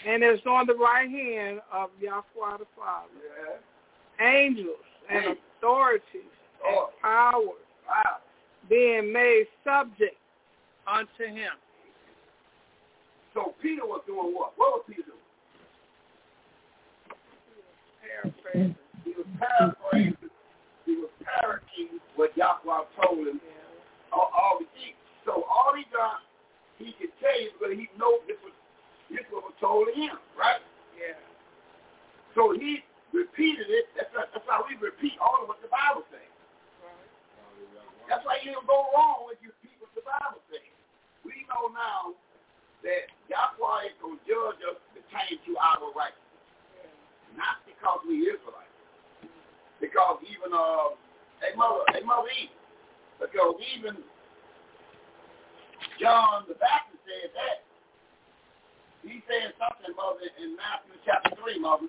and 0.04 0.24
is 0.24 0.40
on 0.46 0.66
the 0.66 0.74
right 0.74 1.08
hand 1.08 1.60
of 1.72 1.90
Yahweh 2.00 2.56
the 2.58 2.64
Father. 2.76 3.08
Yeah. 4.18 4.26
Angels 4.26 4.76
and 5.08 5.36
authorities 5.58 6.02
Oh. 6.64 6.90
and 6.92 7.02
powers 7.02 7.66
Wow. 7.86 8.16
being 8.68 9.12
made 9.12 9.46
subject 9.62 10.16
unto 10.88 11.24
him. 11.24 11.52
So 13.32 13.54
Peter 13.62 13.86
was 13.86 14.02
doing 14.08 14.34
what? 14.34 14.54
What 14.58 14.72
was 14.72 14.84
Peter 14.88 15.02
doing? 15.02 15.18
Paraphrasing. 18.02 18.76
He 19.04 19.12
was 19.12 19.26
paraphrasing. 19.38 20.27
Parroting 21.28 22.00
what 22.16 22.32
Yahweh 22.36 22.88
told 22.96 23.28
him 23.28 23.40
all, 24.12 24.32
all 24.32 24.56
the 24.60 24.68
things. 24.72 24.96
So 25.28 25.44
all 25.44 25.76
he 25.76 25.84
got, 25.92 26.24
he 26.80 26.96
could 26.96 27.12
tell 27.20 27.36
you 27.36 27.52
because 27.52 27.76
he 27.76 27.86
know 28.00 28.24
this 28.24 28.40
was 28.40 28.56
this 29.12 29.24
was 29.32 29.44
told 29.60 29.88
to 29.88 29.94
him, 29.96 30.16
right? 30.36 30.60
Yeah. 30.96 31.16
So 32.36 32.52
he 32.52 32.84
repeated 33.12 33.68
it. 33.72 33.88
That's 33.96 34.12
how, 34.12 34.28
that's 34.28 34.44
how 34.44 34.64
we 34.68 34.76
repeat 34.76 35.16
all 35.16 35.40
of 35.40 35.48
what 35.48 35.60
the 35.64 35.72
Bible 35.72 36.04
says. 36.12 36.28
That's 38.04 38.24
why 38.24 38.40
you 38.40 38.56
don't 38.56 38.68
go 38.68 38.88
wrong 38.92 39.28
if 39.32 39.40
you 39.44 39.52
repeat 39.52 39.76
what 39.80 39.92
the 39.92 40.04
Bible 40.04 40.40
says. 40.48 40.64
We 41.24 41.44
know 41.48 41.72
now 41.72 42.16
that 42.84 43.08
Yahweh 43.28 43.92
is 43.92 43.96
going 44.00 44.16
to 44.16 44.24
judge 44.24 44.60
us 44.64 44.80
pertaining 44.96 45.40
to 45.44 45.52
our 45.60 45.92
righteousness. 45.92 46.92
Not 47.36 47.60
because 47.68 48.00
we 48.08 48.28
Israelites. 48.28 48.76
Because 49.80 50.24
even, 50.24 50.56
uh, 50.56 50.96
a 51.42 51.56
mother, 51.56 51.84
a 51.94 52.04
mother 52.04 52.28
Eve. 52.34 52.54
Because 53.20 53.54
even 53.74 53.98
John 56.00 56.46
the 56.46 56.54
Baptist 56.54 57.02
said 57.02 57.30
that. 57.34 57.66
He 59.02 59.22
said 59.26 59.54
something, 59.58 59.94
mother, 59.94 60.26
in 60.38 60.58
Matthew 60.58 60.98
chapter 61.06 61.34
3, 61.38 61.58
mother. 61.58 61.86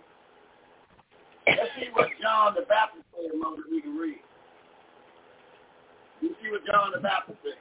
Let's 1.48 1.74
see 1.78 1.90
what 1.94 2.10
John 2.22 2.54
the 2.54 2.66
Baptist 2.70 3.06
said, 3.14 3.34
mother, 3.38 3.66
we 3.70 3.82
can 3.82 3.98
read. 3.98 4.22
You 6.22 6.36
see 6.42 6.52
what 6.52 6.66
John 6.66 6.92
the 6.94 7.02
Baptist 7.02 7.40
said. 7.44 7.58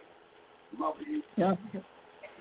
Mother, 0.76 1.01
you 1.09 1.22
No. 1.36 1.57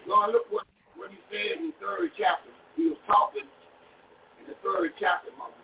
Lord, 0.05 0.31
look 0.31 0.51
what, 0.51 0.67
what 0.95 1.11
he 1.11 1.17
said 1.31 1.59
in 1.59 1.71
the 1.71 1.77
third 1.79 2.11
chapter. 2.17 2.51
He 2.75 2.91
was 2.91 2.97
talking 3.07 3.47
in 3.47 4.45
the 4.47 4.55
third 4.63 4.91
chapter, 4.99 5.31
mother. 5.37 5.55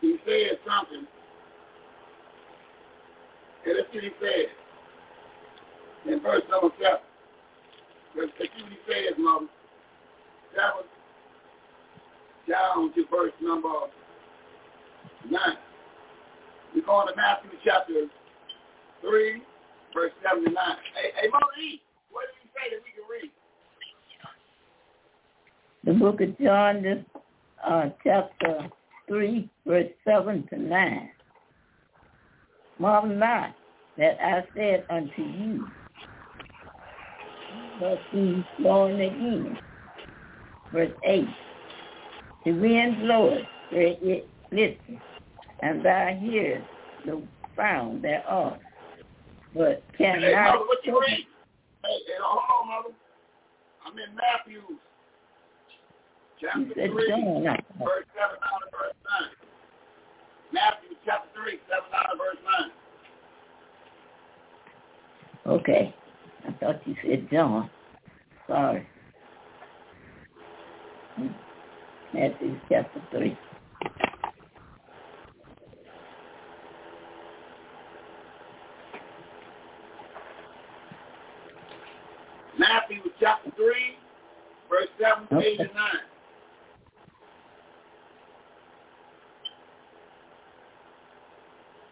He 0.00 0.18
said 0.26 0.58
something. 0.66 1.06
And 3.66 3.76
see 3.92 3.98
what 3.98 4.04
he 4.04 4.10
said. 4.20 4.46
In 6.12 6.20
verse 6.20 6.42
number 6.50 6.74
seven. 6.80 7.00
Let's 8.16 8.32
see 8.38 8.48
what 8.62 8.72
he 8.72 8.78
says, 8.86 9.14
mother. 9.18 9.46
Seven 10.54 10.86
down 12.48 12.92
to 12.94 13.04
verse 13.10 13.32
number 13.40 13.68
nine. 15.30 15.56
We're 16.74 16.84
going 16.84 17.08
to 17.08 17.16
Matthew 17.16 17.50
chapter 17.64 18.06
three, 19.00 19.42
verse 19.94 20.12
seven 20.22 20.44
to 20.44 20.50
nine. 20.50 20.76
Hey, 20.94 21.10
hey 21.20 21.28
Mother 21.28 21.44
E, 21.62 21.80
what 22.10 22.26
did 22.28 22.36
he 22.42 22.48
say 22.52 22.76
that 22.76 22.82
we 22.84 22.92
can 22.92 23.04
read? 23.10 23.30
The 25.84 25.92
book 25.92 26.20
of 26.20 26.38
John, 26.38 26.82
this 26.82 27.04
uh, 27.66 27.90
chapter 28.02 28.68
3, 29.08 29.50
verse 29.66 29.90
7 30.04 30.46
to 30.48 30.58
9. 30.58 31.10
Marvel 32.78 33.14
not 33.16 33.54
that 33.96 34.18
I 34.20 34.44
said 34.56 34.84
unto 34.90 35.22
you, 35.22 35.66
but 37.80 37.98
be 38.12 38.44
born 38.60 39.00
again. 39.00 39.58
Verse 40.72 40.90
8. 41.04 41.24
The 42.44 42.52
wind 42.52 43.00
bloweth 43.00 43.46
where 43.70 43.94
it 44.00 44.28
listeth, 44.50 45.00
and 45.60 45.84
thou 45.84 46.08
hearest 46.20 46.66
the 47.06 47.22
sound 47.56 48.02
thereof, 48.02 48.58
but 49.54 49.84
Hey, 49.96 50.04
cannot 50.04 50.54
Mother, 50.54 50.66
what 50.66 50.78
you 50.84 51.00
read? 51.00 51.10
Hey, 51.10 51.26
hey, 51.84 52.14
hold 52.20 52.42
on, 52.62 52.82
Mother. 52.82 52.94
I'm 53.86 53.98
in 53.98 54.16
Matthew 54.16 54.62
chapter 56.40 56.74
said 56.74 56.90
3, 56.90 57.08
John, 57.08 57.44
not 57.44 57.64
verse 57.78 58.04
7 58.12 58.36
down 58.42 58.60
to 58.60 58.68
verse 58.72 58.98
9. 59.04 59.30
Matthew 60.52 60.83
chapter 61.04 61.28
3, 61.34 61.58
7 61.68 61.90
down 61.92 62.02
to 62.10 62.16
verse 62.18 62.40
9. 65.46 65.60
Okay. 65.60 65.94
I 66.48 66.52
thought 66.52 66.86
you 66.86 66.94
said 67.06 67.28
John. 67.30 67.70
Sorry. 68.46 68.86
Matthew 72.12 72.60
chapter 72.68 73.02
3. 73.10 73.38
Matthew 82.58 83.02
chapter 83.20 83.50
3, 83.56 83.74
verse 84.70 84.88
7, 85.00 85.26
8, 85.42 85.60
and 85.60 85.70
9. 85.74 86.13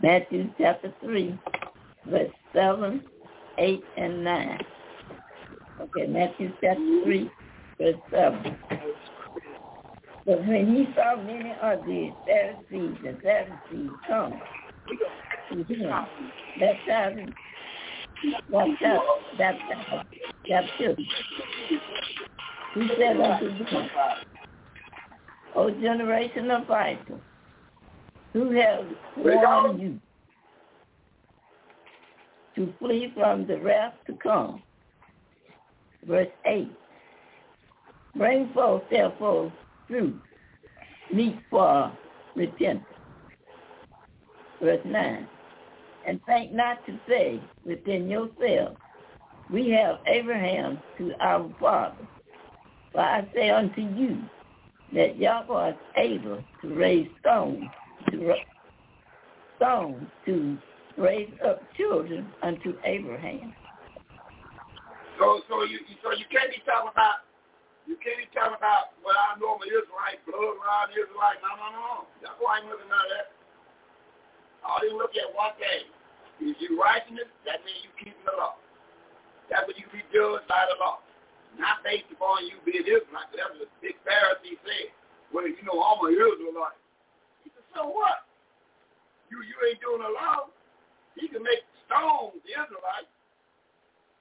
Matthew 0.03 0.51
chapter 0.59 0.93
3, 1.01 1.39
verse 2.07 2.33
7, 2.53 3.03
8, 3.59 3.85
and 3.97 4.25
9. 4.25 4.59
Okay, 5.81 6.07
Matthew 6.09 6.53
chapter 6.61 7.03
3, 7.05 7.31
verse 7.79 7.95
7. 8.11 8.57
But 10.27 10.47
when 10.47 10.75
he 10.75 10.89
saw 10.95 11.17
many 11.23 11.53
of 11.63 11.85
the 11.85 12.11
Pharisees 12.27 12.99
and 13.07 13.19
Sadducees 13.23 13.91
come 14.09 14.41
baptizing, 16.59 17.35
baptizing, 18.51 19.01
baptizing, 19.39 20.05
baptism, 20.49 21.07
he 22.75 22.89
said 22.99 23.21
unto 23.21 23.65
them, 23.65 23.89
O 25.55 25.71
generation 25.71 26.51
of 26.51 26.67
vipers, 26.67 27.21
who 28.33 28.51
have 28.53 28.87
warned 29.17 29.81
you 29.81 30.01
to 32.57 32.73
flee 32.79 33.13
from 33.15 33.47
the 33.47 33.59
wrath 33.59 33.95
to 34.07 34.15
come. 34.15 34.63
Verse 36.07 36.29
8. 36.47 36.71
Bring 38.17 38.53
forth 38.53 38.83
therefore 38.91 39.53
fruit, 39.89 40.21
meet 41.13 41.37
for 41.51 41.93
repentance. 42.35 42.85
Verse 44.61 44.81
9. 44.85 45.27
And 46.07 46.21
think 46.27 46.53
not 46.53 46.85
to 46.87 46.99
say 47.09 47.41
within 47.65 48.09
yourselves, 48.11 48.77
we 49.51 49.71
have 49.71 49.99
Abraham 50.07 50.79
to 50.99 51.13
our 51.21 51.49
father. 51.61 51.97
For 52.93 53.01
I 53.01 53.27
say 53.35 53.51
unto 53.51 53.81
you 53.81 54.19
that 54.93 55.17
Yahweh 55.17 55.71
is 55.71 55.77
able 55.97 56.43
to 56.61 56.75
raise 56.75 57.09
stones 57.21 57.65
to 58.11 58.17
ra- 58.27 58.49
to 60.27 60.59
raise 60.99 61.31
up 61.47 61.63
children 61.77 62.27
unto 62.43 62.75
Abraham. 62.85 63.55
So, 65.19 65.41
so 65.49 65.63
you, 65.63 65.79
so 66.03 66.11
you 66.19 66.27
can't 66.35 66.51
be 66.51 66.59
talking 66.67 66.91
about, 66.91 67.23
you 67.87 67.95
can't 68.03 68.19
be 68.19 68.27
talking 68.35 68.59
about 68.59 68.99
what 69.07 69.15
I 69.15 69.39
normal 69.39 69.63
Israelite, 69.71 70.19
blood 70.27 70.59
around 70.59 70.91
Israelite. 70.91 71.39
No, 71.47 71.55
no, 71.55 71.69
no. 71.71 71.95
That's 72.19 72.35
why 72.43 72.59
I'm 72.59 72.67
looking 72.67 72.91
at 72.91 73.07
that. 73.15 73.27
All 74.67 74.83
you 74.83 74.99
look 74.99 75.15
at 75.15 75.31
one 75.31 75.55
thing. 75.63 75.87
If 76.43 76.59
you 76.59 76.75
righteousness, 76.75 77.31
that 77.47 77.63
means 77.63 77.87
you 77.87 77.93
keeping 78.03 78.27
the 78.27 78.35
law. 78.35 78.59
That's 79.47 79.63
what 79.63 79.79
you 79.79 79.87
be 79.95 80.03
judged 80.11 80.51
by 80.51 80.67
the 80.67 80.77
law. 80.83 80.99
Not 81.55 81.87
based 81.87 82.11
upon 82.11 82.51
you 82.51 82.59
being 82.67 82.83
Israelite. 82.83 83.31
That's 83.31 83.55
what 83.55 83.71
the 83.71 83.79
big 83.79 83.95
Pharisee 84.03 84.59
said. 84.67 84.91
Well, 85.31 85.47
you 85.47 85.63
know, 85.63 85.79
I'm 85.79 86.03
an 86.03 86.19
Israelite. 86.19 86.82
So 87.75 87.89
what? 87.89 88.29
you 89.33 89.41
you 89.49 89.57
ain't 89.65 89.81
doing 89.81 90.05
the 90.05 90.13
law, 90.13 90.53
he 91.17 91.25
can 91.33 91.41
make 91.41 91.65
stones 91.89 92.37
the 92.45 92.53
Israelites. 92.53 93.09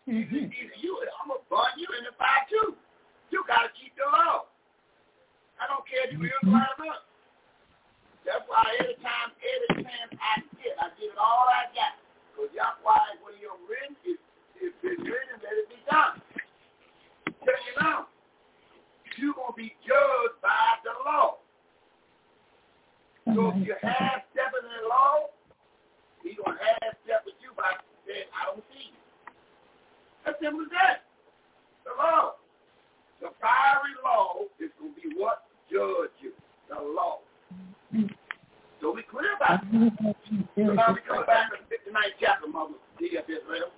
Mm-hmm. 0.07 0.47
Either 0.47 0.77
you, 0.79 0.95
I'm 1.19 1.35
gonna 1.35 1.43
burn 1.51 1.75
you 1.75 1.91
in 1.99 2.07
the 2.07 2.15
fire 2.15 2.47
too. 2.47 2.79
You 3.27 3.43
gotta 3.43 3.67
keep 3.75 3.91
the 3.99 4.07
law. 4.07 4.47
I 5.59 5.67
don't 5.67 5.83
care 5.83 6.07
if 6.07 6.15
you 6.15 6.23
Israelite 6.23 6.79
or 6.79 6.87
not. 6.87 7.03
That's 8.23 8.47
why 8.47 8.63
every 8.79 8.95
time, 9.03 9.35
every 9.35 9.83
chance 9.83 10.15
I 10.15 10.39
get, 10.63 10.79
I 10.79 10.89
give 10.95 11.11
it 11.11 11.19
all 11.19 11.45
I 11.51 11.67
got. 11.75 11.99
Because 12.31 12.55
Yahweh, 12.55 13.19
what 13.19 13.35
he 13.35 13.45
written 13.67 13.97
is, 14.07 14.17
is 14.61 14.73
written, 14.81 15.37
let 15.41 15.57
it 15.57 15.67
be 15.69 15.81
done. 15.89 16.21
Tell 17.41 17.61
you 17.65 17.73
now, 17.81 18.09
you're 19.17 19.33
going 19.33 19.53
to 19.53 19.57
be 19.57 19.73
judged 19.81 20.37
by 20.37 20.81
the 20.85 20.93
law. 21.01 21.40
So 23.35 23.47
if 23.55 23.63
you 23.63 23.75
have 23.79 24.27
step 24.35 24.51
in 24.51 24.65
the 24.67 24.83
law, 24.91 25.31
he's 26.19 26.35
to 26.35 26.51
have 26.51 26.99
step 27.07 27.23
with 27.23 27.39
you 27.39 27.55
by 27.55 27.79
saying, 28.03 28.27
I 28.35 28.51
don't 28.51 28.63
see 28.75 28.91
you. 28.91 28.99
As 30.27 30.35
simple 30.43 30.67
as 30.67 30.71
that. 30.75 31.07
The 31.87 31.95
law. 31.95 32.35
The 33.23 33.31
fiery 33.39 33.95
law 34.03 34.51
is 34.59 34.67
going 34.75 34.91
to 34.91 34.99
be 34.99 35.15
what? 35.15 35.47
Judge 35.71 36.11
you. 36.19 36.35
The 36.67 36.75
law. 36.75 37.23
So 38.83 38.91
we 38.91 39.03
clear 39.07 39.39
about 39.39 39.63
it. 39.63 39.71
So 40.59 40.75
now 40.75 40.91
we 40.91 40.99
come 41.07 41.23
back 41.23 41.55
to 41.55 41.63
the 41.63 41.67
59th 41.71 42.19
chapter, 42.19 42.51
Mother 42.51 42.75
D 42.99 43.15
Israel. 43.15 43.71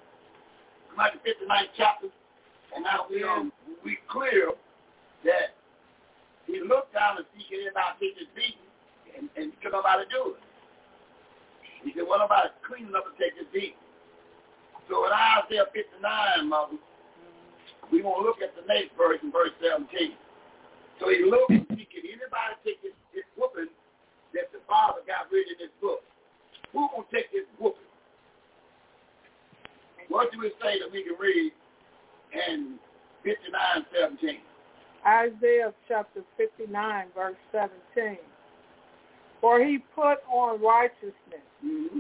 Come 0.90 0.98
back 0.98 1.14
to 1.14 1.20
the 1.22 1.30
59th 1.30 1.78
chapter. 1.78 2.08
And 2.74 2.82
now 2.82 3.06
we 3.06 3.22
um, 3.22 3.54
we 3.86 4.00
clear 4.10 4.50
that 5.26 5.54
he 6.48 6.58
looked 6.58 6.98
down 6.98 7.22
and 7.22 7.26
see 7.38 7.46
anybody 7.54 8.02
take 8.02 8.18
his 8.18 8.32
beating 8.34 8.63
and, 9.18 9.30
and 9.36 9.54
could 9.62 9.72
nobody 9.72 10.04
do 10.10 10.36
it. 10.36 10.42
He 11.84 11.92
said, 11.92 12.08
well, 12.08 12.20
nobody 12.20 12.50
clean 12.64 12.88
enough 12.88 13.08
to 13.12 13.16
take 13.20 13.36
his 13.36 13.48
beating. 13.52 13.80
So 14.88 15.06
in 15.08 15.12
Isaiah 15.12 15.68
59, 15.72 16.50
Mother, 16.50 16.80
we 17.92 18.02
want 18.02 18.24
to 18.24 18.26
look 18.28 18.40
at 18.40 18.56
the 18.56 18.64
next 18.68 18.96
verse 18.96 19.20
in 19.24 19.32
verse 19.32 19.52
17. 19.60 19.88
So 21.00 21.10
he 21.12 21.24
looked 21.28 21.52
and 21.52 21.68
see 21.76 21.88
can 21.88 22.04
anybody 22.08 22.56
take 22.64 22.80
his, 22.84 22.96
his 23.12 23.28
whooping 23.36 23.72
that 24.34 24.52
the 24.52 24.64
Father 24.68 25.04
got 25.08 25.28
rid 25.32 25.48
of 25.52 25.58
this 25.60 25.74
book. 25.80 26.04
Who 26.72 26.90
gonna 26.90 27.08
take 27.14 27.32
this 27.32 27.48
whooping? 27.60 27.86
What 30.10 30.32
do 30.32 30.42
it 30.44 30.54
say 30.62 30.80
that 30.80 30.92
we 30.92 31.04
can 31.04 31.16
read 31.20 31.52
in 32.34 32.80
59, 33.24 33.86
17? 33.94 34.40
Isaiah 35.06 35.74
chapter 35.88 36.22
59, 36.38 37.08
verse 37.16 37.36
17. 37.52 38.18
For 39.44 39.60
he 39.60 39.84
put 39.94 40.24
on 40.32 40.64
righteousness 40.64 41.44
Mm-hmm. 41.60 42.00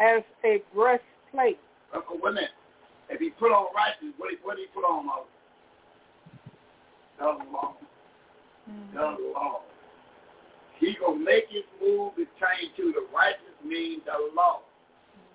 as 0.00 0.24
a 0.44 0.60
breastplate. 0.72 1.60
Okay, 1.96 2.16
wait 2.20 2.30
a 2.30 2.32
minute. 2.32 2.56
If 3.08 3.20
he 3.20 3.30
put 3.36 3.52
on 3.52 3.68
righteousness, 3.76 4.12
what, 4.16 4.32
what 4.44 4.56
did 4.56 4.68
he 4.68 4.72
put 4.72 4.84
on, 4.84 5.04
Moses? 5.04 5.28
The 7.20 7.24
law. 7.52 7.76
The 8.92 9.16
law. 9.32 9.60
He 10.80 10.96
gonna 11.00 11.20
make 11.20 11.48
his 11.48 11.64
move 11.80 12.16
to 12.16 12.24
change 12.36 12.72
to 12.76 12.92
the 12.96 13.04
righteous 13.12 13.56
means 13.64 14.04
the 14.04 14.16
law. 14.36 14.60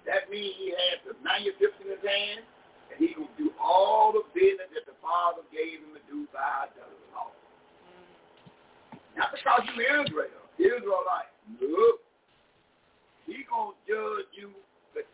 That 0.06 0.30
means 0.30 0.54
he 0.58 0.70
has 0.74 1.02
the 1.06 1.14
manuscript 1.22 1.78
in 1.82 1.94
his 1.94 2.02
hand, 2.02 2.46
and 2.90 2.98
he 2.98 3.14
gonna 3.14 3.30
do 3.38 3.50
all 3.62 4.14
the 4.14 4.26
business 4.34 4.70
that 4.74 4.86
the 4.86 4.98
Father 5.02 5.42
gave 5.54 5.82
him 5.82 5.94
to 5.98 6.02
do 6.10 6.26
by 6.34 6.70
the 6.74 6.86
law. 7.14 7.34
Not 9.18 9.30
because 9.34 9.62
you 9.74 9.82
Israel, 9.82 10.46
Israelite. 10.58 11.34
Look, 11.62 12.00
he 13.26 13.44
gonna 13.50 13.72
judge 13.88 14.26
you 14.34 14.52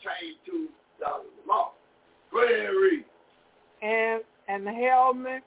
change 0.02 0.38
to 0.48 0.68
the 1.00 1.06
law. 1.48 1.72
Go 2.32 2.44
ahead 2.44 2.66
and 2.70 2.76
read. 2.78 3.06
and 3.82 4.24
and 4.48 4.66
the 4.66 4.72
helmet 4.74 5.44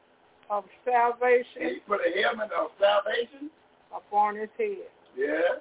of 0.50 0.64
And 0.64 0.94
salvation 0.94 1.62
he 1.74 1.80
put 1.86 2.00
a 2.00 2.22
helmet 2.22 2.50
of 2.52 2.70
salvation. 2.80 3.50
upon 3.94 4.36
his 4.36 4.48
head. 4.58 4.88
Yeah. 5.16 5.58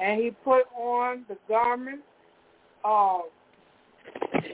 And 0.00 0.20
he 0.20 0.30
put 0.44 0.66
on 0.76 1.24
the 1.28 1.36
garment 1.48 2.02
of 2.84 3.22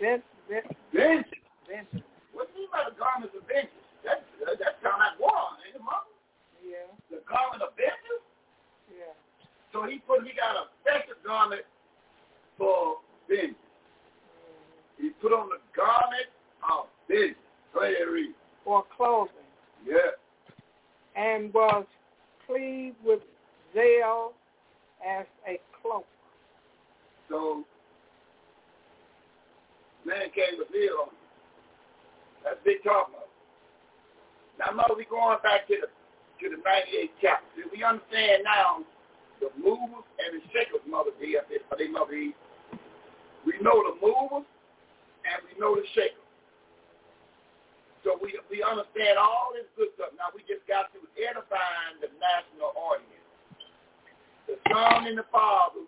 ven- 0.01 0.23
ven- 0.49 0.63
Vengeance. 0.93 1.27
vengeance. 1.67 2.05
What 2.33 2.49
do 2.53 2.61
you 2.61 2.67
mean 2.67 2.71
by 2.73 2.85
the 2.91 2.97
garments 2.99 3.35
of 3.37 3.47
vengeance? 3.49 3.73
That, 4.05 4.23
that, 4.45 4.59
that 4.59 4.75
sounds 4.83 5.01
like 5.01 5.17
war, 5.19 5.57
ain't 5.67 5.77
it, 5.77 5.81
Mama? 5.83 6.07
Yeah, 6.63 6.87
The 7.11 7.21
garment 7.29 7.63
of 7.63 7.73
vengeance? 7.77 8.25
So 9.73 9.85
he 9.85 9.99
put, 9.99 10.23
he 10.23 10.33
got 10.35 10.57
a 10.57 10.67
special 10.83 11.15
garment 11.25 11.63
for 12.59 12.97
vengeance. 13.29 13.57
He 14.99 15.11
put 15.23 15.33
on 15.33 15.49
the 15.49 15.61
garment 15.77 16.29
of 16.71 16.87
vengeance. 17.09 17.37
Go 17.73 17.83
ahead 17.83 18.09
read. 18.13 18.35
For 18.65 18.85
clothing. 18.97 19.35
Yeah. 19.87 20.19
And 21.17 21.53
was 21.55 21.87
cleaved 22.47 22.97
with 23.05 23.21
zeal 23.75 24.33
as 25.07 25.27
a 25.49 25.61
cloak. 25.81 26.07
So, 27.29 27.65
man 30.05 30.31
came 30.35 30.59
with 30.59 30.69
veil 30.73 31.07
on 31.07 31.09
him. 31.09 31.21
That's 32.45 32.57
big 32.65 32.83
talk, 32.83 33.11
Mother. 33.13 33.31
Now, 34.59 34.75
Mother, 34.75 34.95
we 34.97 35.05
going 35.05 35.39
back 35.43 35.69
to 35.69 35.77
the 35.81 35.89
to 36.41 36.49
the 36.49 36.57
98th 36.57 37.11
chapter. 37.21 37.69
We 37.71 37.85
understand 37.85 38.45
now 38.45 38.81
the 39.41 39.51
movers 39.57 40.07
and 40.21 40.39
the 40.39 40.43
shakers, 40.53 40.85
Mother 40.85 41.17
D, 41.17 41.37
up 41.37 41.49
there, 41.49 41.65
they 41.77 41.89
Mother 41.89 42.15
E. 42.15 42.37
We 43.45 43.57
know 43.65 43.81
the 43.81 43.97
movers 43.99 44.47
and 45.25 45.39
we 45.49 45.57
know 45.57 45.75
the 45.75 45.85
shakers. 45.97 46.21
So 48.05 48.17
we 48.17 48.33
we 48.49 48.65
understand 48.65 49.21
all 49.21 49.53
this 49.53 49.69
good 49.77 49.93
stuff. 49.97 50.17
Now 50.17 50.33
we 50.33 50.41
just 50.49 50.65
got 50.65 50.89
to 50.97 51.01
edifying 51.21 52.01
the 52.01 52.09
national 52.17 52.73
audience. 52.73 53.29
The 54.49 54.57
Son 54.73 55.05
and 55.05 55.21
the 55.21 55.29
Father 55.29 55.85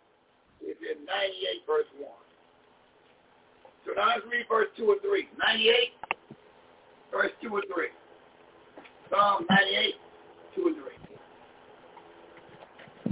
is 0.60 0.76
in 0.84 1.04
98 1.08 1.64
verse 1.64 1.88
1. 1.96 2.08
So 3.84 3.92
now 3.96 4.14
let's 4.14 4.26
read 4.30 4.46
verse 4.48 4.68
2 4.76 4.92
and 4.92 5.00
3. 5.00 5.28
98, 5.40 5.66
verse 7.10 7.32
2 7.42 7.56
and 7.56 7.64
3. 7.66 7.88
Psalm 9.10 9.46
98, 9.50 9.94
2 10.54 10.66
and 10.68 10.76
3. 10.76 11.01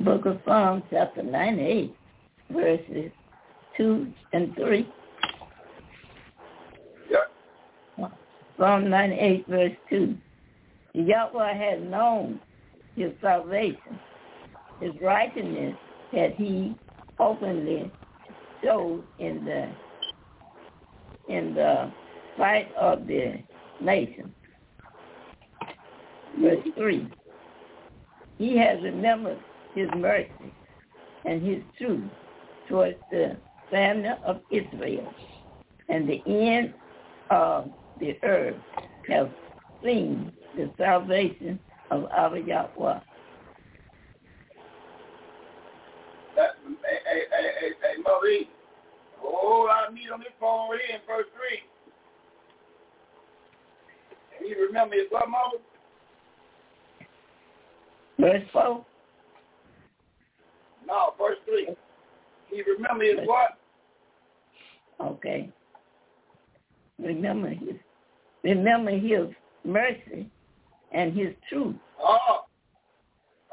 Book 0.05 0.25
of 0.25 0.41
Psalms, 0.47 0.83
chapter 0.91 1.23
98, 1.23 1.95
verses 2.51 3.11
2 3.77 4.07
and 4.33 4.55
3. 4.57 4.89
Yep. 7.11 8.13
Psalm 8.59 8.89
98, 8.89 9.47
verse 9.47 9.73
2. 9.91 10.17
Yahweh 10.95 11.55
had 11.55 11.91
known 11.91 12.41
his 12.97 13.13
salvation. 13.21 13.99
His 14.81 14.93
righteousness 15.03 15.77
had 16.13 16.33
he 16.33 16.75
openly 17.19 17.93
showed 18.65 19.05
in 19.19 19.45
the 19.45 19.69
in 21.29 21.55
the 21.55 21.93
sight 22.39 22.75
of 22.75 23.07
the 23.07 23.35
nation. 23.83 24.35
Verse 26.41 26.67
3. 26.75 27.07
He 28.39 28.57
has 28.57 28.83
remembered 28.83 29.39
his 29.75 29.89
mercy 29.97 30.53
and 31.25 31.43
his 31.43 31.63
truth 31.79 32.11
towards 32.69 32.97
the 33.11 33.37
family 33.71 34.11
of 34.25 34.41
Israel, 34.51 35.13
and 35.89 36.09
the 36.09 36.23
end 36.27 36.75
of 37.31 37.71
the 37.99 38.17
earth 38.23 38.57
have 39.09 39.31
seen 39.85 40.33
the 40.57 40.71
salvation 40.77 41.59
of 41.91 42.07
our 42.13 42.37
Yahweh. 42.39 43.01
Hey, 46.37 46.47
hey, 46.85 47.23
hey, 47.31 47.51
hey, 47.61 47.71
hey, 47.83 48.03
Mother 48.03 48.27
E. 48.27 48.49
A 49.19 49.21
whole 49.21 49.67
lot 49.67 49.89
on 49.89 49.95
this 49.95 50.29
phone 50.41 50.69
here 50.69 50.97
in 50.97 51.01
verse 51.07 51.27
3. 51.35 51.61
And 54.39 54.49
you 54.49 54.67
remember 54.67 54.95
his 54.95 55.07
what, 55.11 55.29
Mother? 55.29 55.59
Verse 58.19 58.49
4. 58.53 58.85
No, 60.91 61.15
verse 61.19 61.39
3. 61.47 61.69
He 62.51 62.63
remember 62.63 63.05
his 63.05 63.27
what? 63.27 63.59
Okay. 65.01 65.49
Remember 66.99 67.49
his 67.49 67.77
remember 68.43 68.91
his 68.91 69.29
mercy 69.65 70.29
and 70.93 71.17
his 71.17 71.29
truth. 71.49 71.77
Oh. 72.03 72.45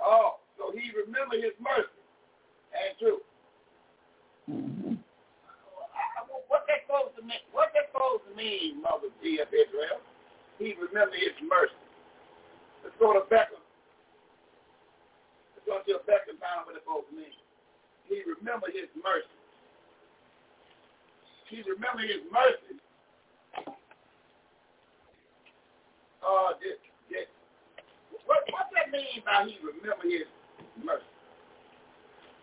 Oh, 0.02 0.38
so 0.58 0.72
he 0.74 0.90
remember 0.98 1.36
his 1.36 1.54
mercy 1.62 2.02
and 2.74 2.98
truth. 3.00 3.22
Mm-hmm. 4.50 4.94
What 6.48 6.66
that 6.68 6.88
supposed 6.88 7.16
to 7.18 7.22
mean? 7.22 7.44
What 7.52 7.70
that 7.74 7.92
supposed 7.94 8.24
to 8.30 8.36
mean, 8.36 8.82
Mother 8.82 9.14
G 9.22 9.40
of 9.40 9.48
Israel? 9.50 10.02
He 10.58 10.74
remember 10.74 11.16
his 11.16 11.38
mercy. 11.48 11.76
Let's 12.84 12.96
go 13.00 13.14
to 13.14 13.20
Habakkuk. 13.20 13.60
Let's 15.68 15.84
to 15.84 16.00
find 16.40 16.64
out 16.64 16.66
what 16.66 16.80
it's 16.80 16.88
supposed 16.88 17.12
to 17.12 17.16
mean. 17.20 17.36
He 18.08 18.24
remember 18.24 18.72
his 18.72 18.88
mercy. 18.96 19.28
He 21.52 21.60
remember 21.68 22.08
his 22.08 22.24
mercy. 22.32 22.80
Uh, 26.24 26.56
this, 26.64 26.80
this, 27.12 27.28
what, 28.24 28.48
what 28.52 28.72
that 28.76 28.92
mean 28.92 29.24
by 29.28 29.48
he 29.48 29.60
remember 29.60 30.08
his 30.08 30.28
mercy? 30.80 31.08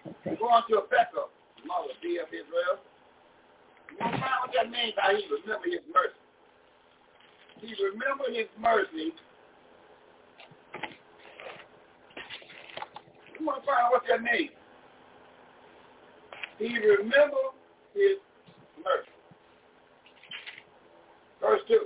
Okay. 0.05 0.36
Going 0.36 0.64
to 0.68 0.84
Habakkuk, 0.84 1.32
mother 1.64 1.96
dear 2.05 2.28
of 2.28 2.32
Israel. 2.32 2.76
You 3.88 4.05
understand 4.05 4.36
what 4.44 4.52
that 4.52 4.68
means 4.68 4.92
by 4.96 5.16
he 5.16 5.24
remember 5.32 5.68
his 5.68 5.84
mercy? 5.88 6.20
He 7.64 7.72
remember 7.80 8.28
his 8.28 8.48
mercy. 8.60 9.16
You 13.44 13.52
want 13.52 13.60
to 13.60 13.66
find 13.68 13.84
out 13.84 13.92
what 13.92 14.08
that 14.08 14.24
means? 14.24 14.56
He 16.56 16.80
remember 16.80 17.52
his 17.92 18.16
mercy. 18.80 19.12
Verse 21.44 21.60
2. 21.68 21.76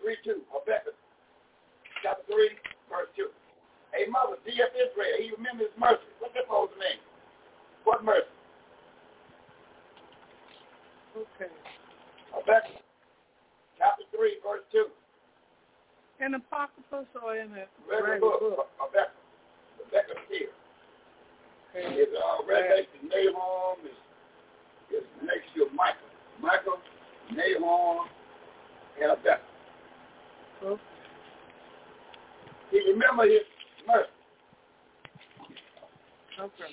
3 0.00 0.16
2. 0.24 0.40
Habakkuk. 0.48 0.96
Chapter 2.00 2.24
3, 2.32 2.48
verse 2.88 3.12
2. 3.20 3.28
A 4.00 4.08
mother, 4.08 4.40
dear 4.48 4.64
of 4.64 4.72
Israel, 4.72 5.20
he 5.20 5.28
remembers 5.36 5.68
his 5.68 5.76
mercy. 5.76 6.08
What's 6.24 6.32
that 6.32 6.48
supposed 6.48 6.72
to 6.72 6.80
mean? 6.80 7.04
What 7.84 8.00
mercy? 8.00 8.32
Okay. 11.20 11.52
Habakkuk. 12.32 12.80
Chapter 13.76 14.08
3, 14.08 14.40
verse 14.40 14.64
2. 14.72 14.88
An 16.24 16.32
the 16.32 16.40
Apocrypha 16.40 17.04
or 17.20 17.36
in 17.36 17.52
the 17.52 17.68
Regular 17.84 18.40
book. 18.40 18.72
Habakkuk. 18.80 19.20
Habakkuk 19.84 20.16
here. 20.32 20.45
Okay. 21.76 21.94
It's 21.94 22.12
uh, 22.16 22.46
Revelation, 22.48 23.08
Nahum, 23.08 23.84
is, 23.84 24.98
is 24.98 25.04
next 25.22 25.52
to 25.56 25.66
Micah. 25.74 25.96
Micah, 26.40 26.80
Nahum, 27.32 28.06
and 29.02 29.10
Habakkuk. 29.10 29.40
Okay. 30.64 30.82
He 32.70 32.92
remember 32.92 33.24
his 33.24 33.42
mercy. 33.86 34.08
Okay. 36.40 36.72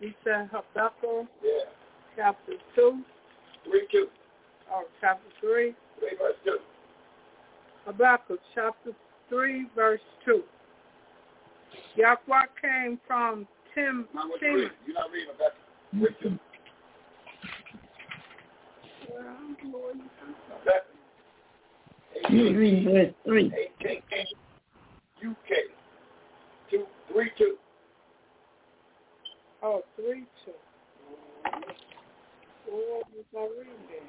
He 0.00 0.14
said 0.24 0.50
Habakkuk 0.52 1.26
Yeah. 1.42 1.70
chapter 2.16 2.52
2 2.74 2.98
3 3.64 3.86
2. 3.92 4.06
or 4.74 4.84
chapter 5.00 5.28
3. 5.40 5.74
3 6.00 6.08
verse 6.18 6.34
2. 6.44 6.58
Habakkuk 7.86 8.40
chapter 8.54 8.90
3 9.28 9.66
verse 9.76 10.00
2. 10.24 10.42
Yahweh 11.96 12.46
came 12.60 12.98
from 13.06 13.46
Tim, 13.74 14.06
Now 14.14 14.28
what 14.28 14.40
you 14.42 14.48
Tim. 14.48 14.56
read? 14.56 14.70
You're 14.86 14.94
not 14.94 15.10
reading 15.12 15.28
Habakkuk. 15.32 15.58
3 15.92 16.30
2. 16.30 16.38
Habakkuk. 20.48 20.86
You 22.30 22.56
read 22.58 22.84
verse 22.84 23.14
3. 23.26 23.46
A-K-K 23.46 24.24
U-K. 25.22 25.54
2, 26.70 26.84
3 27.12 27.30
2. 27.38 27.56
Oh, 29.62 29.82
3 29.96 30.24
2. 30.44 30.52
What 32.66 33.04
was 33.14 33.24
I 33.36 33.38
reading? 33.58 34.06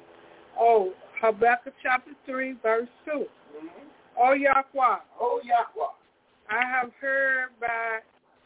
Oh, 0.58 0.92
Habakkuk 1.20 1.74
chapter 1.82 2.12
3 2.26 2.54
verse 2.62 2.88
2. 3.04 3.10
Mm-hmm. 3.12 3.68
Oh, 4.20 4.32
Yahweh, 4.32 4.98
Oh, 5.20 5.40
Yahweh. 5.44 5.92
I 6.50 6.64
have 6.64 6.90
heard 7.00 7.48
by 7.60 8.00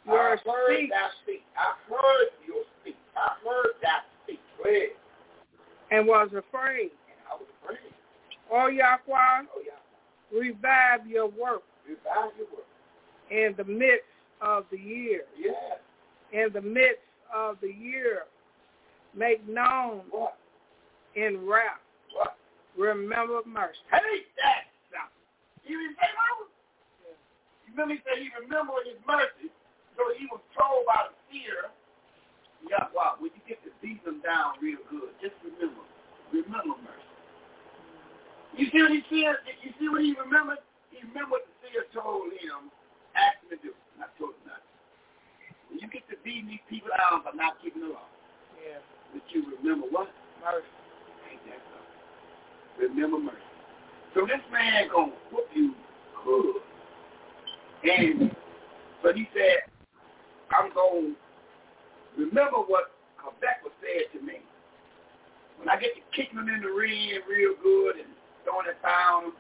your 0.07 0.19
I 0.20 0.29
your 0.31 0.37
heard 0.55 0.77
speech 0.77 0.91
that 0.91 1.11
speak. 1.23 1.43
I've 1.59 1.91
heard 1.91 2.29
your 2.47 2.65
speech. 2.81 2.97
I've 3.16 3.39
heard 3.45 3.73
that 3.83 4.03
speak. 4.25 4.41
Go 4.62 4.70
ahead. 4.70 4.89
and 5.91 6.07
was 6.07 6.29
afraid. 6.29 6.91
And 7.09 7.19
I 7.31 7.35
was 7.37 7.47
afraid. 7.62 7.93
Oh, 8.51 8.69
Yahweh, 8.69 9.47
Oh, 9.55 9.62
yeah. 9.65 10.39
revive 10.39 11.07
your 11.07 11.27
work 11.29 11.62
Revive 11.87 12.33
your 12.39 12.47
work. 12.55 12.66
in 13.31 13.55
the 13.57 13.65
midst 13.65 14.05
of 14.41 14.65
the 14.70 14.79
year. 14.79 15.23
Yeah. 15.37 15.53
In 16.33 16.53
the 16.53 16.61
midst 16.62 17.03
of 17.35 17.57
the 17.61 17.69
year, 17.73 18.23
make 19.15 19.47
known 19.49 20.03
What? 20.11 20.37
in 21.16 21.47
wrath. 21.47 21.81
What? 22.15 22.37
Remember 22.77 23.41
mercy. 23.47 23.79
Hey, 23.91 24.25
that. 24.37 24.65
You 25.66 25.77
didn't 25.79 25.97
say 25.97 26.09
Moses? 26.16 26.53
Remember 27.78 27.94
he 27.94 28.02
said 28.02 28.18
he 28.18 28.26
remembered 28.34 28.90
his 28.90 28.98
mercy, 29.06 29.55
so 29.94 30.02
he 30.18 30.26
was 30.34 30.42
told 30.50 30.82
by 30.82 30.98
the 31.06 31.14
seer, 31.30 31.70
Yahweh, 32.66 33.22
when 33.22 33.30
you 33.30 33.38
get 33.46 33.62
to 33.62 33.70
beat 33.78 34.02
them 34.02 34.18
down 34.18 34.59
real 34.59 34.82
good, 34.90 35.14
just 35.22 35.38
remember, 35.46 35.86
remember 36.34 36.74
mercy. 36.82 37.14
You 38.59 38.66
see 38.74 38.82
what 38.82 38.90
he 38.90 39.06
said? 39.06 39.38
You 39.62 39.70
see 39.78 39.86
what 39.86 40.02
he 40.02 40.10
remembered? 40.18 40.59
He 40.90 41.06
remembered 41.06 41.38
what 41.38 41.46
the 41.46 41.55
seer 41.70 41.86
told 41.94 42.34
him, 42.34 42.66
asked 43.14 43.46
him 43.46 43.55
to 43.55 43.59
do. 43.62 43.70
Not 43.94 44.10
told 44.18 44.34
him 44.42 44.50
nothing. 44.50 44.74
When 45.70 45.78
you 45.78 45.86
get 45.86 46.02
to 46.10 46.18
beating 46.26 46.50
these 46.50 46.66
people 46.66 46.90
down 46.90 47.22
by 47.22 47.30
not 47.38 47.62
keeping 47.62 47.86
the 47.86 47.94
law, 47.94 48.10
Yeah, 48.59 48.82
that 49.14 49.22
you 49.30 49.55
remember 49.55 49.86
what? 49.94 50.10
mercy. 50.42 50.66
Ain't 51.30 51.46
that 51.46 51.62
something? 51.70 52.90
Remember 52.90 53.22
mercy. 53.22 53.55
So 54.18 54.26
this 54.26 54.42
man 54.50 54.90
gonna 54.90 55.14
whoop 55.30 55.46
you 55.55 55.78
good. 56.26 56.66
And 57.84 58.34
but 59.02 59.16
he 59.16 59.28
said, 59.32 59.62
I'm 60.50 60.72
gonna 60.74 61.14
remember 62.16 62.59
what 62.66 62.92
Habakkuk 63.16 63.72
said 63.80 64.18
to 64.18 64.24
me. 64.24 64.40
When 65.59 65.68
I 65.68 65.76
get 65.80 65.94
to 65.94 66.00
kicking 66.14 66.38
him 66.38 66.48
in 66.48 66.62
the 66.62 66.68
ring 66.68 67.10
real 67.28 67.55
good 67.62 67.96
and 67.96 68.09
throwing 68.44 68.66
it 68.68 68.80
down, 68.82 69.32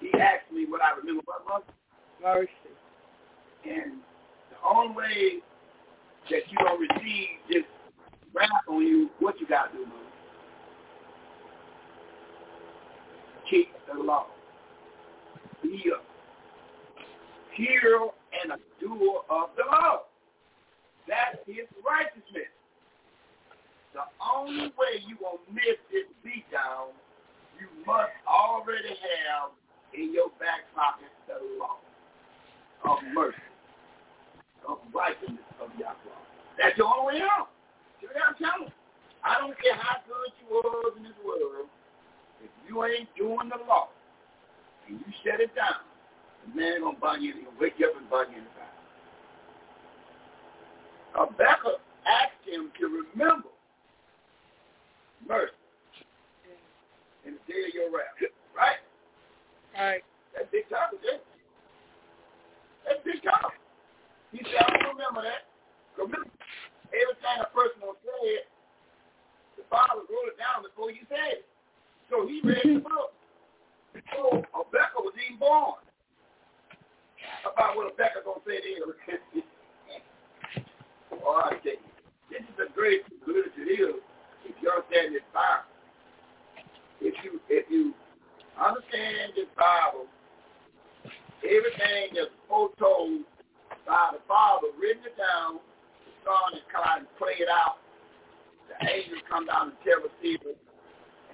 he 0.00 0.10
asked 0.18 0.50
me 0.52 0.66
what 0.68 0.80
I 0.82 0.96
remember 0.96 1.22
what 1.24 1.44
was. 1.46 1.62
Mercy. 2.22 2.50
And 3.64 3.94
the 4.50 4.56
only 4.68 4.94
way 4.94 5.32
that 6.30 6.42
you 6.50 6.58
don't 6.58 6.80
receive 6.80 7.28
this 7.48 7.62
wrath 8.34 8.50
on 8.68 8.82
you, 8.82 9.10
what 9.18 9.40
you 9.40 9.46
got 9.46 9.72
to 9.72 9.78
do, 9.78 9.84
man? 9.84 9.94
Keep 13.50 13.68
the 13.92 14.02
law. 14.02 14.26
Be 15.62 15.82
a 15.90 16.11
hero 17.54 18.14
and 18.42 18.52
a 18.52 18.58
doer 18.80 19.22
of 19.30 19.50
the 19.56 19.64
law. 19.70 20.08
That's 21.08 21.38
his 21.46 21.66
righteousness. 21.84 22.50
The 23.92 24.08
only 24.34 24.72
way 24.78 25.04
you 25.06 25.16
will 25.20 25.40
miss 25.52 25.76
this 25.92 26.08
beat 26.24 26.48
down, 26.50 26.96
you 27.60 27.68
must 27.84 28.14
already 28.24 28.96
have 28.96 29.52
in 29.92 30.14
your 30.14 30.30
back 30.40 30.64
pocket 30.74 31.12
the 31.28 31.36
law 31.60 31.76
of 32.88 32.98
mercy, 33.12 33.36
of 34.66 34.78
righteousness 34.94 35.44
of 35.60 35.68
Yahweh. 35.78 36.20
That's 36.56 36.76
the 36.78 36.84
only 36.84 37.20
way 37.20 37.26
out. 37.28 37.52
See 38.00 38.08
what 38.08 38.16
I'm 38.16 38.34
telling 38.40 38.72
you? 38.72 38.74
I 39.22 39.38
don't 39.38 39.54
care 39.60 39.76
how 39.76 40.00
good 40.08 40.30
you 40.40 40.46
was 40.50 40.94
in 40.96 41.04
this 41.04 41.18
world, 41.22 41.68
if 42.42 42.50
you 42.66 42.82
ain't 42.84 43.08
doing 43.14 43.52
the 43.52 43.60
law 43.68 43.88
and 44.88 44.98
you 44.98 45.06
shut 45.22 45.38
it 45.38 45.54
down, 45.54 45.86
the 46.42 46.54
man 46.54 46.80
gonna 46.82 46.98
burn 46.98 47.22
you, 47.22 47.34
he'll 47.34 47.60
wake 47.60 47.74
you 47.78 47.86
up 47.88 47.96
and 47.96 48.08
burn 48.10 48.30
you 48.32 48.38
in 48.38 48.44
the 48.44 48.50
fire. 48.50 48.72
Habakkuk 51.12 51.80
asked 52.06 52.42
him 52.48 52.72
to 52.80 53.04
remember 53.14 53.48
mercy 55.28 55.52
in 57.26 57.34
the 57.34 57.42
day 57.46 57.68
of 57.68 57.74
your 57.74 57.90
wrath. 57.92 58.16
Right? 58.56 58.80
Right. 59.74 60.02
That's 60.34 60.48
big 60.50 60.68
time, 60.68 60.96
is 60.96 61.20
That's 62.84 63.00
big 63.04 63.22
time. 63.22 63.52
He 64.32 64.40
said, 64.48 64.64
I 64.64 64.80
don't 64.80 64.96
remember 64.96 65.22
that. 65.22 65.44
Remember, 66.00 66.28
everything 66.88 67.36
a 67.40 67.48
person 67.52 67.84
will 67.84 68.00
say, 68.00 68.48
the 69.60 69.64
Father 69.68 70.08
wrote 70.08 70.32
it 70.32 70.40
down 70.40 70.64
before 70.64 70.90
you 70.90 71.04
said 71.08 71.40
it. 71.40 71.44
So 72.08 72.26
he 72.26 72.40
read 72.40 72.64
the 72.64 72.80
book. 72.80 73.12
So 74.16 74.40
Habakkuk 74.56 75.04
was 75.04 75.16
even 75.20 75.38
born. 75.38 75.84
About 77.42 77.76
what 77.76 77.90
Habakkuk 77.90 78.24
gonna 78.24 78.40
say 78.46 78.62
there. 78.62 78.86
oh, 81.26 81.42
I 81.44 81.58
tell 81.62 81.74
this 82.30 82.40
is 82.48 82.56
the 82.56 82.72
greatest 82.72 83.12
literature 83.26 83.66
is 83.66 84.00
if 84.46 84.54
you 84.62 84.70
understand 84.70 85.14
this 85.14 85.26
Bible. 85.34 85.68
If 87.02 87.14
you 87.26 87.42
if 87.50 87.66
you 87.68 87.92
understand 88.54 89.34
this 89.34 89.50
Bible, 89.58 90.06
everything 91.42 92.14
that's 92.14 92.30
foretold 92.46 93.26
by 93.84 94.14
the 94.14 94.22
Father, 94.30 94.70
written 94.78 95.02
it 95.02 95.18
down, 95.18 95.58
the 96.06 96.12
Son 96.22 96.56
is 96.56 96.64
come 96.70 96.86
out 96.86 97.02
and 97.02 97.10
it 97.42 97.50
out. 97.50 97.82
The 98.70 98.76
angels 98.86 99.20
come 99.28 99.50
down 99.50 99.74
and 99.74 99.78
tell 99.82 100.00
the 100.00 100.12
seer, 100.22 100.40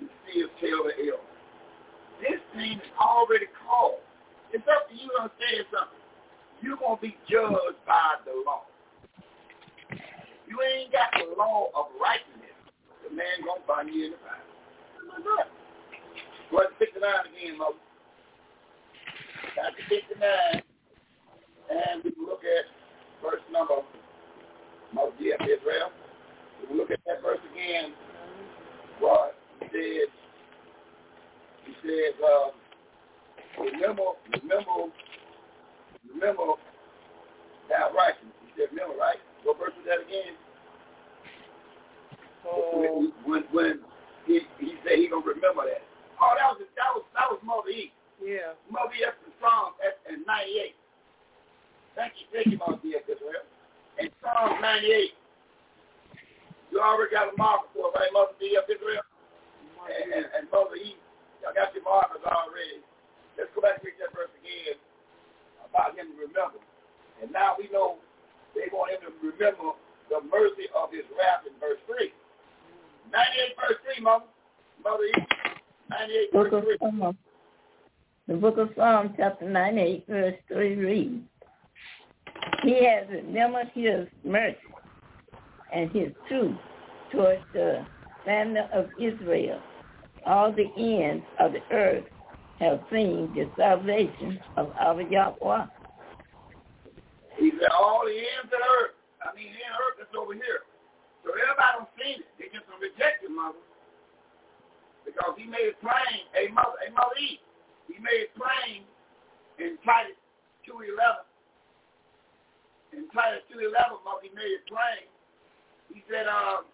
and 0.01 0.09
the 0.09 0.15
seer 0.27 0.49
tell 0.59 0.89
the 0.89 0.95
elder. 0.99 1.31
This 2.19 2.41
thing 2.57 2.81
is 2.81 2.93
already 2.99 3.47
called. 3.63 4.03
It's 4.51 4.65
up 4.67 4.89
to 4.89 4.95
you 4.97 5.07
to 5.15 5.29
understand 5.29 5.69
something. 5.71 5.98
You're 6.63 6.77
going 6.77 6.97
to 6.97 7.03
be 7.03 7.17
judged 7.31 7.79
by 7.87 8.19
the 8.25 8.33
law. 8.45 8.63
you 10.49 10.59
ain't 10.63 10.93
got 10.93 11.13
the 11.15 11.37
law 11.37 11.69
of 11.77 11.87
righteousness, 12.01 12.57
the 13.05 13.15
man 13.15 13.47
gonna 13.47 13.61
find 13.67 13.95
you 13.95 14.07
in 14.07 14.11
the 14.13 14.19
fire. 14.19 14.43
Ahead, 16.51 16.75
69 16.79 17.03
again, 17.03 17.59
Mother. 17.59 17.79
Chapter 19.55 19.83
69, 19.89 20.63
and 21.71 22.05
we 22.05 22.13
look 22.19 22.41
at 22.43 22.65
verse 23.23 23.43
number, 23.53 23.83
Mother 24.95 25.13
G.F. 25.19 25.41
Israel. 25.43 25.91
We 26.71 26.77
look 26.77 26.91
at 26.91 27.01
that 27.07 27.23
verse 27.23 27.39
again. 27.53 27.93
What 29.01 29.37
he 29.61 29.67
said, 29.71 30.09
he 31.67 31.73
said, 31.83 32.15
uh, 32.19 32.51
remember, 33.63 34.03
remember, 34.41 34.93
remember 36.15 36.57
thou 37.69 37.93
righteousness. 37.93 38.35
He 38.45 38.49
said, 38.57 38.73
remember, 38.73 38.97
right? 38.97 39.21
What 39.45 39.61
verse 39.61 39.77
was 39.77 39.87
that 39.87 40.03
again? 40.03 40.35
Oh, 42.49 43.13
When, 43.25 43.45
when, 43.53 43.85
he, 44.25 44.41
he 44.61 44.77
said 44.85 44.99
he 44.99 45.09
gonna 45.09 45.25
remember 45.25 45.69
that. 45.69 45.85
Oh, 46.21 46.33
that 46.35 46.49
was 46.53 46.65
that 46.77 46.91
was 46.97 47.05
that 47.15 47.29
was 47.29 47.41
Mother 47.45 47.71
E. 47.71 47.93
yeah. 48.21 48.57
Mother 48.69 48.93
E. 48.97 49.05
in 49.05 49.33
Psalms 49.39 49.77
at, 49.85 50.01
at 50.09 50.21
98. 50.25 50.75
Thank 51.95 52.13
you, 52.19 52.27
thank 52.33 52.47
you, 52.53 52.59
Mother 52.59 52.81
E. 52.85 52.97
Israel. 52.99 53.45
In 54.01 54.09
Psalms 54.21 54.59
98, 54.61 55.13
you 56.73 56.77
already 56.81 57.13
got 57.13 57.33
a 57.33 57.35
marker 57.37 57.69
for 57.73 57.93
it, 57.93 57.97
right, 57.97 58.13
Mother 58.13 58.37
E. 58.41 58.57
Israel? 58.57 59.05
And, 59.89 60.09
and, 60.13 60.27
and 60.37 60.45
Mother 60.53 60.77
E. 60.77 60.97
Y'all 61.41 61.55
got 61.55 61.73
your 61.73 61.87
markers 61.87 62.25
already. 62.27 62.83
Let's 63.39 63.53
go 63.55 63.63
back 63.63 63.79
and 63.79 63.87
read 63.87 63.97
that 64.03 64.11
verse 64.13 64.33
again 64.43 64.77
about 65.71 65.97
him 65.97 66.13
to 66.13 66.17
remember. 66.19 66.61
And 67.23 67.33
now 67.33 67.55
we 67.59 67.69
know 67.73 67.97
they 68.55 68.71
want 68.73 68.93
him 68.93 69.01
to 69.07 69.13
remember 69.21 69.77
the 70.09 70.21
mercy 70.31 70.67
of 70.75 70.91
his 70.93 71.05
wrath 71.17 71.45
in 71.47 71.55
verse 71.61 71.81
3. 71.87 72.11
98 73.13 73.57
verse 73.57 73.79
3, 73.97 74.05
Mother. 74.05 74.25
Mother 74.85 75.05
E. 75.05 75.13
98 75.91 76.33
Book 76.33 76.51
verse 76.51 76.79
3. 76.81 76.91
Psalms. 77.01 77.17
The 78.29 78.35
book 78.35 78.59
of 78.59 78.69
Psalms, 78.77 79.11
chapter 79.17 79.49
98, 79.49 80.05
verse 80.07 80.35
3 80.49 80.77
reads, 80.77 81.23
He 82.63 82.85
has 82.85 83.09
remembered 83.09 83.71
his 83.73 84.07
mercy 84.23 84.57
and 85.73 85.91
his 85.93 86.09
truth 86.29 86.57
towards 87.11 87.41
the 87.55 87.87
family 88.27 88.61
of 88.73 88.89
Israel. 89.01 89.61
All 90.27 90.53
the 90.53 90.67
ends 90.77 91.25
of 91.41 91.53
the 91.53 91.63
earth 91.73 92.05
have 92.61 92.81
seen 92.91 93.31
the 93.35 93.49
salvation 93.57 94.41
of 94.57 94.71
our 94.79 95.03
Yahweh. 95.03 95.67
He 97.39 97.53
said 97.55 97.71
all 97.71 98.03
the 98.05 98.19
ends 98.19 98.51
of 98.51 98.51
the 98.51 98.63
earth. 98.83 98.95
I 99.23 99.35
mean, 99.35 99.55
the 99.55 99.67
earth 99.79 100.03
is 100.03 100.11
over 100.19 100.35
here. 100.35 100.67
So 101.23 101.31
everybody 101.31 101.73
don't 101.79 101.93
seen 101.95 102.19
it. 102.23 102.31
They 102.39 102.51
just 102.51 102.67
don't 102.67 102.83
reject 102.83 103.23
it, 103.23 103.31
mother. 103.31 103.63
Because 105.07 105.39
he 105.39 105.47
made 105.47 105.71
it 105.71 105.79
plain. 105.79 106.27
a 106.35 106.51
mother, 106.51 106.75
a 106.83 106.91
mother 106.91 107.15
E. 107.19 107.39
He 107.87 107.97
made 108.03 108.27
it 108.27 108.35
plain 108.35 108.83
in 109.63 109.79
Titus 109.87 110.19
2.11. 110.67 110.99
In 112.99 113.07
Titus 113.15 113.47
2.11, 113.55 114.03
mother, 114.03 114.23
he 114.27 114.35
made 114.35 114.59
it 114.59 114.67
plain. 114.67 115.07
He 115.95 116.03
said, 116.11 116.27
um, 116.27 116.67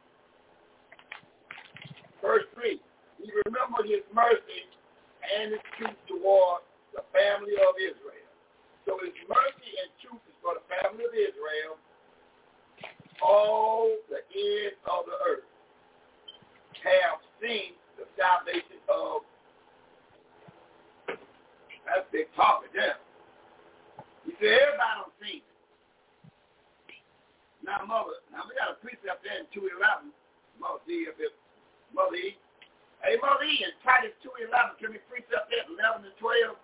verse 2.24 2.48
3, 2.56 2.81
he 3.23 3.31
remembered 3.47 3.86
his 3.86 4.02
mercy 4.11 4.73
and 5.24 5.56
his 5.56 5.64
truth 5.78 5.98
toward 6.09 6.62
the 6.92 7.02
family 7.10 7.56
of 7.56 7.74
Israel. 7.80 8.30
So 8.84 9.01
his 9.01 9.16
mercy 9.24 9.72
and 9.80 9.90
truth 10.05 10.22
is 10.28 10.36
for 10.44 10.55
the 10.60 10.64
family 10.68 11.09
of 11.09 11.14
Israel, 11.16 11.80
all 13.24 13.88
the 14.12 14.20
ends 14.20 14.78
of 14.84 15.09
the 15.09 15.16
earth 15.24 15.48
have 16.84 17.24
seen 17.40 17.72
the 17.96 18.05
salvation 18.18 18.76
of 18.92 19.24
that's 21.84 22.09
big 22.12 22.28
talking 22.32 22.72
there. 22.72 22.96
He 24.24 24.32
said 24.40 24.56
everybody 24.56 24.94
don't 25.05 25.16
see 25.20 25.44
it. 25.44 25.48
Now 27.60 27.84
mother, 27.84 28.20
now 28.32 28.48
we 28.48 28.56
got 28.56 28.72
a 28.72 28.80
precept 28.80 29.20
there 29.20 29.40
in 29.40 29.48
two 29.52 29.68
eleven. 29.68 30.12
Mother 30.56 30.80
D 30.88 31.09
if 31.09 31.16
it 31.20 31.36
Mother 31.92 32.16
E. 32.16 32.36
Hey 33.05 33.16
Mother 33.20 33.44
E 33.44 33.64
in 33.64 33.70
Titus 33.85 34.16
two 34.22 34.31
eleven, 34.40 34.76
can 34.81 34.90
we 34.90 34.98
precept 35.09 35.51
that 35.51 35.68
eleven 35.68 36.06
and 36.06 36.16
twelve? 36.18 36.56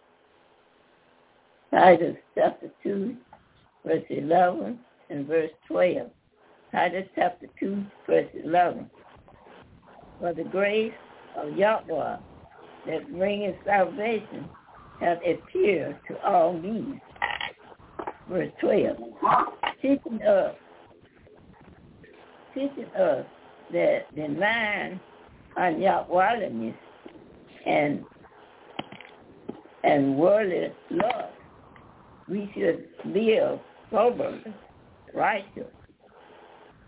Titus 1.70 2.16
chapter 2.34 2.68
2, 2.82 3.14
verse 3.86 4.02
11 4.10 4.78
and 5.08 5.26
verse 5.26 5.50
12. 5.68 6.10
Titus 6.72 7.06
chapter 7.14 7.46
2, 7.60 7.84
verse 8.08 8.28
11. 8.42 8.90
For 10.18 10.34
the 10.34 10.42
grace 10.44 10.92
of 11.36 11.56
Yahweh 11.56 12.16
that 12.86 13.12
bringeth 13.12 13.54
salvation 13.64 14.48
hath 14.98 15.18
appeared 15.18 15.96
to 16.08 16.20
all 16.26 16.54
men. 16.54 17.00
Verse 18.28 18.50
12. 18.60 18.96
Teaching 19.80 20.22
us, 20.22 20.54
teaching 22.52 22.90
us 22.98 23.24
that 23.72 24.06
the 24.16 24.28
mind 24.28 24.98
on 25.60 25.74
Yahwehliness 25.74 26.74
and 27.66 28.04
and 29.84 30.16
worldly 30.16 30.72
love 30.90 31.30
we 32.28 32.50
should 32.54 32.88
live 33.04 33.58
soberly, 33.90 34.54
righteous, 35.12 35.66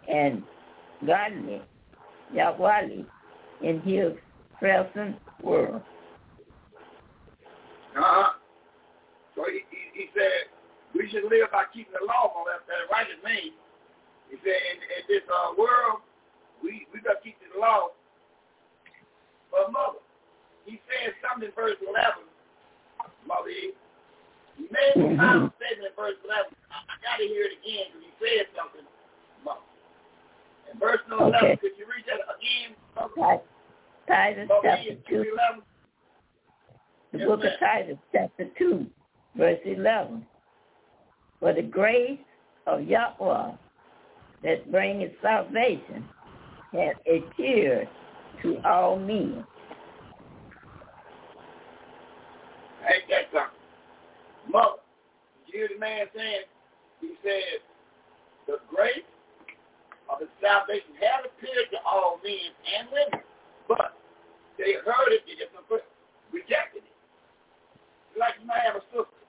and 0.09 0.43
godly, 1.05 1.61
Yahweh, 2.33 3.03
in 3.63 3.81
his 3.81 4.13
present 4.59 5.17
world. 5.43 5.83
Uh-huh. 7.97 8.33
So 9.35 9.45
he, 9.51 9.61
he, 9.71 10.01
he 10.01 10.07
said 10.15 10.49
we 10.95 11.11
should 11.11 11.25
live 11.25 11.51
by 11.51 11.65
keeping 11.75 11.93
the 11.93 12.07
law 12.07 12.33
on 12.37 12.47
that, 12.47 12.63
that 12.69 12.95
righteous 12.95 13.19
means. 13.25 13.55
He 14.31 14.37
said 14.45 14.61
in, 14.71 14.77
in 14.79 15.03
this 15.09 15.27
uh, 15.29 15.55
world, 15.59 16.01
we 16.63 16.87
we 16.95 17.01
got 17.01 17.19
to 17.19 17.23
keep 17.25 17.37
the 17.53 17.61
law. 17.61 17.89
But 19.53 19.71
mother, 19.71 20.01
he 20.65 20.81
said 20.89 21.13
something 21.21 21.49
in 21.49 21.55
verse 21.55 21.77
11, 21.85 22.25
Mother. 23.29 23.53
He 23.53 24.65
made 24.73 24.97
a 24.97 25.17
final 25.17 25.53
mm-hmm. 25.53 25.57
statement 25.61 25.93
in 25.93 25.97
verse 25.97 26.17
11. 26.25 26.57
I, 26.73 26.97
got 27.05 27.21
to 27.21 27.27
hear 27.29 27.47
it 27.47 27.61
again 27.61 27.93
because 27.93 28.09
he 28.09 28.13
said 28.19 28.49
something, 28.57 28.87
Mother. 29.45 29.69
In 30.73 30.81
verse 30.81 31.05
11, 31.13 31.37
Okay. 31.37 31.57
could 31.61 31.77
you 31.77 31.85
read 31.85 32.09
that 32.09 32.25
again, 32.25 32.73
Mother? 32.97 33.45
Titus 34.09 34.49
chapter 34.65 34.97
2, 35.09 35.31
211. 35.37 35.63
the 37.13 37.19
Yes, 37.19 37.29
book 37.29 37.45
of. 37.45 37.53
Titus 37.61 37.99
chapter 38.13 38.49
2, 38.59 38.87
verse 39.37 39.61
11. 39.65 40.27
For 41.41 41.53
the 41.53 41.63
grace 41.63 42.19
of 42.67 42.83
Yahweh 42.83 43.53
that 44.43 44.71
bringeth 44.71 45.13
salvation 45.23 46.05
hath 46.73 46.97
appeared 47.07 47.89
to 48.43 48.61
all 48.65 48.99
men. 48.99 49.45
Ain't 52.83 53.07
that 53.09 53.31
something? 53.33 53.63
Mother, 54.51 54.83
you 55.47 55.59
hear 55.59 55.69
the 55.73 55.79
man 55.79 56.07
saying? 56.15 56.47
He 57.01 57.15
said, 57.23 57.63
the 58.47 58.59
grace 58.69 59.07
of 60.11 60.19
the 60.19 60.29
salvation 60.43 60.99
has 60.99 61.27
appeared 61.27 61.71
to 61.71 61.79
all 61.87 62.19
men 62.25 62.51
and 62.79 62.89
women, 62.91 63.23
but 63.69 63.95
they 64.59 64.75
heard 64.83 65.15
it, 65.15 65.23
they 65.27 65.39
just 65.39 65.55
rejected 66.33 66.83
it. 66.83 66.97
Like 68.19 68.35
you 68.41 68.47
might 68.47 68.67
have 68.67 68.77
a 68.77 68.85
sister. 68.91 69.23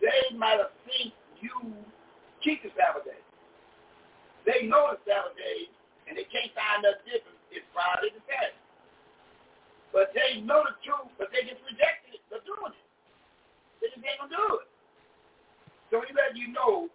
They 0.00 0.34
might 0.36 0.58
have 0.58 0.74
seen 0.88 1.12
you 1.38 1.52
keep 2.42 2.62
the 2.62 2.70
Sabbath 2.74 3.06
day. 3.06 3.22
They 4.46 4.66
know 4.66 4.90
the 4.90 4.98
Sabbath 5.06 5.38
day, 5.38 5.70
and 6.12 6.20
they 6.20 6.28
can't 6.28 6.52
find 6.52 6.84
nothing 6.84 7.08
different. 7.08 7.40
It's 7.48 7.64
Friday 7.72 8.12
to 8.12 8.20
Saturday. 8.28 8.60
But 9.96 10.12
they 10.12 10.44
know 10.44 10.60
the 10.60 10.76
truth, 10.84 11.08
but 11.16 11.32
they 11.32 11.40
just 11.48 11.64
rejected 11.64 12.20
it. 12.20 12.22
They're 12.28 12.44
doing 12.44 12.76
it. 12.76 12.84
They 13.80 13.88
just 13.96 14.04
ain't 14.04 14.20
gonna 14.20 14.36
do 14.36 14.60
it. 14.60 14.68
So 15.88 16.04
he 16.04 16.12
let 16.12 16.36
you 16.36 16.52
know 16.52 16.92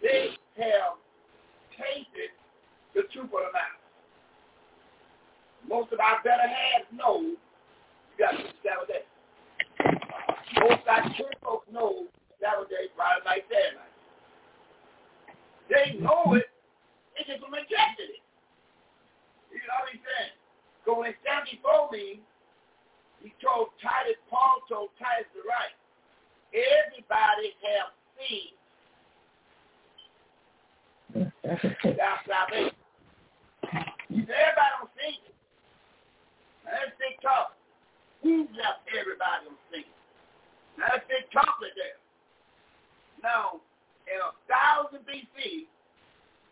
they 0.00 0.40
have 0.56 0.96
tasted 1.76 2.32
the 2.96 3.04
truth 3.12 3.28
of 3.28 3.44
the 3.44 3.52
matter. 3.52 3.76
Most 5.68 5.92
of 5.92 6.00
our 6.00 6.24
better 6.24 6.48
halves 6.48 6.88
know 6.96 7.20
you 7.20 7.36
got 8.16 8.32
to 8.40 8.48
Sabbath. 8.64 9.04
Most 10.64 10.80
of 10.80 10.88
our 10.88 11.04
church 11.12 11.36
folks 11.44 11.68
know 11.68 12.08
Sabbath 12.40 12.72
day, 12.72 12.88
Friday 12.96 13.20
night, 13.28 13.44
Saturday 13.52 13.76
night. 13.76 13.96
They 15.68 16.00
know 16.00 16.40
it, 16.40 16.48
they 17.28 17.36
just 17.36 17.44
rejected 17.52 18.08
it. 18.16 18.24
You 19.52 19.60
know 19.68 19.78
what 19.84 19.92
he's 19.92 20.00
saying? 20.00 20.34
So 20.88 20.96
stand 21.20 21.44
before 21.52 21.92
me, 21.92 22.24
he 23.20 23.30
told 23.44 23.76
Titus, 23.84 24.16
Paul 24.32 24.64
told 24.68 24.96
Titus 24.96 25.28
to 25.36 25.44
write, 25.44 25.76
everybody 26.56 27.52
have 27.60 27.92
seen 28.16 28.56
That's 31.14 32.22
salvation. 32.28 32.76
You 34.08 34.24
say 34.24 34.36
everybody 34.36 34.72
don't 34.80 34.92
sing 34.96 35.16
it. 35.24 35.36
Now 36.64 36.72
let's 36.80 36.96
big 37.00 37.16
talk. 37.20 37.56
Who 38.22 38.48
left 38.56 38.84
everybody 38.92 39.48
on 39.48 39.56
singing? 39.72 39.96
Now 40.76 40.96
let's 40.96 41.08
big 41.08 41.28
chocolate 41.32 41.72
there. 41.76 42.00
Now, 43.24 43.60
in 44.08 44.16
a 44.20 44.32
thousand 44.48 45.04
BC, 45.08 45.68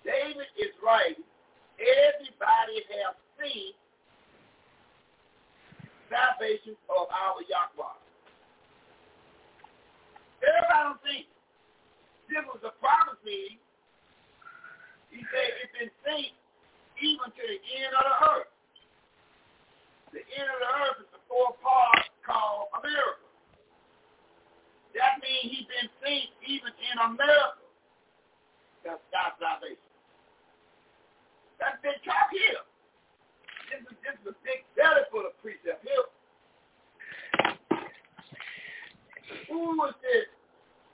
David 0.06 0.46
is 0.54 0.70
writing, 0.78 1.26
everybody 1.82 2.78
has 2.94 3.18
seen 3.42 3.74
salvation 6.06 6.78
of 6.86 7.10
our 7.10 7.42
Yahweh. 7.42 7.98
Everybody 10.46 10.78
don't 10.86 11.02
think 11.02 11.26
this 12.30 12.46
was 12.46 12.62
a 12.62 12.74
prophecy. 12.78 13.58
He 15.10 15.26
said 15.26 15.46
it's 15.58 15.74
been 15.74 15.94
seen 16.06 16.30
even 17.02 17.28
to 17.34 17.42
the 17.42 17.60
end 17.82 17.92
of 17.98 18.04
the 18.06 18.16
earth. 18.30 18.52
The 20.14 20.22
end 20.22 20.46
of 20.46 20.58
the 20.62 20.70
earth 20.86 20.98
is 21.02 21.10
the 21.18 21.22
four 21.26 21.58
part 21.58 22.06
called 22.22 22.70
America. 22.78 23.26
That 24.94 25.18
means 25.18 25.50
he's 25.50 25.68
been 25.68 25.90
seen 26.00 26.30
even 26.46 26.72
in 26.72 26.96
America. 27.10 27.60
That's 28.86 29.02
God's 29.10 29.36
salvation. 29.42 29.85
That's 31.58 31.80
big 31.82 31.98
talk 32.04 32.28
here. 32.32 32.60
This 33.72 33.82
is, 33.82 33.96
this 34.04 34.16
is 34.22 34.26
a 34.30 34.36
big 34.44 34.62
belly 34.76 35.04
for 35.10 35.26
the 35.26 35.32
precept 35.42 35.82
here. 35.82 36.06
Who 39.50 39.74
is 39.88 39.96
this 40.02 40.28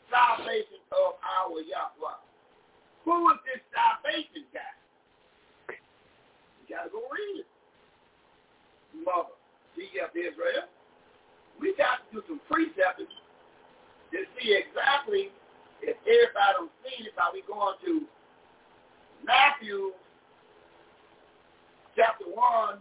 salvation 0.09 0.81
of 0.93 1.19
our 1.21 1.61
Yahweh? 1.61 2.21
Who 3.05 3.31
is 3.31 3.41
this 3.45 3.61
salvation 3.75 4.47
guy? 4.55 4.75
You 6.63 6.77
gotta 6.77 6.91
go 6.91 7.03
read 7.11 7.45
it. 7.45 7.49
Mother, 8.95 9.35
D.F. 9.75 10.13
Israel. 10.15 10.69
We 11.61 11.75
got 11.77 12.05
to 12.05 12.21
do 12.21 12.23
some 12.29 12.41
precepts 12.49 13.09
to 14.13 14.19
see 14.37 14.53
exactly 14.53 15.33
if 15.81 15.97
everybody 16.05 16.53
don't 16.57 16.75
see 16.85 17.09
it 17.09 17.17
by 17.17 17.33
we 17.33 17.43
going 17.49 17.77
to 17.85 18.07
Matthew 19.25 19.93
chapter 21.97 22.25
1, 22.25 22.79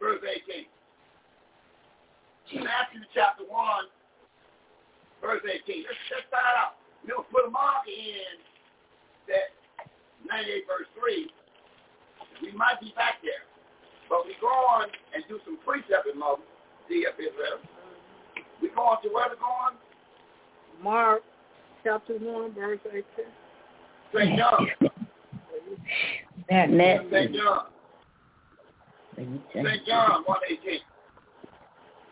verse 0.00 0.20
18. 0.22 0.66
Matthew 2.62 3.02
chapter 3.14 3.42
1, 3.44 3.50
verse 5.20 5.42
18. 5.42 5.82
Let's, 5.82 5.98
let's 6.14 6.26
start 6.28 6.54
out. 6.56 6.78
We're 7.02 7.18
going 7.18 7.26
to 7.26 7.32
put 7.32 7.46
a 7.46 7.50
marker 7.50 7.90
in 7.90 8.38
that 9.28 9.56
98 10.28 10.64
verse 10.66 10.90
3. 10.98 11.30
We 12.42 12.52
might 12.52 12.80
be 12.80 12.92
back 12.96 13.22
there. 13.22 13.46
But 14.08 14.26
we 14.26 14.36
go 14.40 14.46
on 14.46 14.88
and 15.14 15.24
do 15.28 15.40
some 15.44 15.58
precept 15.64 16.06
in 16.12 16.18
Moses, 16.18 16.44
D.F. 16.88 17.18
Israel. 17.18 17.58
We 18.62 18.68
go 18.70 18.82
on 18.82 19.02
to 19.02 19.08
where 19.08 19.26
we're 19.28 19.40
going? 19.40 19.76
Mark 20.82 21.22
chapter 21.82 22.14
1, 22.14 22.54
verse 22.54 22.78
18. 22.86 23.04
St. 24.14 24.38
John. 24.38 24.68
That 26.48 26.70
met. 26.70 27.06
St. 27.10 27.34
John. 27.34 27.66
St. 29.16 29.86
John 29.86 30.24
118. 30.28 30.80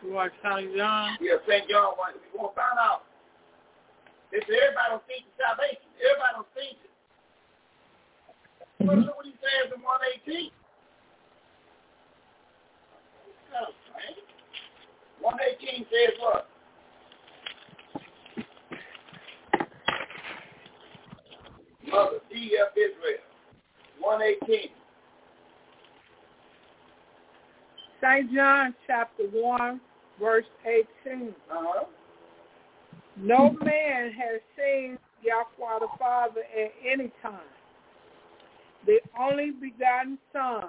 You 0.01 0.13
want 0.13 0.33
St. 0.41 0.75
John? 0.75 1.17
Yeah, 1.21 1.37
St. 1.47 1.69
John 1.69 1.93
1. 1.97 2.17
We're 2.33 2.41
going 2.41 2.49
to 2.49 2.55
find 2.57 2.79
out. 2.81 3.05
If 4.31 4.41
everybody 4.49 4.89
don't 4.89 5.05
think 5.05 5.25
the 5.29 5.33
salvation. 5.37 5.85
Everybody 6.01 6.33
don't 6.33 6.51
think 6.57 6.77
it. 6.81 6.89
Well, 8.81 8.97
look 8.97 9.17
what 9.17 9.25
he 9.25 9.37
says 9.37 9.69
in 9.69 9.81
118. 9.81 10.49
Kind 13.53 13.69
of 13.69 13.77
strange. 13.85 14.25
118 15.21 15.85
says 15.93 16.17
what? 16.19 16.49
Mother, 21.85 22.17
D.F. 22.33 22.73
Israel. 22.73 23.21
118. 24.01 24.73
St. 28.05 28.33
John 28.33 28.75
chapter 28.85 29.23
1, 29.31 29.81
verse 30.19 30.45
18. 31.05 31.29
Uh-huh. 31.49 31.85
No 33.17 33.51
man 33.63 34.11
has 34.11 34.41
seen 34.55 34.97
Yahweh 35.23 35.79
the 35.79 35.87
Father 35.97 36.41
at 36.41 36.71
any 36.85 37.11
time. 37.23 37.39
The 38.85 38.99
only 39.19 39.51
begotten 39.51 40.19
Son, 40.31 40.65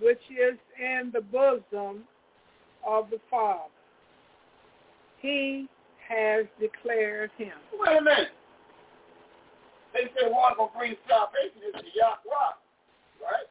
which 0.00 0.20
is 0.30 0.58
in 0.78 1.10
the 1.14 1.22
bosom 1.22 2.04
of 2.86 3.08
the 3.10 3.20
Father. 3.30 3.70
He 5.22 5.68
has 6.06 6.44
declared 6.60 7.30
him. 7.38 7.52
Wait 7.72 7.96
a 7.98 8.02
minute. 8.02 8.28
They 9.94 10.10
said 10.20 10.30
one 10.30 10.56
to 10.56 10.66
bring 10.76 10.96
salvation 11.08 11.62
is 11.68 11.80
the 11.80 11.88
Yahweh, 11.94 12.52
right? 13.22 13.48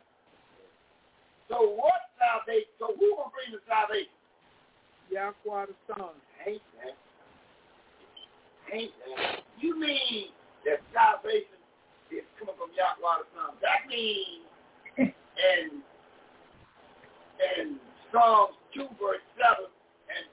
So 1.49 1.75
what 1.75 2.11
salvation? 2.19 2.71
So 2.79 2.91
who 2.95 3.15
to 3.15 3.27
bring 3.31 3.51
the 3.55 3.63
salvation? 3.67 4.13
Yahweh 5.09 5.71
the 5.71 5.75
Son. 5.87 6.15
Ain't 6.45 6.61
that? 6.83 6.97
Ain't 8.75 8.91
that? 8.91 9.39
You 9.59 9.79
mean 9.79 10.35
that 10.67 10.83
salvation 10.91 11.59
is 12.11 12.27
coming 12.39 12.55
from 12.59 12.75
Yahweh 12.75 13.23
the 13.23 13.27
Son? 13.31 13.51
That 13.63 13.87
means 13.87 14.43
in 14.99 15.81
in 17.37 17.79
Psalms 18.11 18.55
2 18.73 18.87
verse 18.99 19.23
7 19.37 19.67
and 19.67 20.25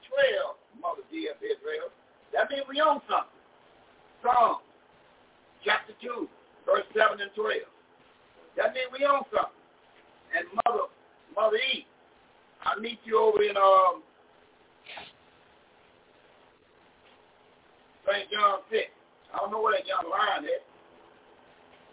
12, 0.81 0.81
Mother 0.81 1.05
D.F. 1.11 1.39
Israel, 1.43 1.91
that 2.32 2.51
means 2.51 2.65
we 2.66 2.81
own 2.81 3.03
something. 3.07 3.39
Psalms 4.23 4.65
chapter 5.62 5.93
2, 6.01 6.28
verse 6.66 6.86
7 6.97 7.20
and 7.20 7.31
12. 7.35 7.62
That 8.57 8.73
means 8.73 8.89
we 8.95 9.05
own 9.05 9.27
something. 9.31 9.62
And 10.35 10.47
Mother, 10.65 10.91
Mother 11.36 11.56
E, 11.56 11.86
I 12.62 12.78
meet 12.81 12.98
you 13.05 13.19
over 13.19 13.43
in 13.43 13.56
um 13.56 14.02
St. 18.06 18.31
John 18.31 18.61
6. 18.70 18.82
I 19.32 19.39
don't 19.39 19.51
know 19.51 19.62
where 19.62 19.73
that 19.73 19.86
young 19.86 20.11
lion 20.11 20.44
is. 20.44 20.62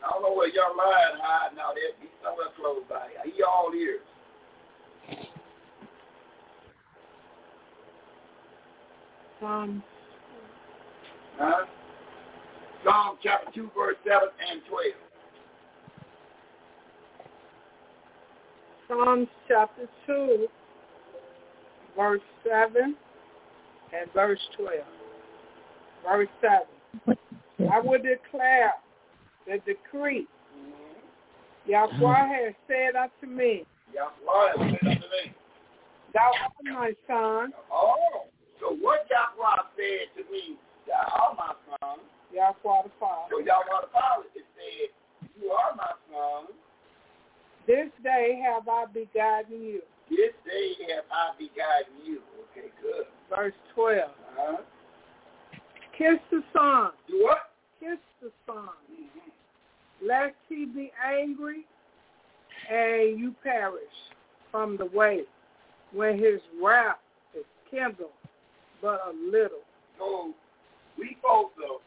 I 0.06 0.10
don't 0.12 0.24
know 0.24 0.34
where 0.34 0.50
young 0.50 0.76
lion 0.78 1.20
hiding 1.22 1.60
out 1.60 1.76
there. 1.76 1.96
He's 2.00 2.10
somewhere 2.24 2.48
close 2.56 2.84
by. 2.90 3.08
He 3.24 3.42
all 3.44 3.72
ears. 3.74 4.02
Psalm 9.40 9.84
Huh? 11.38 11.66
Psalm 12.84 13.18
chapter 13.24 13.52
2, 13.54 13.72
verse 13.76 13.96
7 14.06 14.30
and 14.52 14.62
12. 14.70 15.11
Psalms 18.92 19.28
chapter 19.48 19.88
2, 20.06 20.48
verse 21.96 22.20
7 22.44 22.96
and 23.94 24.14
verse 24.14 24.40
12. 24.58 24.72
Verse 26.04 26.28
7. 27.08 27.18
I 27.72 27.80
will 27.80 28.00
declare 28.00 28.74
the 29.48 29.60
decree. 29.66 30.28
Yahweh 31.66 32.28
has 32.28 32.54
said 32.68 32.96
unto 32.96 33.34
me, 33.34 33.64
Yahweh 33.94 34.58
has 34.58 34.80
said 34.82 34.88
unto 34.90 35.08
me. 35.08 35.34
Thou 36.14 36.32
art 36.44 36.52
my 36.66 36.92
son, 37.08 37.54
Oh, 37.72 38.26
so 38.60 38.76
what 38.82 39.08
Yahweh 39.10 39.64
said 39.78 40.22
to 40.22 40.30
me, 40.30 40.58
thou 40.86 41.22
art 41.22 41.38
my 41.38 41.78
son. 41.80 42.00
Yahweh 42.34 42.82
the 42.84 42.92
Father. 43.00 43.30
So 43.32 43.40
Yahweh 43.40 43.82
the 43.84 43.92
Father 43.94 44.26
said, 44.34 44.90
you 45.42 45.50
are 45.52 45.76
my 45.78 45.92
son. 46.12 46.48
This 47.72 47.88
day 48.04 48.38
have 48.44 48.68
I 48.68 48.84
begotten 48.94 49.64
you. 49.64 49.82
This 50.10 50.34
day 50.46 50.74
have 50.94 51.06
I 51.10 51.32
begotten 51.40 52.06
you. 52.06 52.20
Okay, 52.52 52.68
good. 52.82 53.06
Verse 53.30 53.54
12. 53.76 54.10
Uh-huh. 54.10 54.58
Kiss 55.98 56.20
the 56.32 56.44
Son. 56.52 56.92
Do 57.08 57.24
what? 57.24 57.52
Kiss 57.80 57.98
the 58.22 58.30
Son. 58.46 58.76
Mm-hmm. 58.92 60.06
Lest 60.06 60.36
he 60.50 60.66
be 60.66 60.92
angry 61.02 61.66
and 62.70 63.18
you 63.18 63.34
perish 63.42 63.80
from 64.52 64.76
the 64.76 64.88
way 64.88 65.22
when 65.94 66.20
his 66.20 66.42
wrath 66.62 66.98
is 67.34 67.46
kindled 67.70 68.10
but 68.82 69.00
a 69.08 69.14
little. 69.32 69.64
So 69.98 70.34
we 71.00 71.16
supposed 71.22 71.56
to 71.56 71.78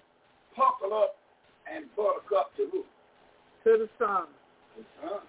puckle 0.56 0.96
up 0.96 1.16
and 1.70 1.84
buttercup 1.94 2.56
to 2.56 2.68
who? 2.72 2.84
To 3.64 3.84
the 3.84 3.88
Son. 3.98 4.28
The 4.78 4.84
son. 5.02 5.20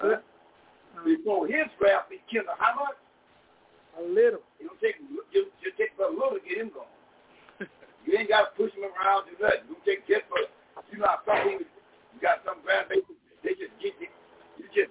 Uh, 0.00 0.20
Before 1.04 1.46
his 1.46 1.68
wrath 1.80 2.08
be 2.08 2.20
killed, 2.30 2.46
how 2.58 2.74
much? 2.76 2.98
A 4.00 4.02
little. 4.02 4.40
It'll 4.56 4.78
take 4.80 4.96
you 5.00 5.20
will 5.20 5.76
take 5.76 5.92
but 6.00 6.08
a 6.08 6.14
little 6.16 6.40
to 6.40 6.42
get 6.48 6.56
him 6.56 6.72
going. 6.72 6.88
you 8.08 8.16
ain't 8.16 8.32
gotta 8.32 8.48
push 8.56 8.72
him 8.72 8.88
around 8.88 9.28
to 9.28 9.36
nothing. 9.36 9.68
You 9.68 9.76
take 9.84 10.08
just 10.08 10.24
for 10.32 10.40
you 10.88 10.96
know 10.96 11.12
some 11.28 11.44
people 11.44 11.68
you 11.68 12.18
got 12.24 12.40
some 12.48 12.64
grandbabies 12.64 13.04
they 13.44 13.52
just 13.58 13.74
get 13.84 13.92
they, 14.00 14.08
you 14.56 14.64
just 14.72 14.88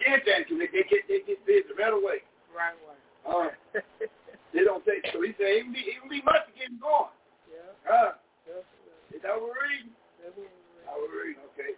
irritate 0.00 0.48
them. 0.48 0.56
They, 0.56 0.70
they 0.72 0.86
get 0.88 1.04
they 1.12 1.20
get 1.28 1.44
busy 1.44 1.68
right 1.76 1.92
away. 1.92 2.24
Right 2.48 2.72
away. 2.80 2.98
All 3.28 3.52
right. 3.52 3.60
they 4.56 4.64
don't 4.64 4.80
take 4.88 5.04
so 5.12 5.20
he 5.20 5.36
said 5.36 5.60
it 5.60 5.68
would 5.68 5.76
be 5.76 5.84
it 5.84 6.00
would 6.00 6.08
be 6.14 6.24
much 6.24 6.48
to 6.48 6.52
get 6.56 6.72
him 6.72 6.80
going. 6.80 7.12
Yeah. 7.52 7.68
Huh? 7.84 8.16
Yeah. 8.48 8.64
Is 9.12 9.20
that 9.20 9.36
what 9.36 9.52
we're 9.52 9.60
reading? 9.60 9.92
That's 10.24 10.32
what 10.40 10.48
we're 10.48 10.56
reading. 10.56 10.88
That 10.88 10.96
we're 10.96 11.20
reading, 11.20 11.44
okay. 11.52 11.72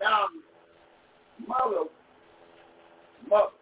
Now 0.00 0.32
mother, 1.48 1.90
mother, 3.28 3.52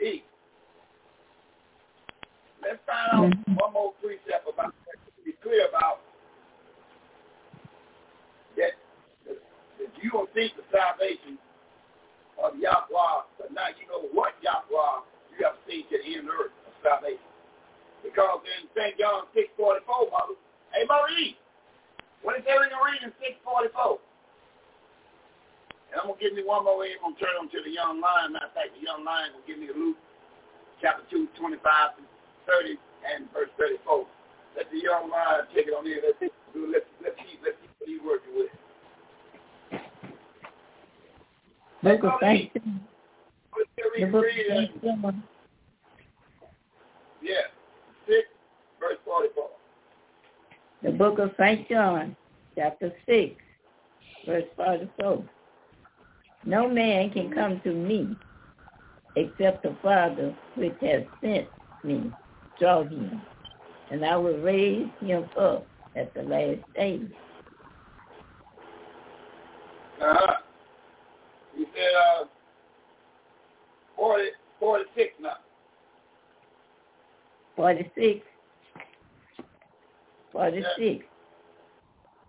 eat. 0.00 0.24
Let's 2.62 2.80
find 2.86 3.10
out 3.12 3.32
Mhm. 3.32 3.56
one 3.56 3.72
more 3.72 3.94
precept 4.02 4.48
about 4.48 4.74
that 4.86 4.98
to 5.16 5.22
be 5.24 5.32
clear 5.42 5.68
about 5.68 6.00
that, 8.56 8.72
that, 9.26 9.38
that 9.78 10.04
you 10.04 10.10
don't 10.10 10.32
think 10.34 10.54
the 10.56 10.64
salvation 10.72 11.38
of 12.42 12.56
Yahweh, 12.58 13.22
but 13.38 13.52
now 13.52 13.68
you 13.68 13.86
know 13.88 14.08
what 14.12 14.34
Yahweh 14.42 15.02
you 15.38 15.44
have 15.44 15.58
seen 15.68 15.88
to 15.88 15.98
the 15.98 16.16
end 16.16 16.28
of 16.28 16.34
earth 16.34 16.52
of 16.66 16.74
salvation. 16.82 17.24
Because 18.02 18.40
in 18.46 18.68
St. 18.76 18.98
John 18.98 19.26
6.44, 19.34 20.10
mother, 20.10 20.34
hey, 20.72 20.84
mother, 20.86 21.08
eat. 21.18 21.38
What 22.22 22.38
is 22.38 22.44
there 22.46 22.64
in 22.64 22.70
the 22.70 22.78
reading 22.84 23.12
6.44? 23.20 24.00
And 25.90 26.00
I'm 26.00 26.08
going 26.08 26.20
to 26.20 26.24
give 26.24 26.34
me 26.36 26.44
one 26.44 26.64
more 26.64 26.84
in. 26.84 27.00
I'm 27.00 27.12
going 27.12 27.16
to 27.16 27.20
turn 27.20 27.34
them 27.40 27.48
to 27.48 27.60
the 27.64 27.72
young 27.72 28.00
lion. 28.00 28.36
Matter 28.36 28.52
of 28.52 28.54
fact, 28.54 28.76
the 28.76 28.84
young 28.84 29.04
lion 29.04 29.32
will 29.32 29.46
give 29.48 29.56
me 29.56 29.72
Luke 29.72 29.96
chapter 30.80 31.02
2, 31.10 31.28
25 31.38 31.96
to 31.96 32.02
30 32.44 32.76
and 33.08 33.24
verse 33.32 33.48
34. 33.56 34.04
Let 34.56 34.68
the 34.70 34.80
young 34.84 35.08
lion 35.08 35.48
take 35.54 35.68
it 35.68 35.74
on 35.74 35.86
in. 35.88 36.00
Let's, 36.04 36.20
do, 36.20 36.68
let's, 36.68 36.84
let's 37.00 37.16
see, 37.24 37.40
let's 37.40 37.56
see 37.60 37.68
what 37.78 37.88
he's 37.88 38.02
working 38.04 38.34
with. 38.36 38.52
Book 41.82 42.04
of 42.04 42.20
Saint 42.20 42.52
John. 42.52 42.80
The 43.56 43.84
read, 43.96 44.12
book 44.12 44.24
read 44.24 44.46
of. 44.50 44.56
Saint 44.58 44.84
John. 44.84 45.22
Yeah, 47.22 47.48
6, 48.06 48.18
verse 48.80 48.98
44. 49.04 49.48
The 50.82 50.92
book 50.92 51.18
of 51.18 51.32
Saint 51.38 51.68
John, 51.68 52.16
chapter 52.54 52.92
six, 53.04 53.34
verse 54.24 54.44
forty-four. 54.56 55.24
No 56.44 56.68
man 56.68 57.10
can 57.10 57.32
come 57.32 57.60
to 57.64 57.72
me 57.72 58.16
except 59.16 59.62
the 59.62 59.76
Father 59.82 60.34
which 60.54 60.76
has 60.80 61.02
sent 61.20 61.48
me 61.84 62.12
draw 62.58 62.82
him, 62.82 63.20
and 63.90 64.04
I 64.04 64.16
will 64.16 64.38
raise 64.38 64.88
him 65.00 65.24
up 65.38 65.66
at 65.96 66.12
the 66.14 66.22
last 66.22 66.60
day. 66.74 67.00
Uh-huh. 70.00 70.34
He 71.56 71.64
said, 71.74 72.22
uh, 72.22 72.24
40, 73.96 74.24
46 74.60 75.14
now. 75.20 75.32
Forty-six. 77.56 78.24
Forty-six. 80.30 81.04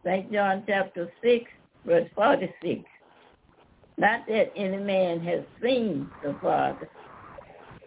Saint 0.04 0.32
John 0.32 0.64
chapter 0.68 1.12
six, 1.22 1.46
verse 1.86 2.10
forty-six. 2.16 2.84
Not 4.00 4.26
that 4.28 4.54
any 4.56 4.78
man 4.78 5.20
has 5.26 5.44
seen 5.62 6.10
the 6.24 6.34
Father, 6.42 6.90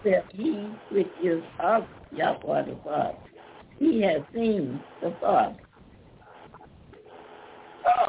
except 0.04 0.30
he 0.34 0.70
which 0.90 1.08
is 1.24 1.42
of 1.58 1.84
Yahweh 2.12 2.66
the 2.66 2.78
Father. 2.84 3.16
He 3.78 4.02
has 4.02 4.20
seen 4.34 4.78
the 5.00 5.16
Father. 5.22 5.56
Uh, 7.86 8.06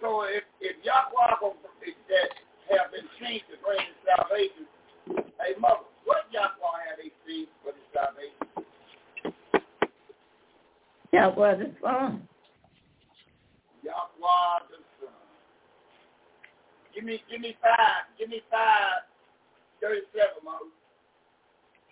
so 0.00 0.22
if, 0.22 0.44
if 0.60 0.76
Yahweh 0.84 1.36
gonna- 1.40 1.54
if 1.82 1.96
that 2.08 2.78
have 2.78 2.92
been 2.92 3.08
seen 3.18 3.40
to 3.50 3.56
bring 3.66 3.80
salvation, 4.06 4.66
hey 5.40 5.54
mother, 5.58 5.80
what 6.04 6.26
Yahweh 6.30 6.78
have 6.88 6.98
they 6.98 7.10
seen 7.26 7.48
for 7.64 7.72
the 7.72 7.78
salvation? 7.92 8.46
Yahweh 11.12 11.56
the 11.56 11.74
Son. 11.82 12.28
Yahweh. 13.82 14.57
Give 16.98 17.06
me, 17.06 17.22
give 17.30 17.38
me 17.38 17.54
five, 17.62 18.10
give 18.18 18.26
me 18.26 18.42
five, 18.50 19.06
thirty-seven, 19.78 20.42
mother. 20.42 20.66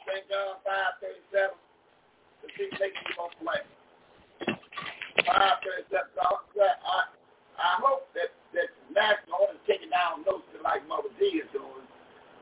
St. 0.02 0.26
John 0.26 0.58
five, 0.66 0.98
thirty-seven. 0.98 1.54
The 2.42 2.50
thing 2.58 2.74
makes 2.74 2.98
you 3.06 3.14
go 3.14 3.30
play. 3.38 3.62
Five, 5.22 5.62
thirty-seven. 5.62 6.10
I, 6.10 7.06
I 7.54 7.72
hope 7.86 8.10
that 8.18 8.34
that 8.50 8.74
national 8.90 9.54
is 9.54 9.62
taking 9.70 9.94
down 9.94 10.26
notes 10.26 10.50
like 10.58 10.82
Mother 10.90 11.14
D 11.22 11.38
is 11.38 11.46
doing 11.54 11.86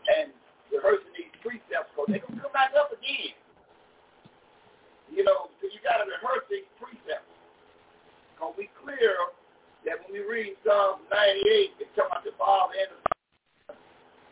and 0.08 0.32
rehearsing 0.72 1.12
these 1.20 1.36
precepts 1.44 1.92
because 1.92 2.08
they're 2.08 2.24
gonna 2.24 2.48
come 2.48 2.56
back 2.56 2.72
up 2.80 2.96
again. 2.96 3.36
You 5.12 5.20
know, 5.20 5.52
so 5.60 5.68
you 5.68 5.84
got 5.84 6.00
to 6.00 6.08
rehearse 6.08 6.48
these 6.48 6.64
precepts. 6.80 7.28
Because 8.32 8.56
we 8.56 8.72
clear 8.80 9.20
that 9.84 10.00
when 10.04 10.16
we 10.16 10.24
read 10.24 10.56
Psalm 10.64 11.04
98, 11.12 11.76
it's 11.80 11.92
talking 11.92 12.08
about 12.08 12.24
the 12.24 12.34
Father 12.40 12.74
and 12.80 12.90
the 12.92 13.00
Son 13.04 13.76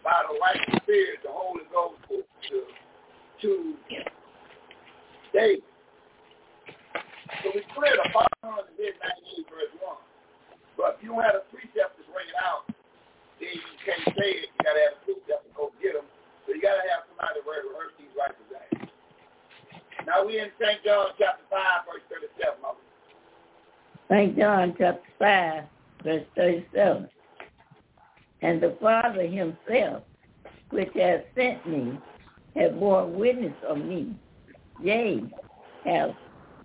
by 0.01 0.19
the 0.27 0.35
right 0.41 0.61
Spirit, 0.83 1.23
the 1.23 1.31
Holy 1.31 1.63
Ghost 1.71 2.01
to, 2.09 2.59
to 3.41 3.51
David. 5.33 5.63
So 7.45 7.53
we 7.55 7.63
clear 7.77 7.95
the 8.01 8.09
Father 8.13 8.67
did 8.77 8.97
98 8.99 9.47
verse 9.49 9.73
1. 9.79 9.97
But 10.77 10.99
if 10.99 11.05
you 11.05 11.15
don't 11.15 11.25
have 11.25 11.39
a 11.39 11.47
precept 11.53 12.01
to 12.01 12.03
bring 12.11 12.27
it 12.27 12.39
out, 12.41 12.67
then 13.39 13.53
you 13.53 13.77
can't 13.85 14.09
say 14.17 14.31
it. 14.43 14.51
You 14.51 14.61
got 14.65 14.75
to 14.75 14.83
have 14.89 14.97
a 14.99 15.03
precept 15.05 15.43
to 15.47 15.51
go 15.53 15.71
get 15.79 15.95
them. 15.95 16.09
So 16.45 16.57
you 16.57 16.61
got 16.65 16.81
to 16.81 16.85
have 16.91 17.07
somebody 17.13 17.39
to 17.39 17.43
rehearse 17.45 17.95
these 18.01 18.13
righteous 18.17 18.51
acts. 18.57 18.89
Now 20.09 20.27
we 20.27 20.41
in 20.41 20.51
St. 20.59 20.83
John 20.83 21.15
chapter 21.15 21.47
5, 21.47 21.87
verse 21.87 22.05
37, 22.11 22.59
mother. 22.59 22.83
St. 24.13 24.37
John 24.37 24.75
chapter 24.77 25.01
5, 25.19 25.65
verse 26.05 26.25
37. 26.37 27.09
And 28.43 28.63
the 28.63 28.77
Father 28.79 29.27
himself, 29.27 30.03
which 30.69 30.91
has 30.97 31.23
sent 31.35 31.67
me, 31.67 31.99
have 32.55 32.79
borne 32.79 33.19
witness 33.19 33.55
of 33.67 33.79
me. 33.79 34.15
Yea, 34.83 35.23
have 35.87 36.11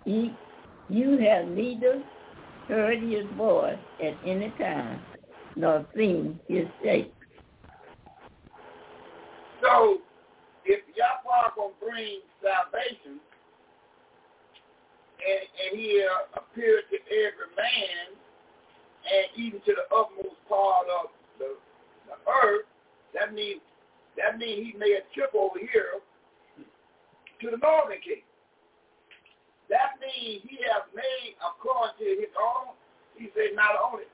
ye, 0.04 0.36
you 0.90 1.16
have 1.16 1.46
neither 1.46 2.02
heard 2.68 3.00
his 3.00 3.24
voice 3.34 3.78
at 4.04 4.14
any 4.26 4.52
time, 4.58 5.00
nor 5.56 5.86
seen 5.96 6.38
his 6.48 6.66
shape. 6.84 7.14
So, 9.62 9.98
if 10.66 10.82
Yahweh 10.94 11.54
to 11.54 11.70
bring 11.80 12.20
salvation, 12.42 13.20
and, 15.18 15.42
and 15.58 15.70
he 15.78 16.02
uh, 16.02 16.38
appeared 16.38 16.84
to 16.90 16.98
every 17.10 17.50
man, 17.58 18.14
and 18.14 19.26
even 19.36 19.60
to 19.66 19.72
the 19.74 19.86
utmost 19.94 20.38
part 20.48 20.86
of 20.86 21.10
the, 21.38 21.58
the 22.06 22.16
earth, 22.26 22.66
that 23.14 23.34
means 23.34 23.60
that 24.16 24.38
means 24.38 24.66
he 24.66 24.78
made 24.78 24.98
a 24.98 25.04
trip 25.14 25.30
over 25.34 25.58
here 25.58 26.02
to 26.58 27.46
the 27.50 27.58
northern 27.58 28.02
kingdom. 28.02 28.26
That 29.70 30.00
means 30.00 30.42
he 30.48 30.58
has 30.66 30.88
made 30.90 31.38
according 31.38 32.00
to 32.02 32.06
his 32.18 32.32
own, 32.34 32.74
he 33.14 33.30
said 33.36 33.54
not 33.54 33.78
only, 33.78 34.08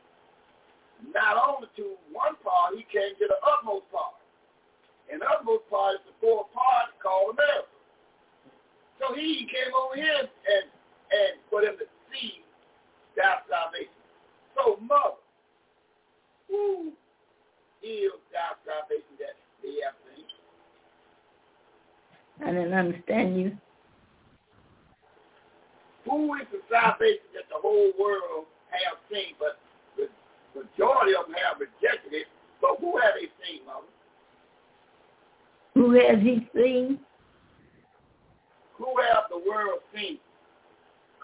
not 1.15 1.41
only 1.41 1.71
to 1.79 1.97
one 2.13 2.37
part, 2.43 2.75
he 2.77 2.85
came 2.91 3.17
to 3.17 3.27
the 3.31 3.39
utmost 3.41 3.89
part. 3.89 4.19
And 5.09 5.21
the 5.23 5.29
utmost 5.31 5.65
part 5.71 6.01
is 6.01 6.05
the 6.05 6.17
fourth 6.21 6.51
part 6.53 6.93
called 7.01 7.39
America. 7.39 7.71
So 8.99 9.15
he 9.15 9.47
came 9.49 9.73
over 9.73 9.97
here 9.97 10.27
and, 10.27 10.67
and 11.11 11.41
for 11.51 11.63
them 11.63 11.77
to 11.79 11.87
see 12.13 12.45
that 13.17 13.45
salvation. 13.49 13.93
So 14.57 14.79
mother, 14.81 15.21
who 16.49 16.93
is 17.83 18.13
that 18.33 18.63
salvation 18.65 19.19
that 19.19 19.37
they 19.63 19.83
have 19.85 19.97
seen? 20.09 20.25
I 22.47 22.53
didn't 22.53 22.75
understand 22.75 23.41
you. 23.41 23.57
Who 26.05 26.35
is 26.35 26.47
the 26.53 26.61
salvation 26.71 27.33
that 27.35 27.49
the 27.49 27.61
whole 27.61 27.93
world 27.99 28.47
have 28.71 28.99
seen, 29.11 29.35
but 29.39 29.59
the 29.97 30.09
majority 30.55 31.15
of 31.17 31.27
them 31.27 31.37
have 31.47 31.61
rejected 31.61 32.13
it. 32.13 32.27
But 32.61 32.81
who 32.81 32.99
have 32.99 33.15
they 33.15 33.29
seen, 33.45 33.65
mother? 33.67 33.87
Who 35.75 35.93
has 35.93 36.23
he 36.23 36.49
seen? 36.55 36.99
Who 38.79 38.87
have 39.11 39.25
the 39.31 39.39
world 39.39 39.81
seen? 39.95 40.19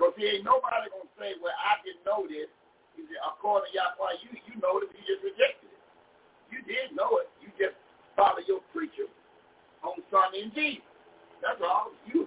Because 0.00 0.16
there 0.16 0.32
ain't 0.32 0.48
nobody 0.48 0.88
going 0.88 1.04
to 1.04 1.16
say, 1.20 1.36
well, 1.44 1.52
I 1.52 1.76
didn't 1.84 2.00
know 2.08 2.24
this. 2.24 2.48
He 2.96 3.04
said, 3.04 3.20
according 3.20 3.68
to 3.68 3.76
Yahweh, 3.76 4.24
you, 4.24 4.32
you 4.48 4.56
know 4.56 4.80
it, 4.80 4.88
you 4.96 5.04
just 5.04 5.20
rejected 5.20 5.68
it. 5.68 5.82
You 6.48 6.64
did 6.64 6.96
know 6.96 7.20
it. 7.20 7.28
You 7.44 7.52
just 7.60 7.76
follow 8.16 8.40
your 8.48 8.64
preacher 8.72 9.12
on 9.84 10.00
Sunday 10.08 10.48
and 10.48 10.56
Jesus. 10.56 10.88
That's 11.44 11.60
all. 11.60 11.92
You 12.08 12.24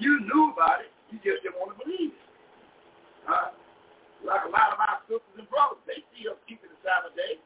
you 0.00 0.24
knew 0.24 0.56
about 0.56 0.80
it. 0.80 0.92
You 1.12 1.20
just 1.20 1.44
didn't 1.44 1.60
want 1.60 1.76
to 1.76 1.84
believe 1.84 2.16
it. 2.16 2.28
Uh, 3.28 3.52
like 4.24 4.48
a 4.48 4.50
lot 4.50 4.72
of 4.72 4.80
our 4.80 5.04
sisters 5.04 5.36
and 5.36 5.44
brothers, 5.52 5.84
they 5.84 6.00
see 6.16 6.24
us 6.32 6.40
keeping 6.48 6.72
the 6.72 6.80
Sabbath 6.80 7.12
day, 7.12 7.36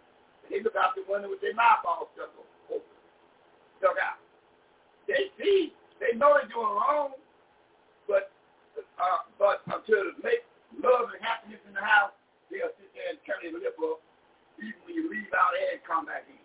they 0.47 0.62
look 0.62 0.78
out 0.78 0.94
the 0.94 1.02
window 1.10 1.26
with 1.26 1.43
their 1.43 1.59
all 1.59 2.06
stuck 2.14 2.30
open, 2.70 2.86
stuck 3.82 3.98
out. 3.98 4.22
They 5.10 5.34
see, 5.36 5.74
they 5.98 6.14
know 6.14 6.38
they're 6.38 6.47
doing 6.48 6.70
wrong, 6.70 7.18
uh, 8.98 9.24
but 9.40 9.62
until 9.70 10.12
make 10.23 10.44
love 10.82 11.12
and 11.15 11.23
happiness 11.24 11.61
in 11.69 11.74
the 11.74 11.81
house, 11.85 12.12
they'll 12.51 12.73
sit 12.77 12.90
there 12.93 13.15
and 13.15 13.19
turn 13.24 13.40
their 13.43 13.55
lip 13.57 13.77
up 13.81 14.01
even 14.61 14.77
when 14.85 14.94
you 14.97 15.05
leave 15.11 15.32
out 15.36 15.53
and 15.57 15.81
come 15.85 16.07
back 16.07 16.24
in. 16.28 16.40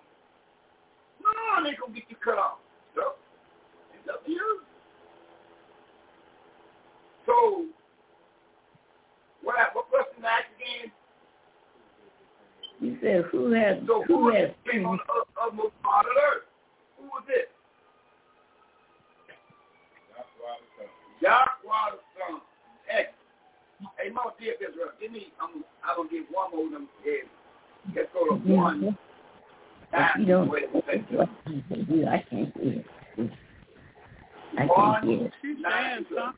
No, 1.23 1.29
they 1.63 1.75
gonna 1.77 1.93
get 1.93 2.09
you 2.09 2.17
cut 2.19 2.37
off. 2.37 2.59
So 2.95 3.15
it's 3.95 4.07
up 4.09 4.25
to 4.25 4.31
you. 4.31 4.61
So 7.25 7.65
what 9.43 9.55
what 9.73 9.89
question 9.89 10.25
asked 10.25 10.51
again? 10.57 10.91
You 12.81 12.97
said 13.01 13.25
who 13.31 13.53
has 13.53 13.77
So 13.85 14.03
who 14.07 14.29
who 14.29 14.35
has 14.35 14.49
came 14.65 14.85
on 14.85 14.97
the 14.97 15.05
up- 15.13 15.29
utmost 15.37 15.77
part 15.83 16.05
of 16.05 16.13
the 16.15 16.21
earth? 16.21 16.45
Who 16.97 17.05
was 17.13 17.23
it? 17.29 17.49
Yahweh 21.21 21.45
the 21.61 22.01
Son. 22.01 22.01
Hey, 22.01 22.10
hey, 24.01 24.09
Mama 24.09 24.31
Tia 24.39 24.53
Israel, 24.53 24.91
give 24.99 25.11
me, 25.11 25.27
I'm, 25.41 25.63
I'm 25.83 25.95
going 25.97 26.09
to 26.09 26.15
give 26.15 26.25
one 26.31 26.51
more 26.51 26.65
of 26.65 26.71
them 26.71 26.87
heads. 27.03 27.29
Let's 27.95 28.09
go 28.13 28.25
to 28.25 28.35
one. 28.35 28.97
If 29.93 30.19
you 30.19 30.25
don't, 30.25 30.49
Wait 30.49 30.63
a 30.73 30.81
second. 30.85 31.17
I 32.07 32.25
can't 32.29 32.53
hear 32.57 32.83
it. 33.17 33.31
I 34.53 34.67
can't 34.67 34.69
One, 34.69 35.07
hear 35.07 35.25
it. 35.25 35.33
She's 35.41 35.57
nine, 35.59 35.83
saying 35.93 36.05
something. 36.15 36.37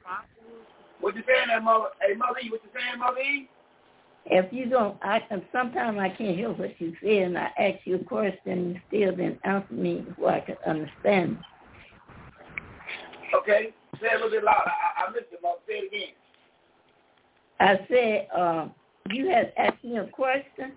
What 1.01 1.15
you 1.15 1.23
saying 1.27 1.47
there, 1.47 1.61
Mother? 1.61 1.89
Hey, 2.01 2.15
Mother 2.15 2.39
what 2.49 2.61
you 2.63 2.69
saying, 2.73 2.99
Mother? 2.99 3.19
If 4.25 4.53
you 4.53 4.69
don't, 4.69 4.97
I 5.03 5.21
sometimes 5.51 5.99
I 5.99 6.07
can't 6.09 6.37
hear 6.37 6.49
what 6.49 6.79
you 6.79 6.93
say, 7.03 7.23
and 7.23 7.37
I 7.37 7.51
ask 7.59 7.79
you 7.83 7.95
a 7.95 8.03
question, 8.03 8.39
and 8.45 8.73
you 8.73 8.81
still 8.87 9.11
didn't 9.11 9.39
answer 9.43 9.73
me 9.73 9.99
before 9.99 10.31
I 10.31 10.39
could 10.39 10.57
understand. 10.65 11.37
Okay, 13.35 13.73
say 13.99 14.07
it 14.07 14.13
a 14.13 14.15
little 14.15 14.29
bit 14.29 14.43
louder. 14.45 14.71
I, 14.71 15.07
I 15.07 15.11
missed 15.11 15.25
it, 15.33 15.41
Mother. 15.43 15.59
Say 15.67 15.73
it 15.73 15.87
again. 15.87 16.13
I 17.59 17.79
said, 17.89 18.27
uh, 18.35 18.67
you 19.11 19.27
had 19.29 19.53
asked 19.57 19.83
me 19.83 19.97
a 19.97 20.07
question, 20.07 20.73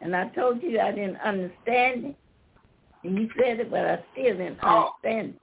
and 0.00 0.14
I 0.16 0.28
told 0.28 0.62
you 0.62 0.80
I 0.80 0.92
didn't 0.92 1.16
understand 1.18 2.04
it, 2.06 2.16
and 3.04 3.18
you 3.18 3.28
said 3.38 3.60
it, 3.60 3.70
but 3.70 3.84
I 3.84 4.04
still 4.12 4.36
didn't 4.36 4.58
Oh. 4.62 4.92
understand 5.04 5.34
it. 5.34 5.40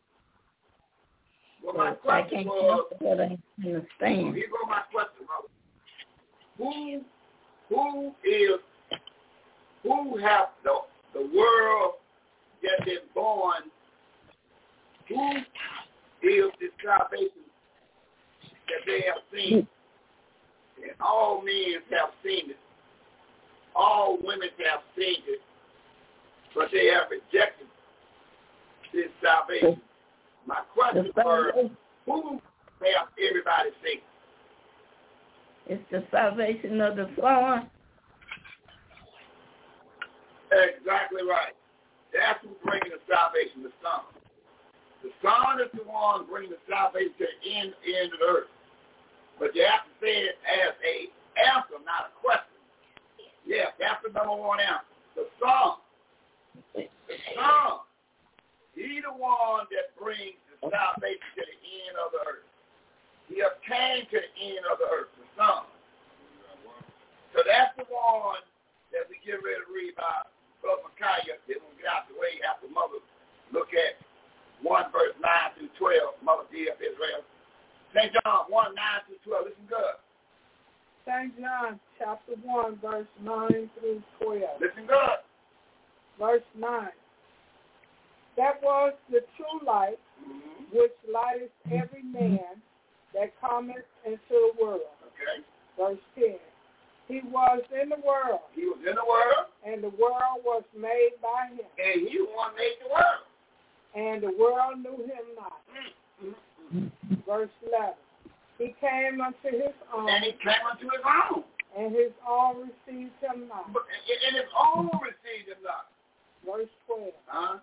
Well, 1.64 1.76
my 1.76 1.96
So 2.04 2.10
I 2.10 2.22
can't 2.24 2.46
was, 2.46 2.86
what 3.00 3.20
I 3.20 3.38
Here 3.62 3.84
go 4.50 4.68
my 4.68 4.82
question, 4.92 5.26
brother. 5.26 5.50
Who 6.58 7.04
who 7.70 8.14
is 8.24 8.60
who 9.84 10.18
have 10.18 10.50
the 10.64 10.80
the 11.14 11.30
world 11.36 11.96
that 12.64 12.88
is 12.88 13.00
born? 13.14 13.64
Who 15.10 15.32
is 16.24 16.52
this 16.60 16.72
salvation 16.84 17.44
that 18.68 18.86
they 18.86 19.02
have 19.02 19.22
seen? 19.34 19.68
All 21.02 21.42
men 21.44 21.82
have 21.92 22.10
seen 22.24 22.52
it. 22.52 22.58
All 23.76 24.18
women 24.22 24.50
have 24.58 24.82
seen 24.98 25.22
it, 25.28 25.42
but 26.56 26.70
they 26.72 26.88
have 26.88 27.12
rejected 27.12 27.68
this 28.94 29.12
salvation. 29.22 29.80
My 30.48 30.62
question 30.74 31.12
salvation, 31.14 31.78
who 32.06 32.42
have 32.82 33.10
everybody 33.20 33.70
seen? 33.84 34.02
it's 35.70 35.84
the 35.92 36.04
salvation 36.12 36.80
of 36.82 36.96
the 36.96 37.10
Son. 37.20 37.70
Exactly 40.52 41.24
right. 41.28 41.54
That's 42.14 42.40
who's 42.42 42.56
bringing 42.64 42.90
the 42.90 43.04
salvation, 43.06 43.64
the 43.64 43.76
Son. 43.84 44.08
The 45.04 45.12
Son 45.22 45.60
is 45.60 45.70
the 45.76 45.84
one 45.84 46.26
bringing 46.26 46.52
the 46.52 46.64
salvation 46.70 47.12
to 47.20 47.28
end, 47.52 47.74
end 47.86 48.14
of 48.14 48.20
the 48.20 48.26
earth. 48.26 48.52
But 49.40 49.54
you 49.54 49.62
have 49.66 49.86
to 49.86 49.94
say 50.02 50.34
it 50.34 50.38
as 50.46 50.74
a 50.82 50.96
answer, 51.38 51.78
not 51.86 52.10
a 52.10 52.14
question. 52.18 52.58
Yeah, 53.46 53.72
that's 53.80 54.02
the 54.02 54.12
number 54.12 54.34
one 54.34 54.60
answer. 54.60 54.92
The 55.14 55.26
Son. 55.38 55.78
The 56.74 57.18
Son. 57.38 57.86
He 58.74 59.02
the 59.02 59.14
one 59.14 59.66
that 59.74 59.94
brings 59.98 60.38
the 60.50 60.70
salvation 60.70 61.30
to 61.38 61.44
the 61.46 61.58
end 61.86 61.96
of 61.98 62.14
the 62.14 62.22
earth. 62.26 62.46
He 63.30 63.42
obtained 63.42 64.10
to 64.14 64.18
the 64.22 64.34
end 64.38 64.66
of 64.70 64.78
the 64.82 64.90
earth, 64.90 65.12
the 65.18 65.26
Son. 65.38 65.66
So 67.34 67.46
that's 67.46 67.74
the 67.78 67.86
one 67.90 68.42
that 68.90 69.06
we 69.10 69.22
get 69.22 69.42
ready 69.46 69.62
to 69.62 69.70
read 69.70 69.94
about 69.94 70.34
Brother 70.62 70.90
Micaiah. 70.94 71.38
Then 71.46 71.62
we 71.62 71.82
get 71.82 71.90
out 71.90 72.10
the 72.10 72.18
way 72.18 72.42
after 72.42 72.66
Mother 72.70 73.02
look 73.54 73.70
at 73.74 74.02
1 74.66 74.94
verse 74.94 75.14
9 75.22 75.30
through 75.58 75.72
12, 75.78 76.26
Mother 76.26 76.50
D 76.50 76.70
of 76.70 76.82
Israel. 76.82 77.22
St. 77.96 78.14
John 78.24 78.46
1, 78.50 78.76
9 78.76 78.86
through 79.08 79.32
12. 79.32 79.46
Listen 79.46 79.68
good. 79.70 79.98
St. 81.08 81.40
John 81.40 81.80
chapter 81.98 82.34
1, 82.44 82.80
verse 82.82 83.08
9 83.24 83.70
through 83.80 84.04
12. 84.22 84.42
Listen 84.62 84.86
good. 84.88 85.20
Verse 86.20 86.44
9. 86.58 86.88
That 88.38 88.62
was 88.62 88.94
the 89.10 89.22
true 89.36 89.66
light 89.66 90.00
Mm-hmm. 90.18 90.76
which 90.76 90.92
lighteth 91.14 91.52
every 91.72 92.02
man 92.02 92.58
that 93.14 93.32
cometh 93.40 93.86
into 94.04 94.18
the 94.30 94.52
world. 94.60 94.82
Okay. 95.14 95.46
Verse 95.78 96.02
10. 96.18 96.36
He 97.08 97.22
was 97.30 97.62
in 97.72 97.90
the 97.90 98.02
world, 98.04 98.42
He 98.56 98.64
was 98.66 98.80
in 98.80 98.96
the 98.96 99.06
world, 99.08 99.46
and 99.64 99.84
the 99.84 99.94
world 99.96 100.42
was 100.44 100.64
made 100.76 101.12
by 101.22 101.54
him, 101.54 101.64
and 101.78 102.10
he 102.10 102.18
one 102.34 102.56
made 102.58 102.76
the 102.84 102.90
world. 102.90 103.24
and 103.96 104.24
the 104.24 104.34
world 104.42 104.80
knew 104.82 105.06
him 105.06 105.26
not. 105.40 105.62
Mm-hmm. 105.72 106.34
Verse 107.28 107.50
11. 107.68 107.94
He 108.58 108.76
came 108.82 109.22
unto 109.22 109.50
his 109.52 109.74
own, 109.96 110.10
And 110.10 110.24
he 110.24 110.32
came 110.32 110.64
unto 110.70 110.86
his 110.86 111.04
own. 111.06 111.44
and 111.78 111.94
his 111.94 112.12
own 112.28 112.70
received 112.70 113.14
him 113.22 113.48
not. 113.48 113.72
But, 113.72 113.84
and 114.28 114.36
his 114.36 114.50
own 114.58 114.90
received 115.02 115.50
him 115.50 115.62
not. 115.64 115.88
Verse 116.46 116.70
12. 116.88 117.12
Huh? 117.28 117.58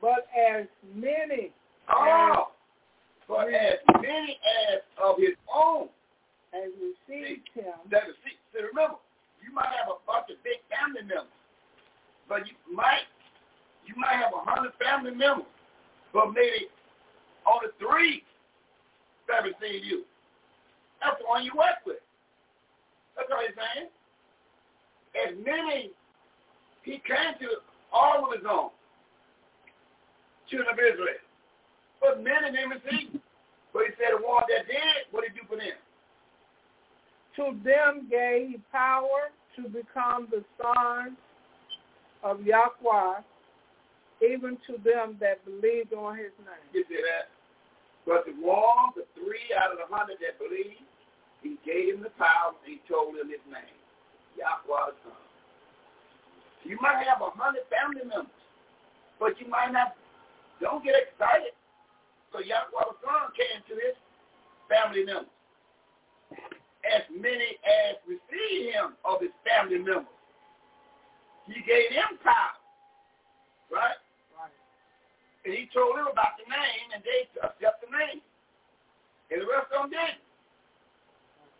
But 0.00 0.26
as 0.36 0.66
many 0.94 1.52
Oh. 1.88 2.52
But 3.28 3.48
as 3.52 3.78
many 4.00 4.38
as 4.72 4.80
of 5.02 5.16
his 5.18 5.36
own 5.52 5.88
as 6.54 6.70
received 6.80 7.48
him, 7.54 7.76
that 7.90 8.08
is 8.08 8.16
see, 8.24 8.36
see, 8.52 8.64
remember, 8.64 8.96
you 9.44 9.52
might 9.52 9.68
have 9.76 9.88
a 9.92 10.00
bunch 10.06 10.32
of 10.32 10.40
big 10.44 10.64
family 10.72 11.02
members, 11.02 11.32
but 12.28 12.46
you 12.48 12.56
might 12.74 13.04
you 13.84 13.94
might 13.96 14.16
have 14.16 14.32
a 14.32 14.40
hundred 14.48 14.72
family 14.80 15.12
members, 15.12 15.48
but 16.12 16.32
maybe 16.32 16.68
only 17.44 17.68
three 17.78 18.22
receive 19.44 19.84
you. 19.84 20.04
That's 21.00 21.18
the 21.20 21.26
one 21.28 21.44
you 21.44 21.52
work 21.56 21.84
with. 21.86 22.02
That's 23.16 23.28
all 23.30 23.42
he's 23.44 23.54
saying. 23.54 23.88
As 25.16 25.32
many 25.44 25.90
he 26.82 27.02
came 27.04 27.36
to 27.40 27.60
all 27.92 28.24
of 28.24 28.32
his 28.32 28.46
own, 28.48 28.70
children 30.48 30.72
of 30.72 30.78
Israel. 30.78 31.20
But 32.00 32.22
many 32.22 32.52
didn't 32.54 32.80
receive. 32.80 33.20
But 33.72 33.90
he 33.90 33.92
said 34.00 34.16
the 34.16 34.24
one 34.24 34.44
that 34.48 34.66
did, 34.66 35.10
what 35.10 35.22
did 35.22 35.32
he 35.34 35.40
do 35.40 35.46
for 35.48 35.56
them? 35.56 35.76
to 37.38 37.56
them 37.64 38.08
gave 38.10 38.48
he 38.48 38.56
power 38.72 39.30
to 39.56 39.62
become 39.62 40.28
the 40.30 40.44
sons 40.60 41.16
of 42.22 42.42
Yahweh, 42.42 43.20
even 44.20 44.58
to 44.66 44.72
them 44.84 45.16
that 45.20 45.44
believed 45.44 45.94
on 45.94 46.16
his 46.16 46.32
name. 46.38 46.66
You 46.72 46.84
see 46.88 46.96
that? 46.96 47.30
But 48.08 48.24
the 48.24 48.32
one, 48.40 48.96
the 48.96 49.04
three 49.12 49.52
out 49.52 49.68
of 49.68 49.76
the 49.76 49.84
hundred 49.92 50.16
that 50.24 50.40
believed, 50.40 50.80
he 51.44 51.60
gave 51.60 51.92
him 51.92 52.00
the 52.00 52.08
power 52.16 52.56
and 52.56 52.64
he 52.64 52.80
told 52.88 53.20
him 53.20 53.28
his 53.28 53.44
name. 53.44 53.76
Yahweh 54.32 54.96
Son. 55.04 55.20
You 56.64 56.80
might 56.80 57.04
have 57.04 57.20
a 57.20 57.28
hundred 57.36 57.68
family 57.68 58.08
members, 58.08 58.32
but 59.20 59.36
you 59.36 59.44
might 59.52 59.76
not, 59.76 59.92
don't 60.56 60.80
get 60.80 60.96
excited. 60.96 61.52
So 62.32 62.40
Yahweh 62.40 62.96
Son 63.04 63.28
came 63.36 63.60
to 63.68 63.74
his 63.76 63.96
family 64.72 65.04
members. 65.04 65.28
As 66.88 67.04
many 67.12 67.60
as 67.60 68.00
received 68.08 68.72
him 68.72 68.96
of 69.04 69.20
his 69.20 69.36
family 69.44 69.84
members. 69.84 70.16
He 71.44 71.60
gave 71.60 71.92
them 71.92 72.16
power. 72.24 72.56
Right? 73.68 74.00
And 75.48 75.56
he 75.56 75.64
told 75.72 75.96
them 75.96 76.12
about 76.12 76.36
the 76.36 76.44
name, 76.44 76.92
and 76.92 77.00
they 77.00 77.24
accepted 77.40 77.88
the 77.88 77.96
name. 77.96 78.20
And 79.32 79.40
the 79.40 79.48
rest 79.48 79.72
of 79.72 79.88
them 79.88 79.96
didn't. 79.96 80.20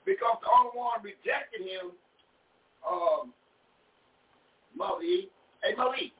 Because 0.04 0.36
the 0.44 0.50
only 0.52 0.76
one 0.76 1.00
rejected 1.00 1.64
him, 1.64 1.96
um, 2.84 3.32
E. 5.00 5.32
Hey, 5.64 5.72
E. 5.72 6.12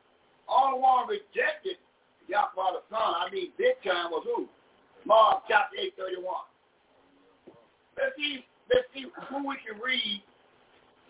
Only 0.48 0.80
one 0.80 1.12
rejected 1.12 1.76
Yahweh 2.24 2.72
the 2.72 2.82
Son, 2.88 3.04
I 3.20 3.28
mean 3.28 3.52
big 3.60 3.76
time, 3.84 4.16
was 4.16 4.24
who? 4.24 4.48
Mark 5.04 5.44
chapter 5.48 5.76
8, 5.76 5.92
31. 6.24 6.24
Let's 8.00 8.16
see, 8.16 8.48
let's 8.72 8.88
see 8.96 9.12
who 9.28 9.44
we 9.44 9.60
can 9.60 9.76
read 9.76 10.24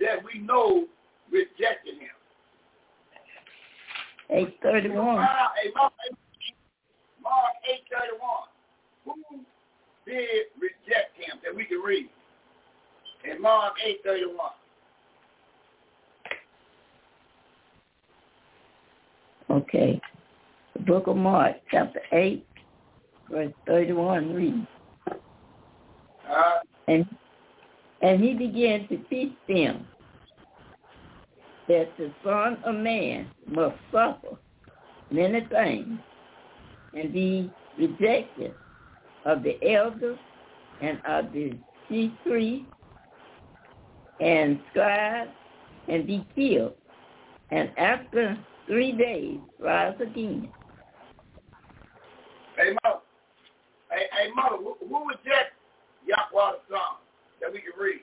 that 0.03 0.27
we 0.27 0.43
know 0.43 0.91
rejected 1.31 2.03
him. 2.03 2.19
Eight 4.31 4.59
thirty-one. 4.61 5.25
Mark, 7.29 7.55
hey, 7.63 7.81
Mark, 8.19 8.49
Mark 9.07 9.15
8:31. 9.29 9.37
Who 9.37 9.41
did 10.07 10.47
reject 10.59 11.17
him 11.17 11.39
that 11.45 11.55
we 11.55 11.65
can 11.65 11.81
read? 11.81 12.09
And 13.29 13.41
Mark 13.41 13.75
8.31. 14.07 14.53
Okay. 19.51 20.01
The 20.75 20.81
book 20.81 21.07
of 21.07 21.17
Mark, 21.17 21.57
chapter 21.71 22.01
8, 22.13 22.47
verse 23.31 23.53
31 23.67 24.35
reads, 24.35 24.67
Uh, 26.29 26.61
and, 26.87 27.07
and 28.03 28.23
he 28.23 28.35
began 28.35 28.87
to 28.89 28.99
teach 29.11 29.33
them 29.49 29.87
that 31.67 31.89
the 31.99 32.13
Son 32.25 32.59
of 32.65 32.75
Man 32.77 33.31
must 33.47 33.77
suffer 33.93 34.37
many 35.11 35.41
things 35.51 35.99
and 36.95 37.13
be 37.13 37.51
rejected 37.79 38.55
of 39.25 39.43
the 39.43 39.59
elders 39.69 40.19
and 40.81 40.99
of 41.07 41.33
the 41.33 41.53
chief 41.89 42.11
priests 42.25 42.67
and 44.21 44.61
scribes 44.71 45.31
and 45.89 46.07
be 46.07 46.27
killed, 46.35 46.75
and 47.51 47.71
after 47.79 48.37
three 48.67 48.93
days 48.93 49.39
rise 49.59 49.95
again. 50.01 50.49
hey, 52.57 52.75
mother. 52.85 53.01
Hey, 53.91 54.05
hey, 54.13 54.31
mother, 54.35 54.57
who, 54.57 54.77
who 54.87 55.09
rejects 55.09 55.55
Yahweh 56.07 56.53
the 56.69 56.75
Son 56.75 56.97
that 57.41 57.53
we 57.53 57.61
can 57.61 57.73
read? 57.81 58.01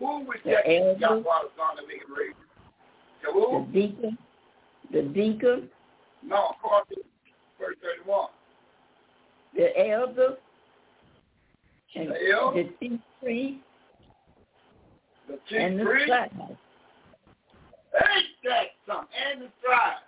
Who 0.00 0.26
rejects 0.28 0.66
elders. 0.66 0.96
Yahweh 1.00 1.22
the 1.22 1.50
Son 1.56 1.76
that 1.76 1.86
we 1.86 1.98
can 2.00 2.12
read? 2.16 2.34
The 3.22 3.32
The 3.32 3.80
deacon, 3.80 4.18
the 4.92 5.02
deacon, 5.02 5.68
No, 6.26 6.54
according 6.56 7.04
verse 7.60 7.76
31. 7.82 8.28
the 9.54 9.90
elders, 9.90 10.38
and 11.94 12.10
The 12.10 12.30
elders? 12.32 12.66
the 12.80 12.86
chief 12.88 13.00
The 15.28 15.38
chief 15.48 15.58
and 15.60 15.78
the 15.80 15.84
priest. 15.84 16.06
scribes. 16.06 16.34
Ain't 17.90 18.26
that 18.44 18.66
something? 18.86 19.08
And 19.12 19.42
the 19.42 19.48
scribe. 19.60 20.02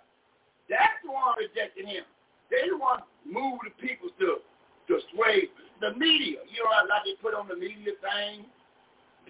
That's 0.69 0.97
the 1.03 1.11
one 1.11 1.35
rejecting 1.37 1.87
him. 1.87 2.03
They 2.49 2.69
the 2.69 2.77
one 2.77 3.01
move 3.27 3.59
the 3.63 3.71
people 3.85 4.09
to 4.19 4.39
to 4.87 4.99
sway 5.13 5.47
the 5.81 5.91
media. 5.99 6.39
You 6.47 6.63
know, 6.63 6.71
like 6.87 7.03
they 7.05 7.15
put 7.21 7.33
on 7.35 7.47
the 7.47 7.55
media 7.55 7.93
thing. 7.99 8.45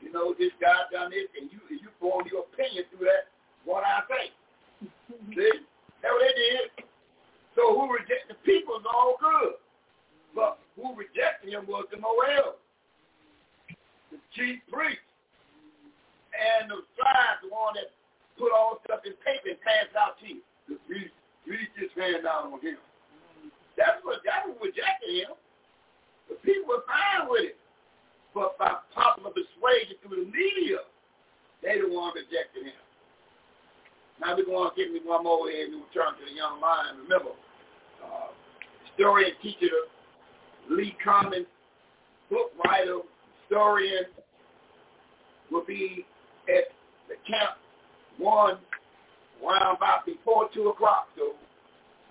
You 0.01 0.11
know, 0.11 0.33
this 0.37 0.51
guy 0.61 0.73
done 0.91 1.09
this, 1.11 1.29
and 1.39 1.49
you 1.51 1.59
you 1.69 1.89
form 1.99 2.25
your 2.29 2.45
opinion 2.53 2.85
through 2.93 3.07
that. 3.09 3.33
What 3.65 3.83
I 3.83 4.01
say. 4.05 4.25
See, 5.09 5.65
that's 6.01 6.13
what 6.13 6.21
they 6.21 6.33
did. 6.37 6.85
So 7.55 7.73
who 7.73 7.85
reject 7.93 8.27
the 8.29 8.37
people 8.45 8.77
is 8.81 8.85
all 8.89 9.17
good, 9.21 9.57
but 10.33 10.57
who 10.75 10.95
rejected 10.97 11.53
him 11.53 11.69
was 11.69 11.85
the 11.93 11.97
Moel, 12.01 12.57
the 14.09 14.17
chief 14.33 14.59
priest, 14.71 15.05
and 16.33 16.69
the 16.69 16.81
scribe, 16.93 17.45
the 17.45 17.53
one 17.53 17.77
that 17.77 17.93
put 18.41 18.49
all 18.49 18.81
stuff 18.85 19.05
in 19.05 19.13
paper 19.21 19.53
and 19.53 19.61
pass 19.61 19.89
out 19.93 20.17
to 20.21 20.25
you. 20.25 20.41
Just 20.65 20.81
read, 20.89 21.13
read 21.45 21.69
this 21.77 21.93
hand 21.93 22.25
down 22.25 22.49
on 22.49 22.59
him. 22.61 22.81
That's 23.77 24.01
what 24.01 24.25
that 24.25 24.49
was 24.49 24.57
rejecting 24.57 25.21
him. 25.21 25.37
The 26.29 26.41
people 26.41 26.73
were 26.73 26.85
fine 26.89 27.29
with 27.29 27.53
it. 27.53 27.57
But 28.33 28.57
by 28.57 28.81
popular 28.97 29.29
persuasion 29.29 30.01
through 30.01 30.25
the 30.25 30.29
media, 30.33 30.81
they 31.61 31.77
the 31.77 31.85
one 31.85 32.17
rejecting 32.17 32.65
him. 32.65 32.81
Now 34.17 34.33
we're 34.33 34.45
going 34.45 34.69
to 34.69 34.73
give 34.73 34.89
me 34.89 35.01
one 35.05 35.23
more 35.23 35.49
here 35.49 35.69
and 35.69 35.77
we'll 35.77 35.93
turn 35.93 36.17
to 36.17 36.23
the 36.25 36.33
young 36.33 36.57
lion. 36.57 37.05
Remember, 37.05 37.37
historian 38.85 39.31
teacher 39.41 39.67
Lee 40.69 40.95
Common, 41.03 41.45
book 42.29 42.51
writer, 42.63 42.99
historian, 43.41 44.05
will 45.51 45.65
be 45.65 46.05
at 46.47 46.65
the 47.09 47.15
camp 47.27 47.57
one 48.17 48.57
round 49.43 49.77
about 49.77 50.05
before 50.05 50.49
two 50.53 50.69
o'clock. 50.69 51.07
So 51.17 51.33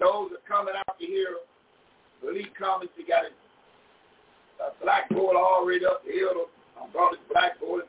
those 0.01 0.31
are 0.33 0.45
coming 0.49 0.75
out 0.77 0.99
to 0.99 1.07
hear 1.07 1.37
Lee 2.23 2.49
Commons. 2.59 2.91
He 2.97 3.05
got 3.05 3.25
a, 3.25 4.65
a 4.65 4.73
blackboard 4.83 5.37
already 5.37 5.87
up 5.87 6.05
the 6.05 6.13
hill. 6.13 6.47
I 6.77 6.91
brought 6.93 7.13
his 7.13 7.25
blackboard 7.31 7.85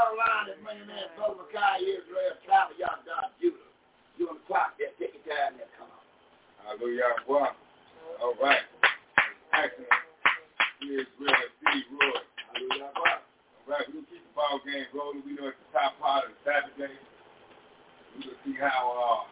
young 0.00 0.16
line 0.16 0.48
and 0.56 0.64
bring 0.64 0.80
clock 4.48 4.74
there. 4.80 4.96
Hallelujah. 6.64 7.20
Wow. 7.28 7.52
All 8.22 8.34
right. 8.40 8.64
We're 10.80 11.04
going 13.76 13.92
to 13.92 14.10
keep 14.10 14.24
the 14.24 14.34
ball 14.34 14.60
game 14.64 14.88
rolling. 14.96 15.22
We 15.26 15.36
know 15.36 15.52
it's 15.52 15.60
the 15.68 15.78
top 15.78 16.00
part 16.00 16.24
of 16.24 16.32
the 16.32 16.38
Saturday. 16.42 16.96
We're 18.16 18.24
going 18.24 18.34
to 18.34 18.40
see 18.42 18.56
how, 18.58 18.80
uh, 18.96 19.22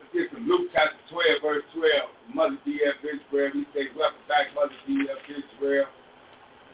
let's 0.00 0.10
get 0.16 0.32
some 0.32 0.48
Luke 0.48 0.70
chapter 0.72 0.96
12, 1.12 1.42
verse 1.42 1.66
12. 1.76 2.34
Mother 2.34 2.58
D.F. 2.64 2.98
Israel. 3.04 3.50
We 3.54 3.66
say, 3.76 3.92
welcome 3.96 4.24
back, 4.28 4.50
Mother 4.56 4.74
D.F. 4.88 5.20
Israel. 5.28 5.86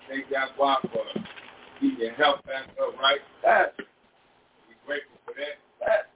Thank 0.09 0.31
God 0.31 0.49
for 0.57 1.20
keeping 1.81 2.13
health 2.17 2.45
back 2.47 2.69
up, 2.77 2.95
right? 3.01 3.21
That's, 3.43 3.73
We're 4.69 4.85
grateful 4.87 5.19
for 5.25 5.35
that. 5.35 5.57
that's, 5.81 6.09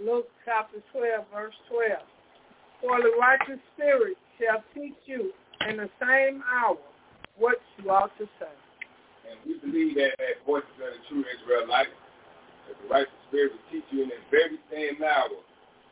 Luke 0.00 0.28
chapter 0.44 0.78
12, 0.92 1.24
verse 1.32 1.56
12. 1.70 2.04
For 2.84 3.00
the 3.00 3.16
righteous 3.18 3.60
spirit 3.74 4.16
shall 4.36 4.62
teach 4.74 4.96
you 5.06 5.32
in 5.68 5.78
the 5.78 5.88
same 5.96 6.44
hour 6.44 6.76
what 7.38 7.56
you 7.80 7.90
ought 7.90 8.12
to 8.18 8.28
say. 8.38 8.52
And 9.26 9.40
we 9.44 9.58
believe 9.58 9.96
that 9.96 10.12
at 10.20 10.44
Voices 10.44 10.68
of 10.76 10.92
the 10.92 11.02
True 11.08 11.24
Israelite, 11.24 11.88
that 12.68 12.76
the 12.82 12.88
righteous 12.92 13.20
spirit 13.28 13.52
will 13.52 13.66
teach 13.72 13.88
you 13.90 14.04
in 14.04 14.10
the 14.12 14.20
very 14.30 14.60
same 14.70 15.02
hour 15.02 15.40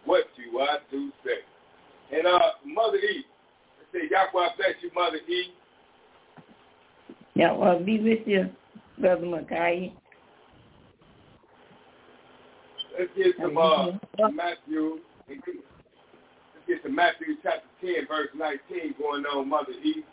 what 0.04 0.24
you 0.36 0.60
ought 0.60 0.84
to 0.90 1.10
say. 1.24 1.40
And 2.12 2.26
uh, 2.26 2.60
Mother 2.66 2.98
E, 3.00 3.24
let's 3.80 3.90
say, 3.92 4.04
Yahweh 4.12 4.48
bless 4.56 4.76
you, 4.84 4.90
Mother 4.94 5.16
E. 5.16 5.48
Yeah, 7.34 7.52
well, 7.52 7.82
be 7.82 8.00
with 8.00 8.26
you, 8.26 8.48
Brother 8.98 9.26
Mackay. 9.26 9.92
Let's 12.96 13.10
get 13.16 13.34
some 13.40 13.56
uh, 13.58 13.90
Matthew. 14.32 15.00
Let's 15.28 15.40
get 16.68 16.78
some 16.84 16.94
Matthew 16.94 17.34
chapter 17.42 17.66
10, 17.80 18.06
verse 18.06 18.28
19 18.36 18.94
going 18.98 19.24
on, 19.24 19.48
Mother 19.48 19.72
E. 19.72 20.04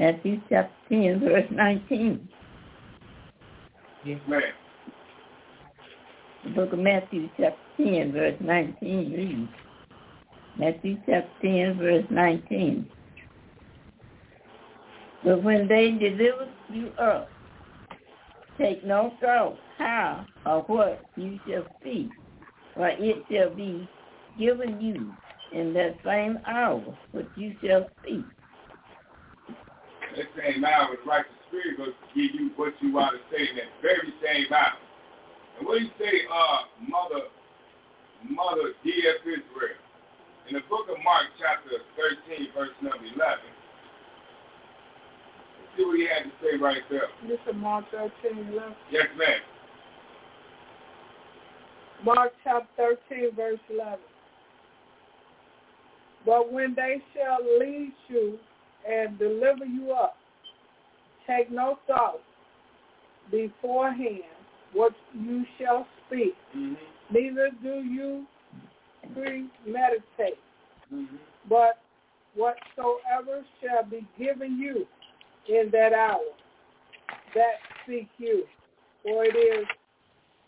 Matthew 0.00 0.40
chapter 0.48 0.72
10, 0.88 1.20
verse 1.20 1.46
19. 1.50 2.28
Yes, 4.04 4.20
ma'am. 4.26 4.40
The 6.44 6.50
book 6.50 6.72
of 6.72 6.78
Matthew 6.78 7.28
chapter 7.36 7.58
10, 7.76 8.12
verse 8.12 8.36
19 8.40 9.12
reads. 9.12 9.50
Matthew 10.58 10.96
chapter 11.04 11.28
10, 11.42 11.78
verse 11.78 12.04
19. 12.10 12.90
But 15.24 15.42
when 15.42 15.68
they 15.68 15.90
deliver 15.90 16.48
you 16.72 16.88
up, 16.98 17.28
take 18.58 18.84
no 18.84 19.12
thought 19.20 19.56
how 19.78 20.26
or 20.46 20.62
what 20.62 21.04
you 21.16 21.38
shall 21.46 21.64
speak, 21.80 22.08
for 22.74 22.88
it 22.88 23.24
shall 23.30 23.54
be 23.54 23.88
given 24.38 24.80
you 24.80 25.12
in 25.52 25.72
that 25.74 25.96
same 26.04 26.38
hour 26.46 26.82
what 27.12 27.26
you 27.36 27.54
shall 27.62 27.88
speak. 28.02 28.24
That 30.16 30.26
same 30.36 30.64
hour, 30.64 30.88
the 30.90 31.08
righteous 31.08 31.30
spirit 31.48 31.78
will 31.78 31.94
give 32.14 32.34
you 32.34 32.50
what 32.56 32.74
you 32.80 32.98
ought 32.98 33.10
to 33.10 33.18
say 33.30 33.42
in 33.50 33.56
that 33.56 33.70
very 33.82 34.12
same 34.22 34.52
hour. 34.52 34.78
And 35.58 35.66
what 35.66 35.78
do 35.78 35.84
you 35.84 35.90
say, 35.98 36.26
uh, 36.30 36.58
Mother, 36.86 37.26
Mother 38.30 38.74
D.F. 38.84 39.22
Israel? 39.22 39.78
In 40.48 40.54
the 40.54 40.64
book 40.70 40.88
of 40.88 40.96
Mark, 41.04 41.26
chapter 41.38 41.76
13, 42.26 42.48
verse 42.54 42.72
number 42.80 43.04
11, 43.04 43.20
let's 43.20 43.57
see 45.78 45.84
what 45.84 45.96
he 45.96 46.06
had 46.06 46.24
to 46.24 46.30
say 46.42 46.58
right 46.58 46.82
there. 46.90 47.02
This 47.26 47.38
is 47.48 47.54
Mark 47.56 47.84
13, 47.92 48.12
11. 48.52 48.74
Yes, 48.90 49.06
ma'am. 49.16 49.40
Mark 52.04 52.32
chapter 52.44 52.94
13, 53.08 53.34
verse 53.34 53.58
11. 53.70 53.98
But 56.26 56.52
when 56.52 56.74
they 56.74 56.96
shall 57.14 57.38
lead 57.58 57.92
you 58.08 58.38
and 58.88 59.18
deliver 59.18 59.64
you 59.64 59.92
up, 59.92 60.16
take 61.26 61.50
no 61.50 61.78
thought 61.86 62.20
beforehand 63.30 64.22
what 64.72 64.92
you 65.14 65.44
shall 65.58 65.86
speak, 66.06 66.34
Mm-hmm. 66.56 66.74
neither 67.14 67.50
do 67.62 67.82
you 67.88 68.26
premeditate, 69.14 70.38
Mm-hmm. 70.92 71.16
but 71.48 71.78
whatsoever 72.34 73.44
shall 73.60 73.84
be 73.88 74.06
given 74.18 74.58
you 74.58 74.86
in 75.48 75.70
that 75.72 75.92
hour, 75.92 76.20
that 77.34 77.54
speak 77.84 78.08
you. 78.18 78.44
For 79.02 79.24
it 79.24 79.36
is 79.36 79.66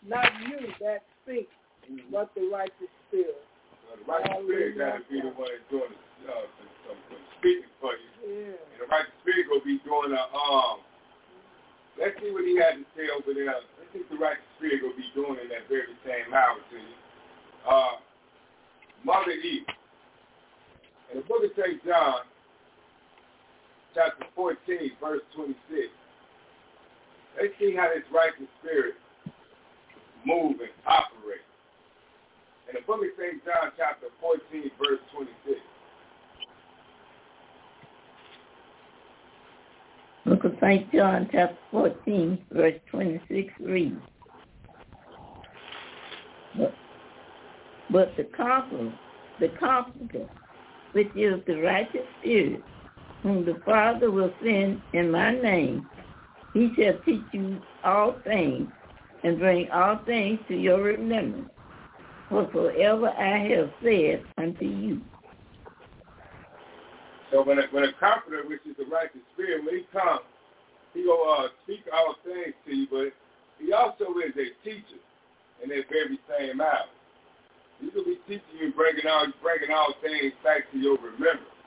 not 0.07 0.25
you 0.47 0.67
that 0.79 1.03
speak, 1.23 1.49
Mm-hmm. 1.89 2.13
but 2.13 2.29
the 2.37 2.45
righteous 2.53 2.93
spirit. 3.09 3.41
The 3.89 4.05
right 4.05 4.21
spirit 4.45 4.77
got 4.77 5.01
to 5.01 5.03
be 5.09 5.17
the 5.19 5.33
one 5.33 5.49
doing 5.73 5.97
the, 6.23 6.29
uh, 6.29 6.45
speaking 7.41 7.73
for 7.81 7.97
you. 7.97 8.09
Yeah. 8.21 8.53
And 8.53 8.79
the 8.85 8.87
right 8.87 9.09
spirit 9.25 9.49
will 9.49 9.65
be 9.65 9.81
doing 9.81 10.13
a, 10.13 10.23
um, 10.29 10.85
let's 11.97 12.13
see 12.21 12.29
what 12.29 12.45
he 12.45 12.53
had 12.55 12.77
to 12.79 12.85
say 12.93 13.09
over 13.09 13.33
there. 13.33 13.65
Let's 13.81 13.89
see 13.91 14.05
what 14.05 14.13
the 14.13 14.21
right 14.21 14.37
spirit 14.55 14.85
will 14.85 14.95
be 14.95 15.09
doing 15.17 15.41
in 15.41 15.49
that 15.49 15.65
very 15.67 15.89
same 16.05 16.29
hour 16.31 16.61
to 16.61 16.77
you. 16.77 16.95
Uh, 17.65 17.97
Mother 19.03 19.33
Eve. 19.33 19.65
In 21.11 21.17
the 21.19 21.25
book 21.25 21.43
of 21.43 21.51
St. 21.57 21.81
John, 21.83 22.29
chapter 23.93 24.25
14, 24.35 24.91
verse 25.01 25.21
26. 25.35 25.57
Let's 27.39 27.53
see 27.59 27.75
how 27.75 27.89
this 27.93 28.03
righteous 28.13 28.47
spirit 28.59 28.95
move 30.25 30.59
and 30.59 30.69
operate. 30.85 31.45
In 32.69 32.75
the 32.75 32.81
book 32.85 33.01
of 33.01 33.09
St. 33.17 33.43
John, 33.45 33.71
chapter 33.77 34.07
14, 34.19 34.71
verse 34.79 34.99
26. 35.13 35.59
Book 40.25 40.43
of 40.43 40.53
St. 40.61 40.91
John, 40.93 41.29
chapter 41.31 41.57
14, 41.71 42.37
verse 42.51 42.75
26 42.91 43.53
reads, 43.61 43.95
But, 46.57 46.73
but 47.89 48.15
the 48.17 48.23
Comforter, 48.25 48.93
the 49.39 49.49
Comforter, 49.49 50.29
which 50.91 51.09
is 51.15 51.41
the 51.47 51.55
righteous 51.61 52.05
Spirit, 52.19 52.63
whom 53.23 53.45
the 53.45 53.59
Father 53.65 54.09
will 54.11 54.33
send 54.43 54.81
in 54.93 55.11
my 55.11 55.31
name, 55.31 55.87
he 56.53 56.73
shall 56.75 56.97
teach 57.05 57.25
you 57.31 57.61
all 57.83 58.15
things 58.23 58.69
and 59.23 59.39
bring 59.39 59.69
all 59.71 59.99
things 60.05 60.39
to 60.47 60.55
your 60.55 60.81
remembrance, 60.81 61.49
whatsoever 62.29 63.09
I 63.09 63.37
have 63.49 63.69
said 63.83 64.25
unto 64.37 64.65
you. 64.65 65.01
So 67.31 67.43
when 67.43 67.59
a, 67.59 67.63
when 67.71 67.83
a 67.83 67.93
comforter, 67.99 68.43
which 68.47 68.59
is 68.69 68.75
the 68.77 68.85
righteous 68.91 69.23
spirit, 69.33 69.63
when 69.63 69.75
he 69.75 69.85
comes, 69.93 70.27
he 70.93 71.03
will 71.03 71.23
uh, 71.39 71.47
speak 71.63 71.81
all 71.93 72.15
things 72.25 72.53
to 72.67 72.75
you, 72.75 72.87
but 72.91 73.13
he 73.63 73.71
also 73.71 74.11
is 74.19 74.35
a 74.35 74.51
teacher 74.67 74.99
in 75.63 75.69
that 75.69 75.87
very 75.89 76.19
same 76.27 76.59
hour. 76.59 76.91
He 77.79 77.87
will 77.95 78.03
be 78.03 78.19
teaching 78.27 78.59
you, 78.59 78.73
bringing 78.73 79.07
all 79.07 79.27
bringing 79.41 79.71
all 79.73 79.93
things 80.01 80.33
back 80.43 80.69
to 80.71 80.77
your 80.77 80.97
remembrance. 80.97 81.60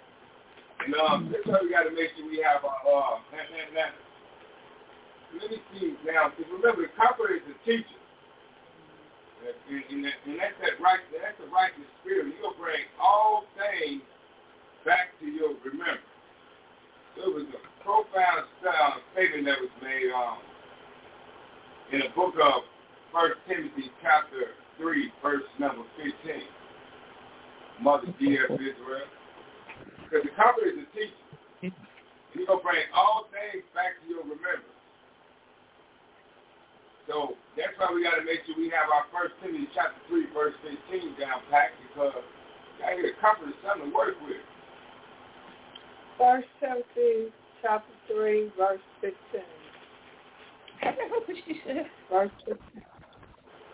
And 0.84 0.92
um, 1.00 1.32
that's 1.32 1.46
why 1.48 1.64
we 1.64 1.72
got 1.72 1.88
to 1.88 1.94
make 1.96 2.12
sure 2.12 2.28
we 2.28 2.44
have 2.44 2.60
our 2.60 2.76
uh, 2.84 3.16
now, 3.32 3.44
now, 3.48 3.88
now, 3.88 3.92
let 5.40 5.50
me 5.50 5.58
see 5.72 5.96
now. 6.04 6.28
Because 6.28 6.52
remember, 6.52 6.84
the 6.84 6.92
comforter 6.92 7.40
is 7.40 7.46
a 7.48 7.56
teacher. 7.64 8.00
And, 9.44 9.80
and, 9.88 10.04
and 10.04 10.36
that's 10.36 10.56
that 10.60 10.76
right. 10.80 11.00
That's 11.08 11.40
the 11.40 11.48
righteous 11.48 11.88
spirit. 12.04 12.36
He'll 12.40 12.56
bring 12.60 12.84
all 13.00 13.48
things 13.56 14.04
back 14.84 15.16
to 15.20 15.26
your 15.26 15.56
remembrance. 15.64 16.04
There 17.16 17.32
was 17.32 17.48
a 17.48 17.60
profound 17.80 18.44
uh, 18.60 19.00
statement 19.16 19.48
that 19.48 19.56
was 19.60 19.72
made 19.80 20.12
um, 20.12 20.38
in 21.92 21.98
the 22.04 22.12
book 22.12 22.36
of 22.36 22.68
First 23.12 23.40
Timothy 23.48 23.88
chapter 24.02 24.52
3, 24.76 25.12
verse 25.22 25.48
number 25.58 25.84
15. 25.96 26.12
Mother 27.80 28.12
D.F. 28.20 28.52
Israel. 28.52 29.08
Because 30.14 30.30
the 30.30 30.36
comforter 30.38 30.70
is 30.70 30.78
a 30.78 30.86
teacher. 30.94 31.10
And 31.66 31.74
he's 32.30 32.46
going 32.46 32.62
to 32.62 32.62
bring 32.62 32.86
all 32.94 33.26
things 33.34 33.66
back 33.74 33.98
to 33.98 34.06
your 34.06 34.22
remembrance. 34.22 34.70
So 37.10 37.34
that's 37.58 37.74
why 37.82 37.90
we 37.90 38.06
got 38.06 38.22
to 38.22 38.24
make 38.24 38.46
sure 38.46 38.54
we 38.54 38.70
have 38.70 38.94
our 38.94 39.10
First 39.10 39.34
Timothy 39.42 39.66
chapter 39.74 39.98
3, 40.06 40.30
verse 40.30 40.54
15 40.62 41.18
down 41.18 41.42
packed 41.50 41.82
because 41.82 42.14
you 42.14 42.78
got 42.78 42.94
to 42.94 43.02
get 43.02 43.10
a 43.10 43.18
comforter, 43.18 43.58
something 43.66 43.90
to 43.90 43.96
work 43.96 44.14
with. 44.22 44.38
First 46.14 46.46
Timothy 46.62 47.34
chapter 47.58 47.90
3, 48.06 48.54
verse 48.54 48.86
15. 49.02 49.18
Verse 52.06 52.30
15. 52.46 52.86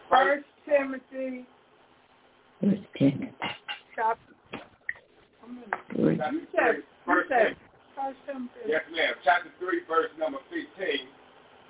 First 0.09 0.49
Timothy 0.65 1.45
Verse 2.65 2.81
10. 2.97 3.29
chapter. 3.93 4.30
I'm 5.51 5.59
in- 5.59 5.71
Verse 5.99 6.17
Chapter 6.19 6.39
You 6.39 6.47
said, 6.55 6.75
you 7.11 7.23
said 7.29 7.57
10. 7.57 7.57
First 7.99 8.19
Yes, 8.67 8.83
ma'am. 8.95 9.15
Chapter 9.25 9.51
3, 9.59 9.83
verse 9.91 10.11
number 10.19 10.39
15. 10.49 11.11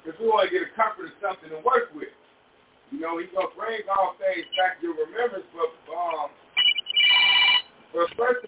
Because 0.04 0.20
we 0.20 0.28
want 0.28 0.48
to 0.48 0.52
get 0.52 0.68
a 0.68 0.72
comfort 0.76 1.08
of 1.08 1.16
something 1.20 1.48
to 1.48 1.60
work 1.64 1.88
with. 1.96 2.12
You 2.92 3.00
know, 3.00 3.18
he's 3.18 3.32
going 3.32 3.48
to 3.48 3.56
bring 3.56 3.80
all 3.88 4.16
things 4.20 4.44
back 4.58 4.80
to 4.80 4.92
your 4.92 4.96
remembrance, 5.00 5.46
but, 5.54 5.72
um, 5.94 6.28
but 7.94 8.08
first, 8.18 8.44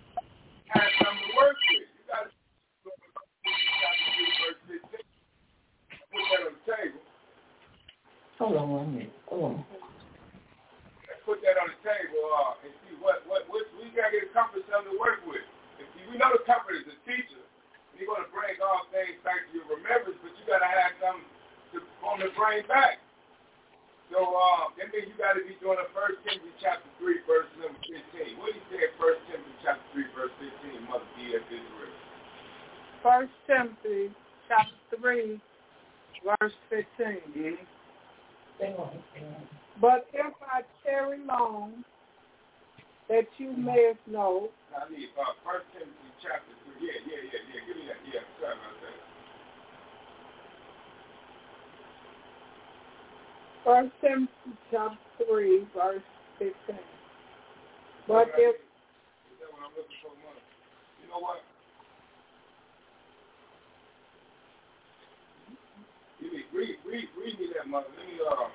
have 0.69 0.93
something 1.01 1.27
to 1.27 1.33
work 1.37 1.57
with. 1.57 1.89
You 1.97 2.05
got 2.07 2.29
to 2.29 2.31
chapter 3.81 4.09
3, 4.21 4.43
verse 4.45 4.61
15. 4.69 5.01
Put 6.13 6.23
that 6.29 6.43
on 6.45 6.53
the 6.53 6.63
table. 6.69 7.03
Hold 8.39 8.57
on 8.59 8.69
one 8.69 8.89
minute. 8.93 9.15
Hold 9.31 9.45
on. 9.45 9.65
Let's 11.09 11.23
put 11.25 11.39
that 11.45 11.57
on 11.57 11.71
the 11.73 11.81
table 11.87 12.21
uh, 12.37 12.65
and 12.67 12.73
see 12.85 12.95
what, 13.01 13.23
what, 13.31 13.47
what 13.49 13.65
we 13.79 13.91
got 13.95 14.11
to 14.11 14.19
get 14.19 14.29
a 14.29 14.33
comfort 14.35 14.65
something 14.69 14.93
to 14.93 14.99
work 14.99 15.23
with. 15.29 15.45
If 15.79 15.87
you, 15.99 16.09
we 16.11 16.19
know 16.19 16.35
the 16.35 16.43
comfort 16.47 16.83
is 16.83 16.87
a 16.89 16.99
teacher. 17.07 17.43
You're 17.95 18.09
going 18.09 18.25
to 18.25 18.33
bring 18.33 18.59
all 18.59 18.89
things 18.91 19.21
back 19.23 19.47
to 19.47 19.51
your 19.53 19.69
remembrance, 19.69 20.19
but 20.25 20.33
you 20.35 20.43
got 20.49 20.65
to 20.65 20.71
have 20.71 20.97
something 20.99 21.29
to, 21.77 21.79
on 22.03 22.19
the 22.19 22.33
bring 22.35 22.67
back. 22.67 22.99
So 24.11 24.21
uh, 24.21 24.73
that 24.77 24.93
means 24.93 25.09
you 25.09 25.17
got 25.17 25.39
to 25.39 25.45
be 25.45 25.57
doing 25.63 25.81
a 25.81 25.89
First 25.97 26.21
Timothy 26.27 26.53
chapter 26.61 26.89
3, 27.01 27.25
verse 27.25 27.49
number 27.57 27.81
15. 27.89 28.37
What 28.43 28.53
do 28.53 28.61
you 28.61 28.65
say 28.69 28.91
at 28.91 28.93
First 29.01 29.23
Timothy 29.31 29.55
chapter 29.65 29.87
3, 29.97 30.17
verse 30.17 30.35
15, 30.67 30.91
Mother 30.91 31.09
D.F. 31.17 31.45
Israel? 31.49 31.95
First 33.01 33.35
Timothy 33.49 34.13
chapter 34.49 34.97
3, 35.01 35.41
verse 36.25 36.57
15. 36.69 37.57
Mm-hmm. 38.61 38.93
But 39.81 40.07
if 40.13 40.35
I 40.45 40.63
tarry 40.85 41.19
long, 41.25 41.85
that 43.09 43.27
you 43.39 43.53
may 43.57 43.93
know 44.07 44.49
I 44.77 44.89
need 44.93 45.09
uh, 45.17 45.33
First 45.45 45.67
Timothy 45.73 46.11
chapter 46.23 46.53
3. 46.81 46.85
Yeah, 46.85 47.01
yeah, 47.05 47.21
yeah, 47.33 47.43
yeah. 47.49 47.61
Give 47.67 47.77
me 47.77 47.85
that. 47.89 48.01
Yeah, 48.09 48.25
sorry 48.41 48.57
about 48.57 48.77
that. 48.85 48.99
First 53.65 53.93
Timothy 54.01 54.53
chapter 54.71 55.27
3, 55.29 55.67
verse 55.75 56.09
15. 56.39 56.55
But 58.09 58.33
if, 58.39 58.57
Is 58.57 59.37
that 59.43 59.51
what 59.53 59.63
I'm 59.67 59.75
looking 59.75 59.99
for, 60.03 60.15
Mother? 60.23 60.43
You 61.03 61.07
know 61.11 61.21
what? 61.21 61.43
Give 66.23 66.33
me, 66.33 66.47
read, 66.55 66.79
read, 66.87 67.07
read 67.19 67.35
me 67.39 67.47
that, 67.59 67.67
Mother. 67.67 67.91
Let 67.99 68.07
me, 68.07 68.17
uh, 68.23 68.47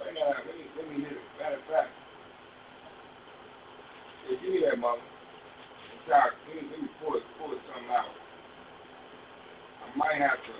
right 0.00 0.14
now, 0.14 0.38
let 0.38 0.54
me, 0.54 0.64
let 0.78 0.86
me 0.86 0.96
hit 1.02 1.18
it. 1.18 1.26
Matter 1.38 1.58
of 1.58 1.66
fact, 1.66 1.90
yeah, 4.30 4.36
give 4.38 4.50
me 4.54 4.60
that, 4.66 4.69
Mother. 4.80 4.98
And 4.98 6.00
try, 6.06 6.30
let 6.48 6.56
me, 6.56 6.62
let 6.70 6.80
me 6.82 6.88
pull 7.04 7.14
it, 7.16 7.22
pull 7.38 7.52
it 7.52 7.58
something 7.68 7.90
out. 7.92 8.06
I 9.84 9.96
might 9.96 10.16
have 10.16 10.38
to. 10.40 10.52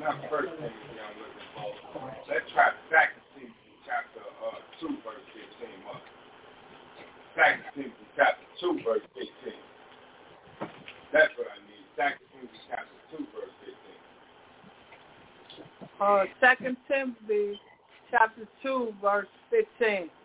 Not 0.00 0.16
first 0.28 0.50
Timothy 0.58 0.98
I'm 0.98 1.14
looking 1.22 1.46
for. 1.94 2.10
Let's 2.26 2.50
try 2.50 2.74
Second 2.90 3.22
Timothy 3.38 3.78
chapter 3.86 4.26
uh, 4.42 4.58
2, 4.82 4.90
verse 5.06 5.22
15, 5.30 5.86
Mother. 5.86 6.02
Second 7.38 7.62
Timothy 7.74 8.06
chapter 8.16 8.42
2, 8.58 8.80
verse 8.82 9.06
15. 9.14 9.54
That's 11.14 11.30
what 11.38 11.46
I 11.46 11.62
need. 11.70 11.86
Second 11.94 12.26
Timothy 12.34 12.58
chapter 12.66 12.98
2, 13.14 13.22
verse 13.38 13.54
15. 13.62 13.70
uh, 16.02 16.26
Second 16.42 16.74
Timothy 16.90 17.54
chapter 18.10 18.48
2, 18.62 18.94
verse 19.00 19.30
15. 19.84 20.23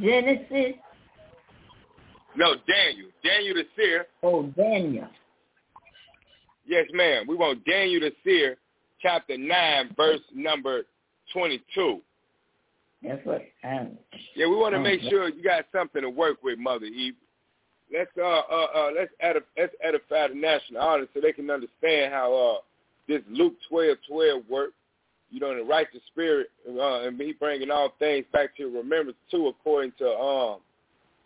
Genesis? 0.00 0.74
No, 2.36 2.54
Daniel. 2.66 3.08
Daniel 3.24 3.54
the 3.54 3.64
Seer. 3.76 4.06
Oh, 4.22 4.42
Daniel. 4.56 5.08
Yes, 6.66 6.86
ma'am. 6.92 7.24
We 7.28 7.34
want 7.36 7.64
Daniel 7.64 8.00
the 8.00 8.12
Seer, 8.24 8.56
chapter 9.00 9.36
9, 9.36 9.94
verse 9.96 10.20
number 10.34 10.82
22. 11.32 12.00
That's 13.02 13.24
what 13.24 13.42
I. 13.64 13.88
Yeah, 14.36 14.46
we 14.46 14.56
want 14.56 14.74
to 14.74 14.78
Oh, 14.78 14.82
make 14.82 15.00
sure 15.08 15.28
you 15.28 15.42
got 15.42 15.64
something 15.72 16.02
to 16.02 16.10
work 16.10 16.42
with, 16.42 16.58
Mother 16.58 16.84
Eve. 16.86 17.14
Let's 17.92 18.10
uh 18.16 18.22
uh 18.22 18.66
uh 18.74 18.90
let's 18.94 19.10
edify, 19.20 19.46
let's 19.58 19.74
edify 19.82 20.28
the 20.28 20.34
national 20.34 20.80
audience 20.80 21.10
so 21.12 21.20
they 21.20 21.32
can 21.32 21.50
understand 21.50 22.12
how 22.12 22.32
uh 22.32 22.58
this 23.08 23.22
Luke 23.28 23.54
twelve 23.68 23.96
twelve 24.08 24.42
works. 24.48 24.74
You 25.30 25.40
know, 25.40 25.52
in 25.52 25.58
the 25.58 25.64
righteous 25.64 26.00
spirit, 26.08 26.48
uh, 26.68 27.02
and 27.02 27.16
me 27.16 27.32
bringing 27.38 27.70
all 27.70 27.94
things 27.98 28.24
back 28.32 28.56
to 28.56 28.66
remembrance 28.66 29.18
too, 29.30 29.46
according 29.48 29.92
to 29.98 30.08
um 30.08 30.58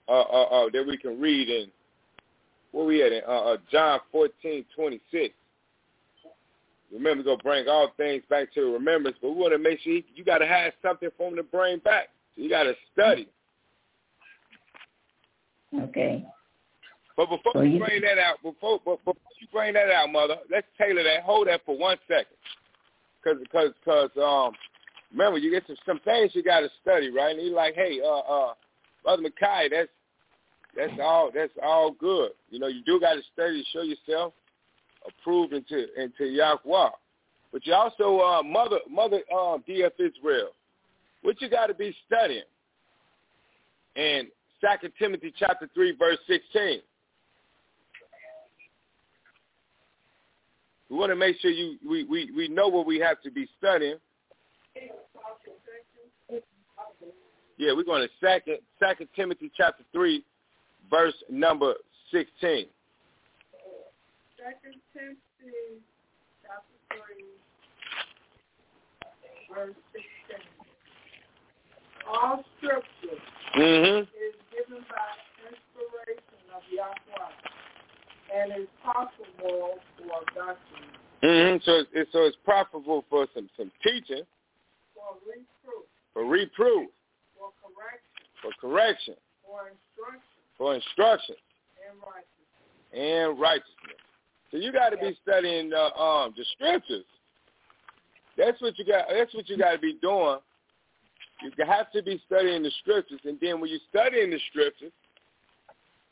uh 0.09 0.13
uh, 0.13 0.43
uh 0.43 0.69
that 0.73 0.85
we 0.87 0.97
can 0.99 1.21
read 1.21 1.49
in 1.49 1.71
where 2.73 2.85
we 2.85 3.03
at 3.03 3.13
in 3.13 3.23
uh, 3.27 3.31
uh 3.31 3.57
John 3.71 4.01
fourteen 4.13 4.65
twenty 4.75 5.01
six. 5.11 5.35
Remember, 6.93 7.25
go 7.25 7.37
bring 7.37 7.67
all 7.67 7.93
things 7.97 8.23
back 8.29 8.53
to 8.55 8.73
remembrance, 8.73 9.17
but 9.21 9.31
we 9.31 9.37
want 9.37 9.53
to 9.53 9.59
make 9.59 9.81
sure 9.81 9.95
you, 9.95 10.03
you 10.15 10.23
got 10.23 10.39
to 10.39 10.47
have 10.47 10.73
something 10.81 11.09
for 11.17 11.29
them 11.29 11.37
to 11.37 11.43
bring 11.43 11.79
back. 11.79 12.11
So 12.37 12.43
you 12.43 12.49
got 12.49 12.65
to 12.65 12.75
study. 12.93 13.29
Okay. 15.75 16.25
But 17.17 17.31
before 17.31 17.53
So 17.55 17.61
you 17.63 17.79
bring 17.79 18.01
that 18.03 18.19
out, 18.19 18.43
before, 18.43 18.81
but 18.85 18.99
before 18.99 19.15
you 19.41 19.47
bring 19.53 19.75
that 19.75 19.91
out, 19.91 20.11
mother, 20.11 20.37
let's 20.51 20.67
tailor 20.79 21.03
that. 21.05 21.23
Hold 21.23 21.49
that 21.49 21.63
for 21.65 21.77
one 21.77 21.97
second, 22.09 22.37
because 23.25 23.41
because 23.41 23.71
because 23.85 24.11
um, 24.23 24.55
remember 25.13 25.39
you 25.39 25.51
get 25.51 25.65
some 25.67 25.77
some 25.87 26.01
things 26.01 26.33
you 26.35 26.43
got 26.43 26.61
to 26.61 26.69
study, 26.83 27.11
right? 27.11 27.37
And 27.37 27.47
you're 27.47 27.57
like, 27.57 27.75
hey, 27.75 28.01
uh, 28.05 28.19
uh, 28.19 28.55
brother 29.03 29.23
Mackay, 29.23 29.69
that's 29.71 29.89
that's 30.77 30.93
all 31.01 31.31
that's 31.35 31.53
all 31.63 31.93
good. 31.93 32.31
You 32.51 32.59
know, 32.59 32.67
you 32.67 32.83
do 32.85 33.01
got 33.01 33.15
to 33.15 33.23
study 33.33 33.63
to 33.63 33.69
show 33.73 33.83
yourself 33.83 34.35
approved 35.07 35.53
into 35.53 35.87
into 36.01 36.27
Yahweh. 36.27 36.91
But 37.53 37.67
you 37.67 37.75
also, 37.75 38.19
uh, 38.19 38.43
mother 38.43 38.79
mother 38.91 39.21
um, 39.33 39.63
DF 39.69 39.93
Israel, 39.99 40.51
what 41.23 41.41
you 41.41 41.49
got 41.49 41.67
to 41.67 41.75
be 41.75 41.95
studying. 42.07 42.43
And 43.97 44.29
Second 44.61 44.93
Timothy 44.99 45.33
chapter 45.39 45.69
three 45.75 45.95
verse 45.97 46.19
sixteen. 46.27 46.81
We 50.95 51.01
want 51.01 51.11
to 51.11 51.17
make 51.17 51.41
sure 51.41 51.51
you 51.51 51.77
we, 51.85 52.05
we, 52.05 52.31
we 52.31 52.47
know 52.47 52.69
what 52.69 52.87
we 52.87 53.01
have 53.01 53.21
to 53.23 53.31
be 53.33 53.49
studying. 53.59 53.97
Yeah, 57.59 57.73
we're 57.75 57.83
going 57.83 58.07
to 58.07 58.09
second 58.25 58.59
Second 58.79 59.09
Timothy 59.17 59.51
chapter 59.57 59.83
three, 59.93 60.25
verse 60.89 61.17
number 61.29 61.75
sixteen. 62.13 62.67
Second 64.39 64.77
Timothy 64.93 65.83
chapter 66.45 66.79
three, 66.93 67.25
verse 69.53 69.75
sixteen. 69.93 70.47
All 72.07 72.45
scripture 72.59 73.19
Mm-hmm. 73.57 74.03
is 74.03 74.35
given 74.51 74.85
by 74.91 75.11
inspiration 75.51 76.39
of 76.55 76.63
Yahweh 76.71 77.55
and 78.33 78.63
is 78.63 78.69
possible 78.83 79.79
for 79.99 80.21
doctrine, 80.35 80.95
Mm-hmm. 81.25 81.57
So 81.65 81.73
it's, 81.81 81.91
it's 81.95 82.13
so 82.13 82.25
it's 82.25 82.37
profitable 82.45 83.05
for 83.09 83.27
some 83.35 83.49
some 83.57 83.73
teaching, 83.83 84.25
for 84.93 85.17
reproof, 85.25 85.89
for 86.13 86.27
reproof, 86.27 86.89
for 87.33 87.49
correction, 87.65 88.27
for 88.43 88.53
correction, 88.61 89.15
for 89.41 89.73
instruction 89.73 90.35
for 90.59 90.75
instruction, 90.75 91.37
in 91.81 91.97
righteousness. 92.05 92.93
and 92.93 93.41
righteousness. 93.41 94.01
So 94.51 94.59
you 94.59 94.71
got 94.71 94.91
to 94.91 94.99
be 94.99 95.17
studying 95.23 95.73
uh, 95.73 95.97
um 95.97 96.35
the 96.37 96.45
scriptures. 96.53 97.07
That's 98.37 98.61
what 98.61 98.79
you 98.79 98.85
got. 98.85 99.07
That's 99.09 99.33
what 99.35 99.49
you 99.49 99.57
got 99.57 99.73
to 99.73 99.79
be 99.79 99.97
doing. 100.03 100.39
You 101.43 101.65
have 101.65 101.91
to 101.93 102.03
be 102.03 102.21
studying 102.27 102.63
the 102.63 102.73
scriptures, 102.81 103.21
and 103.25 103.39
then 103.41 103.61
when 103.61 103.71
you 103.71 103.79
studying 103.89 104.31
the 104.31 104.41
scriptures, 104.51 104.93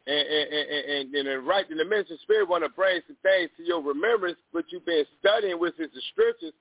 and 0.07 0.27
and 0.29 1.15
and, 1.15 1.29
and, 1.29 1.47
right 1.47 1.71
in 1.71 1.77
the 1.77 1.85
ministry 1.85 2.19
spirit 2.23 2.49
want 2.49 2.65
to 2.65 2.71
bring 2.71 3.01
some 3.07 3.17
things 3.23 3.51
to 3.57 3.63
your 3.63 3.83
remembrance, 3.83 4.39
but 4.53 4.65
you've 4.71 4.87
been 4.87 5.05
studying 5.21 5.59
with 5.59 5.75
is 5.79 5.91
the 5.95 6.03
scriptures. 6.13 6.53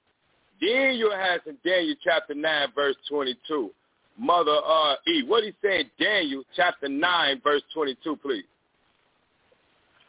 Then 0.60 0.94
you 0.94 1.10
have 1.12 1.42
Daniel 1.66 1.96
chapter 2.04 2.36
9, 2.36 2.68
verse 2.76 2.96
22. 3.10 3.72
Mother 4.20 4.58
uh, 4.64 4.96
E. 5.08 5.24
What 5.26 5.44
he 5.44 5.54
saying, 5.64 5.90
Daniel 6.00 6.44
chapter 6.56 6.88
9, 6.88 7.42
verse 7.44 7.64
22, 7.74 8.16
please. 8.18 8.44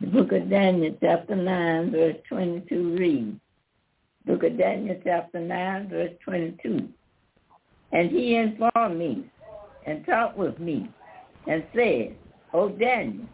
The 0.02 0.08
book 0.08 0.32
of 0.32 0.50
Daniel 0.50 0.94
chapter 1.00 1.36
9, 1.36 1.90
verse 1.90 2.16
22 2.28 2.96
reads, 2.96 3.40
Book 4.26 4.42
of 4.42 4.58
Daniel 4.58 5.00
chapter 5.02 5.40
9, 5.40 5.88
verse 5.88 6.12
22. 6.24 6.88
And 7.92 8.10
he 8.10 8.34
informed 8.34 8.98
me 8.98 9.24
and 9.86 10.04
talked 10.04 10.36
with 10.36 10.58
me 10.58 10.90
and 11.46 11.64
said, 11.74 12.16
O 12.52 12.68
Daniel, 12.68 13.26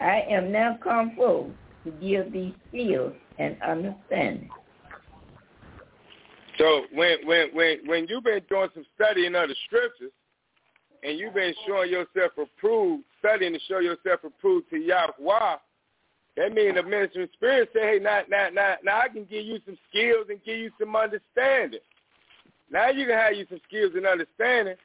I 0.00 0.22
am 0.28 0.52
now 0.52 0.78
come 0.82 1.14
forth 1.16 1.50
to 1.84 1.90
give 1.92 2.32
thee 2.32 2.54
skill 2.68 3.12
and 3.38 3.56
understanding. 3.62 4.50
So 6.58 6.82
when 6.92 7.26
when 7.26 7.48
when 7.54 7.78
when 7.86 8.06
you've 8.08 8.24
been 8.24 8.42
doing 8.48 8.68
some 8.74 8.86
studying 8.94 9.34
of 9.34 9.48
the 9.48 9.54
scriptures 9.66 10.12
and 11.02 11.18
you've 11.18 11.34
been 11.34 11.54
showing 11.66 11.90
yourself 11.90 12.32
approved, 12.38 13.04
studying 13.18 13.52
to 13.52 13.60
show 13.68 13.78
yourself 13.78 14.20
approved 14.24 14.70
to 14.70 14.78
Yahweh, 14.78 15.56
that 16.36 16.52
means 16.52 16.74
the 16.74 16.82
ministering 16.82 17.28
spirit 17.34 17.70
say, 17.74 17.80
hey, 17.80 17.98
now, 17.98 18.20
now, 18.28 18.48
now, 18.52 18.74
now 18.84 19.00
I 19.00 19.08
can 19.08 19.24
give 19.24 19.44
you 19.44 19.58
some 19.64 19.78
skills 19.88 20.26
and 20.28 20.42
give 20.44 20.58
you 20.58 20.70
some 20.78 20.94
understanding. 20.94 21.80
Now 22.70 22.88
you 22.90 23.06
can 23.06 23.16
have 23.16 23.34
you 23.34 23.46
some 23.48 23.60
skills 23.68 23.92
and 23.94 24.06
understanding, 24.06 24.76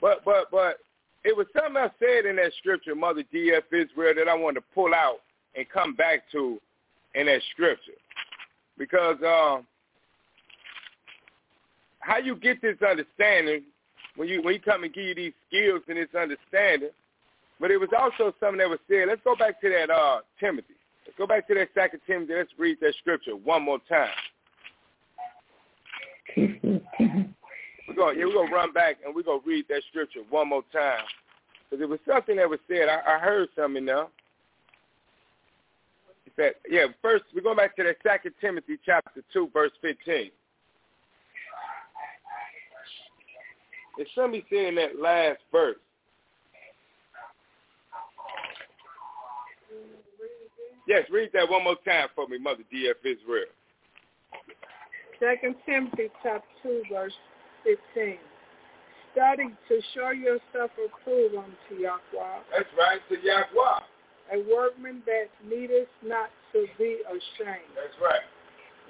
but 0.00 0.24
but 0.24 0.50
but 0.50 0.78
it 1.24 1.34
was 1.36 1.46
something 1.56 1.76
I 1.76 1.90
said 1.98 2.26
in 2.26 2.36
that 2.36 2.52
scripture, 2.58 2.94
Mother 2.94 3.24
D.F. 3.32 3.64
Israel, 3.72 4.14
that 4.16 4.28
I 4.28 4.34
wanted 4.34 4.60
to 4.60 4.66
pull 4.74 4.94
out 4.94 5.20
and 5.56 5.66
come 5.70 5.94
back 5.94 6.30
to 6.32 6.60
in 7.14 7.26
that 7.26 7.40
scripture. 7.52 7.92
Because 8.76 9.16
um, 9.22 9.66
how 12.00 12.18
you 12.18 12.36
get 12.36 12.60
this 12.60 12.76
understanding 12.88 13.62
when 14.16 14.28
you 14.28 14.42
when 14.42 14.54
you 14.54 14.60
come 14.60 14.84
and 14.84 14.92
give 14.92 15.04
you 15.04 15.14
these 15.14 15.32
skills 15.48 15.80
and 15.88 15.96
this 15.96 16.08
understanding, 16.14 16.90
but 17.58 17.70
it 17.70 17.78
was 17.78 17.88
also 17.98 18.34
something 18.38 18.58
that 18.58 18.68
was 18.68 18.78
said. 18.88 19.08
Let's 19.08 19.22
go 19.24 19.34
back 19.34 19.60
to 19.62 19.70
that 19.70 19.90
uh, 19.90 20.20
Timothy. 20.38 20.74
Let's 21.06 21.16
go 21.16 21.26
back 21.26 21.48
to 21.48 21.54
that 21.54 21.68
second 21.74 22.00
Timothy. 22.06 22.34
Let's 22.34 22.50
read 22.58 22.78
that 22.80 22.94
scripture 23.00 23.36
one 23.36 23.62
more 23.62 23.78
time. 23.88 24.10
We're 27.96 28.06
gonna 28.06 28.18
yeah, 28.18 28.24
we're 28.26 28.34
gonna 28.34 28.54
run 28.54 28.72
back 28.72 28.96
and 29.04 29.14
we're 29.14 29.22
gonna 29.22 29.40
read 29.44 29.66
that 29.68 29.82
scripture 29.90 30.20
one 30.30 30.48
more 30.48 30.64
time. 30.72 31.04
Because 31.70 31.82
it 31.82 31.88
was 31.88 32.00
something 32.06 32.36
that 32.36 32.48
was 32.48 32.58
said. 32.68 32.88
I, 32.88 33.16
I 33.16 33.18
heard 33.18 33.48
something 33.56 33.84
now. 33.84 34.08
It 36.26 36.32
said, 36.36 36.52
yeah, 36.68 36.86
first 37.00 37.24
we're 37.34 37.42
going 37.42 37.56
back 37.56 37.76
to 37.76 37.84
that 37.84 37.96
second 38.02 38.32
Timothy 38.40 38.78
chapter 38.84 39.22
two, 39.32 39.48
verse 39.52 39.72
fifteen. 39.80 40.30
Something 44.14 44.42
said 44.50 44.66
in 44.66 44.74
that 44.76 45.00
last 45.00 45.38
verse. 45.52 45.76
Yes, 50.86 51.04
read 51.10 51.30
that 51.32 51.48
one 51.48 51.64
more 51.64 51.76
time 51.84 52.08
for 52.14 52.26
me, 52.26 52.38
Mother 52.38 52.64
D.F. 52.70 52.96
Israel. 53.00 53.46
Second 55.18 55.54
Timothy 55.64 56.10
chapter 56.22 56.46
2, 56.62 56.82
verse 56.92 57.12
15. 57.64 58.18
Study 59.12 59.48
to 59.68 59.74
show 59.94 60.10
yourself 60.10 60.70
approved 60.76 61.34
unto 61.34 61.80
Yahweh. 61.80 62.38
That's 62.50 62.70
right, 62.76 63.00
to 63.08 63.16
Yahweh. 63.16 63.80
A 64.32 64.38
workman 64.48 65.02
that 65.06 65.28
needeth 65.44 65.88
not 66.04 66.30
to 66.52 66.66
be 66.78 67.00
ashamed. 67.06 67.72
That's 67.76 67.94
right. 68.00 68.24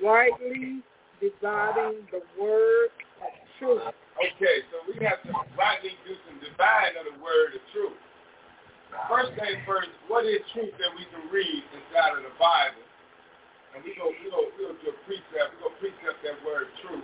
Rightly 0.02 0.80
dividing 1.20 2.06
the 2.10 2.22
word 2.40 2.90
of 3.20 3.32
truth. 3.58 3.82
Okay, 4.14 4.62
so 4.70 4.80
we 4.86 4.94
have 5.04 5.20
to 5.26 5.32
rightly 5.58 5.94
do 6.06 6.14
some 6.24 6.38
dividing 6.38 7.02
of 7.02 7.06
the 7.10 7.18
word 7.18 7.58
of 7.58 7.62
truth. 7.74 7.98
First 9.10 9.34
thing 9.34 9.58
first, 9.66 9.90
what 10.06 10.22
is 10.24 10.38
truth 10.54 10.70
that 10.78 10.92
we 10.94 11.02
can 11.10 11.26
read 11.28 11.62
inside 11.74 12.14
of 12.14 12.22
the 12.22 12.34
Bible? 12.38 12.84
And 13.74 13.82
we 13.82 13.90
go, 13.98 14.06
we 14.06 14.30
go, 14.30 14.48
we 14.54 14.70
go 14.70 14.72
do 14.78 14.94
a 14.94 14.96
precept. 15.02 15.58
We 15.58 15.66
go 15.66 15.70
precept 15.82 16.22
that 16.22 16.38
word 16.46 16.70
truth. 16.86 17.02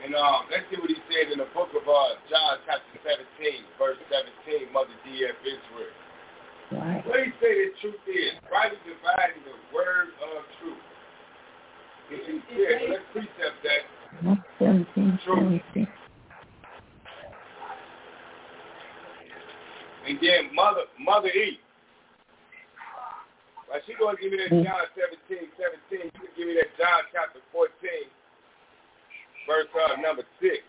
And 0.00 0.16
uh, 0.16 0.48
let's 0.48 0.64
see 0.72 0.80
what 0.80 0.88
he 0.88 0.96
said 1.12 1.28
in 1.32 1.38
the 1.38 1.50
book 1.52 1.68
of 1.76 1.84
uh, 1.84 2.16
John 2.32 2.56
chapter 2.64 2.96
17, 3.04 3.20
verse 3.76 4.00
17, 4.08 4.72
Mother 4.72 4.96
D.F. 5.04 5.36
Israel. 5.44 5.92
Right. 6.72 7.04
What 7.04 7.20
he 7.20 7.30
say 7.42 7.52
the 7.68 7.76
truth 7.84 8.00
is, 8.08 8.32
rightly 8.48 8.80
dividing 8.88 9.44
the 9.44 9.58
word 9.74 10.16
of 10.24 10.46
truth. 10.62 10.80
If 12.08 12.22
he 12.24 12.40
said, 12.48 12.88
let's 12.88 13.04
precept 13.12 13.58
that. 13.62 13.82
17, 14.58 15.20
17. 15.26 15.88
And 20.08 20.18
then 20.18 20.50
Mother 20.54 20.88
Mother 20.98 21.28
E. 21.28 21.60
Like 23.70 23.86
she 23.86 23.94
gonna 23.94 24.18
give 24.18 24.32
me 24.32 24.38
that 24.42 24.50
John 24.50 24.90
17, 24.98 25.54
17. 25.54 26.10
gonna 26.10 26.34
give 26.34 26.48
me 26.48 26.58
that 26.58 26.74
John 26.74 27.06
chapter 27.14 27.38
14, 27.54 27.70
verse 29.50 29.66
uh, 29.74 29.98
number 29.98 30.22
six. 30.38 30.62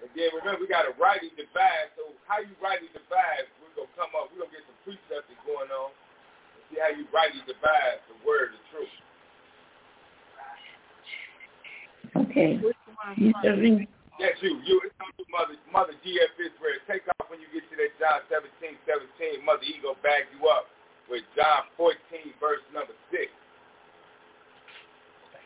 Again, 0.00 0.32
remember 0.36 0.64
we 0.64 0.68
got 0.68 0.88
to 0.88 0.96
rightly 0.96 1.32
divide. 1.36 1.92
So 2.00 2.16
how 2.24 2.40
you 2.40 2.56
rightly 2.60 2.88
divide, 2.92 3.44
we're 3.60 3.72
gonna 3.76 3.92
come 3.92 4.12
up, 4.16 4.32
we're 4.32 4.48
gonna 4.48 4.56
get 4.56 4.64
some 4.64 4.80
precepts 4.84 5.28
going 5.44 5.68
on 5.68 5.92
and 5.92 6.60
see 6.72 6.80
how 6.80 6.88
you 6.92 7.04
rightly 7.12 7.44
divide 7.44 8.00
the 8.08 8.16
word 8.24 8.56
of 8.56 8.60
truth. 8.72 8.96
Okay. 12.32 12.60
You. 12.60 12.72
Yes, 14.20 14.38
you. 14.40 14.60
You. 14.64 14.76
It's 14.84 14.96
on 15.00 15.10
you, 15.16 15.26
Mother, 15.28 15.56
Mother 15.68 15.96
D.F. 16.04 16.32
Israel. 16.36 16.80
Take 16.88 17.04
off 17.16 17.28
when 17.28 17.40
you 17.40 17.48
get 17.50 17.66
to 17.72 17.76
that 17.80 17.92
John 17.98 18.22
17, 18.30 18.76
17. 18.86 19.44
Mother 19.44 19.66
E 19.66 19.80
go 19.82 19.98
back 20.04 20.30
you 20.32 20.46
up 20.46 20.70
with 21.10 21.26
John 21.34 21.66
14, 21.76 21.96
verse 22.38 22.62
number 22.72 22.94
6. 23.10 23.28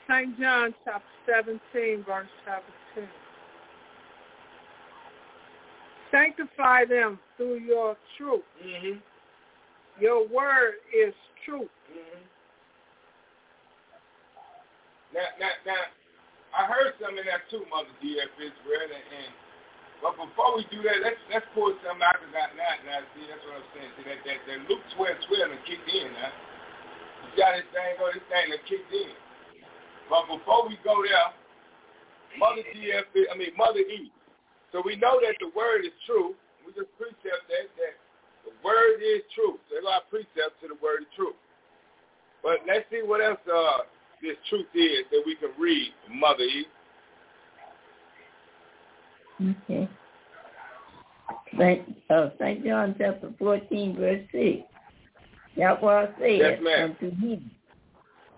St. 0.09 0.41
John 0.41 0.75
chapter 0.85 1.05
17, 1.29 2.05
verse 2.09 2.29
17. 2.97 3.09
Sanctify 6.11 6.89
them 6.89 7.19
through 7.37 7.61
your 7.61 7.97
truth. 8.17 8.41
Mm-hmm. 8.65 8.97
Your 10.01 10.27
word 10.29 10.81
is 10.89 11.13
truth. 11.45 11.69
Mm-hmm. 11.93 12.25
Now, 15.13 15.29
now, 15.37 15.53
now, 15.69 15.83
I 16.57 16.65
heard 16.65 16.97
some 16.97 17.21
in 17.21 17.29
that 17.29 17.45
too, 17.53 17.69
Mother 17.69 17.93
D.F. 18.01 18.33
Israel, 18.41 18.89
and, 18.89 19.05
and 19.13 19.33
but 20.01 20.15
before 20.15 20.57
we 20.57 20.65
do 20.71 20.81
that, 20.87 21.03
let's 21.03 21.19
let's 21.29 21.49
pull 21.53 21.75
something 21.83 22.07
out 22.07 22.23
of 22.23 22.31
that 22.31 22.55
now. 22.55 22.71
Now, 22.87 23.03
see, 23.13 23.27
that's 23.27 23.43
what 23.43 23.59
I'm 23.61 23.69
saying. 23.75 23.91
See, 23.99 24.07
that, 24.07 24.23
that, 24.25 24.39
that 24.47 24.59
Luke 24.71 24.85
12, 24.95 25.27
12 25.27 25.59
and 25.59 25.63
kicked 25.67 25.91
in 25.91 26.09
now. 26.15 26.33
You 27.27 27.31
got 27.35 27.59
this 27.59 27.67
thing, 27.75 27.99
go, 27.99 28.07
this 28.15 28.25
thing 28.31 28.47
that 28.55 28.63
kicked 28.65 28.95
in. 28.95 29.13
But 30.09 30.27
before 30.27 30.69
we 30.69 30.79
go 30.85 31.05
there, 31.05 31.33
Mother 32.39 32.63
D.F., 32.73 33.05
I 33.33 33.37
mean, 33.37 33.53
Mother 33.57 33.81
E. 33.81 34.11
So 34.73 34.83
we 34.85 34.97
know 34.97 35.21
that 35.21 35.37
the 35.41 35.51
word 35.57 35.85
is 35.85 35.97
true. 36.07 36.35
We 36.65 36.73
just 36.73 36.93
precept 36.97 37.45
that, 37.49 37.69
that 37.77 37.95
the 38.45 38.53
word 38.65 39.01
is 39.01 39.23
true. 39.35 39.59
There's 39.71 39.85
our 39.89 40.03
precept 40.11 40.61
to 40.63 40.69
the 40.69 40.79
word 40.83 41.03
is 41.03 41.13
true. 41.17 41.33
But 42.43 42.61
let's 42.67 42.85
see 42.91 43.03
what 43.05 43.21
else 43.21 43.41
uh, 43.49 43.85
this 44.23 44.37
truth 44.49 44.67
is 44.75 45.05
that 45.11 45.23
we 45.25 45.37
can 45.37 45.51
read, 45.59 45.93
Mother 46.11 46.45
E. 46.45 46.67
Okay. 49.65 49.89
Saint, 51.59 51.97
uh, 52.11 52.31
Saint 52.39 52.65
John 52.65 52.95
chapter 52.99 53.31
14, 53.39 53.97
verse 53.97 54.21
6. 54.33 54.63
Yahweh 55.57 56.07
said 56.19 56.39
Yes, 56.39 56.61
unto 56.83 57.11
him, 57.17 57.51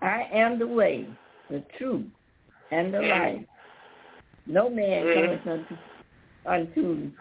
I 0.01 0.27
am 0.33 0.57
the 0.57 0.65
way, 0.65 1.07
the 1.51 1.63
truth, 1.77 2.05
and 2.71 2.93
the 2.93 3.01
life. 3.01 3.45
No 4.47 4.69
man 4.69 5.05
Mhm. 5.05 5.13
cometh 5.13 5.47
unto, 5.47 5.77
unto 6.45 7.11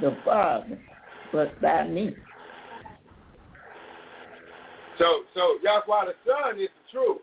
the 0.00 0.16
Father 0.24 0.78
but 1.32 1.60
by 1.60 1.84
me. 1.84 2.16
So, 4.98 5.24
so 5.34 5.58
Yahweh 5.62 6.12
the 6.12 6.14
Son 6.26 6.58
is 6.58 6.68
the 6.68 6.90
truth. 6.92 7.22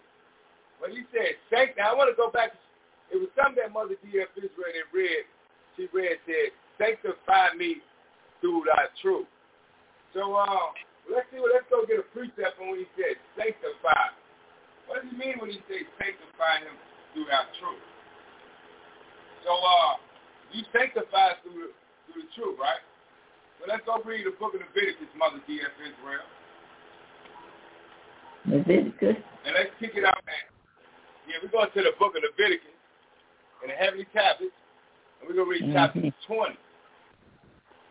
When 0.80 0.92
he 0.92 1.04
said, 1.12 1.38
"Thank," 1.50 1.78
now 1.78 1.92
I 1.92 1.96
want 1.96 2.10
to 2.10 2.16
go 2.16 2.30
back. 2.30 2.56
It 3.12 3.18
was 3.18 3.30
something 3.36 3.62
that 3.62 3.72
Mother 3.72 3.96
D.F. 4.04 4.30
Israel 4.36 4.74
had 4.74 4.90
read. 4.94 5.26
She 5.76 5.88
read 5.94 6.20
said, 6.26 6.52
"Sanctify 6.78 7.54
me 7.56 7.82
through 8.42 8.66
thy 8.66 8.88
truth." 9.02 9.28
So, 10.14 10.36
uh, 10.36 10.74
let's 11.10 11.30
see. 11.32 11.40
Let's 11.40 11.66
go 11.70 11.86
get 11.86 12.00
a 12.00 12.04
precept 12.04 12.60
on 12.62 12.70
when 12.70 12.80
he 12.80 12.88
said 12.96 13.18
sanctify. 13.38 14.10
What 14.88 15.04
does 15.04 15.12
he 15.12 15.16
mean 15.20 15.36
when 15.40 15.52
he 15.52 15.60
says 15.68 15.84
sanctify 16.00 16.64
him 16.64 16.76
through 17.14 17.28
thy 17.28 17.44
truth? 17.60 17.84
So, 19.44 19.52
uh, 19.54 20.00
you 20.56 20.64
sanctify 20.72 21.40
through 21.44 21.68
the, 21.68 21.70
through 22.08 22.24
the 22.24 22.32
truth, 22.36 22.56
right? 22.60 22.82
Well, 23.60 23.68
let's 23.72 23.84
go 23.84 24.00
read 24.08 24.24
the 24.28 24.36
book 24.40 24.56
of 24.56 24.64
Leviticus, 24.64 25.12
Mother 25.18 25.44
D.F. 25.48 25.74
Israel. 25.82 26.24
Leviticus 28.48 29.20
And 29.44 29.52
let's 29.60 29.72
kick 29.80 29.92
it 30.00 30.06
out 30.08 30.24
at 30.24 30.48
Yeah, 31.28 31.44
we're 31.44 31.52
going 31.52 31.68
to 31.68 31.82
the 31.84 31.92
book 32.00 32.16
of 32.16 32.24
Leviticus 32.24 32.72
in 33.64 33.68
the 33.68 33.76
heavenly 33.76 34.08
tablets, 34.16 34.56
and 35.20 35.28
we're 35.28 35.36
going 35.36 35.52
to 35.52 35.66
read 35.68 35.74
chapter 35.76 36.00
Mhm. 36.00 36.14
20. 36.28 36.56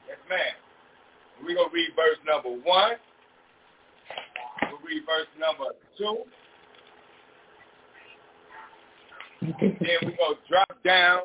Yes, 0.08 0.18
ma'am. 0.28 0.56
We're 1.42 1.54
going 1.54 1.68
to 1.68 1.74
read 1.74 1.92
verse 1.94 2.16
number 2.24 2.48
1. 2.48 2.96
We'll 4.70 4.80
read 4.80 5.04
verse 5.04 5.28
number 5.36 5.74
2. 5.98 6.24
Then 9.40 9.98
we're 10.02 10.16
going 10.16 10.34
to 10.34 10.48
drop 10.48 10.82
down, 10.84 11.20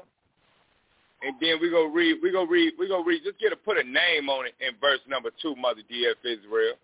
and 1.22 1.36
then 1.40 1.58
we're 1.62 1.72
to 1.72 1.96
read, 1.96 2.18
we're 2.22 2.32
to 2.32 2.52
read, 2.52 2.74
we're 2.78 2.88
to 2.88 3.04
read, 3.04 3.22
just 3.24 3.40
get 3.40 3.54
a, 3.54 3.56
put 3.56 3.78
a 3.78 3.84
name 3.84 4.30
on 4.30 4.46
it 4.46 4.54
in 4.60 4.74
verse 4.80 5.00
number 5.08 5.30
2, 5.42 5.56
Mother 5.56 5.82
D.F. 5.90 6.18
Israel. 6.26 6.76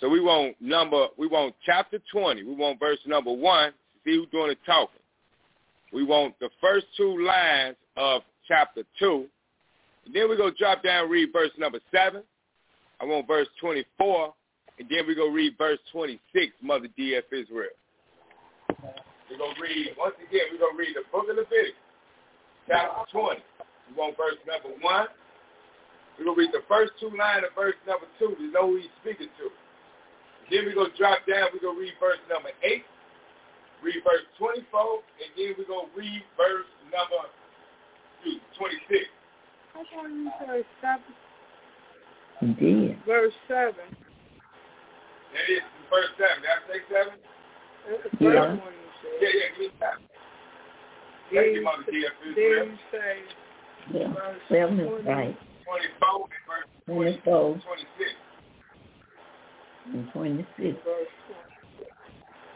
So 0.00 0.08
we 0.08 0.20
want 0.20 0.54
number, 0.60 1.08
we 1.16 1.26
want 1.26 1.54
chapter 1.66 1.98
20. 2.12 2.44
We 2.44 2.54
want 2.54 2.78
verse 2.78 2.98
number 3.06 3.32
1. 3.32 3.72
See 4.04 4.14
who's 4.14 4.28
doing 4.30 4.48
the 4.48 4.56
talking. 4.64 5.00
We 5.92 6.04
want 6.04 6.38
the 6.38 6.50
first 6.60 6.86
two 6.96 7.24
lines 7.24 7.76
of 7.96 8.22
chapter 8.46 8.82
2. 8.98 9.26
And 10.06 10.14
then 10.14 10.28
we're 10.28 10.36
to 10.36 10.56
drop 10.56 10.84
down 10.84 11.04
and 11.04 11.10
read 11.10 11.30
verse 11.32 11.50
number 11.58 11.80
7. 11.92 12.22
I 13.00 13.04
want 13.04 13.26
verse 13.26 13.48
24. 13.60 14.34
And 14.78 14.88
then 14.88 15.00
we're 15.06 15.16
to 15.16 15.34
read 15.34 15.54
verse 15.58 15.78
26, 15.92 16.52
Mother 16.62 16.88
D.F. 16.96 17.24
Israel. 17.32 17.68
We're 19.30 19.38
going 19.38 19.54
to 19.54 19.60
read, 19.60 19.92
once 19.98 20.16
again, 20.24 20.48
we're 20.52 20.58
going 20.62 20.76
to 20.76 20.80
read 20.80 20.96
the 20.96 21.04
book 21.12 21.28
of 21.28 21.36
Leviticus, 21.36 21.76
chapter 22.66 23.04
20. 23.12 23.40
We 23.88 23.92
want 23.96 24.16
verse 24.16 24.40
number 24.48 24.72
1. 24.72 24.80
We're 24.80 26.24
going 26.24 26.36
to 26.36 26.40
read 26.48 26.52
the 26.56 26.64
first 26.68 26.96
two 26.96 27.12
lines 27.12 27.44
of 27.44 27.52
verse 27.52 27.76
number 27.84 28.08
2 28.18 28.34
to 28.40 28.44
know 28.52 28.72
who 28.72 28.80
he's 28.80 28.92
speaking 29.04 29.28
to. 29.36 29.52
Then 30.48 30.64
we're 30.64 30.74
going 30.76 30.90
to 30.92 30.96
drop 30.96 31.20
down. 31.28 31.52
We're 31.52 31.60
going 31.60 31.76
to 31.76 31.82
read 31.84 31.96
verse 32.00 32.20
number 32.32 32.48
8, 32.64 32.80
read 33.84 34.00
verse 34.00 34.24
24, 34.40 34.64
and 35.20 35.30
then 35.36 35.52
we're 35.60 35.68
going 35.68 35.92
to 35.92 35.94
read 35.96 36.24
verse 36.40 36.68
number 36.88 37.28
excuse, 38.24 38.40
26. 38.56 39.12
How 39.76 39.84
come 39.92 40.24
you 40.24 40.32
say 40.40 40.64
seven? 40.80 41.12
Indeed. 42.40 42.96
Verse 43.04 43.36
seven. 43.46 43.92
That 45.36 45.44
is 45.52 45.60
verse 45.92 46.08
7. 46.16 46.40
Did 46.40 46.48
I 46.48 46.58
say 46.66 46.80
7? 46.88 47.12
That's 47.20 48.02
the 48.02 48.10
first 48.10 48.22
Yeah. 48.24 48.56
one 48.56 48.72
you 48.72 48.87
said. 48.87 48.87
Yeah, 49.20 49.28
yeah, 49.28 49.48
give 49.56 49.58
me 49.58 49.68
time. 49.80 50.00
Thank 51.32 51.46
you, 51.46 51.52
you 51.60 51.62
Mother 51.64 51.82
say- 51.86 51.92
D.F. 51.92 52.12
Then 52.22 52.34
you 52.36 52.78
say 52.92 53.22
Yeah. 53.92 54.08
verse 54.12 54.40
Seven 54.48 54.80
is 54.80 54.88
20. 54.88 55.08
right. 55.08 55.36
24 55.64 56.24
and 56.24 56.46
verse 56.46 56.66
20, 56.86 57.16
24 57.20 57.58
26. 57.58 58.14
and 59.92 60.12
26. 60.12 60.78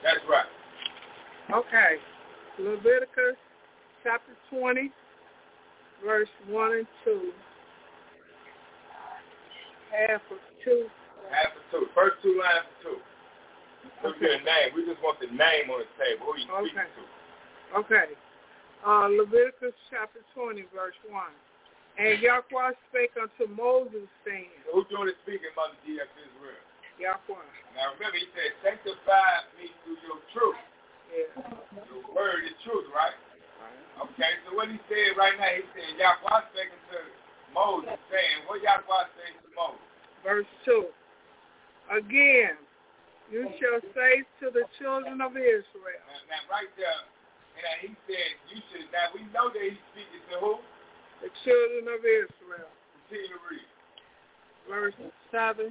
That's 0.03 0.25
right. 0.29 0.47
Okay. 1.53 2.01
Leviticus 2.59 3.37
chapter 4.03 4.33
20, 4.51 4.91
verse 6.05 6.29
1 6.49 6.73
and 6.73 6.87
2. 7.05 7.33
Half 9.91 10.23
of 10.31 10.39
2. 10.65 10.91
Half 11.31 11.57
of 11.57 11.63
two. 11.71 11.87
First 11.95 12.17
two 12.23 12.39
lines 12.41 12.65
of 12.67 12.83
two. 12.83 12.99
Look 14.03 14.17
Okay. 14.17 14.27
your 14.27 14.41
name. 14.43 14.75
We 14.75 14.85
just 14.87 15.01
want 15.03 15.19
the 15.21 15.27
name 15.29 15.71
on 15.71 15.81
the 15.81 15.91
table. 16.03 16.27
Who 16.27 16.33
are 16.33 16.39
you 16.39 16.45
speaking 16.45 16.79
Okay. 16.79 16.89
to? 17.71 17.77
Okay. 17.79 18.17
Uh, 18.85 19.07
Leviticus 19.09 19.75
chapter 19.91 20.21
20, 20.35 20.63
verse 20.75 20.97
1. 21.09 21.31
And 21.99 22.21
Yahweh 22.21 22.73
spake 22.89 23.13
unto 23.21 23.47
Moses, 23.53 24.09
saying, 24.25 24.51
Who's 24.73 24.87
doing 24.89 25.07
the 25.07 25.15
speaking, 25.23 25.53
Mother 25.55 25.77
D.F. 25.87 26.09
Israel? 26.19 26.57
Yahweh. 26.99 27.47
Now 27.77 27.93
remember, 27.95 28.19
he 28.19 28.27
said, 28.35 28.53
sanctify 28.65 29.45
me 29.61 29.71
through 29.85 29.99
your 30.03 30.19
truth. 30.33 30.57
Yeah. 31.13 31.29
Your 31.93 32.03
word 32.15 32.45
is 32.49 32.57
truth, 32.65 32.89
right? 32.95 33.15
Okay, 34.01 34.33
so 34.49 34.57
what 34.57 34.69
he 34.73 34.81
said 34.89 35.15
right 35.17 35.37
now, 35.39 35.53
he 35.53 35.63
said, 35.77 35.95
Yahweh 36.01 36.41
speaking 36.51 36.81
to 36.91 36.99
Moses, 37.55 37.95
saying, 38.11 38.49
what 38.49 38.63
Yahweh 38.65 39.05
saying 39.21 39.37
to 39.45 39.49
Moses? 39.55 39.85
Verse 40.25 40.51
2. 40.65 40.89
Again, 41.93 42.57
you 43.33 43.49
shall 43.59 43.81
say 43.97 44.23
to 44.45 44.53
the 44.53 44.69
children 44.79 45.21
of 45.25 45.33
Israel, 45.35 46.01
Now, 46.29 46.37
now 46.37 46.43
right 46.53 46.69
there, 46.77 47.03
and 47.57 47.65
he 47.81 47.91
said, 48.07 48.31
you 48.53 48.61
should, 48.71 48.87
now 48.93 49.09
we 49.17 49.25
know 49.33 49.49
that 49.49 49.63
he's 49.63 49.81
speaking 49.97 50.23
to 50.33 50.37
who? 50.41 50.53
the 51.25 51.31
children 51.47 51.87
of 51.87 52.03
Israel. 52.03 52.67
Continue 53.07 53.31
to 53.31 53.41
read. 53.47 53.69
Verse 54.67 54.99
7. 55.31 55.71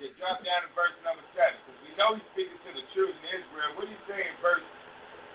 Yeah, 0.00 0.08
drop 0.16 0.40
down 0.40 0.64
to 0.64 0.70
verse 0.72 0.96
number 1.04 1.20
7, 1.36 1.52
because 1.52 1.78
we 1.84 1.90
know 2.00 2.16
he's 2.16 2.24
speaking 2.32 2.56
to 2.64 2.70
the 2.72 2.84
children 2.96 3.12
of 3.16 3.28
Israel. 3.28 3.68
What 3.76 3.84
do 3.88 3.92
you 3.92 4.02
say 4.08 4.24
in 4.24 4.36
verse, 4.40 4.64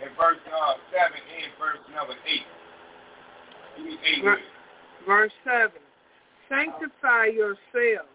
in 0.02 0.10
verse 0.18 0.42
uh, 0.50 0.82
7 0.90 1.14
and 1.14 1.50
verse 1.62 1.82
number 1.94 2.18
8? 2.26 2.42
Give 3.78 3.86
me 3.86 3.96
8 4.02 4.26
Ver- 4.26 4.50
Verse 5.06 5.36
7. 5.46 5.72
Sanctify 6.50 7.32
yourselves, 7.38 8.10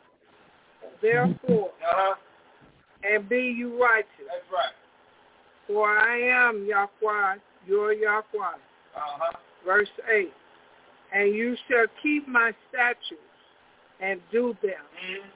therefore, 1.01 1.71
Uh-huh, 1.79 2.15
and 3.07 3.29
be 3.29 3.55
you 3.57 3.81
righteous. 3.81 4.27
that's 4.27 4.45
right. 4.53 4.75
For 5.67 5.89
I 5.89 6.19
am 6.19 6.67
Yahweh, 6.67 7.37
your 7.67 7.93
Yahweh. 7.93 8.23
Uh-huh. 8.97 9.33
Verse 9.65 9.89
8. 10.13 10.33
And 11.13 11.35
you 11.35 11.57
shall 11.69 11.87
keep 12.03 12.29
my 12.29 12.53
statutes 12.69 13.21
and 14.01 14.21
do 14.31 14.57
them. 14.63 14.73
Mm-hmm. 14.73 15.29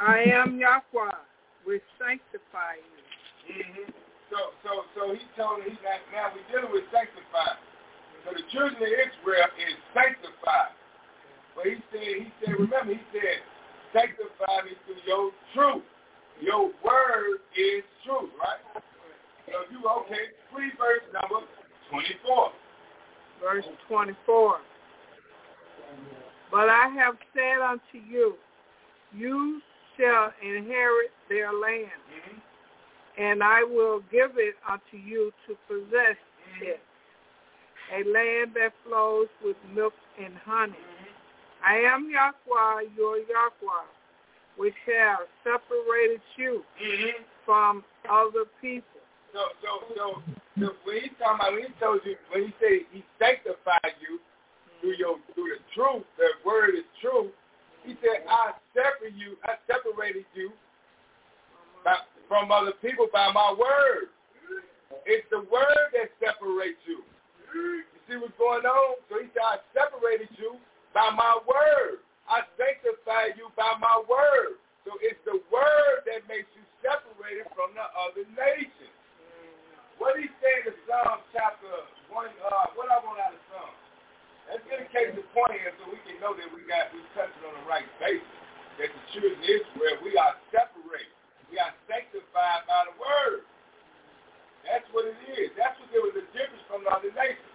I 0.00 0.18
am 0.32 0.58
Yahweh, 0.58 1.20
which 1.64 1.82
sanctify 2.00 2.80
you. 2.80 3.52
Mm-hmm. 3.52 3.90
So, 4.30 4.38
so, 4.62 4.70
so 4.94 5.00
he 5.12 5.20
told 5.36 5.60
him, 5.60 5.74
he, 5.74 5.76
now, 5.82 5.98
now 6.14 6.26
we're 6.32 6.46
dealing 6.48 6.72
with 6.72 6.86
sanctified. 6.94 7.58
So 8.24 8.32
the 8.32 8.44
children 8.52 8.78
of 8.78 8.92
Israel 8.94 9.48
is 9.58 9.76
sanctified. 9.92 10.76
But 11.56 11.66
he 11.66 11.76
said, 11.90 12.08
he 12.24 12.28
said, 12.40 12.54
remember, 12.56 12.94
he 12.94 13.02
said, 13.12 13.42
sanctify 13.92 14.64
me 14.64 14.78
through 14.86 15.02
your 15.04 15.34
truth. 15.52 15.84
Your 16.40 16.66
word 16.84 17.38
is 17.56 17.84
true, 18.04 18.30
right? 18.38 18.82
So 19.46 19.52
you, 19.70 19.82
okay, 20.02 20.32
read 20.56 20.72
verse 20.78 21.02
number 21.12 21.46
24. 21.90 22.52
Verse 23.42 23.64
24. 23.88 24.58
But 26.50 26.68
I 26.68 26.88
have 26.96 27.16
said 27.34 27.62
unto 27.62 27.98
you, 28.08 28.34
you 29.16 29.60
shall 29.96 30.32
inherit 30.42 31.10
their 31.28 31.52
land, 31.52 31.90
Mm-hmm. 32.10 33.22
and 33.22 33.42
I 33.42 33.62
will 33.62 34.00
give 34.10 34.32
it 34.36 34.54
unto 34.68 34.96
you 34.96 35.32
to 35.46 35.56
possess 35.68 36.16
it, 36.62 36.80
a 37.92 37.98
land 38.08 38.52
that 38.54 38.72
flows 38.86 39.28
with 39.44 39.56
milk 39.74 39.94
and 40.22 40.34
honey. 40.44 40.74
I 41.64 41.76
am 41.76 42.08
Yahweh, 42.10 42.88
your 42.96 43.18
Yahweh, 43.18 43.86
which 44.60 44.76
have 44.84 45.24
separated 45.40 46.20
you 46.36 46.60
Mm-hmm. 46.76 47.24
from 47.48 47.82
other 48.04 48.44
people. 48.60 49.00
So, 49.32 49.40
so, 49.64 49.70
so, 49.96 50.04
so 50.60 50.66
when 50.84 51.00
he 51.00 51.08
talking 51.16 51.40
about, 51.40 51.52
when 51.56 51.64
he 51.64 51.72
told 51.80 52.04
you, 52.04 52.16
when 52.28 52.44
he 52.44 52.52
said 52.60 52.84
he 52.92 53.00
sanctified 53.16 53.96
you 54.04 54.20
through 54.80 55.00
your, 55.00 55.16
through 55.32 55.56
the 55.56 55.64
truth, 55.72 56.04
the 56.20 56.28
word 56.44 56.76
is 56.76 56.84
true. 57.00 57.32
He 57.88 57.96
said, 58.04 58.28
I 58.28 58.52
separate 58.76 59.16
you, 59.16 59.40
I 59.48 59.56
separated 59.64 60.28
you 60.36 60.52
by, 61.80 61.96
from 62.28 62.52
other 62.52 62.76
people 62.84 63.08
by 63.08 63.32
my 63.32 63.56
word. 63.56 64.12
It's 65.06 65.24
the 65.30 65.40
word 65.48 65.88
that 65.96 66.12
separates 66.20 66.84
you. 66.84 67.00
You 67.54 67.82
see 68.04 68.16
what's 68.20 68.36
going 68.36 68.66
on? 68.68 69.00
So 69.08 69.16
he 69.24 69.32
said, 69.32 69.46
I 69.46 69.56
separated 69.72 70.28
you 70.36 70.60
by 70.92 71.08
my 71.16 71.38
word. 71.48 72.04
I 72.30 72.46
sanctify 72.54 73.34
you 73.34 73.50
by 73.58 73.74
my 73.82 74.06
word. 74.06 74.62
So 74.86 74.94
it's 75.02 75.18
the 75.26 75.42
word 75.50 75.98
that 76.06 76.24
makes 76.30 76.46
you 76.54 76.62
separated 76.78 77.50
from 77.58 77.74
the 77.74 77.84
other 77.98 78.22
nations. 78.38 78.94
What 79.98 80.16
he 80.16 80.30
said 80.40 80.70
in 80.70 80.78
Psalm 80.88 81.20
chapter 81.34 81.68
1, 82.08 82.14
uh, 82.14 82.72
what 82.78 82.88
I 82.88 83.02
want 83.02 83.20
out 83.20 83.34
of 83.34 83.42
Psalm? 83.50 83.74
Let's 84.48 84.64
get 84.70 84.80
a 84.80 84.88
case 84.88 85.12
of 85.12 85.26
point 85.36 85.58
here 85.58 85.74
so 85.76 85.90
we 85.90 86.00
can 86.06 86.16
know 86.22 86.32
that 86.32 86.48
we 86.54 86.64
got 86.64 86.88
we 86.94 87.02
touching 87.12 87.44
on 87.44 87.54
the 87.60 87.66
right 87.68 87.84
basis. 88.00 88.24
That 88.78 88.88
the 88.94 89.02
children 89.12 89.36
of 89.36 89.42
Israel, 89.44 90.00
we 90.00 90.16
are 90.16 90.38
separated. 90.54 91.12
We 91.52 91.60
are 91.60 91.74
sanctified 91.84 92.64
by 92.64 92.80
the 92.88 92.94
word. 92.96 93.44
That's 94.64 94.86
what 94.94 95.04
it 95.10 95.18
is. 95.34 95.50
That's 95.58 95.76
what 95.82 95.90
there 95.92 96.00
was 96.00 96.14
a 96.14 96.24
difference 96.32 96.64
from 96.70 96.86
the 96.86 96.90
other 96.94 97.12
nations. 97.12 97.50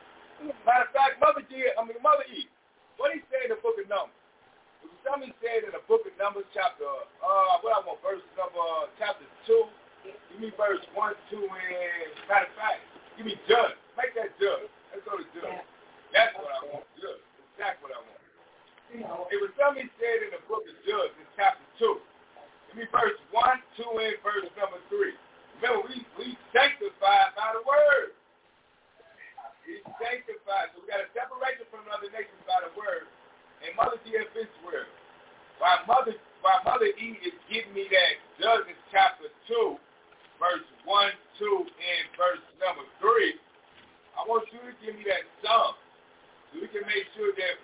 Matter 0.68 0.86
of 0.86 0.92
fact, 0.92 1.18
Mother 1.24 1.48
G, 1.48 1.64
I 1.64 1.82
mean 1.82 1.98
Mother 2.04 2.28
E, 2.28 2.46
what 3.00 3.16
he 3.16 3.24
say 3.32 3.48
in 3.48 3.56
the 3.56 3.60
book 3.64 3.80
of 3.80 3.88
Numbers? 3.88 4.25
something 5.06 5.30
he 5.30 5.38
said 5.40 5.70
in 5.70 5.72
the 5.72 5.86
book 5.86 6.04
of 6.10 6.14
Numbers, 6.18 6.50
chapter, 6.52 6.90
uh, 6.90 7.54
what 7.62 7.78
I 7.78 7.80
want, 7.86 8.02
verse 8.02 8.26
number, 8.34 8.58
uh, 8.58 8.90
chapter 8.98 9.24
2. 9.46 9.54
Give 10.34 10.40
me 10.42 10.50
verse 10.58 10.82
1, 10.98 11.14
2, 11.30 11.38
and, 11.38 12.10
matter 12.26 12.50
of 12.50 12.54
fact, 12.58 12.82
give 13.18 13.26
me 13.30 13.38
Judge. 13.46 13.78
Make 13.98 14.18
that 14.18 14.34
Judge. 14.42 14.70
Let's 14.90 15.06
go 15.06 15.18
to 15.18 15.26
Judge. 15.34 15.66
That's 16.14 16.34
what 16.38 16.50
I 16.50 16.62
want, 16.74 16.86
Judge. 16.98 17.22
That's 17.58 17.78
what 17.82 17.94
I 17.94 18.02
want. 18.02 18.22
It 19.34 19.40
was 19.42 19.52
something 19.58 19.86
he 19.86 19.92
said 19.98 20.30
in 20.30 20.32
the 20.34 20.44
book 20.46 20.66
of 20.66 20.78
Judge 20.86 21.14
in 21.18 21.26
chapter 21.38 21.66
2. 21.82 22.02
Give 22.74 22.78
me 22.82 22.86
verse 22.90 23.18
1, 23.34 23.82
2, 23.82 23.86
and 23.86 24.18
verse 24.22 24.50
number 24.58 24.78
3. 24.90 25.14
Remember, 25.62 25.82
we, 25.90 26.06
we 26.20 26.28
sanctified 26.54 27.34
by 27.34 27.56
the 27.56 27.64
word. 27.66 28.14
It's 29.66 29.82
sanctified. 29.98 30.70
So 30.78 30.86
we 30.86 30.86
got 30.86 31.02
to 31.02 31.10
separate 31.18 31.58
it 31.58 31.66
from 31.74 31.90
other 31.90 32.12
nations 32.14 32.38
by 32.46 32.62
the 32.62 32.70
word 32.78 33.10
while 33.74 33.90
Mother 33.90 34.00
D. 34.06 34.14
F. 34.14 34.30
Israel. 34.38 34.86
while 35.58 35.82
Mother 35.90 36.92
E 36.94 37.08
is 37.26 37.34
giving 37.50 37.74
me 37.74 37.90
that 37.90 38.14
Judges 38.38 38.78
chapter 38.94 39.34
two, 39.50 39.82
verse 40.38 40.66
one, 40.86 41.14
two, 41.42 41.66
and 41.66 42.04
verse 42.14 42.44
number 42.62 42.86
three, 43.02 43.40
I 44.14 44.22
want 44.30 44.46
you 44.54 44.62
to 44.62 44.74
give 44.84 44.94
me 44.94 45.04
that 45.10 45.26
sum 45.42 45.74
so 46.52 46.62
we 46.62 46.70
can 46.70 46.86
make 46.86 47.10
sure 47.18 47.34
that 47.34 47.56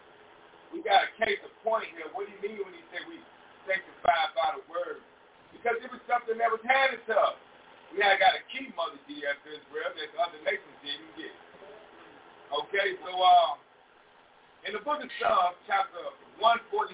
we 0.74 0.82
got 0.82 1.06
a 1.06 1.12
case 1.22 1.40
of 1.46 1.52
point 1.62 1.86
here. 1.94 2.08
What 2.16 2.26
do 2.26 2.32
you 2.34 2.42
mean 2.42 2.60
when 2.64 2.74
he 2.74 2.84
said 2.90 3.04
we 3.06 3.20
sanctified 3.68 4.32
by 4.34 4.58
the 4.58 4.64
word? 4.72 5.04
Because 5.54 5.78
it 5.84 5.92
was 5.92 6.02
something 6.08 6.40
that 6.40 6.50
was 6.50 6.64
handed 6.64 7.04
to 7.12 7.16
us. 7.16 7.38
We 7.92 8.00
had 8.00 8.24
got 8.24 8.40
a 8.40 8.44
key 8.48 8.72
Mother 8.74 8.96
D.F. 9.04 9.44
Israel 9.44 9.92
that 9.92 10.08
the 10.16 10.20
other 10.24 10.40
nations 10.48 10.76
didn't 10.80 11.12
get. 11.20 11.36
Okay, 12.52 12.96
so 13.04 13.12
uh, 13.12 13.60
in 14.66 14.78
the 14.78 14.84
book 14.86 15.02
of 15.02 15.10
Psalms, 15.18 15.58
chapter 15.66 15.98
147, 16.38 16.94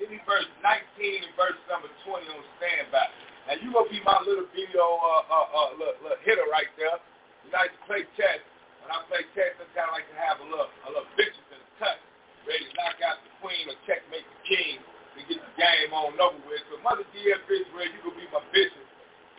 give 0.00 0.08
me 0.08 0.20
verse 0.24 0.48
19 0.64 1.28
and 1.28 1.34
verse 1.36 1.58
number 1.68 1.92
20 2.08 2.24
on 2.32 2.40
standby. 2.56 3.06
Now 3.44 3.60
you 3.60 3.68
gonna 3.76 3.92
be 3.92 4.00
my 4.00 4.16
little 4.24 4.48
video 4.56 4.84
uh, 5.04 5.24
uh, 5.28 5.48
uh, 5.52 5.68
little, 5.76 5.98
little 6.00 6.22
hitter 6.24 6.48
right 6.48 6.68
there. 6.80 6.96
You 7.44 7.52
like 7.52 7.76
to 7.76 7.80
play 7.84 8.08
chess. 8.16 8.40
When 8.80 8.88
I 8.88 9.04
play 9.08 9.24
chess, 9.36 9.52
I 9.60 9.64
kind 9.76 9.88
of 9.92 9.96
like 9.96 10.08
to 10.08 10.16
have 10.16 10.40
a 10.40 10.46
little 10.48 10.68
a 10.68 10.88
little 10.96 11.12
bishop 11.16 11.44
in 11.52 11.60
the 11.60 11.70
cut, 11.76 12.00
ready 12.48 12.64
to 12.64 12.72
knock 12.72 12.96
out 13.04 13.20
the 13.20 13.32
queen 13.44 13.68
or 13.68 13.76
checkmate 13.84 14.24
the 14.24 14.40
king 14.48 14.80
to 14.80 15.20
get 15.28 15.40
the 15.44 15.54
game 15.60 15.92
on 15.92 16.16
over 16.16 16.40
with. 16.48 16.64
So 16.72 16.80
Mother 16.80 17.04
D.F. 17.12 17.44
Israel, 17.44 17.88
you 17.88 18.00
gonna 18.00 18.16
be 18.16 18.28
my 18.32 18.40
bishop 18.48 18.84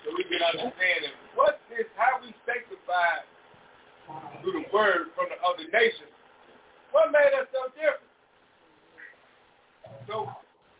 so 0.06 0.14
we 0.14 0.22
can 0.30 0.42
understand 0.54 1.10
it. 1.10 1.14
What's 1.34 1.62
this? 1.74 1.90
How 1.98 2.22
we 2.22 2.30
sanctify 2.46 3.26
through 4.46 4.62
the 4.62 4.66
word 4.70 5.10
from 5.18 5.34
the 5.34 5.38
other 5.42 5.66
nations. 5.74 6.15
What 6.96 7.12
made 7.12 7.38
us 7.38 7.46
so 7.52 7.68
different? 7.76 8.00
So 10.08 10.30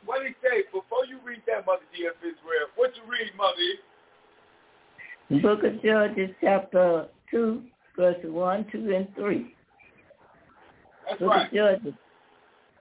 what 0.06 0.26
he 0.26 0.34
say? 0.42 0.64
Before 0.72 1.06
you 1.06 1.20
read 1.26 1.42
that, 1.46 1.66
Mother 1.66 1.82
D.F. 1.94 2.14
Israel, 2.22 2.72
what 2.78 2.92
you 2.96 3.04
read, 3.04 3.36
Mother? 3.36 3.58
The 5.30 5.40
book 5.40 5.66
of 5.66 5.84
Judges, 5.84 6.34
chapter 6.40 7.08
2, 7.32 7.62
verses 7.98 8.32
1, 8.32 8.66
2, 8.72 8.96
and 8.96 9.14
3. 9.16 9.56
That's 11.06 11.20
book 11.20 11.30
right. 11.30 11.48
Of 11.48 11.54
Judges, 11.54 11.94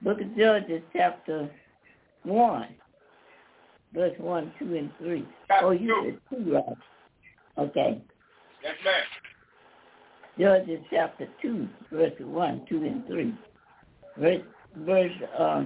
book 0.00 0.20
of 0.20 0.36
Judges, 0.36 0.82
chapter 0.92 1.50
1, 2.22 2.68
verse 3.92 4.14
1, 4.18 4.52
2, 4.60 4.76
and 4.76 4.90
3. 4.98 5.26
Chapter 5.48 5.66
oh, 5.66 5.70
you 5.72 5.88
two. 5.88 6.18
said 6.30 6.44
2, 6.44 6.54
right? 6.54 6.64
Okay. 7.58 8.00
Yes, 8.62 8.74
ma'am. 8.84 9.23
Judges 10.38 10.80
chapter 10.90 11.28
2, 11.42 11.68
verses 11.92 12.26
1, 12.26 12.66
2, 12.68 12.76
and 12.78 13.06
3. 13.06 13.34
Verse, 14.18 14.42
verse 14.78 15.12
uh, 15.38 15.64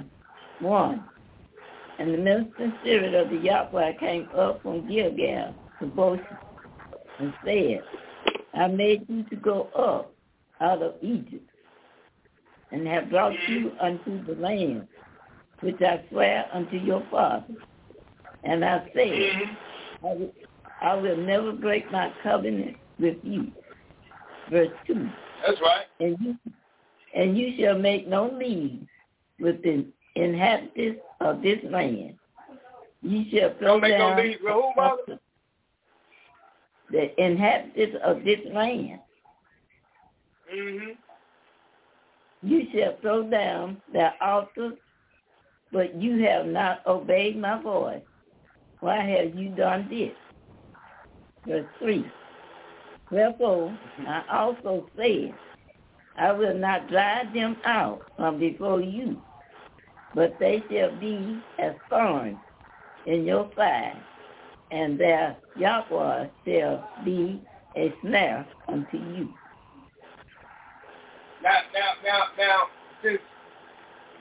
1. 0.60 1.04
And 1.98 2.14
the 2.14 2.18
ministering 2.18 2.74
spirit 2.82 3.14
of 3.14 3.30
the 3.30 3.38
Yahweh 3.38 3.92
came 3.98 4.28
up 4.36 4.62
from 4.62 4.86
Gilgal 4.86 5.54
to 5.80 5.86
Bosheth 5.86 6.38
and 7.18 7.32
said, 7.44 7.82
I 8.54 8.66
made 8.68 9.06
you 9.08 9.22
to 9.24 9.36
go 9.36 9.68
up 9.74 10.12
out 10.60 10.82
of 10.82 10.94
Egypt 11.00 11.48
and 12.70 12.86
have 12.86 13.08
brought 13.08 13.34
you 13.48 13.72
unto 13.80 14.24
the 14.26 14.34
land 14.40 14.86
which 15.60 15.80
I 15.80 16.04
swear 16.10 16.46
unto 16.52 16.76
your 16.76 17.04
father. 17.10 17.54
And 18.44 18.64
I 18.64 18.86
said, 18.94 20.28
I 20.82 20.94
will 20.94 21.16
never 21.16 21.52
break 21.52 21.90
my 21.90 22.12
covenant 22.22 22.76
with 22.98 23.16
you 23.22 23.50
verse 24.50 24.70
2. 24.86 25.08
That's 25.46 25.60
right. 25.60 25.86
And 26.00 26.16
you, 26.20 26.36
and 27.14 27.38
you 27.38 27.54
shall 27.58 27.78
make 27.78 28.08
no 28.08 28.30
league 28.30 28.86
with 29.40 29.62
the 29.62 29.86
inhabitants 30.14 31.00
of 31.20 31.42
this 31.42 31.58
land. 31.64 32.14
You 33.02 33.24
shall 33.30 33.54
throw 33.58 33.80
Don't 33.80 33.82
make 33.82 33.98
no 33.98 33.98
down 33.98 34.16
leagues 34.18 34.40
with 34.42 34.52
who, 35.06 35.18
the 36.90 37.24
inhabitants 37.24 37.96
of 38.04 38.24
this 38.24 38.40
land. 38.52 39.00
Mm-hmm. 40.54 40.90
You 42.42 42.66
shall 42.72 42.96
throw 43.00 43.28
down 43.28 43.80
their 43.92 44.14
altars, 44.22 44.74
but 45.72 45.94
you 46.00 46.22
have 46.24 46.46
not 46.46 46.86
obeyed 46.86 47.38
my 47.38 47.60
voice. 47.60 48.02
Why 48.80 49.00
have 49.00 49.34
you 49.34 49.50
done 49.50 49.88
this? 49.90 50.12
Verse 51.46 51.66
3. 51.80 52.06
Wherefore, 53.10 53.76
I 54.06 54.22
also 54.30 54.86
said, 54.96 55.34
I 56.18 56.32
will 56.32 56.54
not 56.54 56.88
drive 56.90 57.32
them 57.32 57.56
out 57.64 58.02
from 58.16 58.38
before 58.38 58.80
you, 58.82 59.16
but 60.14 60.36
they 60.38 60.62
shall 60.70 60.94
be 60.98 61.40
as 61.58 61.74
thorns 61.88 62.36
in 63.06 63.24
your 63.24 63.50
side, 63.56 63.96
and 64.70 64.98
their 65.00 65.36
Yahweh 65.56 66.26
shall 66.44 66.88
be 67.04 67.40
a 67.76 67.94
snare 68.02 68.46
unto 68.66 68.98
you. 68.98 69.28
Now, 71.42 71.60
now, 71.72 71.92
now, 72.04 72.22
now, 72.36 72.58
since 73.02 73.20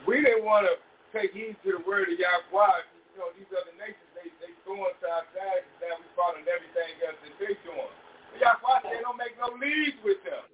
we 0.06 0.22
didn't 0.22 0.44
want 0.44 0.66
to 0.66 1.18
take 1.18 1.32
heed 1.32 1.56
to 1.64 1.72
the 1.72 1.82
word 1.86 2.08
of 2.08 2.18
Yahweh, 2.18 2.78
you 3.12 3.18
know, 3.18 3.28
these 3.36 3.50
other 3.52 3.74
nations, 3.76 4.08
they, 4.14 4.30
they 4.40 4.54
throw 4.64 4.80
us 4.86 4.96
outside 5.02 5.66
and 5.66 5.76
now 5.82 5.98
we 5.98 6.06
following 6.16 6.46
everything 6.46 6.94
else 7.04 7.18
that 7.26 7.34
they 7.42 7.58
doing. 7.66 7.92
But 8.38 8.62
Yahweh 8.62 8.78
said, 8.86 9.02
don't 9.02 9.18
make 9.18 9.34
no 9.34 9.50
leagues 9.58 9.98
with 10.06 10.22
them. 10.22 10.46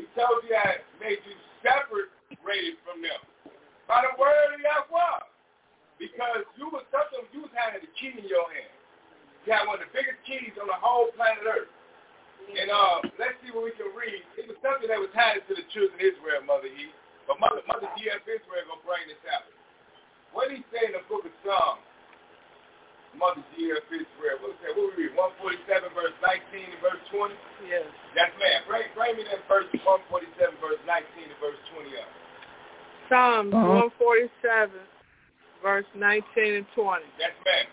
He 0.00 0.08
told 0.16 0.40
you 0.48 0.56
I 0.56 0.80
made 0.96 1.20
you 1.28 1.36
separated 1.60 2.80
from 2.88 3.04
them 3.04 3.20
by 3.84 4.00
the 4.00 4.16
word 4.16 4.56
of 4.56 4.60
Yahweh. 4.64 5.28
Because 6.00 6.48
you 6.56 6.72
was 6.72 6.88
something, 6.88 7.26
you 7.36 7.44
was 7.44 7.52
having 7.52 7.84
the 7.84 7.92
key 8.00 8.16
in 8.16 8.24
your 8.24 8.48
hand. 8.48 8.72
You 9.44 9.52
had 9.52 9.68
one 9.68 9.82
of 9.82 9.84
the 9.84 9.92
biggest 9.92 10.22
keys 10.24 10.54
on 10.56 10.70
the 10.70 10.78
whole 10.78 11.12
planet 11.18 11.44
Earth. 11.44 11.68
And 12.48 12.70
uh, 12.70 13.04
let's 13.18 13.36
see 13.44 13.52
what 13.52 13.66
we 13.66 13.74
can 13.76 13.92
read. 13.92 14.24
It 14.38 14.46
was 14.48 14.56
something 14.64 14.88
that 14.88 14.96
was 14.96 15.10
handed 15.12 15.44
to 15.50 15.58
the 15.58 15.66
children 15.74 15.98
of 15.98 16.00
Israel, 16.00 16.40
Mother 16.46 16.70
E. 16.70 16.94
But 17.26 17.42
Mother, 17.42 17.60
Mother 17.68 17.90
D.F. 17.98 18.24
Israel 18.24 18.64
going 18.72 18.80
to 18.80 18.86
bring 18.88 19.04
this 19.10 19.20
out. 19.28 19.44
What 20.32 20.48
he 20.54 20.62
say 20.70 20.88
in 20.88 20.96
the 20.96 21.04
book 21.10 21.26
of 21.26 21.34
Psalms? 21.44 21.87
Mother 23.16 23.42
D.F. 23.56 23.86
Israel. 23.88 24.36
What 24.44 24.52
was 24.52 24.58
that? 24.64 24.72
What 24.76 24.92
we 24.96 25.08
read? 25.08 25.16
147 25.16 25.94
verse 25.96 26.16
19 26.20 26.74
and 26.74 26.80
verse 26.84 27.02
20? 27.14 27.34
Yes. 27.68 27.86
That's 28.14 28.34
ma'am. 28.36 28.60
Bring, 28.68 28.86
bring 28.94 29.12
me 29.16 29.22
that 29.32 29.42
verse 29.48 29.68
147 29.72 30.36
verse 30.60 30.82
19 30.84 31.32
and 31.32 31.38
verse 31.40 31.60
20 31.72 31.88
up. 31.98 32.10
Psalms 33.08 33.52
Uh-huh. 33.54 33.88
147, 33.96 34.76
verse 35.64 35.88
19 35.96 36.60
and 36.62 36.68
20. 36.76 37.04
That's 37.18 37.38
ma'am. 37.46 37.66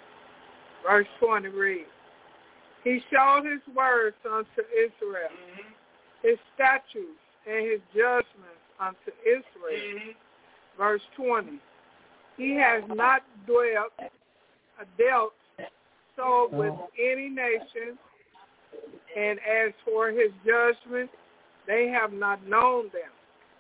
Verse 0.85 1.09
20 1.19 1.49
reads, 1.49 1.89
He 2.83 3.01
showed 3.11 3.43
his 3.45 3.61
words 3.75 4.15
unto 4.23 4.61
Israel, 4.71 5.33
Mm-hmm. 5.33 5.69
his 6.23 6.37
statutes 6.55 7.19
and 7.45 7.65
his 7.65 7.81
judgments 7.93 8.63
unto 8.79 9.11
Israel. 9.25 9.99
Mm-hmm. 9.99 10.11
Verse 10.77 11.01
20, 11.17 11.59
He 12.37 12.55
has 12.55 12.83
not 12.87 13.23
dwelt, 13.47 13.91
dealt 14.97 15.33
so 16.15 16.47
with 16.51 16.71
oh. 16.71 16.87
any 16.95 17.27
nation, 17.27 17.99
and 19.15 19.39
as 19.43 19.75
for 19.83 20.09
his 20.09 20.31
judgment, 20.47 21.11
they 21.67 21.91
have 21.91 22.13
not 22.15 22.39
known 22.47 22.87
them. 22.95 23.11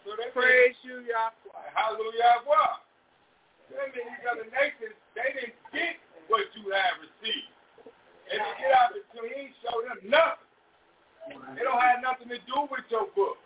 So 0.07 0.15
that 0.15 0.31
means, 0.31 0.35
Praise 0.35 0.77
you, 0.83 1.03
Yahweh. 1.03 1.67
hallelujah, 1.75 2.47
what? 2.47 2.85
That 3.75 3.91
means 3.91 4.07
these 4.07 4.27
other 4.29 4.47
nations, 4.55 4.95
they 5.19 5.35
didn't 5.35 5.57
get 5.75 5.99
what 6.31 6.47
you 6.55 6.71
have 6.71 6.95
received. 7.03 7.51
And 8.31 8.39
to 8.39 8.51
get 8.57 8.71
out 8.71 8.95
the 8.95 9.03
two, 9.11 9.25
he 9.27 9.51
ain't 9.51 9.55
showed 9.61 9.85
them 9.85 10.01
nothing. 10.07 10.47
They 11.59 11.63
don't 11.65 11.81
have 11.81 11.99
nothing 11.99 12.29
to 12.31 12.39
do 12.45 12.69
with 12.71 12.85
your 12.87 13.09
book. 13.17 13.41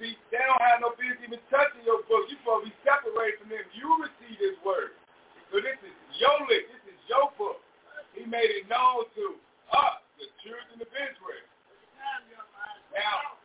See, 0.00 0.16
they 0.30 0.42
don't 0.42 0.62
have 0.62 0.82
no 0.82 0.94
business 0.98 1.20
even 1.26 1.42
touching 1.50 1.82
your 1.84 2.02
book. 2.06 2.26
You're 2.30 2.40
supposed 2.40 2.64
to 2.64 2.70
be 2.70 2.76
separated 2.86 3.38
from 3.42 3.50
them. 3.52 3.66
You 3.74 3.88
receive 3.98 4.38
his 4.38 4.56
word. 4.62 4.97
So 5.48 5.60
this 5.64 5.80
is 5.80 5.96
your 6.20 6.36
list. 6.44 6.68
This 6.84 6.92
is 6.92 7.00
your 7.08 7.32
book. 7.40 7.60
He 8.12 8.28
made 8.28 8.52
it 8.52 8.68
known 8.68 9.08
to 9.16 9.24
us, 9.72 10.00
the 10.20 10.28
children 10.44 10.76
of 10.76 10.90
Israel. 10.92 11.46
Now, 12.92 13.38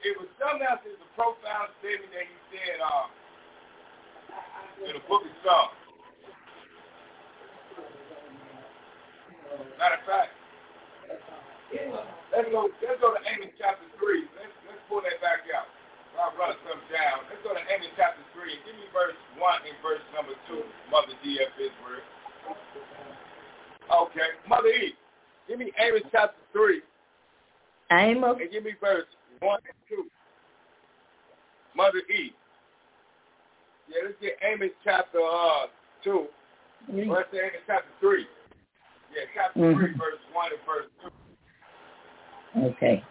it 0.00 0.16
was 0.16 0.28
something 0.40 0.64
else. 0.64 0.80
It 0.88 0.96
was 0.96 1.04
a 1.04 1.12
profound 1.12 1.68
statement 1.84 2.12
that 2.16 2.24
he 2.24 2.36
said 2.48 2.78
uh, 2.80 3.06
in 4.88 4.92
the 4.96 5.04
book 5.04 5.20
of 5.20 5.34
Psalms. 5.44 5.76
Matter 9.76 9.96
of 9.96 10.04
fact, 10.04 10.32
let's 12.32 12.48
go. 12.52 12.68
Let's 12.68 13.00
go 13.00 13.16
to 13.16 13.20
Amos 13.24 13.52
chapter 13.56 13.88
three. 13.96 14.28
Let's 14.36 14.52
let's 14.68 14.80
pull 14.88 15.00
that 15.04 15.20
back 15.24 15.48
out. 15.56 15.68
I'll 16.18 16.34
run 16.36 16.56
some 16.66 16.80
down. 16.90 17.26
Let's 17.30 17.42
go 17.44 17.54
to 17.54 17.62
Amos 17.70 17.92
chapter 17.96 18.22
three 18.34 18.54
and 18.56 18.62
give 18.66 18.76
me 18.76 18.86
verse 18.92 19.16
one 19.38 19.60
and 19.66 19.76
verse 19.82 20.02
number 20.14 20.34
two. 20.48 20.62
Mother 20.90 21.14
D.F. 21.22 21.52
Israel. 21.56 22.04
Okay, 23.90 24.28
Mother 24.48 24.68
E. 24.68 24.94
Give 25.48 25.58
me 25.58 25.72
Amos 25.78 26.02
chapter 26.12 26.38
three 26.52 26.82
Amos, 27.90 28.38
and 28.40 28.50
give 28.50 28.64
me 28.64 28.72
verse 28.80 29.06
one 29.40 29.58
and 29.66 29.78
two. 29.88 30.06
Mother 31.76 31.98
E. 32.10 32.32
Yeah, 33.88 34.06
let's 34.06 34.14
get 34.20 34.36
Amos 34.42 34.70
chapter 34.84 35.18
uh, 35.18 35.66
two 36.04 36.26
3. 36.90 37.08
Well, 37.08 37.20
it's 37.20 37.34
Amos 37.34 37.60
chapter 37.66 37.90
3. 38.00 38.26
Yeah, 39.14 39.22
chapter 39.34 39.60
Mhm. 39.60 39.74
3, 39.76 39.92
verse 39.98 40.20
1 40.32 40.50
and 40.52 40.62
verse 40.64 40.86
2. 42.54 42.66
Okay. 42.76 43.04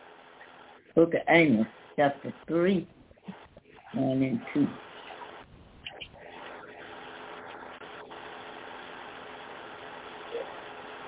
Book 0.96 1.14
of 1.14 1.22
Amos, 1.28 1.68
chapter 2.00 2.34
3, 2.48 2.88
1 3.94 4.24
and 4.24 4.40
2. 4.54 4.68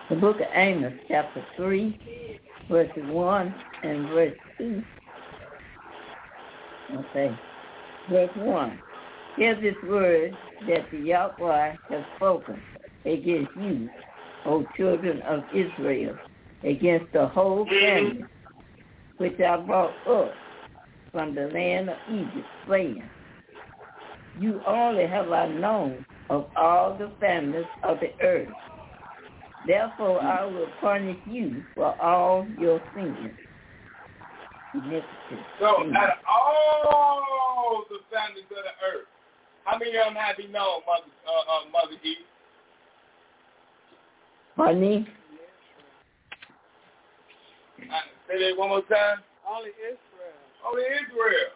The 0.09 0.15
book 0.17 0.41
of 0.41 0.47
Amos, 0.53 0.91
chapter 1.07 1.45
3, 1.55 2.37
verses 2.69 3.03
1 3.05 3.55
and 3.83 4.09
verse 4.09 4.33
2. 4.57 4.83
Okay. 6.93 7.37
Verse 8.09 8.29
1. 8.35 8.79
Hear 9.37 9.61
this 9.61 9.75
word 9.87 10.35
that 10.67 10.91
the 10.91 10.97
Yahweh 10.97 11.75
has 11.87 12.03
spoken 12.17 12.61
against 13.05 13.51
you, 13.55 13.89
O 14.45 14.65
children 14.75 15.21
of 15.21 15.45
Israel, 15.55 16.17
against 16.65 17.13
the 17.13 17.29
whole 17.29 17.65
family 17.65 18.25
which 19.19 19.39
I 19.39 19.55
brought 19.55 19.95
up 20.05 20.33
from 21.11 21.35
the 21.35 21.47
land 21.47 21.89
of 21.89 21.97
Egypt, 22.11 22.47
saying, 22.69 23.03
You 24.39 24.61
only 24.65 25.07
have 25.07 25.31
I 25.31 25.47
known 25.47 26.05
of 26.29 26.47
all 26.55 26.97
the 26.97 27.11
families 27.19 27.65
of 27.83 27.99
the 27.99 28.11
earth. 28.25 28.47
Therefore 29.67 30.21
I 30.21 30.45
will 30.45 30.67
punish 30.79 31.17
you 31.25 31.63
for 31.75 31.99
all 32.01 32.47
your 32.57 32.81
sins. 32.95 33.31
So, 35.59 35.75
Sin. 35.83 35.95
out 35.97 36.09
of 36.09 36.17
all 36.25 37.83
the 37.89 37.99
families 38.09 38.45
of 38.49 38.63
the 38.63 38.87
earth, 38.87 39.07
how 39.65 39.77
many 39.77 39.91
of 39.97 40.05
them 40.05 40.15
have 40.15 40.37
you 40.39 40.47
known, 40.47 40.81
Mother, 40.87 41.11
uh, 41.27 41.31
uh, 41.31 41.69
Mother 41.71 41.97
E? 42.03 42.15
Honey, 44.55 45.07
Uh, 47.81 47.99
say 48.29 48.39
that 48.39 48.57
one 48.57 48.69
more 48.69 48.81
time. 48.83 49.17
Only 49.49 49.69
Israel. 49.81 50.10
Only 50.61 50.85
Israel. 50.85 51.51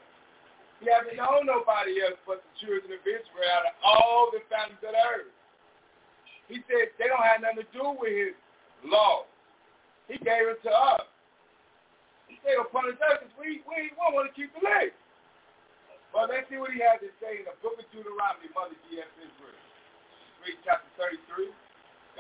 He 0.84 0.92
haven't 0.92 1.16
known 1.16 1.48
nobody 1.48 2.04
else 2.04 2.20
but 2.28 2.44
the 2.44 2.54
children 2.60 2.92
of 2.92 3.04
Israel 3.06 3.50
out 3.56 3.70
of 3.70 3.76
all 3.82 4.30
the 4.34 4.44
families 4.52 4.82
of 4.84 4.92
the 4.92 5.02
earth. 5.02 5.32
He 6.52 6.62
said 6.70 6.94
they 7.00 7.10
don't 7.10 7.24
have 7.26 7.42
nothing 7.42 7.66
to 7.66 7.70
do 7.74 7.96
with 7.96 8.14
his 8.14 8.36
law. 8.86 9.26
He 10.06 10.22
gave 10.22 10.46
it 10.46 10.62
to 10.68 10.74
us. 10.74 11.08
He 12.30 12.38
said 12.46 12.62
upon 12.62 12.92
us 12.92 12.98
because 13.02 13.34
we, 13.40 13.66
we, 13.66 13.90
we 13.90 14.06
want 14.14 14.30
to 14.30 14.34
keep 14.36 14.54
the 14.54 14.62
law. 14.62 14.86
Well, 16.14 16.30
let's 16.30 16.48
see 16.48 16.56
what 16.62 16.72
he 16.72 16.80
has 16.86 17.02
to 17.04 17.12
say 17.20 17.44
in 17.44 17.50
the 17.50 17.56
book 17.60 17.76
of 17.76 17.88
Deuteronomy, 17.92 18.48
Mother 18.56 18.78
D.F. 18.88 19.10
Israel. 19.20 19.60
Read 20.46 20.56
chapter 20.64 20.88
33. 20.96 21.52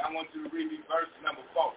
I 0.01 0.11
want 0.11 0.27
you 0.35 0.43
to 0.43 0.51
read 0.51 0.67
me 0.67 0.83
verse 0.91 1.07
number 1.23 1.45
4. 1.55 1.71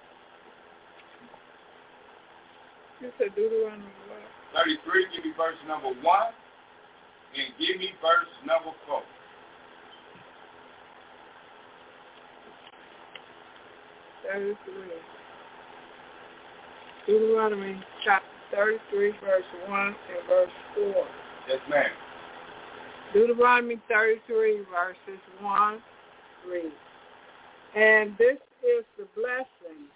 You 3.01 3.11
said 3.19 3.35
Deuteronomy 3.35 3.85
what? 4.09 4.67
33, 4.67 5.07
give 5.15 5.25
me 5.25 5.33
verse 5.37 5.57
number 5.67 5.89
1, 5.89 6.03
and 6.03 7.49
give 7.59 7.79
me 7.79 7.93
verse 8.01 8.33
number 8.47 8.71
4. 8.87 9.03
Thirty-three. 14.27 14.99
Deuteronomy 17.07 17.81
chapter 18.05 18.27
thirty-three, 18.53 19.13
verse 19.25 19.45
one 19.69 19.87
and 19.89 20.29
verse 20.29 20.51
four. 20.75 21.07
Yes, 21.49 21.61
ma'am. 21.71 21.87
Deuteronomy 23.15 23.81
33, 23.89 24.67
verses 24.71 25.21
1, 25.41 25.79
3. 26.45 26.63
And 27.75 28.13
this 28.19 28.37
is 28.61 28.85
the 28.99 29.07
blessing 29.17 29.89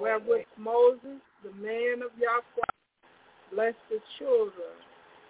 wherewith 0.00 0.46
Moses, 0.58 1.20
the 1.42 1.52
man 1.60 2.02
of 2.02 2.10
Yahweh, 2.18 2.72
blessed 3.52 3.76
the 3.90 4.00
children 4.18 4.74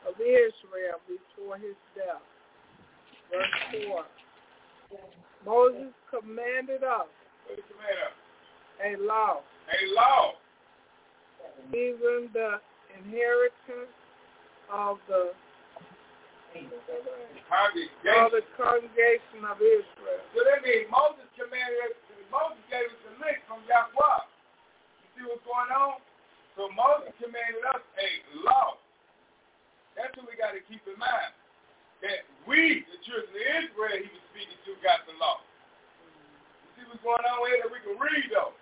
of 0.08 0.14
Israel 0.20 1.00
before 1.08 1.56
his 1.56 1.76
death. 1.96 2.22
Verse 3.30 3.84
4. 3.88 4.04
Moses 5.44 5.92
commanded 6.10 6.84
us 6.84 7.08
What 7.48 7.58
is 7.58 7.64
the 7.68 7.76
matter? 7.80 8.12
a 8.84 8.96
law, 9.06 9.40
A 9.40 9.80
law. 9.94 10.32
even 11.72 12.28
the 12.32 12.60
inheritance 12.98 13.92
of 14.72 14.98
the 15.08 15.32
of 16.54 16.70
Congregation. 17.50 18.30
the 18.30 18.42
congregation 18.54 19.42
of 19.42 19.58
Israel. 19.58 20.22
So 20.34 20.46
that 20.46 20.62
means 20.62 20.86
Moses 20.86 21.26
commanded 21.34 21.90
us, 21.90 21.98
Moses 22.30 22.62
gave 22.70 22.86
us 22.86 23.02
a 23.10 23.14
list 23.18 23.42
from 23.50 23.58
Yahweh. 23.66 24.22
See 25.14 25.24
what's 25.26 25.42
going 25.46 25.70
on? 25.70 26.02
So 26.58 26.70
Moses 26.70 27.14
commanded 27.18 27.62
us 27.70 27.82
a 27.98 28.08
law. 28.46 28.78
That's 29.94 30.10
what 30.18 30.26
we 30.26 30.34
got 30.34 30.54
to 30.54 30.62
keep 30.66 30.82
in 30.86 30.98
mind. 30.98 31.34
That 32.02 32.26
we, 32.46 32.82
the 32.90 32.98
children 33.06 33.30
of 33.30 33.46
Israel, 33.64 33.96
he 34.02 34.10
was 34.10 34.24
speaking 34.34 34.58
to, 34.66 34.74
got 34.82 35.06
the 35.06 35.14
law. 35.18 35.38
You 35.38 36.70
see 36.78 36.84
what's 36.90 37.02
going 37.02 37.22
on 37.22 37.38
here 37.46 37.62
that 37.62 37.70
we 37.70 37.80
can 37.82 37.96
read, 37.96 38.26
though. 38.34 38.54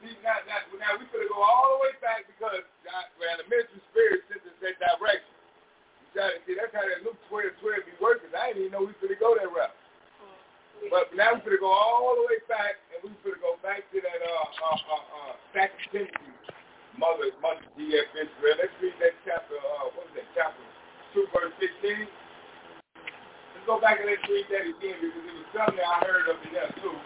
See, 0.00 0.12
now, 0.20 0.40
now, 0.44 0.60
now 0.76 0.92
we 1.00 1.08
could 1.08 1.24
go 1.28 1.40
all 1.40 1.76
the 1.76 1.88
way 1.88 1.94
back 2.04 2.28
because 2.28 2.64
uh, 2.84 3.04
well, 3.16 3.36
the 3.40 3.48
ministry 3.48 3.80
spirit 3.92 4.28
sent 4.28 4.44
us 4.44 4.56
that 4.60 4.76
direction. 4.80 5.32
You 6.12 6.20
See, 6.44 6.56
that's 6.56 6.72
how 6.72 6.84
that 6.84 7.04
Luke 7.04 7.20
12, 7.28 7.60
12 7.60 7.84
be 7.84 7.96
working. 8.00 8.32
I 8.32 8.52
didn't 8.52 8.68
even 8.68 8.72
know 8.76 8.84
we 8.84 8.96
could 9.00 9.12
have 9.12 9.20
go 9.20 9.36
that 9.36 9.48
route. 9.48 9.72
But 10.90 11.10
now 11.16 11.34
we're 11.34 11.58
going 11.58 11.58
to 11.58 11.64
go 11.66 11.72
all 11.72 12.14
the 12.14 12.26
way 12.28 12.40
back, 12.46 12.78
and 12.92 13.00
we're 13.02 13.16
going 13.24 13.36
to 13.36 13.42
go 13.42 13.54
back 13.64 13.82
to 13.90 13.96
that 13.98 14.20
uh, 14.22 14.48
uh, 14.62 14.78
uh, 14.78 15.04
uh, 15.04 15.32
Second 15.56 16.12
Mother, 16.94 17.32
Mother 17.40 17.66
D.F. 17.74 18.08
Israel. 18.14 18.56
Let's 18.60 18.76
read 18.78 18.96
that 19.00 19.16
chapter, 19.26 19.56
uh, 19.56 19.92
what 19.96 20.08
is 20.12 20.22
that, 20.22 20.28
chapter 20.36 20.64
2, 21.16 21.26
verse 21.32 21.54
16. 21.58 22.06
Let's 22.06 23.66
go 23.66 23.80
back 23.82 23.98
and 23.98 24.08
let's 24.08 24.22
read 24.28 24.46
that 24.52 24.64
again, 24.68 24.96
because 25.00 25.24
it 25.26 25.34
was 25.34 25.50
something 25.56 25.82
I 25.82 25.98
heard 26.06 26.28
up 26.30 26.38
in 26.44 26.52
there, 26.54 26.70
too. 26.78 26.96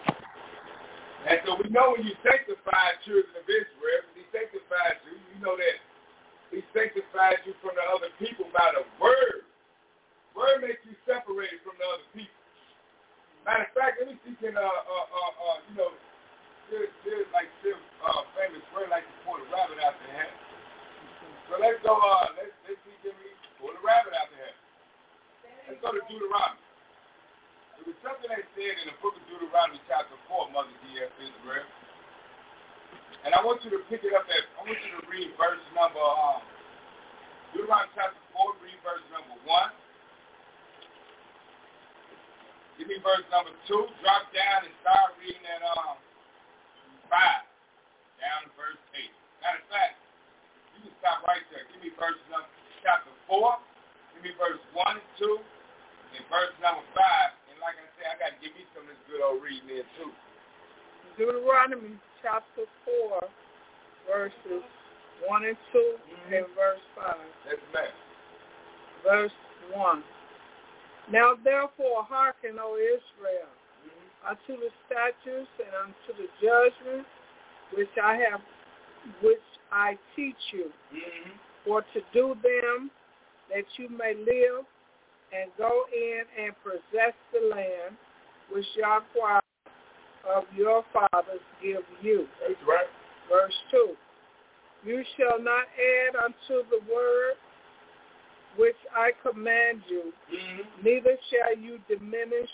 And 1.25 1.37
so 1.45 1.53
we 1.57 1.69
know 1.69 1.93
when 1.93 2.05
you 2.05 2.17
sanctify 2.25 2.97
children 3.05 3.29
of 3.37 3.45
Israel, 3.45 4.01
he 4.17 4.25
sanctifies 4.33 4.97
you, 5.05 5.15
you 5.31 5.37
know 5.41 5.53
that 5.53 5.77
he 6.49 6.65
sanctifies 6.73 7.39
you 7.45 7.53
from 7.61 7.77
the 7.77 7.85
other 7.93 8.09
people 8.17 8.49
by 8.51 8.73
the 8.73 8.83
word. 8.97 9.45
Word 10.33 10.65
makes 10.65 10.81
you 10.83 10.97
separated 11.05 11.61
from 11.61 11.77
the 11.77 11.87
other 11.87 12.09
people. 12.17 12.40
Matter 13.41 13.65
of 13.65 13.73
fact, 13.73 13.97
let 13.97 14.05
me 14.05 14.15
see 14.21 14.37
can 14.37 14.53
uh 14.53 14.61
uh 14.61 15.07
uh, 15.09 15.33
uh 15.33 15.57
you 15.65 15.73
know 15.73 15.91
there's, 16.69 16.93
there's 17.01 17.25
like 17.33 17.49
still 17.65 17.77
uh 18.05 18.21
famous 18.37 18.61
word 18.69 18.93
like 18.93 19.01
to 19.01 19.15
pull 19.25 19.41
the 19.41 19.47
rabbit 19.49 19.81
out 19.81 19.97
the 19.97 20.09
hat. 20.13 20.29
So 21.49 21.57
let's 21.57 21.81
go 21.81 21.97
uh 21.97 22.37
let's 22.37 22.53
let's 22.69 22.77
see 22.85 22.93
can 23.01 23.17
we 23.17 23.33
pull 23.57 23.73
the 23.73 23.81
rabbit 23.81 24.13
out 24.13 24.29
the 24.29 24.37
hat. 24.45 24.55
Let's 25.65 25.81
go 25.81 25.89
to 25.89 26.01
Deuteronomy. 26.05 26.61
There 27.81 27.85
was 27.89 27.97
something 28.05 28.29
that 28.29 28.45
said 28.53 28.75
in 28.85 28.93
the 28.93 28.97
book 29.01 29.17
of 29.17 29.25
Deuteronomy 29.25 29.81
chapter 29.89 30.13
four, 30.29 30.45
Mother 30.53 30.73
D.F. 30.85 31.09
Israel. 31.17 31.65
And 33.25 33.33
I 33.33 33.41
want 33.41 33.65
you 33.65 33.73
to 33.73 33.81
pick 33.89 34.05
it 34.05 34.13
up 34.13 34.29
at 34.29 34.45
I 34.61 34.69
want 34.69 34.77
you 34.85 35.01
to 35.01 35.03
read 35.09 35.33
verse 35.41 35.65
number 35.73 35.97
um 35.97 36.45
Deuteronomy 37.57 37.89
chapter 37.97 38.21
four, 38.37 38.53
read 38.61 38.77
verse 38.85 39.01
number 39.09 39.33
one. 39.49 39.73
Give 42.81 42.89
me 42.89 42.97
verse 43.05 43.21
number 43.29 43.53
two. 43.69 43.85
Drop 44.01 44.25
down 44.33 44.65
and 44.65 44.73
start 44.81 45.13
reading 45.21 45.45
at 45.45 45.61
um 45.77 46.01
five. 47.13 47.45
Down 48.17 48.49
to 48.49 48.51
verse 48.57 48.81
eight. 48.97 49.13
Matter 49.37 49.61
of 49.61 49.69
fact, 49.69 50.01
you 50.73 50.89
can 50.89 50.93
stop 50.97 51.21
right 51.29 51.45
there. 51.53 51.61
Give 51.69 51.77
me 51.85 51.93
verse 51.93 52.17
number 52.33 52.49
chapter 52.81 53.13
four. 53.29 53.61
Give 54.17 54.25
me 54.25 54.33
verse 54.33 54.57
one 54.73 54.97
and 54.97 55.09
two. 55.21 55.37
And 56.17 56.25
verse 56.25 56.57
number 56.57 56.81
five. 56.97 57.37
And 57.53 57.61
like 57.61 57.77
I 57.77 57.85
said, 58.01 58.07
I 58.09 58.15
gotta 58.17 58.41
give 58.41 58.57
me 58.57 58.65
some 58.73 58.89
of 58.89 58.89
this 58.89 59.01
good 59.05 59.21
old 59.21 59.45
reading 59.45 59.69
there 59.69 59.85
too. 60.01 60.09
Deuteronomy 61.21 62.01
chapter 62.25 62.65
4, 63.13 63.29
verses 64.09 64.65
1 65.27 65.45
and 65.45 65.57
2, 65.69 66.33
and 66.33 66.45
verse 66.57 66.81
5. 66.97 67.13
That's. 67.45 67.93
Verse 69.05 69.37
1. 69.69 70.03
Now 71.11 71.33
therefore 71.43 72.03
hearken, 72.07 72.55
O 72.59 72.77
Israel, 72.77 73.51
unto 74.27 74.59
the 74.59 74.69
statutes 74.87 75.49
and 75.59 75.73
unto 75.83 76.15
the 76.15 76.27
judgments 76.41 77.09
which 77.75 77.91
I 78.01 78.15
have, 78.15 78.41
which 79.21 79.43
I 79.71 79.97
teach 80.15 80.39
you, 80.53 80.71
Mm-hmm. 80.93 81.31
for 81.65 81.81
to 81.81 81.99
do 82.13 82.35
them 82.43 82.91
that 83.49 83.63
you 83.77 83.89
may 83.89 84.13
live 84.15 84.65
and 85.31 85.51
go 85.57 85.83
in 85.93 86.21
and 86.43 86.53
possess 86.63 87.13
the 87.31 87.47
land 87.55 87.95
which 88.51 88.65
Yahweh 88.75 89.39
of 90.35 90.43
your 90.55 90.83
fathers 90.93 91.41
give 91.63 91.83
you. 92.01 92.27
That's 92.41 92.59
right. 92.67 92.87
Verse 93.29 93.53
2. 93.71 93.95
You 94.85 95.03
shall 95.17 95.41
not 95.41 95.65
add 95.77 96.15
unto 96.15 96.67
the 96.69 96.79
word 96.91 97.35
which 98.57 98.79
I 98.95 99.11
command 99.21 99.81
you, 99.89 100.13
Mm-hmm. 100.31 100.83
neither 100.83 101.15
shall 101.29 101.57
you 101.57 101.79
diminish 101.87 102.49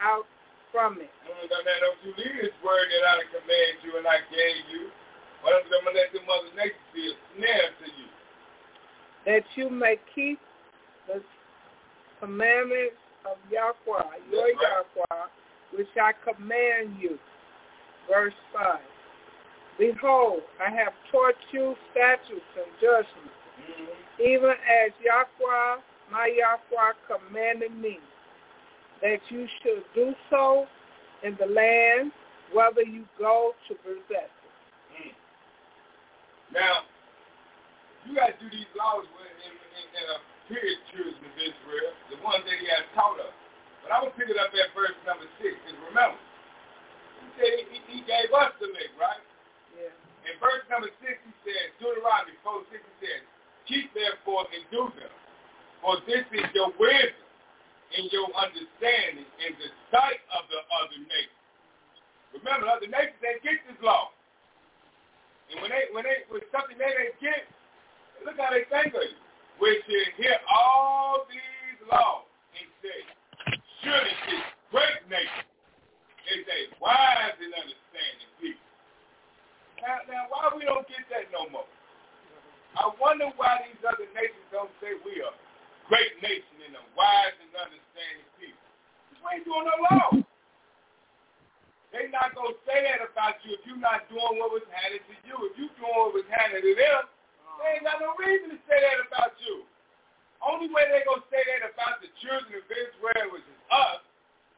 out 0.00 0.26
from 0.72 0.98
it. 1.00 1.10
Mm, 1.26 1.48
don't 1.48 1.98
you 2.04 2.12
leave 2.16 2.36
this 2.42 2.54
word 2.62 2.86
that 2.90 3.04
I 3.06 3.24
command 3.32 3.74
you 3.82 3.98
and 3.98 4.06
I 4.06 4.20
gave 4.30 4.62
you. 4.70 4.90
But 5.42 5.54
I'm 5.54 5.66
going 5.70 5.84
to 5.84 5.94
let 5.94 6.10
the 6.12 6.20
mother 6.26 6.50
nature 6.56 6.86
be 6.94 7.12
a 7.12 7.14
snare 7.36 7.70
to 7.78 7.86
you. 7.86 8.08
That 9.26 9.44
you 9.54 9.70
may 9.70 9.96
keep 10.14 10.38
the 11.06 11.22
commandments 12.20 12.98
of 13.24 13.36
Yahweh, 13.50 14.22
your 14.30 14.42
right. 14.42 14.54
Yahweh, 14.54 15.24
which 15.76 15.90
I 16.00 16.12
command 16.24 16.96
you. 17.00 17.18
Verse 18.10 18.34
5. 18.54 18.78
Behold, 19.78 20.40
I 20.60 20.70
have 20.70 20.94
taught 21.12 21.34
you 21.52 21.74
statutes 21.92 22.52
and 22.56 22.70
judgments, 22.80 23.06
mm-hmm. 23.12 23.35
Even 24.20 24.50
as 24.50 24.92
Yahweh, 25.02 25.80
my 26.10 26.30
Yahweh, 26.32 26.92
commanded 27.06 27.74
me, 27.76 27.98
that 29.02 29.20
you 29.28 29.46
should 29.62 29.84
do 29.94 30.14
so 30.30 30.66
in 31.22 31.36
the 31.38 31.46
land, 31.46 32.12
whether 32.52 32.82
you 32.82 33.04
go 33.18 33.52
to 33.68 33.74
possess 33.82 34.30
it. 34.30 34.54
Mm. 34.96 35.12
Now, 36.54 36.88
you 38.06 38.14
got 38.14 38.32
to 38.32 38.38
do 38.40 38.48
these 38.48 38.70
laws 38.78 39.04
in, 39.04 39.50
in, 39.50 39.52
in 40.00 40.06
a 40.14 40.18
period 40.48 40.78
children 40.94 41.18
of 41.18 41.34
Israel, 41.36 41.90
the 42.08 42.18
ones 42.22 42.46
that 42.46 42.56
he 42.62 42.66
has 42.70 42.86
taught 42.94 43.18
us. 43.18 43.34
But 43.82 43.92
I'm 43.92 44.06
going 44.06 44.14
to 44.14 44.18
pick 44.18 44.30
it 44.30 44.38
up 44.38 44.54
at 44.54 44.70
verse 44.72 44.96
number 45.04 45.26
six. 45.42 45.58
Because 45.62 45.78
remember, 45.90 46.18
he 47.20 47.26
said 47.36 47.52
he, 47.68 47.78
he 47.90 47.98
gave 48.06 48.30
us 48.30 48.54
the 48.62 48.70
link, 48.70 48.94
right? 48.96 49.22
Yeah. 49.74 49.92
In 50.30 50.34
verse 50.38 50.62
number 50.70 50.90
six, 51.02 51.18
he 51.22 51.34
says, 51.46 51.74
Deuteronomy 51.78 52.34
4, 52.42 52.66
6, 52.70 52.78
he 52.78 52.94
says, 53.02 53.22
Keep 53.66 53.94
therefore 53.94 54.46
and 54.54 54.62
do 54.70 54.90
them, 54.94 55.12
for 55.82 55.98
this 56.06 56.22
is 56.30 56.46
your 56.54 56.70
wisdom 56.78 57.26
and 57.98 58.06
your 58.14 58.30
understanding 58.34 59.26
in 59.42 59.52
the 59.58 59.70
sight 59.90 60.22
of 60.34 60.46
the 60.50 60.60
other 60.82 61.00
nations. 61.02 61.42
Remember, 62.34 62.70
other 62.70 62.86
nations, 62.86 63.18
they 63.22 63.38
get 63.42 63.58
this 63.66 63.78
law. 63.82 64.14
And 65.50 65.62
when 65.62 65.70
they 65.70 65.90
when 65.94 66.02
they 66.02 66.26
with 66.30 66.46
something 66.50 66.74
they 66.78 66.90
didn't 66.90 67.18
get, 67.22 67.46
look 68.26 68.38
how 68.38 68.50
they 68.50 68.66
think 68.66 68.94
of 68.94 69.02
you 69.02 69.26
which 69.58 69.84
is 69.88 70.08
hear 70.16 70.36
all 70.52 71.24
these 71.28 71.80
laws 71.88 72.28
and 72.60 72.68
say, 72.84 72.98
surely 73.80 74.14
this 74.28 74.44
great 74.70 75.00
nation 75.08 75.46
is 76.36 76.44
a 76.44 76.60
wise 76.80 77.36
and 77.40 77.52
understanding 77.56 78.30
people. 78.40 78.68
Now, 79.80 79.98
now, 80.08 80.22
why 80.28 80.52
we 80.56 80.64
don't 80.64 80.84
get 80.88 81.04
that 81.08 81.32
no 81.32 81.48
more? 81.48 81.68
I 82.76 82.92
wonder 83.00 83.32
why 83.40 83.64
these 83.64 83.80
other 83.82 84.04
nations 84.12 84.44
don't 84.52 84.72
say 84.84 85.00
we 85.00 85.24
are 85.24 85.32
great 85.88 86.12
nation 86.20 86.56
and 86.66 86.76
a 86.76 86.84
wise 86.92 87.36
and 87.40 87.50
understanding 87.56 88.28
people. 88.36 88.68
Because 89.08 89.20
we 89.24 89.28
ain't 89.32 89.46
doing 89.48 89.64
no 89.64 89.76
law. 89.88 90.08
They 91.94 92.12
not 92.12 92.36
going 92.36 92.52
to 92.52 92.60
say 92.68 92.84
that 92.84 93.00
about 93.00 93.40
you 93.46 93.56
if 93.56 93.64
you're 93.64 93.80
not 93.80 94.04
doing 94.12 94.36
what 94.36 94.52
was 94.52 94.66
handed 94.68 95.00
to 95.08 95.16
you. 95.24 95.36
If 95.48 95.56
you 95.56 95.72
doing 95.80 95.96
what 95.96 96.12
was 96.12 96.28
handed 96.28 96.60
to 96.60 96.72
them, 96.76 97.02
they 97.62 97.80
ain't 97.80 97.88
got 97.88 98.04
no 98.04 98.12
reason 98.20 98.52
to 98.52 98.60
say 98.68 98.76
that 98.76 99.00
about 99.08 99.32
you. 99.40 99.64
Only 100.44 100.68
way 100.68 100.84
they 100.92 101.00
going 101.08 101.24
to 101.24 101.30
say 101.32 101.40
that 101.40 101.72
about 101.72 102.04
the 102.04 102.12
children 102.20 102.60
of 102.60 102.66
Israel, 102.68 103.32
which 103.32 103.48
is 103.48 103.60
us, 103.72 104.04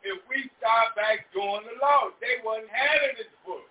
if 0.02 0.18
we 0.26 0.50
start 0.58 0.98
back 0.98 1.30
doing 1.30 1.62
the 1.62 1.78
law. 1.78 2.10
They 2.18 2.42
wasn't 2.42 2.74
having 2.74 3.14
this 3.22 3.30
book. 3.47 3.66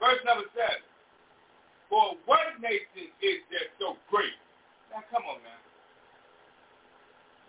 Verse 0.00 0.22
number 0.24 0.48
seven. 0.56 0.87
For 1.88 2.20
what 2.28 2.60
nation 2.60 3.08
is 3.24 3.40
there 3.48 3.72
so 3.80 3.96
great? 4.12 4.36
Now 4.92 5.04
come 5.08 5.24
on 5.24 5.40
now. 5.40 5.60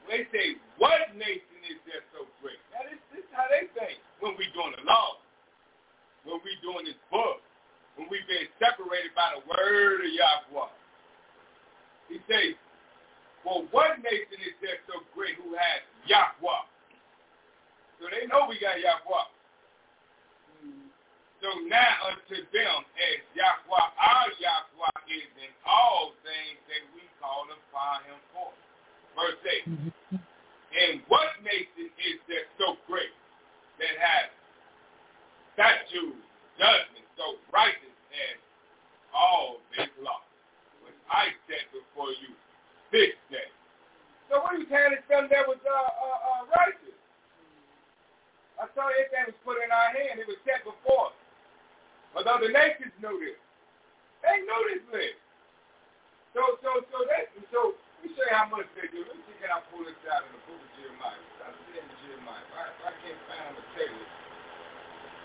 They 0.07 0.25
say, 0.33 0.57
what 0.81 1.13
nation 1.13 1.59
is 1.69 1.77
there 1.85 2.01
so 2.15 2.25
great? 2.41 2.57
Now 2.73 2.87
this, 2.87 2.97
this 3.13 3.23
is 3.27 3.31
how 3.35 3.45
they 3.51 3.69
think 3.77 3.99
when 4.23 4.33
we 4.39 4.47
doing 4.55 4.73
the 4.73 4.83
law. 4.87 5.21
When 6.25 6.41
we 6.41 6.55
doing 6.63 6.87
this 6.87 6.99
book 7.11 7.43
when 7.99 8.07
we've 8.07 8.23
been 8.31 8.47
separated 8.63 9.11
by 9.11 9.35
the 9.35 9.43
word 9.43 9.99
of 9.99 10.07
Yahweh. 10.07 10.71
He 12.07 12.23
says, 12.31 12.55
well, 13.43 13.67
what 13.75 13.99
nation 13.99 14.39
is 14.39 14.55
there 14.63 14.79
so 14.87 15.03
great 15.11 15.35
who 15.35 15.51
has 15.51 15.83
Yahweh? 16.07 16.63
So 17.99 18.07
they 18.07 18.23
know 18.31 18.47
we 18.47 18.55
got 18.63 18.79
Yahweh. 18.79 19.27
So 21.39 21.47
now 21.71 22.11
unto 22.11 22.35
them 22.51 22.77
as 22.99 23.19
Yahweh, 23.31 23.87
our 23.95 24.27
Yahweh 24.43 24.99
is 25.07 25.31
in 25.39 25.51
all 25.63 26.11
things 26.19 26.59
that 26.67 26.83
we 26.91 27.07
call 27.23 27.47
upon 27.47 28.03
him 28.11 28.19
for. 28.35 28.51
Verse 29.15 29.39
8. 30.11 30.19
And 30.69 30.99
what 31.07 31.39
nation 31.39 31.87
is 31.95 32.19
there 32.27 32.43
so 32.59 32.75
great 32.91 33.15
that 33.79 33.95
has 34.03 34.27
statutes, 35.55 36.19
judgment, 36.59 37.07
so 37.15 37.39
righteous 37.55 37.97
and 38.11 38.37
all 39.15 39.63
this 39.75 39.91
law, 40.03 40.19
which 40.83 40.99
I 41.07 41.31
set 41.47 41.67
before 41.71 42.11
you 42.19 42.35
this 42.91 43.15
day. 43.31 43.47
So 44.27 44.43
what 44.43 44.55
are 44.55 44.59
you 44.59 44.67
telling 44.67 44.99
us 44.99 45.07
that 45.07 45.45
was 45.47 45.59
uh, 45.63 45.71
uh, 45.71 46.19
uh, 46.19 46.41
righteous? 46.51 46.99
I 48.59 48.67
saw 48.75 48.91
everything 48.91 49.31
was 49.31 49.39
put 49.47 49.57
in 49.63 49.71
our 49.71 49.89
hand. 49.95 50.19
It 50.19 50.27
was 50.27 50.37
set 50.43 50.67
before 50.67 51.15
us. 51.15 51.18
Although 52.17 52.41
the 52.41 52.51
nations 52.51 52.93
knew 53.01 53.17
this. 53.21 53.39
They 54.25 54.41
knew 54.43 54.61
this 54.73 54.85
list. 54.89 55.19
So, 56.33 56.61
so, 56.61 56.85
so 56.93 56.97
that, 57.09 57.31
so 57.49 57.73
let 57.73 58.05
me 58.05 58.13
show 58.13 58.25
you 58.25 58.35
how 58.35 58.47
much 58.49 58.69
they 58.77 58.87
do. 58.89 59.01
Let 59.05 59.17
me 59.17 59.23
see 59.25 59.37
can 59.41 59.49
I 59.49 59.59
pull 59.73 59.85
this 59.85 59.97
out 60.09 60.27
in 60.27 60.31
the 60.35 60.41
book 60.45 60.59
of 60.59 60.69
Jeremiah. 60.77 61.23
I'm 61.45 61.55
in 61.73 61.85
Jeremiah. 62.05 62.43
If 62.43 62.53
I, 62.53 62.63
if 62.69 62.81
I 62.85 62.91
can't 63.01 63.21
find 63.25 63.55
I'll 63.55 63.69
tell 63.73 63.89
you. 63.89 64.05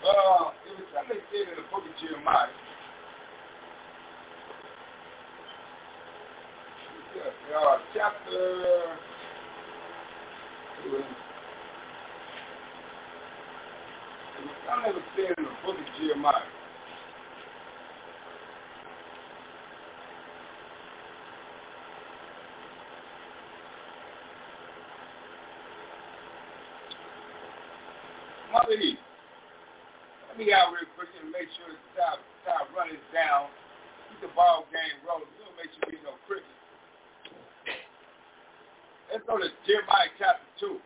Uh, 0.05 0.45
it 0.69 0.73
was 0.77 0.89
something 0.93 1.21
said 1.29 1.45
in 1.51 1.55
the 1.59 1.67
book 1.69 1.85
of 1.85 1.93
Jeremiah. 2.01 2.53
uh, 7.55 7.77
chapter 7.93 8.97
I 14.69 14.85
never 14.85 14.99
said 15.15 15.33
in 15.37 15.43
the 15.43 15.49
book 15.65 15.77
of 15.79 15.85
Jeremiah. 15.99 16.54
Let 28.65 30.41
me 30.41 30.49
out 30.49 30.73
real 30.73 30.89
quick 30.97 31.13
and 31.21 31.29
make 31.29 31.45
sure 31.53 31.69
time, 31.93 32.17
time 32.49 32.65
running 32.73 32.97
down. 33.13 33.53
Keep 34.09 34.25
the 34.25 34.33
ball 34.33 34.65
game 34.73 34.97
rolling. 35.05 35.29
We 35.37 35.45
don't 35.45 35.53
make 35.53 35.69
sure 35.69 35.85
we 35.85 36.01
no 36.01 36.17
cricket. 36.25 36.49
Let's 39.13 39.21
go 39.29 39.37
to 39.37 39.53
Jeremiah 39.69 40.09
chapter 40.17 40.49
2. 40.65 40.81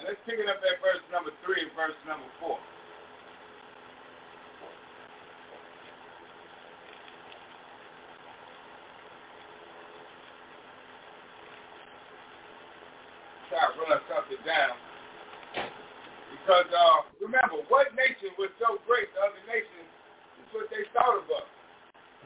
And 0.00 0.08
let's 0.08 0.16
pick 0.24 0.40
it 0.40 0.48
up 0.48 0.64
at 0.64 0.80
verse 0.80 1.04
number 1.12 1.36
3 1.44 1.52
and 1.52 1.72
verse 1.76 2.00
number 2.08 2.24
4. 2.40 2.56
Try 13.52 13.68
to 13.68 13.76
run 13.84 14.00
something 14.08 14.40
down. 14.48 14.80
Because 16.54 16.70
uh, 16.70 16.98
remember, 17.18 17.66
what 17.66 17.90
nation 17.98 18.30
was 18.38 18.46
so 18.62 18.78
great 18.86 19.10
the 19.10 19.26
other 19.26 19.42
nations 19.50 19.90
is 20.38 20.46
what 20.54 20.70
they 20.70 20.86
thought 20.94 21.18
of 21.18 21.26
us. 21.26 21.50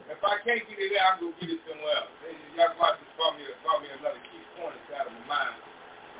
If 0.05 0.21
I 0.21 0.37
can't 0.45 0.61
get 0.69 0.77
it 0.77 0.93
there, 0.93 1.01
I'm 1.01 1.17
going 1.17 1.33
to 1.33 1.41
get 1.41 1.49
it 1.49 1.61
somewhere 1.65 1.97
else. 1.97 2.13
Y'all 2.53 2.69
go 2.77 2.93
out 2.93 3.01
and 3.01 3.09
brought 3.17 3.33
me, 3.41 3.49
brought 3.65 3.81
me 3.81 3.89
another 3.89 4.21
key 4.29 4.37
point 4.53 4.77
inside 4.85 5.09
of 5.09 5.17
my 5.25 5.33
mind. 5.33 5.57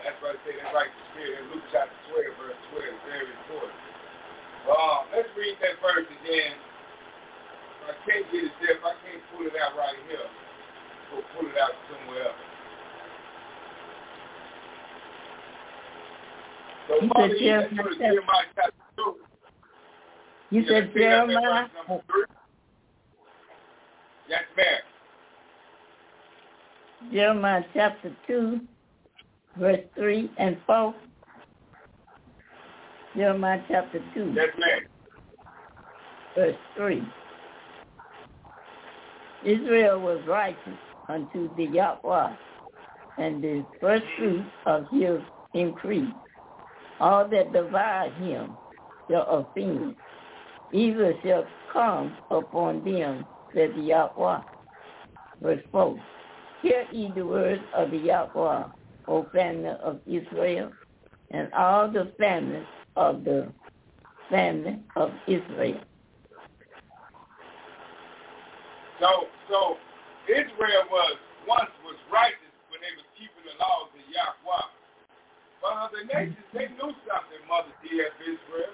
That's 0.02 0.18
why 0.26 0.34
I 0.34 0.42
say 0.42 0.58
that 0.58 0.74
right 0.74 0.90
the 0.90 1.04
spirit 1.14 1.38
in 1.38 1.54
Luke 1.54 1.62
chapter 1.70 1.94
12, 2.10 2.34
verse 2.42 2.58
12 2.82 2.98
is 2.98 3.02
very 3.06 3.30
important. 3.30 3.78
Uh, 4.66 4.98
let's 5.14 5.30
read 5.38 5.54
that 5.62 5.78
verse 5.78 6.10
again. 6.10 6.58
If 6.58 7.94
I 7.94 7.96
can't 8.10 8.26
get 8.34 8.42
it 8.42 8.54
there, 8.58 8.74
if 8.74 8.82
I 8.90 8.98
can't 9.06 9.22
pull 9.38 9.46
it 9.46 9.54
out 9.54 9.78
right 9.78 10.02
here, 10.10 10.26
we'll 11.14 11.30
pull 11.38 11.46
it 11.46 11.62
out 11.62 11.78
somewhere 11.94 12.34
else. 12.34 12.49
You 16.90 17.10
said 17.16 17.32
Jeremiah, 17.40 17.96
Jeremiah 17.98 18.46
You 20.50 20.64
said 20.68 20.92
Jeremiah. 20.94 21.68
Yes, 24.28 24.44
ma'am. 24.58 24.82
Jeremiah 27.12 27.64
chapter 27.74 28.16
2, 28.28 28.60
verse 29.58 29.80
3 29.96 30.32
and 30.38 30.58
4. 30.68 30.94
Jeremiah 33.16 33.62
chapter 33.68 34.00
2. 34.14 34.34
Yes, 34.36 34.48
ma'am. 34.58 34.80
Verse 36.36 36.56
3. 36.78 37.04
Israel 39.46 40.00
was 40.02 40.20
righteous 40.28 40.78
unto 41.08 41.54
the 41.56 41.66
Yahweh, 41.66 42.36
and 43.18 43.44
the 43.44 43.66
first 43.80 44.04
fruit 44.18 44.46
of 44.66 44.86
his 44.92 45.20
increase. 45.54 46.12
All 47.00 47.28
that 47.30 47.54
divide 47.54 48.14
him 48.14 48.58
shall 49.10 49.26
offend. 49.28 49.96
Evil 50.72 51.14
shall 51.24 51.46
come 51.72 52.16
upon 52.30 52.84
them, 52.84 53.26
said 53.54 53.74
the 53.76 53.82
Yahweh. 53.82 54.42
Verse 55.42 55.62
4. 55.72 56.00
Hear 56.62 56.86
ye 56.92 57.12
the 57.16 57.26
words 57.26 57.62
of 57.74 57.92
the 57.92 57.98
Yahweh, 57.98 58.64
O 59.08 59.26
family 59.34 59.70
of 59.82 60.00
Israel, 60.06 60.72
and 61.32 61.52
all 61.54 61.90
the 61.90 62.12
families 62.20 62.66
of 62.96 63.24
the 63.24 63.48
family 64.30 64.80
of 64.98 65.12
Israel. 65.28 65.80
So, 69.00 69.08
so 69.50 69.78
Israel 70.28 70.84
was 70.92 71.16
once 71.48 71.72
was 71.86 71.96
righteous 72.12 72.54
when 72.70 72.82
they 72.82 72.92
was 73.00 73.08
keeping 73.16 73.44
the 73.48 73.56
laws 73.58 73.88
of 73.96 74.04
Yahweh. 74.12 74.79
But 75.60 75.76
other 75.76 76.04
nations, 76.08 76.48
they 76.56 76.72
knew 76.76 76.92
something, 77.04 77.42
Mother 77.48 77.76
D.F. 77.84 78.16
Israel. 78.24 78.74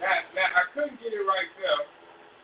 Now, 0.00 0.20
now 0.36 0.48
I 0.52 0.62
couldn't 0.76 1.00
get 1.00 1.16
it 1.16 1.24
right 1.24 1.50
there, 1.56 1.82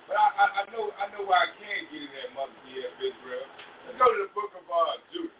but 0.08 0.16
I, 0.16 0.26
I, 0.32 0.44
I 0.58 0.62
know 0.72 0.90
I 0.96 1.06
know 1.12 1.28
why 1.28 1.46
I 1.46 1.50
can 1.54 1.84
get 1.92 2.00
it 2.02 2.10
there, 2.10 2.30
Mother 2.32 2.56
D.F. 2.66 2.94
Israel. 2.98 3.46
Let's 3.84 4.00
go 4.00 4.08
to 4.08 4.20
the 4.24 4.32
book 4.32 4.50
of 4.56 4.64
uh, 4.64 4.96
Judith. 5.12 5.36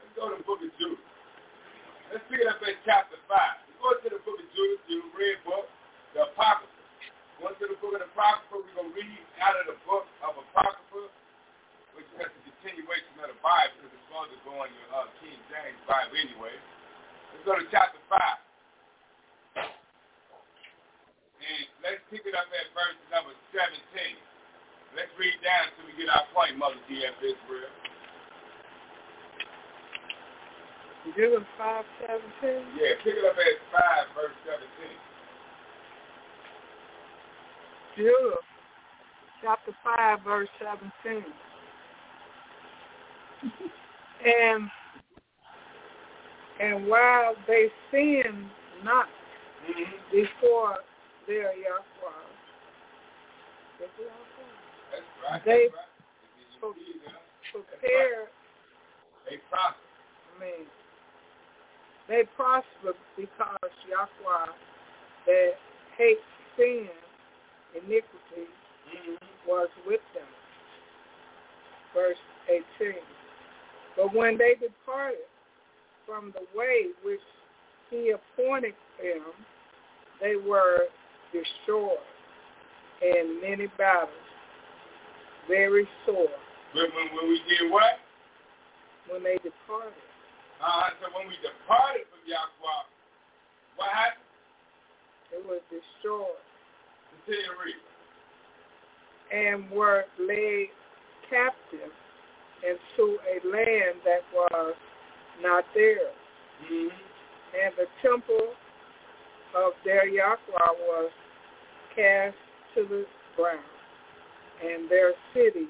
Let's 0.00 0.14
go 0.16 0.32
to 0.32 0.36
the 0.40 0.46
book 0.48 0.64
of 0.64 0.72
Judith. 0.80 1.04
Let's 2.10 2.24
pick 2.30 2.40
it 2.40 2.48
up 2.48 2.62
at 2.62 2.78
chapter 2.86 3.18
5. 3.28 3.28
Let's 3.28 3.80
go 3.82 3.90
to 3.92 4.08
the 4.08 4.22
book 4.24 4.38
of 4.38 4.48
Judith, 4.54 4.82
the 4.88 4.98
red 5.12 5.38
book, 5.44 5.66
the 6.14 6.30
Apocrypha. 6.32 6.72
Going 7.42 7.52
to 7.60 7.66
the 7.68 7.78
book 7.82 7.92
of 7.98 8.00
the 8.00 8.10
Apocrypha, 8.14 8.56
we're 8.56 8.72
going 8.78 8.88
to 8.88 8.96
read 8.96 9.20
out 9.42 9.58
of 9.60 9.66
the 9.68 9.78
book 9.84 10.08
of 10.24 10.38
Apocrypha, 10.38 11.12
continuation 12.66 13.14
of 13.22 13.30
the 13.30 13.38
Bible, 13.46 13.78
because 13.78 13.94
it's 13.94 14.10
going 14.10 14.26
to 14.26 14.38
go 14.42 14.58
on 14.58 14.66
your 14.74 14.90
uh, 14.90 15.06
King 15.22 15.38
James 15.46 15.78
Bible 15.86 16.18
anyway. 16.18 16.50
Let's 17.30 17.46
go 17.46 17.54
to 17.54 17.62
chapter 17.70 18.02
5. 18.10 18.18
And 21.46 21.62
let's 21.86 22.02
pick 22.10 22.26
it 22.26 22.34
up 22.34 22.50
at 22.50 22.66
verse 22.74 22.98
number 23.14 23.30
17. 23.54 23.78
Let's 24.98 25.14
read 25.14 25.38
down 25.46 25.70
until 25.70 25.86
we 25.86 25.94
get 25.94 26.10
our 26.10 26.26
point, 26.34 26.58
Mother 26.58 26.82
D.F. 26.90 27.14
Israel. 27.22 27.70
Judith 31.14 31.46
5, 31.54 31.86
17? 32.42 32.82
Yeah, 32.82 32.98
pick 33.06 33.14
it 33.14 33.22
up 33.22 33.38
at 33.38 33.62
5, 33.70 34.18
verse 34.18 34.34
17. 34.42 34.66
Judith 37.94 38.42
chapter 39.38 39.70
5, 39.86 40.26
verse 40.26 40.50
17. 40.58 41.22
And 44.26 44.70
and 46.60 46.88
while 46.88 47.34
they 47.46 47.68
sin 47.90 48.50
not 48.84 49.06
Mm-hmm. 49.66 50.12
before 50.12 50.76
their 51.26 51.52
Yahweh, 51.56 51.82
right. 55.30 55.44
They 55.44 55.52
right. 55.52 55.70
pro- 55.72 56.72
If 56.72 56.74
you 56.84 56.94
see 56.94 56.98
them, 57.04 57.14
prepare, 57.52 58.28
They 59.28 59.38
prosper. 59.50 59.80
I 60.36 60.40
mean, 60.40 60.66
they 62.08 62.22
prosper 62.36 62.94
because 63.16 63.72
Yahweh 63.90 64.52
that 65.26 65.52
hates 65.98 66.20
sin, 66.56 66.88
iniquity, 67.74 68.48
Mm-hmm. 68.88 69.16
was 69.48 69.68
with 69.86 70.02
them. 70.14 70.28
Verse 71.94 72.18
18. 72.80 72.94
But 73.96 74.14
when 74.14 74.36
they 74.38 74.54
departed 74.60 75.24
from 76.06 76.32
the 76.32 76.44
way 76.58 76.86
which 77.04 77.20
he 77.90 78.12
appointed 78.12 78.74
them, 79.02 79.22
they 80.20 80.36
were 80.36 80.86
destroyed 81.32 81.98
in 83.02 83.40
many 83.42 83.66
battles, 83.78 84.10
very 85.48 85.86
sore, 86.04 86.28
When, 86.74 86.84
when, 86.94 87.06
when 87.16 87.28
we 87.28 87.40
did 87.48 87.70
what? 87.70 88.00
when 89.10 89.22
they 89.22 89.36
departed. 89.36 89.92
Uh, 90.60 90.88
so 91.00 91.06
when 91.16 91.28
we 91.28 91.34
departed 91.44 92.06
from 92.10 92.20
Yahweh, 92.26 92.84
what 93.76 93.88
happened? 93.92 94.24
They 95.30 95.38
were 95.46 95.60
destroyed 95.70 96.40
Continue 97.26 97.44
to 97.44 97.54
read. 97.62 97.82
and 99.30 99.70
were 99.70 100.04
laid 100.18 100.68
captive 101.30 101.92
into 102.62 103.18
a 103.24 103.36
land 103.48 104.00
that 104.04 104.22
was 104.32 104.74
not 105.42 105.64
theirs. 105.74 106.14
Mm-hmm. 106.56 106.88
and 106.88 107.72
the 107.76 107.84
temple 108.00 108.56
of 109.52 109.76
their 109.84 110.08
Yahweh 110.08 110.72
was 110.88 111.12
cast 111.94 112.36
to 112.74 112.88
the 112.88 113.04
ground, 113.36 113.60
and 114.64 114.88
their 114.88 115.12
cities 115.36 115.68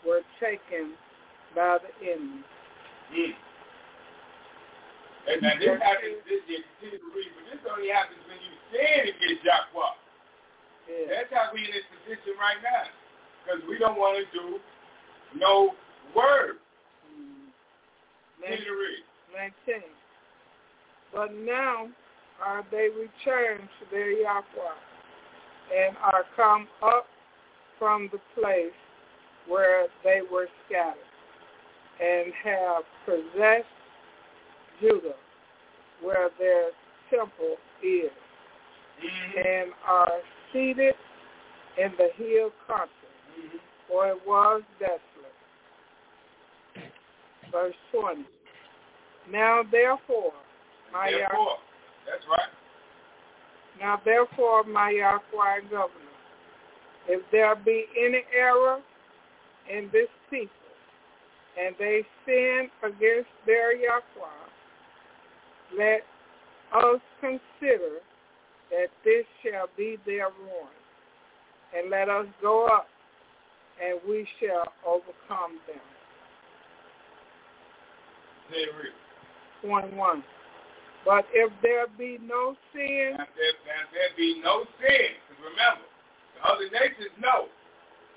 were 0.00 0.24
taken 0.40 0.96
by 1.54 1.76
the 1.76 1.92
enemy. 2.08 2.40
Mm. 3.12 3.36
And 5.28 5.42
now 5.44 5.60
this 5.60 5.76
happens, 5.76 6.24
this, 6.24 6.40
you 6.48 6.64
continue 6.80 7.04
to 7.04 7.10
read, 7.12 7.28
but 7.36 7.44
this 7.52 7.60
only 7.68 7.92
happens 7.92 8.24
when 8.24 8.40
you 8.40 8.52
sin 8.72 9.12
against 9.12 9.44
Yahweh. 9.44 9.92
Yeah. 10.88 11.04
That's 11.12 11.28
how 11.36 11.52
we 11.52 11.68
in 11.68 11.72
this 11.72 11.84
position 12.00 12.32
right 12.40 12.56
now. 12.64 12.88
Because 13.44 13.60
we 13.68 13.76
don't 13.76 14.00
want 14.00 14.24
to 14.24 14.24
do 14.32 14.56
no 15.36 15.76
word. 16.14 16.56
Mm. 17.08 18.56
To 18.56 18.72
read. 18.72 19.52
19. 19.66 19.82
But 21.12 21.34
now 21.34 21.88
are 22.44 22.64
they 22.70 22.88
returned 22.88 23.68
to 23.80 23.86
their 23.90 24.10
Yahweh 24.12 24.42
and 25.76 25.96
are 25.98 26.24
come 26.36 26.68
up 26.82 27.06
from 27.78 28.08
the 28.12 28.18
place 28.40 28.72
where 29.46 29.86
they 30.04 30.20
were 30.30 30.48
scattered 30.66 30.94
and 32.00 32.32
have 32.44 32.84
possessed 33.04 33.64
Judah 34.80 35.14
where 36.02 36.30
their 36.38 36.70
temple 37.10 37.56
is 37.82 38.10
Mm-hmm. 38.98 39.38
and 39.38 39.70
are 39.86 40.18
seated 40.52 40.94
in 41.80 41.92
the 41.98 42.08
hill 42.16 42.50
country 42.66 42.88
Mm-hmm. 43.38 43.58
for 43.86 44.08
it 44.08 44.18
was 44.26 44.62
desolate. 44.80 44.98
Verse 47.52 47.74
20. 47.92 48.24
Now 49.30 49.62
therefore, 49.70 50.32
my 50.92 51.10
Therefore, 51.10 51.58
that's 52.06 52.24
right. 52.30 52.48
now 53.80 54.00
therefore, 54.04 54.64
my 54.64 54.90
Yahweh 54.90 55.68
governor, 55.70 56.16
if 57.08 57.22
there 57.30 57.54
be 57.56 57.86
any 57.98 58.22
error 58.36 58.80
in 59.70 59.90
this 59.92 60.08
people, 60.30 60.48
and 61.60 61.74
they 61.78 62.02
sin 62.24 62.68
against 62.82 63.28
their 63.44 63.76
Yahweh, 63.76 64.48
let 65.76 66.02
us 66.74 67.00
consider 67.20 68.00
that 68.70 68.88
this 69.04 69.24
shall 69.42 69.68
be 69.76 69.96
their 70.06 70.28
ruin, 70.40 70.68
and 71.76 71.90
let 71.90 72.08
us 72.08 72.26
go 72.40 72.66
up, 72.66 72.88
and 73.82 73.98
we 74.08 74.26
shall 74.40 74.72
overcome 74.86 75.58
them. 75.66 75.80
Continue 78.48 78.96
21. 79.60 80.24
But 81.04 81.28
if 81.36 81.52
there 81.60 81.84
be 82.00 82.16
no 82.20 82.56
sin, 82.72 83.16
Now 83.16 83.28
there, 83.36 83.56
now 83.68 83.84
there 83.92 84.12
be 84.16 84.40
no 84.40 84.64
sin. 84.80 85.20
Because 85.28 85.40
remember, 85.52 85.84
the 86.36 86.40
other 86.48 86.68
nations 86.72 87.12
know. 87.20 87.52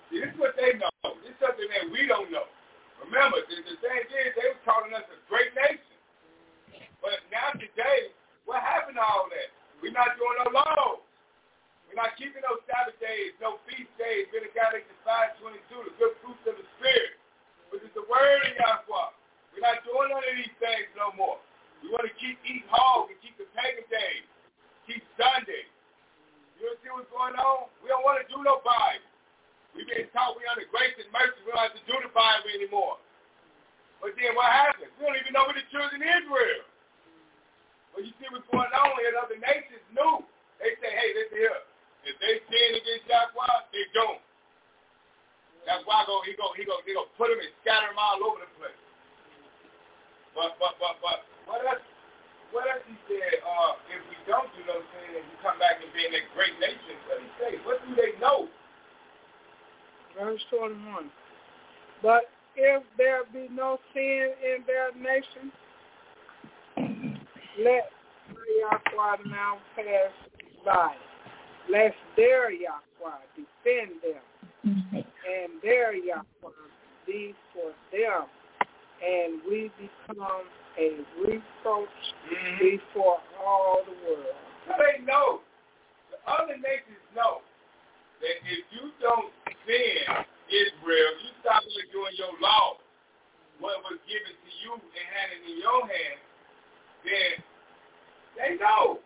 See, 0.08 0.24
this 0.24 0.32
is 0.32 0.40
what 0.40 0.56
they 0.56 0.76
know. 0.80 0.92
This 1.24 1.36
is 1.36 1.40
something 1.44 1.68
that 1.68 1.92
we 1.92 2.08
don't 2.08 2.32
know. 2.32 2.48
Remember, 3.04 3.44
the, 3.44 3.60
the 3.60 3.76
thing 3.84 4.08
is, 4.08 4.32
they 4.40 4.48
were 4.56 4.64
calling 4.64 4.96
us 4.96 5.04
a 5.12 5.20
great 5.28 5.52
nation. 5.52 6.00
But 7.04 7.20
now 7.28 7.52
today, 7.58 8.16
what 8.48 8.64
happened 8.64 9.00
to 9.00 9.04
all 9.04 9.28
that? 9.32 9.52
We're 9.84 9.96
not 9.96 10.16
doing 10.16 10.38
no 10.46 10.54
laws. 10.54 11.02
We're 11.90 12.00
not 12.00 12.16
keeping 12.16 12.40
no 12.46 12.62
Sabbath 12.72 12.96
days, 13.04 13.36
no 13.44 13.60
feast 13.68 13.92
days. 14.00 14.32
We're 14.32 14.48
the 14.48 14.54
Galatians 14.56 14.96
522, 15.04 15.92
the 15.92 15.94
good 16.00 16.16
fruits 16.24 16.46
of 16.48 16.56
the 16.56 16.68
Spirit, 16.80 17.20
which 17.74 17.84
is 17.84 17.92
the 17.98 18.06
word 18.08 18.48
of 18.48 18.54
Yahweh. 18.56 19.21
We're 19.62 19.78
not 19.78 19.86
doing 19.86 20.10
none 20.10 20.26
of 20.26 20.36
these 20.42 20.58
things 20.58 20.90
no 20.98 21.14
more. 21.14 21.38
We 21.86 21.94
want 21.94 22.10
to 22.10 22.16
keep 22.18 22.42
eating 22.42 22.66
hog 22.66 23.14
and 23.14 23.18
keep 23.22 23.38
the 23.38 23.46
pagan 23.54 23.86
days, 23.94 24.26
keep 24.90 25.06
Sunday. 25.14 25.70
You 26.58 26.74
see 26.82 26.90
what's 26.90 27.06
going 27.14 27.38
on? 27.38 27.70
We 27.86 27.94
don't 27.94 28.02
want 28.02 28.18
to 28.18 28.26
do 28.26 28.42
no 28.42 28.58
Bible. 28.66 29.06
We've 29.78 29.86
been 29.86 30.10
taught 30.18 30.34
we 30.34 30.50
under 30.50 30.66
grace 30.74 30.98
and 30.98 31.14
mercy. 31.14 31.46
We 31.46 31.54
don't 31.54 31.62
have 31.62 31.78
to 31.78 31.86
do 31.86 31.94
the 32.02 32.10
Bible 32.10 32.50
anymore. 32.58 32.98
But 34.02 34.18
then 34.18 34.34
what 34.34 34.50
happens? 34.50 34.90
We 34.98 35.06
don't 35.06 35.22
even 35.22 35.30
know 35.38 35.46
what 35.46 35.54
the 35.54 35.66
children 35.70 36.02
of 36.02 36.10
Israel. 36.10 36.66
But 37.94 38.02
you 38.02 38.18
see 38.18 38.34
what's 38.34 38.50
going 38.50 38.66
on 38.66 38.98
here. 38.98 39.14
Other 39.14 39.38
nations 39.38 39.86
knew. 39.94 40.26
They 40.58 40.74
say, 40.82 40.90
hey, 40.90 41.14
listen 41.14 41.38
here. 41.38 41.62
If 42.10 42.18
they 42.18 42.42
sin 42.50 42.82
against 42.82 43.06
Yahweh, 43.06 43.58
they 43.70 43.86
don't. 43.94 44.22
That's 45.70 45.86
why 45.86 46.02
go, 46.10 46.26
he 46.26 46.34
go, 46.34 46.50
he 46.58 46.66
go, 46.66 46.82
he 46.82 46.98
go 46.98 47.06
put 47.14 47.30
them 47.30 47.38
and 47.38 47.54
scatter 47.62 47.94
them 47.94 48.02
all 48.02 48.18
over 48.26 48.42
the 48.42 48.50
place. 48.58 48.74
But 50.36 50.56
but 50.60 50.80
but 50.80 50.96
but 51.04 51.28
what 51.46 51.62
else? 51.68 51.84
What 52.52 52.68
else 52.68 52.84
he 52.88 52.96
said? 53.08 53.40
Uh, 53.44 53.80
if 53.92 54.04
we 54.12 54.18
don't 54.28 54.52
do 54.56 54.62
those 54.68 54.84
things 54.92 55.20
and 55.20 55.24
we 55.24 55.36
come 55.40 55.56
back 55.60 55.80
and 55.80 55.92
be 55.96 56.04
in 56.04 56.14
a 56.16 56.24
great 56.36 56.56
nation, 56.60 57.00
what 57.08 57.20
he 57.24 57.30
say? 57.40 57.52
What 57.64 57.80
do 57.88 57.96
they 57.96 58.20
know? 58.20 58.52
Verse 60.20 60.44
21. 60.52 61.10
But 62.04 62.28
if 62.56 62.84
there 62.98 63.24
be 63.32 63.48
no 63.52 63.80
sin 63.94 64.36
in 64.44 64.64
their 64.68 64.92
nation, 65.00 65.52
let 67.64 67.90
Yahweh 68.60 69.30
now 69.30 69.58
pass 69.76 70.12
by. 70.66 70.96
Let 71.70 71.94
their 72.18 72.52
Yahweh 72.52 73.22
defend 73.36 73.92
them, 74.04 74.84
and 74.84 75.52
their 75.64 75.96
Yahweh 75.96 76.26
be 77.08 77.34
for 77.54 77.72
them, 77.92 78.28
and 79.02 79.42
we 79.50 79.72
become 79.78 80.46
a 80.78 80.98
reproach 81.20 81.90
Mm-hmm. 82.32 82.64
before 82.64 83.20
all 83.44 83.84
the 83.84 83.96
world. 84.08 84.36
So 84.64 84.72
they 84.80 85.04
know. 85.04 85.44
The 86.14 86.20
other 86.32 86.56
nations 86.56 87.02
know 87.12 87.44
that 88.24 88.38
if 88.48 88.64
you 88.72 88.94
don't 89.04 89.34
sin 89.68 90.06
Israel, 90.48 91.12
you 91.20 91.30
stop 91.44 91.66
doing 91.92 92.16
your 92.16 92.32
law, 92.40 92.80
what 93.60 93.84
was 93.84 94.00
given 94.08 94.32
to 94.32 94.52
you 94.64 94.80
and 94.80 95.06
handed 95.12 95.44
in 95.44 95.58
your 95.60 95.82
hand, 95.84 96.20
then 97.04 97.32
they 98.40 98.52
know. 98.64 99.04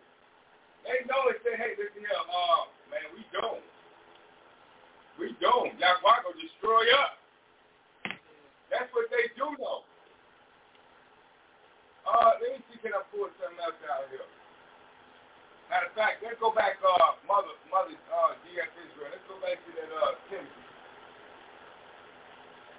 They 0.86 1.02
know 1.10 1.20
and 1.26 1.38
say, 1.42 1.58
hey, 1.58 1.74
listen 1.74 2.06
here, 2.06 2.22
uh, 2.30 2.62
man, 2.94 3.10
we 3.10 3.26
don't. 3.34 3.64
We 5.18 5.34
don't. 5.42 5.74
Yahweh 5.82 6.18
gonna 6.22 6.38
destroy 6.38 6.86
us. 6.94 7.16
That's 8.70 8.90
what 8.90 9.06
they 9.10 9.30
do 9.38 9.46
know. 9.58 9.86
Uh, 12.06 12.38
let 12.38 12.54
me 12.54 12.60
see, 12.70 12.78
can 12.82 12.94
I 12.94 13.02
pull 13.10 13.26
something 13.34 13.58
else 13.58 13.78
out 13.90 14.06
here? 14.14 14.22
Matter 15.66 15.90
of 15.90 15.94
fact, 15.98 16.22
let's 16.22 16.38
go 16.38 16.54
back, 16.54 16.78
uh, 16.78 17.18
mother, 17.26 17.50
mother, 17.66 17.98
uh, 18.14 18.38
D.F. 18.46 18.70
Israel. 18.78 19.10
Let's 19.10 19.26
go 19.26 19.34
back 19.42 19.58
to 19.58 19.70
that, 19.74 19.90
uh, 19.90 20.14
Timothy. 20.30 20.62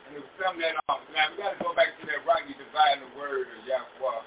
And 0.07 0.15
it 0.15 0.23
was 0.23 0.31
something 0.39 0.63
that, 0.63 0.79
um, 0.87 1.03
now 1.11 1.27
we 1.27 1.43
got 1.43 1.51
to 1.51 1.59
go 1.59 1.75
back 1.75 1.91
to 1.99 2.03
that 2.07 2.23
rightly 2.23 2.55
dividing 2.55 3.03
the 3.03 3.11
word 3.19 3.51
of 3.51 3.59
Yahweh. 3.67 4.23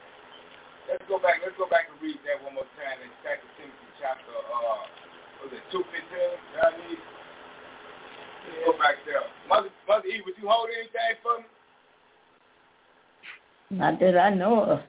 Let's 0.93 1.05
go 1.09 1.17
back, 1.17 1.41
let's 1.41 1.57
go 1.57 1.65
back 1.65 1.89
and 1.89 1.97
read 2.05 2.21
that 2.29 2.37
one 2.45 2.53
more 2.61 2.69
time 2.77 3.01
in 3.01 3.09
2 3.25 3.33
Timothy 3.57 3.89
chapter, 3.97 4.37
uh, 4.37 4.85
was 5.41 5.57
it 5.57 5.65
215? 5.73 5.81
Y'all 6.61 6.77
need? 6.85 7.01
Let's 8.45 8.61
go 8.69 8.73
back 8.77 9.01
there. 9.09 9.25
Mother, 9.49 9.73
Mother 9.89 10.05
E, 10.05 10.21
would 10.29 10.37
you 10.37 10.45
hold 10.45 10.69
anything 10.69 11.17
for 11.25 11.41
me? 11.41 11.49
That 14.01 14.17
I 14.17 14.33
know 14.33 14.65
of. 14.65 14.81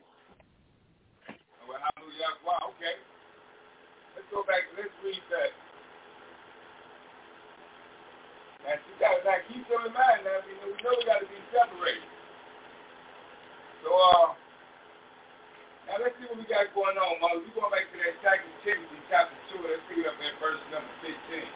Well, 1.67 1.83
hallelujah. 1.83 2.31
Wow, 2.48 2.72
okay. 2.80 2.95
Let's 4.15 4.23
go 4.31 4.48
back. 4.48 4.64
Let's 4.80 4.95
read 5.03 5.19
that. 5.35 5.51
Now, 8.64 8.80
you 8.80 8.95
got 9.03 9.19
now 9.27 9.35
keep 9.51 9.67
them 9.67 9.83
in 9.83 9.91
mind. 9.91 10.23
Now, 10.23 10.40
we 10.48 10.56
know, 10.64 10.72
we 10.72 10.80
know 10.80 10.95
we 10.95 11.03
got 11.03 11.19
to 11.19 11.27
be 11.27 11.35
separated. 11.51 12.07
So, 13.83 13.91
uh, 13.91 14.31
now 15.91 15.99
let's 15.99 16.15
see 16.15 16.31
what 16.31 16.40
we 16.40 16.48
got 16.48 16.72
going 16.72 16.95
on, 16.95 17.19
Mother. 17.19 17.43
We're 17.43 17.51
going 17.51 17.75
back 17.75 17.91
to 17.91 17.98
that 17.99 18.15
Second 18.23 18.56
Timothy 18.64 18.95
chapter 19.11 19.35
two. 19.51 19.59
Let's 19.59 19.83
pick 19.91 19.99
it 19.99 20.07
up 20.07 20.15
at 20.23 20.40
verse 20.40 20.64
number 20.72 20.95
fifteen. 21.03 21.51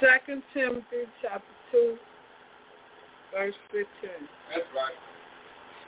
Second 0.00 0.40
Timothy 0.56 1.04
chapter 1.20 1.54
two, 1.68 2.00
verse 3.36 3.58
fifteen. 3.68 4.24
That's 4.48 4.64
right. 4.72 4.96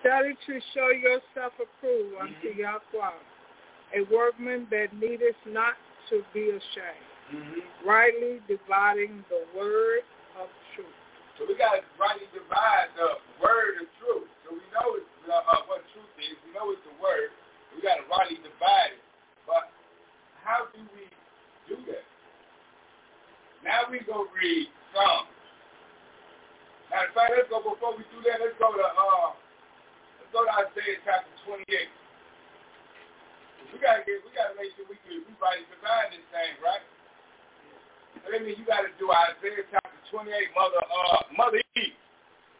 Study 0.02 0.38
to 0.46 0.57
show 0.74 0.88
yourself 0.90 1.52
approved 1.56 2.14
unto 2.20 2.48
Yahweh, 2.56 3.20
a 3.96 4.00
workman 4.12 4.66
that 4.70 4.92
needeth 4.92 5.38
not 5.46 5.74
to 6.10 6.22
be 6.34 6.50
ashamed, 6.50 7.06
Mm-hmm. 7.28 7.60
rightly 7.84 8.40
dividing 8.48 9.20
the 9.28 9.44
word 9.52 10.00
of 10.40 10.48
truth. 10.72 10.96
So 11.36 11.44
we 11.44 11.52
got 11.60 11.76
to 11.76 11.84
rightly 12.00 12.24
divide 12.32 12.88
the 12.96 13.20
word 13.36 13.84
of 13.84 13.86
truth. 14.00 14.32
So 14.48 14.56
we 14.56 14.64
know 14.72 14.96
it's, 14.96 15.12
uh, 15.28 15.36
uh, 15.36 15.68
what 15.68 15.84
truth 15.92 16.08
is. 16.16 16.40
We 16.48 16.56
know 16.56 16.72
it's 16.72 16.80
the 16.88 16.96
word. 16.96 17.28
We 17.76 17.84
got 17.84 18.00
to 18.00 18.08
rightly 18.08 18.40
divide 18.40 18.96
it. 18.96 19.04
But 19.44 19.68
how 20.40 20.72
do 20.72 20.80
we 20.96 21.04
do 21.68 21.76
that? 21.92 22.08
Now 23.60 23.84
we 23.92 24.00
go 24.08 24.24
read 24.32 24.72
Psalms. 24.96 25.28
Matter 26.88 27.12
of 27.12 27.14
fact, 27.14 27.32
let's 27.36 27.52
go 27.52 27.60
before 27.60 27.92
we 27.92 28.08
do 28.08 28.24
that. 28.24 28.40
Let's 28.40 28.56
go 28.56 28.72
to 28.72 28.80
uh, 28.88 29.36
let's 30.28 30.36
go 30.36 30.44
to 30.44 30.52
Isaiah 30.68 31.00
chapter 31.08 31.32
28. 31.48 31.64
We 33.72 33.80
gotta 33.80 34.04
get, 34.04 34.20
we 34.20 34.30
gotta 34.36 34.52
make 34.60 34.76
sure 34.76 34.84
we 34.92 35.00
can 35.08 35.24
we 35.24 35.32
divide 35.32 36.12
this 36.12 36.20
thing, 36.28 36.52
right? 36.60 36.84
So 38.20 38.28
that 38.28 38.44
means 38.44 38.60
you 38.60 38.68
got 38.68 38.84
to 38.84 38.92
do 39.00 39.08
Isaiah 39.08 39.64
chapter 39.72 39.96
28, 40.12 40.28
Mother 40.52 40.84
uh, 40.84 41.32
Mother 41.32 41.64
E. 41.80 41.96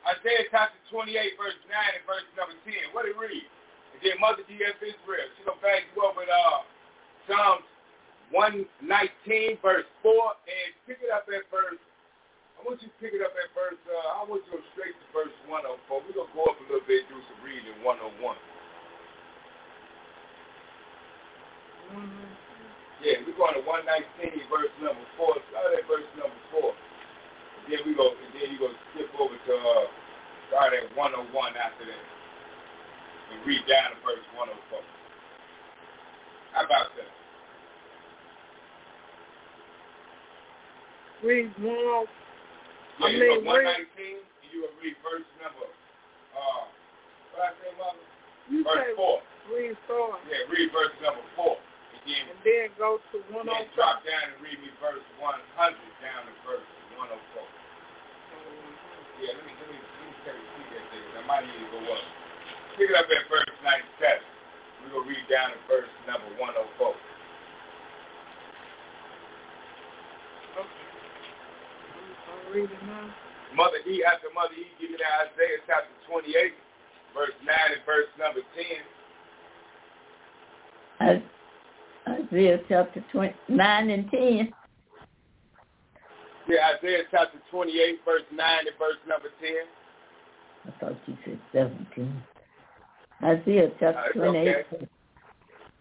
Isaiah 0.09 0.49
chapter 0.49 0.81
28, 0.89 1.13
verse 1.37 1.61
9 1.69 1.77
and 1.77 2.05
verse 2.09 2.25
number 2.33 2.57
10. 2.65 2.97
What 2.97 3.05
it 3.05 3.17
read? 3.21 3.45
And 3.93 4.01
then 4.01 4.17
Mother 4.17 4.45
D.F. 4.49 4.81
Israel. 4.81 5.29
She 5.37 5.45
to 5.45 5.53
back 5.61 5.85
you 5.93 6.01
up 6.01 6.17
with 6.17 6.33
uh, 6.33 6.65
Psalms 7.29 7.69
119, 8.33 9.61
verse 9.61 9.89
4, 10.01 10.09
and 10.09 10.69
pick 10.89 11.05
it 11.05 11.13
up 11.13 11.29
at 11.29 11.45
verse, 11.53 11.81
I 12.59 12.67
want 12.67 12.83
you 12.83 12.91
to 12.91 12.99
pick 12.99 13.15
it 13.15 13.23
up 13.23 13.31
at 13.39 13.55
verse, 13.55 13.79
uh, 13.87 14.19
I 14.19 14.27
want 14.27 14.43
you 14.51 14.59
to 14.59 14.59
go 14.59 14.67
straight 14.75 14.99
to 14.99 15.07
verse 15.15 15.31
104. 15.47 15.79
We're 15.79 16.11
going 16.11 16.27
to 16.27 16.35
go 16.35 16.43
up 16.51 16.59
a 16.59 16.67
little 16.67 16.83
bit 16.91 17.07
and 17.07 17.15
do 17.15 17.23
some 17.31 17.39
reading 17.47 17.79
101. 17.87 18.19
Mm-hmm. 21.95 22.27
Yeah, 22.99 23.23
we're 23.23 23.39
going 23.39 23.55
to 23.55 23.63
119, 23.63 24.51
verse 24.51 24.75
number 24.83 25.07
4. 25.15 25.39
Start 25.55 25.71
at 25.71 25.87
verse 25.87 26.11
number 26.19 26.35
4. 26.51 26.75
And 26.75 27.65
then 27.71 27.81
we 27.87 27.95
go, 27.95 28.11
and 28.11 28.31
then 28.35 28.51
you 28.51 28.59
go 28.59 28.75
skip 28.91 29.07
over 29.23 29.39
to, 29.39 29.55
uh, 29.55 29.87
start 30.51 30.75
at 30.75 30.91
101 30.99 31.31
after 31.55 31.87
that. 31.87 32.07
And 33.31 33.39
read 33.47 33.63
down 33.71 33.95
to 33.95 33.99
verse 34.03 34.27
104. 34.35 34.83
How 36.59 36.67
about 36.67 36.91
that? 36.99 37.13
Read 41.23 41.55
104. 41.63 42.28
I 42.99 43.09
you 43.15 43.19
mean, 43.21 43.47
read- 43.47 43.47
119, 43.47 44.19
and 44.19 44.49
you 44.51 44.59
will 44.67 44.75
read 44.83 44.97
verse 45.07 45.27
number, 45.39 45.67
uh, 46.35 46.65
what 47.35 47.43
I 47.47 47.51
say, 47.63 47.71
mother? 47.79 48.03
You 48.51 48.65
Verse 48.65 48.97
4. 48.97 49.23
read 49.55 49.77
four, 49.87 50.17
Yeah, 50.27 50.43
read 50.51 50.69
verse 50.73 50.95
number 51.05 51.23
4. 51.37 51.57
And 51.57 52.01
then, 52.09 52.25
and 52.33 52.41
then 52.43 52.67
go 52.81 52.99
to 53.13 53.17
one 53.33 53.45
then 53.47 53.55
oh 53.55 53.77
drop 53.77 54.01
down 54.05 54.25
and 54.33 54.39
read 54.43 54.59
me 54.61 54.73
verse 54.81 55.05
100 55.21 55.37
down 56.03 56.27
to 56.27 56.33
verse 56.49 56.65
104. 56.97 57.45
Yeah, 59.21 59.35
let 59.37 59.45
me, 59.47 59.53
let 59.53 59.69
me, 59.69 59.79
let 59.79 60.03
me 60.09 60.13
take 60.25 60.39
a 60.39 60.45
peek 60.57 60.71
at. 60.79 60.85
I 61.19 61.23
might 61.29 61.45
need 61.45 61.59
to 61.61 61.69
go 61.75 61.81
up. 61.93 62.03
Pick 62.79 62.89
it 62.91 62.97
up 62.97 63.07
at 63.11 63.23
verse 63.29 63.53
97. 63.63 64.23
We're 64.83 64.95
going 64.95 65.05
to 65.05 65.11
read 65.11 65.27
down 65.29 65.51
to 65.53 65.59
verse 65.69 65.91
number 66.07 66.29
104. 66.39 66.95
I'm 72.49 72.55
reading 72.55 72.77
now. 72.87 73.15
Mother 73.55 73.79
E, 73.87 74.05
after 74.05 74.29
Mother 74.35 74.55
E, 74.55 74.67
give 74.81 74.91
me 74.91 74.97
that 74.99 75.33
Isaiah 75.33 75.59
chapter 75.67 75.93
28, 76.11 76.53
verse 77.15 77.33
9 77.45 77.57
and 77.73 77.85
verse 77.85 78.09
number 78.19 78.41
10. 81.01 81.23
Isaiah 82.09 82.61
chapter 82.69 83.05
20, 83.13 83.35
9 83.49 83.91
and 83.91 84.11
10. 84.11 84.53
Yeah, 86.49 86.73
Isaiah 86.79 87.05
chapter 87.11 87.39
28, 87.51 88.01
verse 88.05 88.23
9 88.33 88.59
and 88.59 88.79
verse 88.79 88.97
number 89.07 89.29
10. 89.41 89.51
I 90.67 90.81
thought 90.81 90.99
you 91.07 91.17
said 91.25 91.41
17. 91.53 92.23
Isaiah 93.23 93.67
Uh, 93.67 93.71
chapter 93.81 94.01
it's 94.07 94.17
28, 94.17 94.57
okay. 94.73 94.89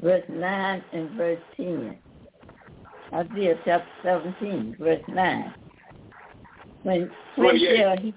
verse 0.02 0.24
9 0.30 0.84
and 0.94 1.12
verse 1.12 1.40
10. 1.56 1.98
Isaiah 3.14 3.56
chapter 3.64 3.92
17, 4.04 4.76
verse 4.80 5.02
9. 5.08 5.54
When, 6.88 7.12
when 7.36 7.60
shall 7.60 7.98
he 7.98 8.14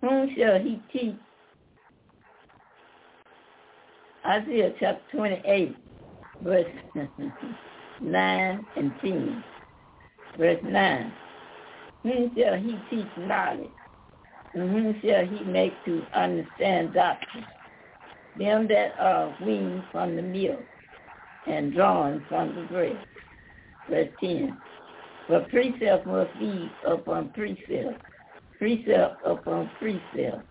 whom 0.00 0.34
shall 0.36 0.58
he 0.58 0.82
teach? 0.92 1.14
Isaiah 4.26 4.72
chapter 4.80 5.16
28, 5.16 5.76
verse 6.42 6.66
9 8.00 8.66
and 8.76 8.92
10. 9.00 9.44
Verse 10.38 10.58
9. 10.64 11.12
Whom 12.02 12.32
shall 12.36 12.56
he 12.56 12.76
teach 12.90 13.06
knowledge? 13.16 13.70
And 14.54 14.70
whom 14.72 15.00
shall 15.00 15.24
he 15.24 15.44
make 15.44 15.72
to 15.84 16.02
understand 16.12 16.94
doctrine? 16.94 17.46
Them 18.40 18.66
that 18.66 18.94
are 18.98 19.36
weaned 19.46 19.84
from 19.92 20.16
the 20.16 20.22
milk 20.22 20.64
and 21.46 21.72
drawn 21.72 22.24
from 22.28 22.56
the 22.56 22.62
breast. 22.62 23.06
Verse 23.88 24.08
10. 24.20 24.58
For 25.30 25.46
precept 25.46 26.08
must 26.08 26.36
be 26.40 26.68
upon 26.84 27.30
precept, 27.30 28.02
precept 28.58 29.22
upon 29.24 29.70
precept, 29.78 30.42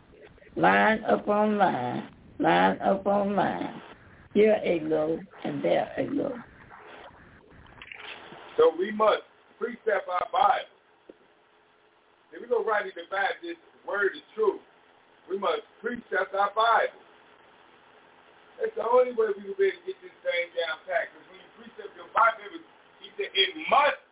line 0.55 1.03
upon 1.03 1.57
line, 1.57 2.07
line 2.39 2.77
upon 2.79 3.35
line, 3.35 3.81
here 4.33 4.55
a 4.63 4.79
low 4.87 5.19
and 5.43 5.61
there 5.61 5.91
a 5.97 6.03
low. 6.07 6.31
So 8.55 8.71
we 8.79 8.91
must 8.91 9.27
precept 9.59 10.07
our 10.07 10.27
Bible. 10.31 10.71
If 12.31 12.41
we 12.41 12.47
go 12.47 12.63
right 12.63 12.85
in 12.85 12.95
the 12.95 13.03
back, 13.11 13.43
this 13.43 13.59
word 13.85 14.15
is 14.15 14.23
true. 14.33 14.59
We 15.29 15.37
must 15.37 15.67
precept 15.83 16.31
our 16.39 16.55
Bible. 16.55 17.03
That's 18.63 18.71
the 18.79 18.87
only 18.87 19.11
way 19.11 19.35
we 19.35 19.43
will 19.43 19.59
be 19.59 19.75
able 19.75 19.83
to 19.83 19.91
get 19.91 19.99
this 19.99 20.15
thing 20.23 20.55
down 20.55 20.79
pat. 20.87 21.11
Because 21.11 21.27
when 21.27 21.43
you 21.43 21.51
precept 21.67 21.91
your 21.99 22.07
Bible, 22.15 22.63
he 23.03 23.11
said 23.19 23.27
it 23.35 23.51
must, 23.67 24.07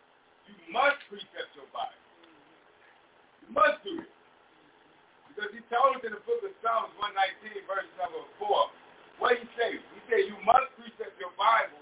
must 0.71 0.99
precept 1.09 1.51
your 1.55 1.67
Bible. 1.71 2.01
You 3.45 3.49
must 3.55 3.79
do 3.83 4.03
it. 4.03 4.11
Because 5.31 5.51
he 5.53 5.61
told 5.69 5.97
us 5.99 6.03
in 6.03 6.11
the 6.17 6.23
book 6.25 6.41
of 6.41 6.53
Psalms 6.65 6.91
119, 6.97 7.63
verse 7.69 7.85
number 8.01 8.21
4, 8.41 9.21
what 9.21 9.37
he 9.37 9.45
say? 9.57 9.77
He 9.77 9.99
said 10.09 10.25
you 10.25 10.37
must 10.45 10.69
precept 10.77 11.13
your 11.21 11.33
Bible. 11.37 11.77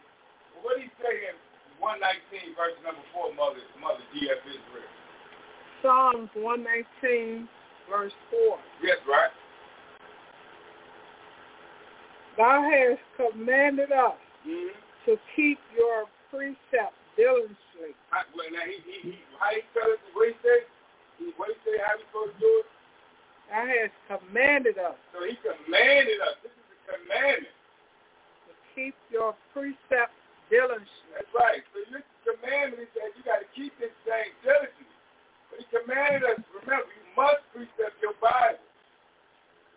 But 0.54 0.60
what 0.68 0.76
he 0.80 0.88
say 1.00 1.32
in 1.32 1.36
119, 1.80 2.56
verse 2.60 2.76
number 2.84 3.04
4, 3.16 3.32
Mother, 3.36 3.64
Mother 3.80 4.04
D.F. 4.12 4.40
Israel? 4.44 4.92
Psalms 5.84 6.32
119, 6.36 7.48
verse 7.88 8.16
4. 8.32 8.60
Yes, 8.84 9.00
right. 9.08 9.32
Thou 12.38 12.60
hast 12.68 13.02
commanded 13.16 13.92
us 13.92 14.20
Mm-hmm. 14.46 14.78
to 15.10 15.18
keep 15.36 15.58
your 15.76 16.06
precepts 16.30 17.02
diligently. 17.16 17.96
I, 18.12 18.24
well, 18.36 18.48
now 18.52 18.64
he, 18.68 18.80
he, 18.86 18.96
he, 19.12 19.14
how 19.40 19.52
he 19.52 19.64
tell 19.76 19.90
us 19.92 20.00
what 20.16 20.32
he? 20.32 20.36
He, 21.20 21.26
what 21.40 21.52
he 21.52 21.58
say, 21.64 21.76
how 21.84 21.96
we 21.96 22.04
supposed 22.12 22.36
to 22.36 22.40
do 22.40 22.52
it? 22.64 22.68
Thou 23.52 23.64
hast 23.66 23.96
commanded 24.10 24.78
us 24.82 24.98
So 25.14 25.22
he 25.24 25.38
commanded 25.40 26.20
us. 26.24 26.36
This 26.42 26.54
is 26.56 26.66
a 26.66 26.80
commandment. 26.98 27.56
to 28.50 28.54
keep 28.74 28.96
your 29.14 29.38
precepts 29.54 30.18
diligently. 30.50 31.10
That's 31.14 31.30
right. 31.36 31.62
So 31.72 31.84
this 31.94 32.06
commandment, 32.26 32.84
he 32.84 32.90
said, 32.98 33.14
you 33.14 33.22
got 33.22 33.44
to 33.44 33.50
keep 33.54 33.72
this 33.78 33.94
thing 34.08 34.34
diligently. 34.42 34.98
But 35.54 35.62
he 35.62 35.66
commanded 35.70 36.24
us, 36.26 36.40
remember, 36.58 36.90
you 36.90 37.06
must 37.14 37.46
precept 37.54 37.96
your 38.02 38.18
Bible. 38.18 38.64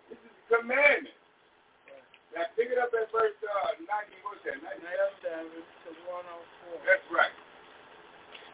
This 0.09 0.17
is 0.17 0.33
a 0.33 0.45
commandment. 0.59 1.18
Now 2.39 2.47
pick 2.55 2.71
it 2.71 2.79
up 2.79 2.95
at 2.95 3.11
verse 3.11 3.35
uh, 3.43 3.75
90, 3.83 4.23
what's 4.23 4.39
that, 4.47 4.63
97? 4.63 4.79
97 5.27 5.59
to 5.59 5.91
104. 6.07 6.87
That's 6.87 7.03
right. 7.11 7.35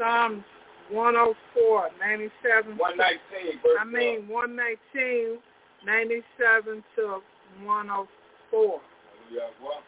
Psalms 0.01 0.41
104, 0.89 1.93
97. 2.01 2.81
119, 2.81 3.61
verse 3.61 3.77
I 3.77 3.85
mean 3.85 4.25
119, 4.25 5.37
97 5.85 6.81
to 6.97 7.21
104. 7.61 8.01
Uh, 8.01 8.81
yeah, 9.29 9.53
well, 9.61 9.85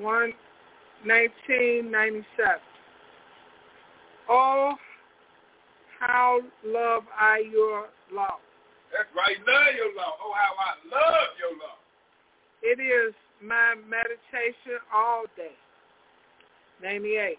119, 0.00 1.92
97. 1.92 2.24
Oh, 4.32 4.72
how 6.00 6.40
love 6.64 7.04
I 7.12 7.44
your 7.52 7.92
law. 8.12 8.40
that's 8.88 9.12
right. 9.12 9.36
Love 9.44 9.76
your 9.76 9.92
law. 9.92 10.16
Oh, 10.24 10.32
how 10.32 10.56
I 10.56 10.80
love 10.88 11.36
your 11.36 11.52
law. 11.60 11.79
It 12.62 12.80
is 12.80 13.14
my 13.42 13.74
meditation 13.88 14.78
all 14.94 15.24
day. 15.36 15.56
98. 16.82 17.38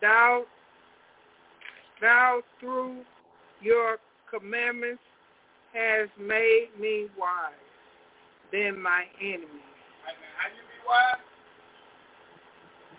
Thou, 0.00 0.44
thou 2.00 2.42
through 2.60 3.02
your 3.60 3.98
commandments 4.30 5.02
has 5.72 6.08
made 6.18 6.68
me 6.80 7.06
wise 7.18 7.52
than 8.52 8.80
my 8.80 9.04
enemies. 9.20 9.48
How 10.04 10.48
you 10.48 10.62
be 10.62 10.80
wise? 10.86 11.22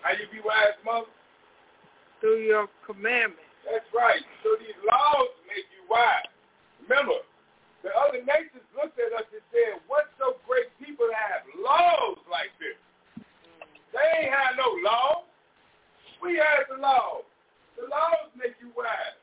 How 0.02 0.12
you 0.12 0.26
be 0.30 0.40
wise, 0.44 0.76
mother? 0.84 1.06
Through 2.20 2.42
your 2.42 2.68
commandments. 2.86 3.42
That's 3.64 3.86
right. 3.94 4.22
So 4.42 4.56
these 4.58 4.76
laws 4.86 5.28
make 5.46 5.66
you 5.74 5.84
wise. 5.88 6.28
Remember, 6.88 7.20
the 7.86 7.94
other 7.94 8.18
nations 8.26 8.66
looked 8.74 8.98
at 8.98 9.14
us 9.14 9.26
and 9.30 9.44
said, 9.54 9.78
what 9.86 10.10
so 10.18 10.38
great 10.46 10.66
people 10.82 11.06
have 11.14 11.46
laws 11.62 12.18
like 12.26 12.50
this? 12.58 12.74
They 13.94 14.26
ain't 14.26 14.34
have 14.34 14.58
no 14.58 14.68
law. 14.82 15.24
We 16.18 16.36
have 16.42 16.66
the 16.66 16.82
laws. 16.82 17.22
The 17.78 17.86
laws 17.86 18.28
make 18.34 18.58
you 18.58 18.74
wise. 18.74 19.14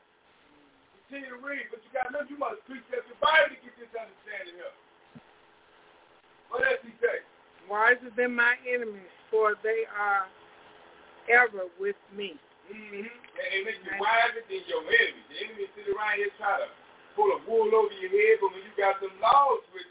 Continue 1.06 1.36
to 1.36 1.40
read, 1.44 1.68
but 1.68 1.84
you 1.84 1.90
got 1.92 2.08
to 2.08 2.12
know 2.16 2.24
you 2.26 2.40
must 2.40 2.64
precept 2.64 3.04
your 3.06 3.20
Bible 3.20 3.52
to 3.52 3.58
get 3.60 3.76
this 3.76 3.92
understanding 3.92 4.56
here. 4.56 4.74
What 6.48 6.64
else 6.64 6.80
he 6.82 6.96
say? 6.98 7.22
Wiser 7.68 8.10
than 8.16 8.34
my 8.34 8.56
enemies, 8.64 9.12
for 9.28 9.54
they 9.60 9.84
are 9.92 10.26
ever 11.28 11.68
with 11.78 11.98
me. 12.10 12.34
Mm-hmm. 12.72 13.06
And 13.06 13.50
it 13.54 13.62
makes 13.62 13.78
you 13.84 13.94
wiser 14.00 14.42
than 14.48 14.62
your 14.66 14.82
enemies. 14.82 15.26
The 15.30 15.36
enemy 15.46 15.66
sit 15.76 15.86
around 15.92 16.16
here 16.18 16.32
try 16.40 16.58
to 16.64 16.66
pull 17.16 17.32
a 17.32 17.40
wool 17.48 17.72
over 17.72 17.90
your 17.96 18.12
head, 18.12 18.38
but 18.44 18.52
when 18.52 18.62
you 18.62 18.72
got 18.76 19.00
some 19.00 19.16
laws, 19.18 19.64
which 19.72 19.88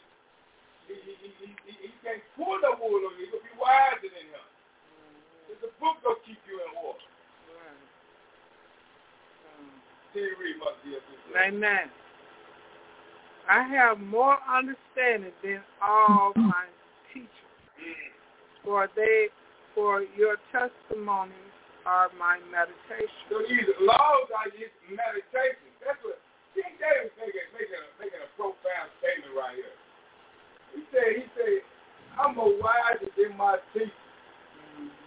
he, 0.88 0.94
he, 1.02 1.14
he, 1.18 1.30
he, 1.42 1.48
he, 1.66 1.74
he 1.90 1.92
can't 2.06 2.22
pull 2.38 2.56
the 2.62 2.72
wool 2.78 3.02
over 3.02 3.18
you. 3.18 3.28
He'll 3.34 3.42
be 3.42 3.54
wiser 3.58 4.06
than 4.06 4.30
him. 4.30 4.46
There's 5.50 5.66
a 5.66 5.74
book 5.82 5.98
gonna 6.06 6.22
keep 6.24 6.40
you 6.46 6.62
in 6.62 6.72
order. 6.78 7.02
Can 10.16 10.24
you 10.24 10.36
read, 10.40 10.56
Mother 10.64 10.80
dear 10.88 11.04
sister? 11.12 11.36
Amen. 11.36 11.92
I 13.52 13.68
have 13.68 14.00
more 14.00 14.38
understanding 14.48 15.36
than 15.44 15.60
all 15.84 16.32
my 16.40 16.72
teachers, 17.12 17.28
for 18.64 18.88
they, 18.96 19.28
for 19.76 20.08
your 20.16 20.38
testimonies 20.56 21.52
are 21.86 22.10
my 22.18 22.40
meditation. 22.48 23.12
So 23.30 23.44
these 23.44 23.68
laws 23.82 24.32
are 24.32 24.50
his 24.56 24.72
meditation. 24.88 25.68
That's 25.84 26.00
what 26.02 26.18
King 26.56 26.80
David 26.80 27.12
making, 27.20 27.48
making, 27.52 27.76
a, 27.76 27.86
making 28.00 28.22
a 28.24 28.30
profound 28.40 28.88
statement 29.04 29.36
right 29.36 29.60
here. 29.60 29.76
He 30.72 30.82
said, 30.90 31.10
he 31.20 31.26
said, 31.36 31.60
I'm 32.16 32.36
more 32.40 32.56
wiser 32.64 33.12
than 33.20 33.36
my 33.36 33.60
teacher 33.76 33.92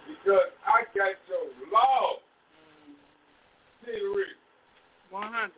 because 0.05 0.53
I 0.61 0.85
got 0.93 1.17
your 1.25 1.49
law. 1.73 2.21
See 3.81 3.97
read. 3.97 4.37
100. 5.09 5.49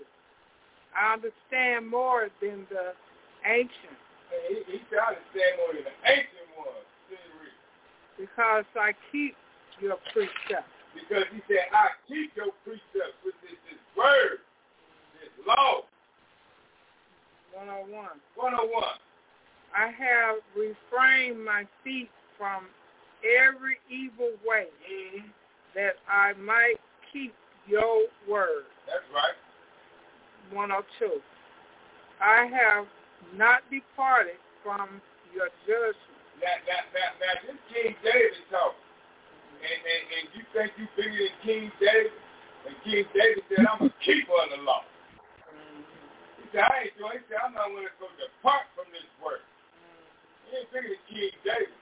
I 0.96 1.20
understand 1.20 1.88
more 1.88 2.32
than 2.40 2.68
the 2.72 2.96
ancient 3.48 4.00
He, 4.48 4.64
he 4.68 4.80
said, 4.88 5.00
I 5.00 5.16
understand 5.16 5.52
more 5.60 5.72
than 5.76 5.86
the 5.88 5.96
ancient 6.08 6.48
ones. 6.56 6.88
See 7.12 7.20
read. 7.40 7.56
because 8.16 8.68
I 8.80 8.96
keep 9.12 9.36
your 9.84 10.00
precepts. 10.16 10.72
Because 10.96 11.28
he 11.32 11.40
said, 11.48 11.72
I 11.72 11.96
keep 12.08 12.36
your 12.36 12.52
precepts, 12.64 13.20
which 13.24 13.40
is 13.48 13.60
this 13.68 13.80
word, 13.96 14.44
law. 15.48 15.82
101. 17.54 17.92
101. 18.36 18.84
I 19.76 19.88
have 19.88 20.36
refrained 20.56 21.44
my 21.44 21.66
feet 21.84 22.10
from 22.38 22.66
every 23.24 23.78
evil 23.90 24.32
way 24.46 24.68
Mm-hmm. 24.92 25.28
that 25.76 25.96
I 26.10 26.34
might 26.34 26.80
keep 27.14 27.34
your 27.68 28.08
word. 28.30 28.68
That's 28.88 29.06
right. 29.14 29.38
102. 30.52 31.22
I 32.20 32.48
have 32.52 32.86
not 33.36 33.62
departed 33.72 34.36
from 34.64 35.02
your 35.34 35.48
judgment. 35.64 35.96
Now, 36.44 36.60
now, 36.68 36.82
now, 36.92 37.10
now 37.24 37.36
this 37.48 37.60
King 37.72 37.96
David 38.04 38.36
talking. 38.52 38.78
And, 39.62 39.80
and, 39.80 40.04
and 40.18 40.26
you 40.34 40.42
think 40.52 40.74
you 40.76 40.88
bigger 40.98 41.14
than 41.14 41.38
King 41.46 41.72
David? 41.80 42.12
And 42.68 42.76
King 42.84 43.06
David 43.14 43.44
said, 43.48 43.66
I'm 43.70 43.88
a 43.88 43.94
keeper 44.04 44.34
of 44.44 44.50
the 44.58 44.60
law. 44.66 44.82
He 46.52 46.60
said, 46.60 46.68
I 46.68 46.92
ain't 46.92 46.98
doing 47.00 47.16
He 47.16 47.24
said, 47.32 47.40
I'm 47.40 47.56
not 47.56 47.72
going 47.72 47.88
to 47.88 48.12
depart 48.20 48.68
from 48.76 48.92
this 48.92 49.08
word. 49.24 49.40
He 50.52 50.60
ain't 50.60 50.68
bigger 50.76 50.92
than 50.92 51.04
King 51.08 51.32
David. 51.48 51.80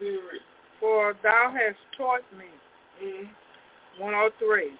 The. 0.00 0.18
For 0.80 1.16
thou 1.22 1.54
hast 1.54 1.80
taught 1.96 2.26
me. 2.36 2.50
Mm-hmm. 3.00 3.32
103. 4.02 4.76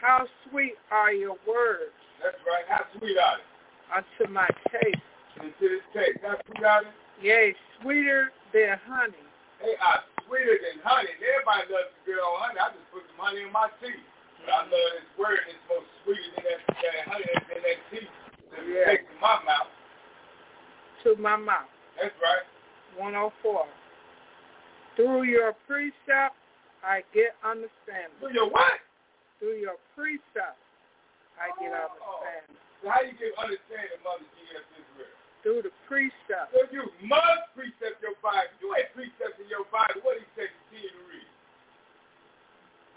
How 0.00 0.26
sweet 0.48 0.76
are 0.92 1.12
your 1.12 1.36
words 1.48 1.96
That's 2.22 2.36
right. 2.44 2.64
How 2.68 2.84
sweet 2.96 3.16
are 3.16 3.40
they? 3.40 3.50
unto 3.90 4.32
my 4.32 4.46
taste. 4.70 5.02
And 5.40 5.52
to 5.58 5.64
this 5.66 5.84
taste, 5.92 6.20
how 6.22 6.36
sweet 6.46 6.64
are 6.64 6.84
they? 6.84 7.26
Yea, 7.26 7.54
sweeter 7.80 8.32
than 8.52 8.78
honey. 8.86 9.24
They 9.60 9.76
are 9.76 10.00
sweeter 10.24 10.56
than 10.62 10.80
honey. 10.84 11.12
Everybody 11.18 11.68
loves 11.72 11.92
the 11.92 12.00
good 12.06 12.20
old 12.22 12.40
honey. 12.40 12.60
I 12.60 12.72
just 12.72 12.86
put 12.92 13.04
some 13.12 13.20
honey 13.20 13.44
in 13.44 13.52
my 13.52 13.68
tea. 13.82 13.98
But 14.44 14.52
I 14.54 14.62
love 14.68 14.90
this 14.96 15.10
word. 15.18 15.40
It's 15.48 15.58
more 15.68 15.84
sweeter 16.04 16.30
than 16.36 16.44
that, 16.44 16.60
that 16.80 16.96
honey 17.08 17.24
than 17.48 17.60
that 17.62 17.78
tea. 17.90 18.06
That 18.52 18.62
Yeah. 18.66 18.84
takes 18.96 19.08
in 19.10 19.20
my 19.20 19.38
mouth. 19.44 19.68
to 21.02 21.16
my 21.16 21.36
mouth. 21.36 21.68
That's 21.96 22.12
right. 22.20 22.44
104. 23.00 23.66
Through 24.96 25.22
your 25.24 25.54
precept, 25.66 26.36
I 26.84 27.00
get 27.14 27.36
understanding. 27.42 28.12
Do 28.20 28.28
your 28.32 28.50
what? 28.50 28.80
Through 29.38 29.56
your 29.64 29.76
precept, 29.96 30.58
I 31.40 31.48
get 31.58 31.72
Oh. 31.72 31.88
understanding. 31.88 32.56
So 32.82 32.88
how 32.90 33.00
you 33.00 33.12
get 33.16 33.32
understanding, 33.38 33.96
Mother 34.04 34.24
G.S. 34.36 34.64
Israel? 34.76 35.08
through 35.42 35.62
the 35.64 35.72
precept. 35.88 36.52
So 36.52 36.68
you 36.70 36.84
must 37.00 37.48
precept 37.56 38.02
your 38.04 38.12
Bible. 38.20 38.52
You 38.60 38.76
ain't 38.76 38.92
precepting 38.92 39.48
your 39.48 39.64
Bible. 39.72 40.02
What 40.04 40.18
he 40.20 40.24
said, 40.36 40.52
continue 40.68 40.92
to 40.92 41.02
read. 41.08 41.29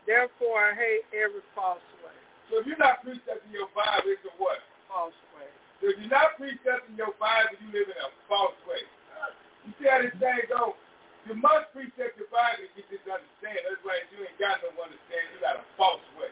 Therefore, 0.04 0.60
I 0.60 0.72
hate 0.76 1.04
every 1.16 1.44
false 1.56 1.84
way. 2.04 2.16
So 2.52 2.60
if 2.60 2.68
you're 2.68 2.80
not 2.80 3.02
precepting 3.02 3.54
your 3.56 3.72
Bible, 3.72 4.12
it's 4.12 4.24
a 4.28 4.34
what? 4.36 4.60
False 4.92 5.16
way. 5.34 5.48
So 5.80 5.92
if 5.92 6.00
you're 6.00 6.12
not 6.12 6.36
precepting 6.36 7.00
your 7.00 7.16
Bible, 7.20 7.56
you 7.64 7.68
live 7.72 7.88
in 7.88 8.00
a 8.00 8.12
false 8.28 8.58
way. 8.68 8.84
You 9.64 9.72
see 9.80 9.88
how 9.88 10.04
this 10.04 10.16
thing 10.20 10.44
go? 10.52 10.76
You 11.24 11.40
must 11.40 11.72
precept 11.72 12.20
your 12.20 12.28
Bible 12.28 12.68
to 12.68 12.70
get 12.76 12.88
this 12.92 13.04
understanding. 13.08 13.64
Otherwise, 13.72 14.04
you 14.12 14.28
ain't 14.28 14.36
got 14.36 14.60
no 14.60 14.76
understanding. 14.76 15.32
You 15.32 15.40
got 15.40 15.64
a 15.64 15.66
false 15.80 16.04
way. 16.20 16.32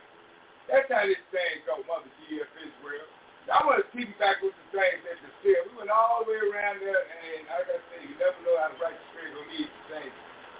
That's 0.67 0.87
how 0.91 1.07
this 1.07 1.23
thing 1.31 1.63
go, 1.63 1.79
Mother 1.87 2.11
G. 2.27 2.43
F. 2.43 2.51
Israel. 2.59 3.07
I 3.49 3.59
want 3.65 3.81
to 3.81 3.87
keep 3.91 4.07
you 4.07 4.19
back 4.21 4.39
with 4.43 4.53
the 4.53 4.67
things 4.75 5.01
that 5.07 5.17
the 5.19 5.31
spirit. 5.41 5.67
We 5.71 5.83
went 5.83 5.89
all 5.91 6.23
the 6.23 6.29
way 6.29 6.39
around 6.39 6.79
there, 6.83 6.95
and 6.95 7.43
like 7.49 7.67
I 7.67 7.79
said, 7.89 8.05
you 8.05 8.13
never 8.19 8.37
know 8.45 8.55
how 8.61 8.69
the 8.69 8.79
right 8.79 8.99
spirit 9.11 9.33
will 9.33 9.47
lead 9.49 9.65
the 9.67 9.83
same 9.89 10.13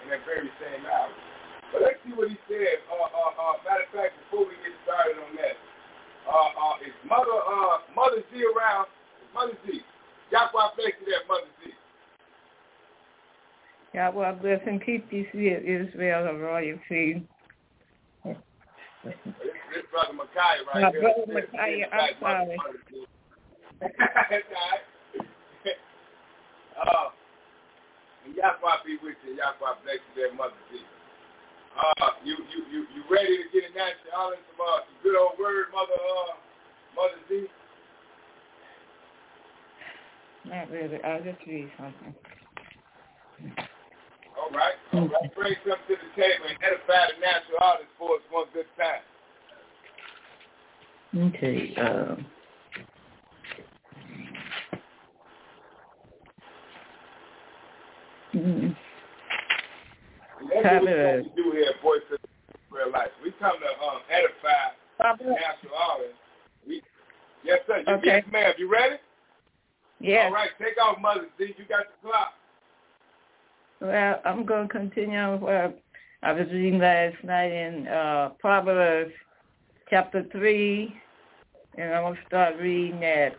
in 0.04 0.06
that 0.10 0.24
very 0.26 0.50
same 0.58 0.84
hour. 0.90 1.14
But 1.72 1.82
let's 1.88 2.00
see 2.04 2.12
what 2.12 2.28
he 2.28 2.38
said. 2.52 2.84
Uh, 2.92 3.00
uh, 3.00 3.32
uh, 3.32 3.56
matter 3.64 3.88
of 3.88 3.92
fact, 3.96 4.14
before 4.28 4.44
we 4.44 4.56
get 4.60 4.76
started 4.84 5.16
on 5.24 5.32
that, 5.40 5.56
uh, 6.28 6.52
uh, 6.52 6.76
is 6.84 6.96
Mother 7.08 7.32
uh, 7.32 7.80
Mother 7.96 8.20
Z 8.28 8.44
around? 8.44 8.88
Mother 9.34 9.56
Z. 9.66 9.80
Yahweh 10.32 10.68
bless 10.76 10.96
you 11.00 11.08
there, 11.08 11.24
Mother 11.28 11.52
Z. 11.64 11.72
Yahweh 13.94 14.32
bless 14.44 14.62
and 14.68 14.84
keep 14.84 15.08
you, 15.12 15.26
Israel, 15.32 16.28
of 16.28 16.40
royalty. 16.40 17.24
This, 18.24 18.36
this 19.74 19.84
brother 19.90 20.14
Micaiah 20.14 20.64
right 20.68 20.84
My 20.84 20.92
here. 20.92 21.02
brother 21.02 21.26
Micaiah, 21.32 21.88
I'm 21.92 22.16
sorry. 22.20 22.58
That's 23.82 24.52
all 24.52 24.68
right. 24.70 24.86
uh, 26.88 27.10
and 28.28 28.36
Yahweh 28.36 28.84
be 28.86 28.98
with 29.02 29.16
you. 29.26 29.36
Yahweh 29.40 29.80
bless 29.84 29.96
you 29.96 30.14
there, 30.16 30.34
Mother 30.36 30.60
Z. 30.72 30.80
Uh, 31.78 32.10
you, 32.24 32.36
you, 32.36 32.64
you, 32.72 32.80
you 32.94 33.04
ready 33.10 33.38
to 33.38 33.44
get 33.54 33.64
in 33.64 33.74
that 33.76 33.94
all 34.16 34.32
some, 34.32 34.60
uh, 34.60 34.82
good 35.04 35.18
old 35.18 35.40
word, 35.40 35.68
Mother, 35.74 35.94
uh, 35.94 36.36
Mother 36.96 37.22
Z? 37.30 37.48
Not 40.46 40.70
really. 40.70 41.02
I'll 41.04 41.24
just 41.24 41.40
read 41.48 41.72
something. 41.78 42.16
All 44.38 44.50
right. 44.52 44.74
All 44.94 45.08
right. 45.08 45.36
Bring 45.36 45.56
something 45.68 45.86
to 45.88 45.96
the 45.96 46.22
table 46.22 46.46
and 46.50 46.58
edify 46.62 47.08
the 47.14 47.20
natural 47.22 47.58
artist 47.62 47.90
for 47.98 48.16
us 48.16 48.22
one 48.32 48.48
good 48.54 48.66
time. 48.78 49.02
Okay. 51.36 51.76
Um, 51.76 52.26
mm, 58.34 58.76
What 60.64 60.82
we 60.84 60.88
to 60.88 61.36
do 61.36 61.52
here, 61.52 61.74
Voice 61.82 62.02
of 62.12 62.20
Real 62.72 62.92
Life. 62.92 63.10
We 63.24 63.32
come 63.40 63.58
to 63.60 63.86
um, 63.86 64.02
edify 64.10 64.74
the 64.98 65.04
Papa, 65.04 65.24
natural 65.24 65.74
artist. 65.76 66.14
We, 66.68 66.82
yes, 67.44 67.60
sir. 67.68 67.84
You, 67.86 67.94
Okay. 67.96 68.08
Yes, 68.08 68.24
ma'am. 68.32 68.54
You 68.58 68.72
ready? 68.72 68.96
yes. 70.00 70.26
All 70.26 70.34
right. 70.34 70.50
Take 70.60 70.78
off, 70.82 71.00
Mother 71.02 71.28
Z. 71.38 71.56
You 71.58 71.66
got 71.66 71.86
the 71.88 72.08
clock. 72.08 72.34
Well, 73.82 74.22
I'm 74.26 74.46
going 74.46 74.68
to 74.68 74.72
continue 74.72 75.18
on 75.18 75.42
what 75.42 75.82
I 76.24 76.32
was 76.34 76.46
reading 76.52 76.80
last 76.80 77.16
night 77.24 77.52
in 77.52 77.88
uh, 77.88 78.30
Proverbs 78.40 79.12
chapter 79.90 80.24
3, 80.32 80.96
and 81.80 81.94
I'm 81.94 82.04
going 82.04 82.16
to 82.16 82.22
start 82.28 82.56
reading 82.62 83.04
at, 83.04 83.36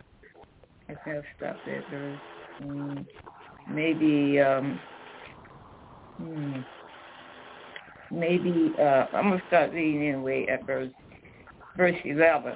I 0.89 0.95
think 1.05 1.15
I'll 1.15 1.23
stop 1.37 1.55
at 1.65 1.89
verse, 1.89 2.19
mm, 2.61 3.05
maybe, 3.71 4.41
um, 4.41 4.79
hmm, 6.17 6.59
maybe, 8.13 8.73
uh, 8.79 9.05
I'm 9.13 9.29
going 9.29 9.39
to 9.39 9.47
start 9.47 9.71
reading 9.71 10.07
anyway 10.07 10.45
at 10.47 10.65
verse, 10.65 10.91
verse 11.75 11.95
11. 12.05 12.53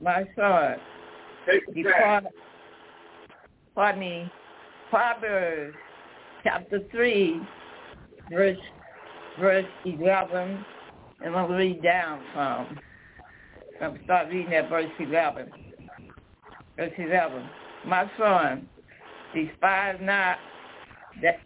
My 0.00 0.24
son, 0.36 0.76
Take 1.46 1.66
the 1.74 1.82
time. 1.84 1.84
depart, 1.84 2.24
pardon 3.74 4.00
me, 4.00 4.32
Proverbs 4.90 5.76
chapter 6.42 6.80
3, 6.90 7.40
verse, 8.30 8.58
verse 9.40 9.66
11, 9.84 10.64
and 11.24 11.36
I'm 11.36 11.48
gonna 11.48 11.56
read 11.56 11.82
down 11.82 12.20
from, 12.32 12.78
I'm 13.80 13.92
gonna 13.92 14.04
start 14.04 14.28
reading 14.28 14.54
at 14.54 14.68
verse 14.68 14.90
11. 14.98 15.50
Verse 16.76 16.92
11. 16.98 17.44
My 17.86 18.10
son, 18.18 18.68
despise 19.34 19.96
not 20.00 20.38
that 21.22 21.40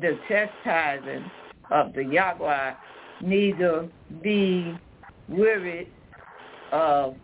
the 0.00 0.18
chastising 0.28 1.30
of 1.70 1.92
the 1.94 2.04
Yahweh, 2.04 2.74
neither 3.22 3.88
be 4.22 4.78
wearied 5.28 5.88
of 6.72 7.14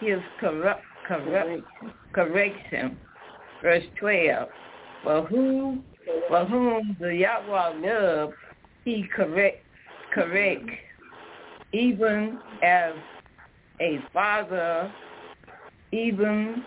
his 0.00 0.20
corrupt, 0.40 0.82
corrupt, 1.06 1.62
correction. 2.12 2.96
Verse 3.62 3.84
12. 3.98 4.48
For 5.04 5.22
who, 5.26 5.80
for 6.28 6.44
whom 6.44 6.96
the 7.00 7.14
Yahweh 7.14 7.72
love, 7.86 8.32
he 8.84 9.06
correct, 9.14 9.64
correct, 10.12 10.68
even 11.72 12.38
as 12.62 12.94
a 13.80 13.98
father, 14.12 14.92
even 15.92 16.64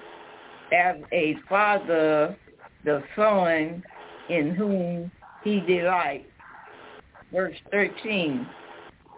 as 0.71 0.97
a 1.11 1.37
father, 1.47 2.35
the 2.83 3.03
son 3.15 3.83
in 4.29 4.55
whom 4.55 5.11
he 5.43 5.59
delights. 5.61 6.25
Verse 7.35 7.57
13. 7.69 8.47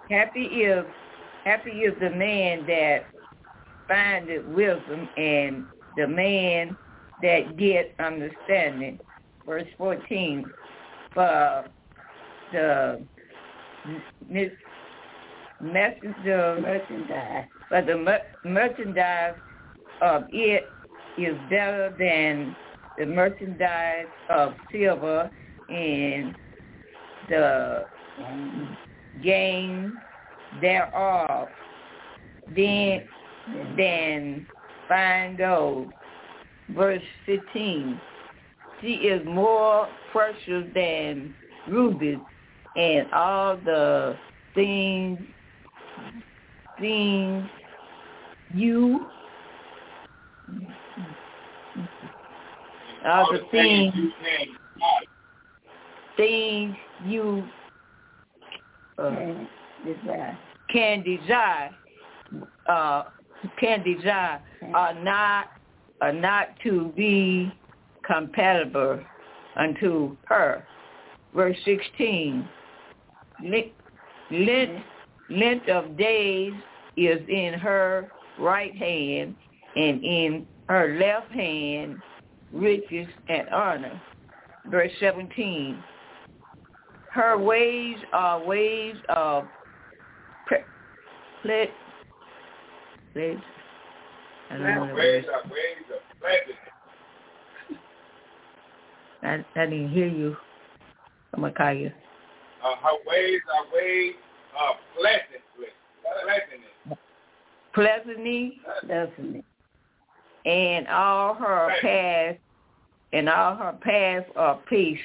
Happy 0.09 0.41
is, 0.41 0.83
happy 1.45 1.69
is 1.69 1.93
the 2.01 2.09
man 2.09 2.65
that 2.65 3.05
findeth 3.87 4.43
wisdom 4.47 5.07
and 5.17 5.65
the 5.95 6.07
man 6.07 6.75
that 7.21 7.57
get 7.57 7.93
understanding. 7.99 8.97
Verse 9.45 9.67
14. 9.77 10.51
For 11.13 11.65
the 12.51 13.05
mis- 14.27 14.49
messenger 15.61 16.57
merchandise. 16.59 17.45
but 17.69 17.85
the 17.85 17.97
mer- 17.97 18.21
merchandise 18.43 19.35
of 20.01 20.23
it 20.31 20.71
is 21.19 21.35
better 21.51 21.93
than 21.99 22.55
the 22.97 23.05
merchandise 23.05 24.07
of 24.31 24.53
silver 24.71 25.29
and 25.69 26.35
the 27.29 27.85
gain 29.23 29.93
thereof 30.61 31.49
then 32.55 33.03
than 33.77 34.47
fine 34.87 35.37
gold. 35.37 35.91
Verse 36.69 37.01
15. 37.25 37.99
She 38.81 38.87
is 38.87 39.25
more 39.25 39.87
precious 40.11 40.65
than 40.73 41.33
rubies 41.67 42.19
and 42.75 43.11
all 43.11 43.57
the 43.57 44.15
things 44.53 45.19
things 46.79 47.47
you 48.53 49.07
all 53.05 53.27
the 53.31 53.39
things 53.51 53.93
things 56.15 56.75
you 57.05 57.43
uh, 58.97 59.33
can 60.69 61.03
desire 61.03 61.69
uh 62.67 63.03
can 63.59 63.83
desire 63.83 64.41
are 64.73 64.93
not 65.03 65.47
are 66.01 66.13
not 66.13 66.47
to 66.63 66.91
be 66.95 67.51
compatible 68.05 68.99
unto 69.55 70.15
her. 70.25 70.65
Verse 71.35 71.57
sixteen. 71.65 72.47
Length, 73.43 73.75
length, 74.31 74.83
length 75.29 75.69
of 75.69 75.95
days 75.95 76.53
is 76.95 77.19
in 77.29 77.53
her 77.53 78.11
right 78.39 78.75
hand, 78.75 79.35
and 79.75 80.03
in 80.03 80.47
her 80.67 80.97
left 80.99 81.31
hand 81.31 81.99
riches 82.51 83.07
and 83.29 83.47
honor. 83.49 84.01
Verse 84.69 84.91
17. 84.99 85.81
Her 87.13 87.37
ways 87.37 87.97
are 88.13 88.43
ways 88.43 88.95
of 89.09 89.45
pre- 90.45 90.57
ple- 91.41 91.65
ple- 93.13 93.41
I 94.49 94.53
don't 94.53 94.63
know 94.63 94.81
what 94.81 94.95
Ways 94.95 95.25
are 95.33 95.49
ways 95.49 95.85
of 95.93 96.01
pleasant. 96.21 96.57
I, 99.23 99.59
I 99.59 99.65
didn't 99.65 99.89
hear 99.89 100.07
you. 100.07 100.37
I'm 101.33 101.41
gonna 101.41 101.53
call 101.53 101.73
you. 101.73 101.91
Uh, 102.63 102.75
her 102.75 102.97
ways 103.05 103.41
are 103.55 103.75
ways 103.75 104.15
of 104.59 104.75
pleasantness. 104.99 105.41
Pleasantness. 106.23 106.97
Pleasantly 107.73 108.61
Definitely. 108.87 109.43
and 110.45 110.87
all 110.87 111.33
her 111.35 111.69
paths 111.81 112.39
and 113.13 113.29
all 113.29 113.55
her 113.55 113.73
paths 113.81 114.25
are 114.35 114.59
peace. 114.69 114.99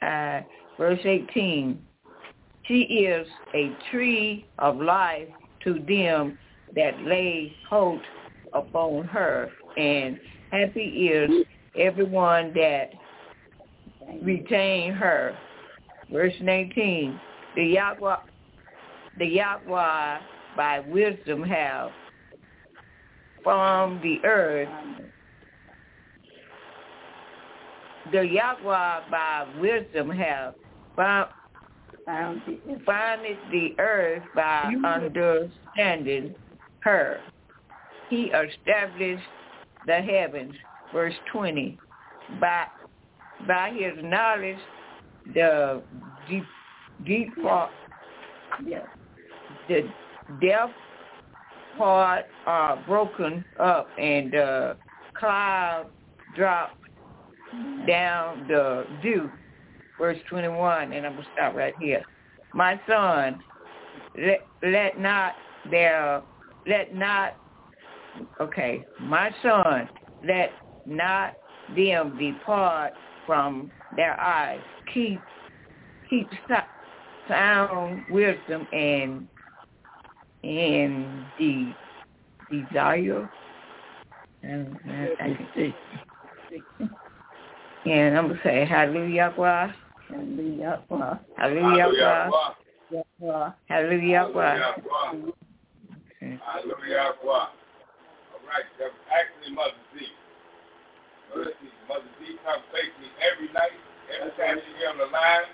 Uh, 0.00 0.40
verse 0.80 1.00
18, 1.04 1.78
she 2.66 2.80
is 2.80 3.26
a 3.54 3.70
tree 3.90 4.46
of 4.58 4.78
life 4.78 5.28
to 5.62 5.74
them 5.86 6.38
that 6.74 6.98
lay 7.02 7.54
hold 7.68 8.00
upon 8.54 9.04
her, 9.04 9.50
and 9.76 10.18
happy 10.50 11.10
is 11.12 11.46
everyone 11.78 12.50
that 12.54 12.92
retain 14.22 14.94
her. 14.94 15.36
Verse 16.10 16.32
19, 16.40 17.20
the 17.56 17.62
Yahweh, 17.62 18.16
the 19.18 19.26
Yahweh 19.26 20.18
by 20.56 20.80
wisdom 20.88 21.42
have 21.42 21.90
from 23.44 24.00
the 24.02 24.26
earth 24.26 24.68
the 28.12 28.26
Yahweh 28.26 29.10
by 29.10 29.46
wisdom 29.60 30.10
have 30.10 30.54
found, 30.96 31.30
founded 32.86 33.36
the 33.50 33.74
earth 33.78 34.22
by 34.34 34.72
understanding 34.84 36.34
her. 36.80 37.20
He 38.08 38.32
established 38.32 39.22
the 39.86 40.00
heavens, 40.00 40.54
verse 40.92 41.14
20, 41.32 41.78
by 42.40 42.66
by 43.46 43.70
his 43.70 43.94
knowledge 44.02 44.58
the 45.34 45.82
deep 46.28 46.44
deep 47.06 47.30
part 47.42 47.70
the 49.68 49.88
depth 50.40 50.74
part 51.78 52.26
are 52.46 52.82
broken 52.86 53.44
up 53.58 53.88
and 53.98 54.32
the 54.32 54.76
cloud 55.14 55.86
drop 56.36 56.76
down 57.86 58.46
the 58.48 58.86
dew. 59.02 59.30
Verse 60.00 60.16
21, 60.30 60.94
and 60.94 61.06
I'm 61.06 61.12
going 61.12 61.24
to 61.24 61.30
stop 61.34 61.54
right 61.54 61.74
here. 61.78 62.02
My 62.54 62.80
son, 62.88 63.38
let, 64.16 64.46
let 64.62 64.98
not 64.98 65.34
their, 65.70 66.22
let 66.66 66.94
not, 66.94 67.36
okay, 68.40 68.82
my 68.98 69.30
son, 69.42 69.90
let 70.26 70.52
not 70.86 71.34
them 71.76 72.18
depart 72.18 72.94
from 73.26 73.70
their 73.94 74.18
eyes. 74.18 74.60
Keep, 74.94 75.20
keep 76.08 76.28
sound 77.28 78.02
wisdom 78.10 78.66
and, 78.72 79.28
and 80.42 81.26
the 81.38 81.74
desire. 82.50 83.30
And, 84.42 84.78
I 85.20 85.34
can 85.34 85.48
see. 85.54 85.74
And 87.84 88.16
I'm 88.16 88.28
going 88.28 88.36
to 88.38 88.42
say 88.42 88.66
hallelujah, 88.66 89.34
Yahweh. 90.10 91.14
Hallelujah, 91.36 92.30
Hallelujah, 92.90 93.54
Hallelujah, 93.68 94.08
Yahweh. 94.10 94.54
Hallelujah, 96.20 96.90
Yahweh. 96.90 97.30
All 97.30 98.42
right, 98.46 98.66
that's 98.78 98.94
actually 99.14 99.54
Mother 99.54 99.78
Z. 99.94 100.06
Mother 101.30 101.54
Z, 101.62 101.62
Mother 101.86 102.10
Z 102.18 102.26
comes 102.42 102.64
face 102.74 102.94
me 102.98 103.06
every 103.22 103.48
night, 103.54 103.78
every 104.10 104.34
time 104.34 104.58
she 104.58 104.70
get 104.82 104.90
on 104.90 104.98
the 104.98 105.06
line, 105.14 105.46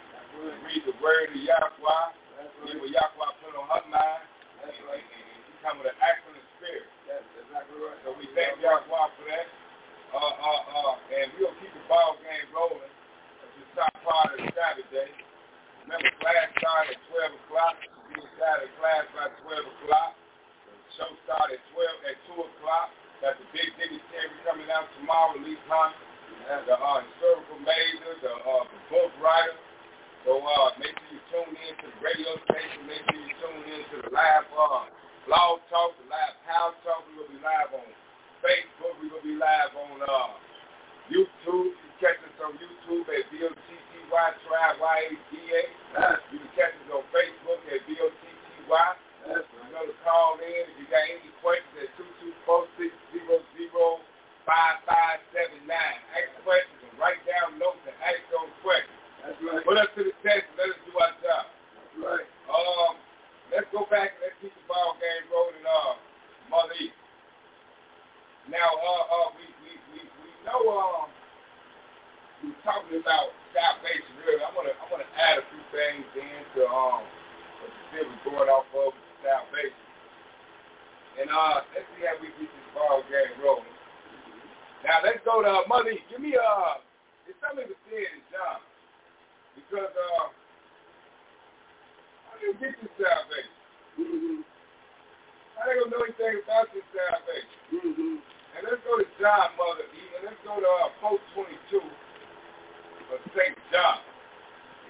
read 0.65 0.83
the 0.89 0.97
word 1.05 1.29
of 1.29 1.37
Yahweh, 1.37 2.05
see 2.65 2.81
what 2.81 2.89
Yahweh 2.89 3.33
put 3.45 3.53
on 3.53 3.69
her 3.69 3.85
mind, 3.93 4.25
and, 4.65 4.73
and, 4.73 5.05
and 5.05 5.41
she 5.45 5.53
come 5.61 5.77
with 5.85 5.93
an 5.93 5.99
excellent 6.01 6.45
spirit. 6.57 6.89
That's 7.05 7.29
exactly 7.45 7.77
right. 7.77 8.01
So 8.09 8.17
we 8.17 8.25
thank 8.33 8.57
Yahweh 8.65 8.89
for 8.89 9.25
that. 9.29 9.47
Uh, 10.17 10.23
uh, 10.23 10.95
uh, 10.97 11.13
and 11.13 11.29
we'll 11.37 11.53
keep 11.61 11.69
the 11.77 11.83
ball 11.91 12.17
game 12.25 12.49
rolling 12.55 12.79
at 12.79 12.89
the 12.89 12.96
top 13.77 13.93
part 14.01 14.33
of 14.33 14.41
Saturday. 14.57 15.13
Remember, 15.85 16.09
class 16.25 16.49
started 16.57 16.97
at 16.97 17.01
12 17.13 17.45
o'clock. 17.45 17.77
We 18.09 18.25
started 18.41 18.73
class 18.81 19.05
by 19.13 19.29
12 19.45 19.53
o'clock. 19.77 20.17
The 20.65 20.73
show 20.97 21.13
started 21.29 21.61
at 21.61 21.65
12 21.77 22.11
at 22.11 22.17
2 22.25 22.41
o'clock. 22.41 22.89
Got 23.21 23.37
the 23.37 23.47
big 23.53 23.69
dignitary 23.77 24.33
coming 24.49 24.73
out 24.73 24.89
tomorrow, 24.97 25.37
Lee 25.45 25.61
Hunt, 25.69 25.93
the 26.69 26.73
uh, 26.73 27.05
historical 27.05 27.61
major, 27.65 28.13
the, 28.25 28.33
uh, 28.33 28.65
the 28.65 28.81
book 28.89 29.13
writer. 29.21 29.57
So 30.25 30.41
uh, 30.41 30.73
make 30.81 30.97
sure 30.97 31.13
you 31.13 31.23
tune 31.29 31.55
in 31.55 31.73
to 31.77 31.87
the 31.93 32.01
radio 32.01 32.33
station. 32.49 32.81
Make 32.89 33.05
sure 33.13 33.21
you 33.21 33.35
tune 33.41 33.65
in 33.77 33.83
to 33.93 33.97
the 34.09 34.11
live 34.11 34.49
uh, 34.57 34.89
blog 35.29 35.61
talk, 35.69 35.97
the 36.01 36.09
live 36.09 36.37
house 36.49 36.77
talk. 36.81 37.05
We 37.13 37.21
will 37.21 37.29
be 37.29 37.41
live 37.45 37.77
on 37.77 37.89
Facebook. 38.41 38.97
Going 39.05 39.13
to 39.13 39.21
be 39.23 39.37
live 39.37 39.73
on 39.77 40.01
uh, 40.03 40.33
YouTube. 41.13 41.77
You 41.77 41.91
catch 42.03 42.19
us 42.21 42.37
on 42.43 42.59
YouTube 42.59 43.07
at 43.07 43.25
B-O-T-T-Y, 44.07 44.79
Y-A-D-A. 44.79 45.63
You 46.31 46.39
can 46.39 46.51
catch 46.55 46.79
us 46.79 46.87
on 46.95 47.03
Facebook 47.11 47.59
at 47.67 47.83
B-O-T-T-Y. 47.87 48.89
You 49.27 49.43
know 49.75 49.83
to 49.83 49.91
call 50.07 50.39
in 50.39 50.71
if 50.71 50.79
you 50.79 50.87
got 50.87 51.03
any 51.03 51.35
questions 51.43 51.83
at 51.83 51.91
224-600-5579. 52.47 54.47
Ask 54.47 56.31
questions 56.47 56.79
and 56.87 56.95
write 57.03 57.19
down 57.27 57.59
notes 57.59 57.83
and 57.83 57.99
ask 58.07 58.23
those 58.31 58.55
questions. 58.63 58.95
That's 59.27 59.35
right. 59.43 59.67
Put 59.67 59.83
us 59.83 59.91
to 59.99 60.07
the 60.07 60.15
test 60.23 60.47
and 60.55 60.63
let 60.63 60.71
us 60.71 60.79
do 60.87 60.95
our 60.95 61.11
job. 61.19 61.51
That's 61.51 61.99
right. 61.99 62.31
Um, 62.47 63.03
let's 63.51 63.67
go 63.75 63.91
back 63.91 64.15
and 64.15 64.31
let's 64.31 64.39
keep 64.39 64.55
the 64.55 64.63
ball 64.71 64.95
game 65.03 65.27
rolling. 65.35 65.67
Uh, 65.67 65.99
Mother 66.47 66.79
East. 66.79 66.95
Now, 68.47 68.71
uh, 68.71 69.05
uh, 69.11 69.35
we, 69.35 69.51
we, 69.67 69.75
we, 69.91 70.07
we 70.23 70.31
know 70.47 70.63
um, 70.71 71.11
we're 72.47 72.63
talking 72.63 73.03
about 73.03 73.35
salvation 73.51 74.15
really. 74.23 74.39
I 74.39 74.51
want 74.55 74.71
to 74.71 74.75
I 74.79 74.85
want 74.87 75.03
to 75.03 75.11
add 75.19 75.43
a 75.43 75.45
few 75.51 75.63
things 75.75 76.07
into 76.15 76.63
um 76.71 77.03
what 77.59 77.71
you 77.75 77.83
said 77.91 78.05
was 78.07 78.23
going 78.23 78.47
off 78.47 78.71
of 78.71 78.95
salvation. 79.19 79.83
And 81.19 81.27
uh, 81.33 81.65
let's 81.75 81.89
see 81.97 82.07
how 82.07 82.15
we 82.23 82.31
get 82.39 82.47
this 82.47 82.69
ball 82.77 83.03
game 83.11 83.35
rolling. 83.43 83.67
Now 84.85 85.03
let's 85.03 85.19
go 85.27 85.43
to 85.43 85.49
uh, 85.49 85.67
Mother. 85.67 85.97
Give 86.07 86.23
me 86.23 86.39
uh, 86.39 86.79
it's 87.27 87.35
something 87.43 87.67
to 87.67 87.77
say 87.91 88.07
in 88.07 88.23
John 88.31 88.63
because 89.59 89.91
uh, 89.91 90.25
how 92.31 92.35
do 92.39 92.43
you 92.47 92.55
get 92.63 92.79
this 92.79 92.93
salvation? 92.95 93.57
Mm-hmm. 93.99 94.41
I 95.57 95.73
don't 95.75 95.91
know 95.91 96.05
anything 96.05 96.45
about 96.47 96.71
this 96.71 96.87
salvation. 96.95 97.59
Mm-hmm. 97.75 98.15
And 98.55 98.61
let's 98.71 98.85
go 98.87 99.01
to 99.01 99.09
John, 99.19 99.51
Mother 99.59 99.89
and 99.89 100.23
let's 100.31 100.41
go 100.47 100.61
to 100.61 100.71
uh, 100.85 100.89
Twenty 101.35 101.59
Two 101.73 101.83
a 103.15 103.19
safe 103.35 103.59
job. 103.71 104.03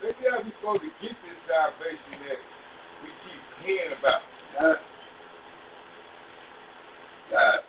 Maybe 0.03 0.29
how 0.31 0.41
we 0.43 0.53
supposed 0.61 0.83
to 0.83 0.93
get 1.01 1.17
this 1.25 1.39
salvation 1.49 2.17
that 2.29 2.41
we 3.03 3.09
keep 3.25 3.43
hearing 3.65 3.93
about. 3.99 4.23
God. 4.59 4.79
God. 7.33 7.61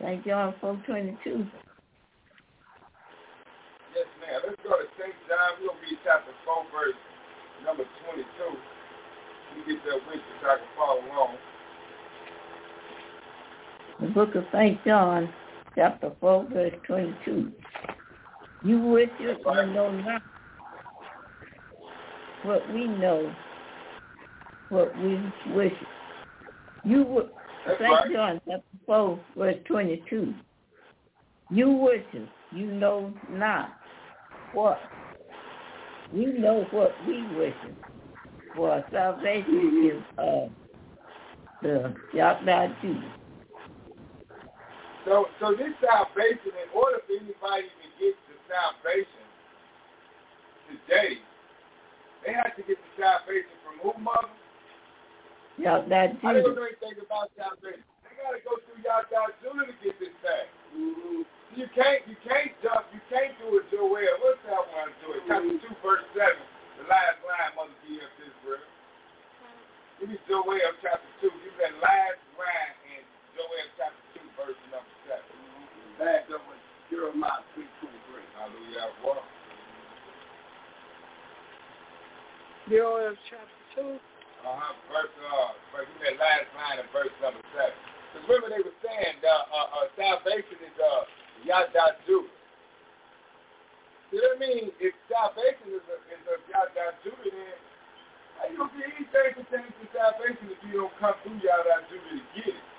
Thank 0.00 0.24
John 0.24 0.54
422. 0.60 1.46
Yes, 3.94 4.06
ma'am. 4.20 4.40
Let's 4.48 4.56
go 4.64 4.70
to 4.80 4.88
St. 4.96 5.12
John. 5.28 5.60
We 5.60 5.68
gonna 5.68 5.80
read 5.82 5.98
chapter 6.04 6.32
4, 6.44 6.64
verse 6.72 6.96
number 7.64 7.84
22. 8.08 8.24
We 9.56 9.74
get 9.74 9.84
that 9.84 10.00
with 10.08 10.24
so 10.40 10.48
I 10.48 10.56
can 10.56 10.66
follow 10.76 11.04
along. 11.04 11.36
The 14.00 14.08
book 14.08 14.34
of 14.34 14.44
St. 14.52 14.82
John, 14.86 15.28
chapter 15.74 16.12
4, 16.20 16.46
verse 16.52 16.72
22. 16.86 17.52
You 18.62 18.78
wish 18.78 19.08
it 19.20 19.38
you 19.44 19.66
know 19.72 19.90
not 19.90 20.22
what 22.42 22.62
we 22.72 22.86
know, 22.86 23.34
what 24.68 24.96
we 24.98 25.18
wish. 25.54 25.72
You 26.84 27.04
would, 27.04 27.30
St. 27.66 28.12
John, 28.12 28.40
chapter 28.46 28.62
4, 28.86 29.20
verse 29.36 29.56
22. 29.66 30.34
You 31.50 31.70
wish 31.70 32.04
it, 32.12 32.28
you 32.52 32.66
know 32.66 33.12
not 33.30 33.70
what. 34.52 34.78
We 36.12 36.26
know 36.26 36.66
what 36.70 36.92
we 37.06 37.22
wish 37.36 37.54
for 38.56 38.84
salvation 38.92 39.92
is 39.92 40.02
of 40.18 40.50
the 41.62 41.94
Yahweh 42.14 42.68
Jews. 42.82 43.04
So, 45.08 45.32
so 45.40 45.56
this 45.56 45.72
salvation, 45.80 46.52
in 46.52 46.68
order 46.76 47.00
for 47.08 47.16
anybody 47.16 47.72
to 47.72 47.86
get 47.96 48.14
the 48.28 48.36
salvation 48.44 49.24
today, 50.68 51.16
they 52.20 52.36
have 52.36 52.52
to 52.60 52.62
get 52.68 52.76
the 52.76 52.92
salvation 53.00 53.56
from 53.64 53.80
who, 53.80 53.96
mother? 53.96 54.28
Yeah, 55.56 55.80
that 55.88 56.20
I 56.20 56.36
don't 56.36 56.52
know 56.52 56.68
anything 56.68 57.00
about 57.00 57.32
salvation. 57.32 57.84
They 58.04 58.12
got 58.20 58.36
to 58.36 58.40
go 58.44 58.60
through 58.64 58.80
y'all 58.84 59.04
God 59.08 59.32
Judah 59.40 59.68
to 59.68 59.76
get 59.80 59.96
this 59.96 60.12
thing. 60.20 60.48
Mm-hmm. 60.76 61.20
You 61.56 61.66
can't, 61.72 62.00
you 62.04 62.16
can't 62.24 62.52
jump, 62.60 62.88
you 62.92 63.00
can't 63.08 63.32
do 63.40 63.56
it 63.56 63.68
your 63.72 63.88
way. 63.88 64.04
What's 64.20 64.40
that 64.48 64.60
one 64.68 64.92
do 65.00 65.16
it? 65.16 65.24
Mm-hmm. 65.24 65.32
Chapter 65.32 65.56
two, 65.64 65.74
verse 65.80 66.04
seven, 66.12 66.44
the 66.76 66.84
last 66.88 67.20
line, 67.24 67.52
Mother 67.56 67.76
G.F. 67.88 68.12
Israel. 68.20 68.64
Give 70.00 70.08
me 70.12 70.16
Joel 70.28 70.72
chapter 70.80 71.10
two. 71.20 71.28
Give 71.28 71.52
me 71.56 71.60
that 71.60 71.76
last 71.80 72.20
line 72.36 72.74
in 72.96 73.02
Joel 73.36 73.68
chapter 73.76 74.04
two, 74.16 74.24
verse 74.36 74.60
number 74.72 74.89
seven. 76.00 76.60
Jeremiah 76.90 77.44
3.23. 77.54 78.18
Hallelujah. 78.34 78.90
What? 79.06 79.22
Joel 82.66 83.14
chapter 83.30 83.62
2. 83.78 83.94
Uh-huh. 84.42 84.74
Verse, 84.90 85.14
uh, 85.22 85.54
verse, 85.70 85.86
that 86.02 86.18
last 86.18 86.50
line 86.58 86.82
of 86.82 86.88
verse 86.90 87.14
number 87.22 87.38
7. 87.54 87.70
Because 88.10 88.26
remember 88.26 88.50
they 88.50 88.64
were 88.66 88.78
saying 88.82 89.22
uh, 89.22 89.54
uh, 89.54 89.68
uh, 89.70 89.86
salvation 89.94 90.58
is 90.66 90.74
uh, 90.82 91.06
Yada 91.46 91.94
Judah. 92.08 92.26
See 94.10 94.18
what 94.18 94.34
I 94.34 94.42
mean? 94.42 94.74
If 94.82 94.90
salvation 95.06 95.70
is 95.70 95.86
a, 95.86 95.96
is 96.10 96.24
a 96.26 96.36
Yada 96.50 96.98
then 97.06 97.54
how 98.34 98.50
you 98.50 98.58
going 98.58 98.72
to 98.72 98.82
get 98.82 98.90
anything 98.98 99.46
pertaining 99.46 99.74
to 99.78 99.86
salvation 99.94 100.50
if 100.50 100.58
you 100.66 100.82
don't 100.82 100.94
come 100.98 101.14
through 101.22 101.38
Yada 101.38 101.86
Judah 101.86 102.18
to 102.18 102.26
get 102.34 102.50
it? 102.50 102.69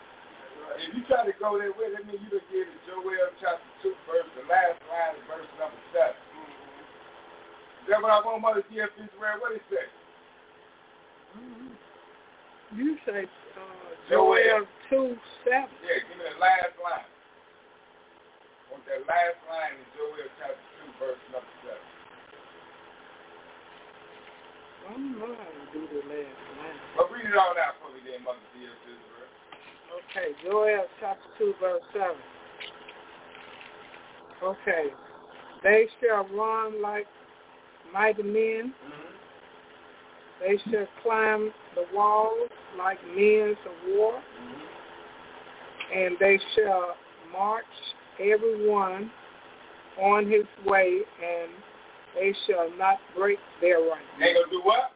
If 0.78 0.96
you 0.96 1.04
try 1.08 1.26
to 1.26 1.36
go 1.36 1.58
with 1.58 1.68
it, 1.68 1.92
that 1.96 2.04
means 2.08 2.22
you 2.24 2.32
don't 2.32 2.48
get 2.48 2.70
it. 2.70 2.80
Joel 2.88 3.32
chapter 3.44 3.70
2, 3.84 3.92
verse, 4.08 4.30
the 4.40 4.46
last 4.48 4.80
line 4.88 5.20
of 5.20 5.24
verse 5.28 5.50
number 5.60 5.82
7. 5.92 6.12
Is 7.82 7.90
that 7.90 8.00
what 8.00 8.14
I 8.14 8.22
want 8.22 8.46
Mother 8.46 8.64
G.F. 8.70 8.94
Israel? 8.96 9.42
What 9.42 9.58
it 9.58 9.66
say? 9.68 9.90
You 12.78 12.96
say 13.04 13.26
uh, 13.26 13.90
Joel 14.08 14.64
2 14.94 15.18
7. 15.44 15.66
Yeah, 15.82 16.00
give 16.06 16.16
me 16.16 16.24
the 16.30 16.40
last 16.40 16.78
line. 16.80 17.10
Want 18.70 18.86
that 18.88 19.04
last 19.10 19.40
line 19.50 19.76
in 19.76 19.88
Joel 19.98 20.30
chapter 20.40 20.62
2, 20.88 21.02
verse 21.02 21.24
number 21.34 21.56
7. 21.66 21.76
I'm 24.92 25.20
not 25.20 25.36
going 25.36 25.42
to 25.42 25.66
do 25.74 25.82
the 25.90 26.04
last 26.06 26.42
line. 26.62 26.80
But 26.96 27.10
read 27.12 27.28
it 27.28 27.36
all 27.36 27.58
out 27.58 27.82
for 27.82 27.90
me 27.92 28.06
then, 28.06 28.22
Mother 28.24 28.46
G.F. 28.56 28.91
Okay, 30.12 30.34
Joel 30.44 30.86
chapter 31.00 31.24
2, 31.38 31.54
verse 31.62 31.82
7. 31.94 32.08
Okay. 34.44 34.88
They 35.64 35.88
shall 36.02 36.28
run 36.36 36.82
like 36.82 37.08
mighty 37.94 38.24
men. 38.24 38.74
Mm-hmm. 38.74 39.12
They 40.42 40.72
shall 40.72 40.88
climb 41.02 41.54
the 41.76 41.86
walls 41.94 42.50
like 42.78 42.98
men 43.16 43.56
of 43.66 43.96
war. 43.96 44.14
Mm-hmm. 44.14 45.98
And 45.98 46.18
they 46.20 46.40
shall 46.56 46.96
march 47.32 47.64
every 48.20 48.70
one 48.70 49.12
on 50.02 50.26
his 50.26 50.46
way, 50.66 51.00
and 51.24 51.52
they 52.16 52.34
shall 52.48 52.70
not 52.78 52.98
break 53.16 53.40
their 53.62 53.80
right. 53.80 54.02
They 54.20 54.34
gonna 54.34 54.50
do 54.50 54.62
what? 54.64 54.92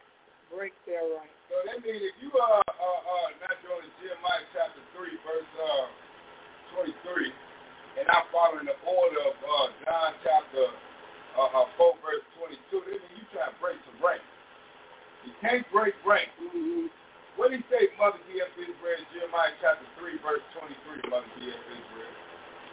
Break 0.54 0.72
their 0.86 1.02
right. 1.02 1.35
So 1.56 1.64
that 1.72 1.80
means 1.80 2.04
if 2.04 2.12
you 2.20 2.28
uh 2.36 2.60
uh 2.60 3.00
uh 3.00 3.28
not 3.40 3.56
doing 3.64 3.88
Jeremiah 3.96 4.44
chapter 4.52 4.84
three 4.92 5.16
verse 5.24 5.48
uh 5.56 5.88
twenty 6.76 6.92
three, 7.00 7.32
and 7.96 8.04
I'm 8.12 8.28
following 8.28 8.68
the 8.68 8.76
order 8.84 9.24
of 9.24 9.40
uh 9.40 9.68
John 9.88 10.12
chapter 10.20 10.68
uh, 10.68 11.56
uh 11.56 11.64
four 11.80 11.96
verse 12.04 12.20
twenty 12.36 12.60
two, 12.68 12.84
that 12.84 13.00
means 13.00 13.08
you 13.16 13.24
try 13.32 13.48
to 13.48 13.56
break 13.56 13.80
some 13.88 13.96
rank. 14.04 14.20
You 15.24 15.32
can't 15.40 15.64
break 15.72 15.96
rank. 16.04 16.28
Mm-hmm. 16.36 16.92
What 17.40 17.56
did 17.56 17.64
he 17.64 17.72
say, 17.72 17.88
Mother 17.96 18.20
D.F. 18.28 18.52
Israel, 18.60 19.00
Jeremiah 19.12 19.52
chapter 19.60 19.84
3, 20.00 20.24
verse 20.24 20.40
23, 20.56 21.08
Mother 21.12 21.28
D.F. 21.36 21.52
Israel? 21.68 22.14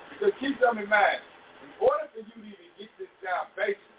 Because 0.07 0.31
keep 0.39 0.55
something 0.63 0.87
in 0.87 0.91
mind. 0.91 1.19
In 1.63 1.71
order 1.83 2.07
for 2.15 2.23
you 2.23 2.31
to 2.31 2.47
even 2.47 2.71
get 2.79 2.87
this 2.95 3.11
salvation, 3.19 3.91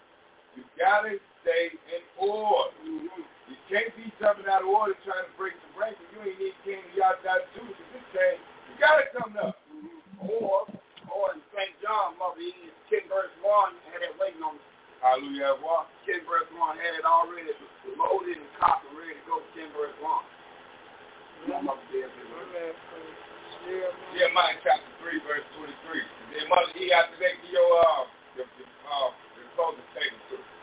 you 0.57 0.65
got 0.77 1.05
to 1.05 1.21
stay 1.45 1.77
in 1.93 2.01
order. 2.17 2.73
Mm-hmm. 2.81 3.21
You 3.21 3.57
can't 3.69 3.93
be 3.93 4.09
jumping 4.17 4.49
out 4.49 4.65
of 4.65 4.73
order 4.73 4.97
trying 5.05 5.29
to 5.29 5.33
break 5.37 5.53
the 5.53 5.69
rank, 5.77 5.93
and 6.01 6.09
you 6.09 6.19
ain't 6.25 6.41
need 6.41 6.57
King 6.65 6.81
Yahda 6.97 7.45
Judah 7.53 7.69
because 7.69 7.93
this 7.93 8.05
thing, 8.17 8.37
you 8.41 8.73
got 8.81 8.97
to 8.97 9.05
come 9.13 9.37
up. 9.37 9.61
Or, 10.25 10.65
or 11.13 11.25
in 11.37 11.43
St. 11.53 11.75
John, 11.85 12.17
Mother 12.17 12.41
E, 12.41 12.73
10 12.89 13.05
verse 13.11 13.29
1, 13.45 13.93
had 13.93 14.01
it 14.01 14.17
waiting 14.17 14.41
on 14.41 14.57
Hallelujah. 15.03 15.53
What? 15.61 15.85
10 16.09 16.25
verse 16.25 16.49
1, 16.49 16.81
had 16.81 16.97
it 16.97 17.05
already 17.05 17.53
loaded 17.93 18.41
and 18.41 18.49
copied, 18.57 18.89
ready 18.97 19.13
to 19.13 19.23
go 19.29 19.37
10 19.53 19.69
verse 19.77 19.93
1. 20.01 20.09
Come 21.45 21.61
on, 21.61 21.61
Mother 21.69 21.85
Dear 21.93 22.09
Jeremiah 24.17 24.57
chapter 24.65 24.89
3, 24.97 25.29
verse 25.29 25.45
23. 25.61 25.69
Then 26.33 26.49
Mother 26.49 26.73
E, 26.79 26.89
after 26.89 27.21
that, 27.21 27.37
give 27.37 27.53
your, 27.53 27.69
uh, 27.85 28.09
your, 28.33 28.49
your, 28.57 28.69
uh, 28.89 29.09
your 29.37 29.45
closing 29.53 29.85
statement 29.93 30.25
to 30.33 30.41
us. 30.41 30.54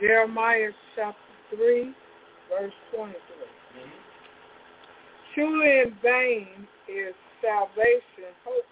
Jeremiah 0.00 0.72
chapter 0.96 1.56
3, 1.56 1.92
verse 2.48 2.72
23. 2.96 3.12
Mm-hmm. 3.12 4.00
Truly 5.34 5.70
in 5.84 5.92
vain 6.02 6.48
is 6.88 7.12
salvation 7.44 8.32
hoped 8.44 8.66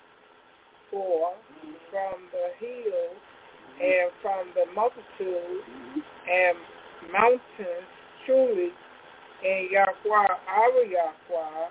for 0.91 1.37
from 1.93 2.17
the 2.33 2.49
hills 2.57 3.21
and 3.77 4.09
from 4.25 4.49
the 4.57 4.73
multitude 4.73 5.63
and 6.25 6.57
mountains. 7.13 7.89
Truly 8.25 8.73
in 9.45 9.69
Yahweh, 9.73 10.33
our 10.49 10.85
Yahweh, 10.85 11.69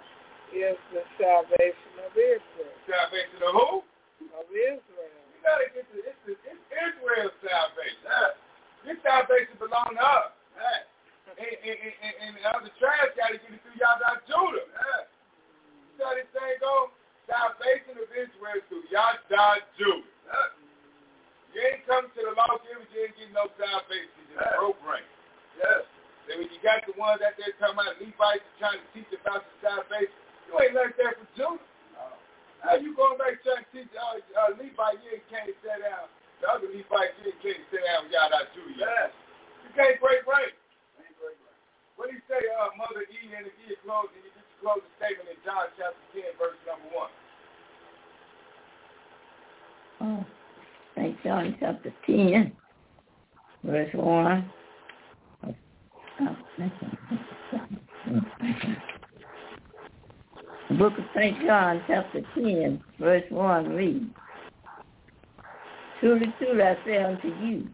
is 0.54 0.78
the 0.94 1.04
salvation 1.18 1.94
of 2.06 2.14
Israel. 2.14 2.78
Salvation 2.86 3.42
of 3.42 3.54
who? 3.58 3.70
Of 4.38 4.48
Israel. 4.54 5.22
You 5.34 5.40
gotta 5.42 5.68
get 5.74 5.86
to 5.92 5.98
it's, 5.98 6.22
it's 6.30 6.64
Israel's 6.72 7.36
salvation. 7.42 8.47
This 8.88 8.96
salvation 9.04 9.60
belongs 9.60 10.00
to 10.00 10.00
us. 10.00 10.32
And, 11.36 11.44
and, 11.44 11.76
and, 11.76 12.16
and 12.24 12.32
the 12.40 12.44
other 12.48 12.72
tribes 12.80 13.12
got 13.20 13.36
to 13.36 13.38
get 13.38 13.52
it 13.52 13.60
through 13.60 13.76
Yahda 13.76 14.24
Judah. 14.24 14.64
You 14.64 16.00
know 16.00 16.08
how 16.08 16.16
this 16.16 16.32
thing 16.32 16.56
go? 16.64 16.96
Salvation 17.28 18.00
of 18.00 18.08
Israel 18.16 18.64
through 18.72 18.88
Yahda 18.88 19.68
Judah. 19.76 20.08
You 21.52 21.60
ain't 21.68 21.84
come 21.84 22.08
to 22.08 22.22
the 22.26 22.32
law 22.32 22.58
givers, 22.64 22.88
you 22.96 23.12
ain't 23.12 23.16
getting 23.20 23.36
no 23.36 23.52
salvation. 23.60 24.08
You 24.24 24.40
just 24.40 24.56
broke 24.56 24.80
rank. 24.88 25.04
Yes. 25.60 25.84
Then 26.32 26.40
when 26.42 26.48
you 26.48 26.60
got 26.64 26.88
the 26.88 26.96
ones 26.96 27.20
out 27.20 27.36
there 27.36 27.52
talking 27.60 27.76
about 27.76 28.00
Levites 28.00 28.48
trying 28.56 28.80
to 28.80 28.88
teach 28.96 29.12
about 29.12 29.44
the 29.44 29.54
salvation, 29.60 30.16
you 30.48 30.56
ain't 30.64 30.74
learned 30.74 30.96
that 30.96 31.20
from 31.20 31.28
Judah. 31.36 31.68
How 32.64 32.80
you 32.80 32.96
going 32.96 33.20
back 33.20 33.44
trying 33.44 33.62
to 33.62 33.70
teach 33.70 33.92
uh, 33.94 34.18
uh, 34.32 34.56
Levite, 34.56 35.04
you 35.04 35.20
ain't 35.20 35.28
can't 35.28 35.52
sit 35.60 35.76
down. 35.84 36.08
The 36.42 36.46
other 36.50 36.70
Levite, 36.70 37.18
you 37.24 37.34
ain't 37.34 37.42
can't 37.42 37.62
sit 37.74 37.82
down 37.82 38.06
with 38.06 38.14
Yahda 38.14 38.54
Judah. 38.54 38.78
Yes. 38.78 39.10
You 39.66 39.72
can't 39.74 39.98
break 40.02 40.22
rank. 40.28 40.54
What 41.98 42.10
do 42.10 42.16
you 42.16 42.22
say, 42.30 42.38
uh, 42.62 42.70
Mother 42.78 43.02
E, 43.10 43.34
and 43.36 43.48
if 43.48 43.54
you 43.68 43.76
close, 43.84 44.06
and 44.14 44.22
you 44.22 44.30
get 44.30 44.46
your 44.46 44.62
closing 44.62 44.94
statement 45.02 45.34
in 45.34 45.38
John 45.42 45.66
chapter 45.82 45.98
10, 46.14 46.38
verse 46.38 46.62
number 46.70 46.94
1. 46.94 47.10
Oh, 50.00 50.22
St. 50.96 51.18
John 51.24 51.58
chapter 51.60 51.92
10, 52.06 52.54
verse 53.64 53.90
1. 53.94 54.52
The 60.70 60.76
book 60.76 60.94
of 61.00 61.06
St. 61.16 61.46
John 61.46 61.82
chapter 61.88 62.22
10, 62.36 62.84
verse 63.00 63.24
1 63.30 63.70
reads, 63.70 64.06
Truly, 66.00 66.34
truly, 66.40 66.62
I 66.62 66.78
say 66.86 66.98
unto 67.04 67.28
you, 67.44 67.68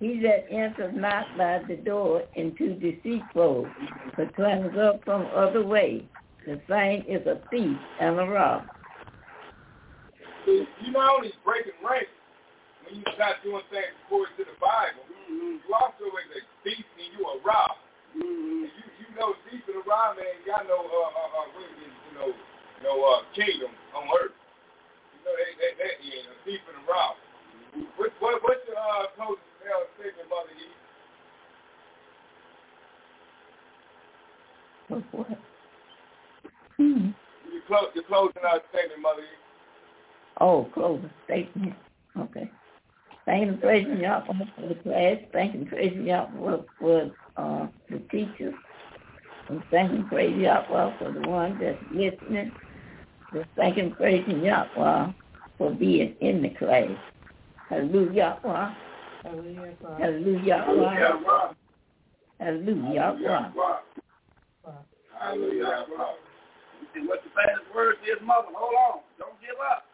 he 0.00 0.20
that 0.22 0.46
enters 0.50 0.94
not 0.96 1.26
by 1.36 1.62
the 1.68 1.76
door 1.76 2.22
into 2.34 2.74
deceitful, 2.74 3.68
but 4.16 4.34
climbs 4.34 4.76
up 4.78 5.04
from 5.04 5.26
other 5.34 5.64
way, 5.64 6.04
the 6.46 6.60
same 6.68 7.04
is 7.08 7.26
a 7.26 7.40
thief 7.50 7.76
and 8.00 8.18
a 8.18 8.24
robber. 8.24 8.70
You 10.46 10.66
not 10.92 11.16
only 11.16 11.32
breaking 11.44 11.76
ranks 11.84 12.08
when 12.86 12.96
you 12.96 13.04
start 13.14 13.36
doing 13.44 13.62
things 13.70 13.92
according 14.06 14.34
to 14.38 14.44
the 14.44 14.56
Bible, 14.58 15.04
Mm-hmm. 15.28 15.60
you 15.60 15.70
also 15.76 16.08
is 16.08 16.40
a 16.40 16.42
thief 16.64 16.86
and 16.96 17.12
you 17.12 17.20
a 17.28 17.36
robber. 17.44 17.76
Mm-hmm. 18.16 18.64
And 18.64 18.72
you 18.72 18.84
you 18.96 19.08
know 19.12 19.36
thief 19.44 19.60
and 19.68 19.76
a 19.76 19.84
robber 19.84 20.24
ain't 20.24 20.40
got 20.48 20.64
no 20.64 20.80
uh 20.80 20.88
uh, 20.88 21.36
uh 21.36 21.46
what 21.52 21.68
is 21.68 21.84
it, 21.84 21.92
you 21.92 22.12
know 22.16 22.30
no 22.80 22.92
uh 22.96 23.28
kingdom 23.36 23.68
on 23.92 24.08
earth. 24.16 24.32
You 24.32 25.20
know 25.20 25.34
they 25.36 25.52
they, 25.60 25.70
they 25.76 25.92
yeah, 26.00 26.32
a 26.32 26.36
thief 26.48 26.64
and 26.64 26.80
a 26.80 26.84
robber. 26.88 27.27
What 27.96 28.10
what 28.20 28.42
what's 28.42 28.60
your 28.66 28.78
uh 28.78 29.06
closing 29.16 29.42
uh, 29.64 29.84
statement, 29.98 30.28
Mother 30.30 30.54
E? 30.54 30.68
But 34.88 35.02
what? 35.12 35.38
Hmm. 36.76 37.10
You 37.52 37.60
close 37.66 37.88
your 37.94 38.04
closing 38.04 38.42
uh, 38.44 38.58
statement, 38.70 39.02
Mother 39.02 39.22
E. 39.22 39.36
Oh, 40.40 40.68
closing 40.72 41.10
statement. 41.24 41.74
Okay. 42.18 42.50
Thank 43.26 43.48
and 43.48 43.60
praising 43.60 43.98
y'all 43.98 44.24
for 44.26 44.66
the 44.68 44.74
class. 44.76 45.16
Thank 45.32 45.54
and 45.54 45.68
praising 45.68 46.06
y'all 46.06 46.30
for, 46.34 46.64
for 46.80 47.10
uh, 47.36 47.66
the 47.90 47.98
teachers. 48.10 48.54
And 49.48 49.62
thank 49.70 49.92
and 49.92 50.08
praise 50.08 50.36
y'all 50.38 50.64
for 50.98 51.12
the 51.12 51.28
ones 51.28 51.56
that's 51.60 51.78
listening. 51.92 52.52
Just 53.34 53.48
thank 53.56 53.76
and 53.76 53.94
praising 53.96 54.42
y'all 54.42 55.14
for 55.58 55.70
being 55.72 56.14
in 56.20 56.42
the 56.42 56.50
class. 56.50 56.88
Hallelujah. 57.68 58.40
Hallelujah. 59.22 59.76
Hallelujah. 59.98 60.64
Hallelujah. 62.40 63.06
Hallelujah. 65.18 65.86
See 66.94 67.04
what 67.04 67.20
the 67.20 67.30
famous 67.36 67.68
word 67.74 67.96
is, 68.08 68.16
mother. 68.24 68.48
Hold 68.56 68.72
on. 68.72 69.00
Don't 69.20 69.36
give 69.44 69.60
up. 69.60 69.84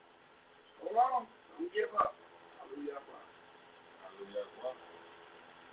Hold 0.78 0.94
on. 0.94 1.26
Don't 1.58 1.72
give 1.74 1.90
up. 1.98 2.14
Hallelujah. 2.62 3.02
Hallelujah. 4.06 4.46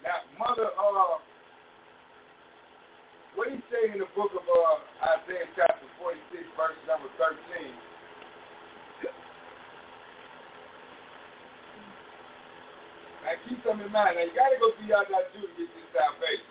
Now, 0.01 0.25
mother, 0.41 0.73
uh, 0.73 1.21
what 3.35 3.45
do 3.47 3.53
you 3.53 3.61
say 3.69 3.93
in 3.93 4.01
the 4.01 4.09
book 4.17 4.33
of 4.33 4.41
uh, 4.41 4.81
Isaiah 5.21 5.45
chapter 5.53 5.85
46, 6.01 6.41
verse 6.57 6.79
number 6.89 7.13
13? 7.21 7.37
Now 13.21 13.37
keep 13.45 13.61
something 13.61 13.85
in 13.85 13.93
mind. 13.93 14.17
Now 14.17 14.25
you 14.25 14.33
gotta 14.33 14.57
go 14.57 14.73
see 14.81 14.89
how 14.89 15.05
that 15.05 15.29
do 15.33 15.45
to 15.45 15.53
get 15.53 15.69
this 15.69 15.89
salvation. 15.93 16.49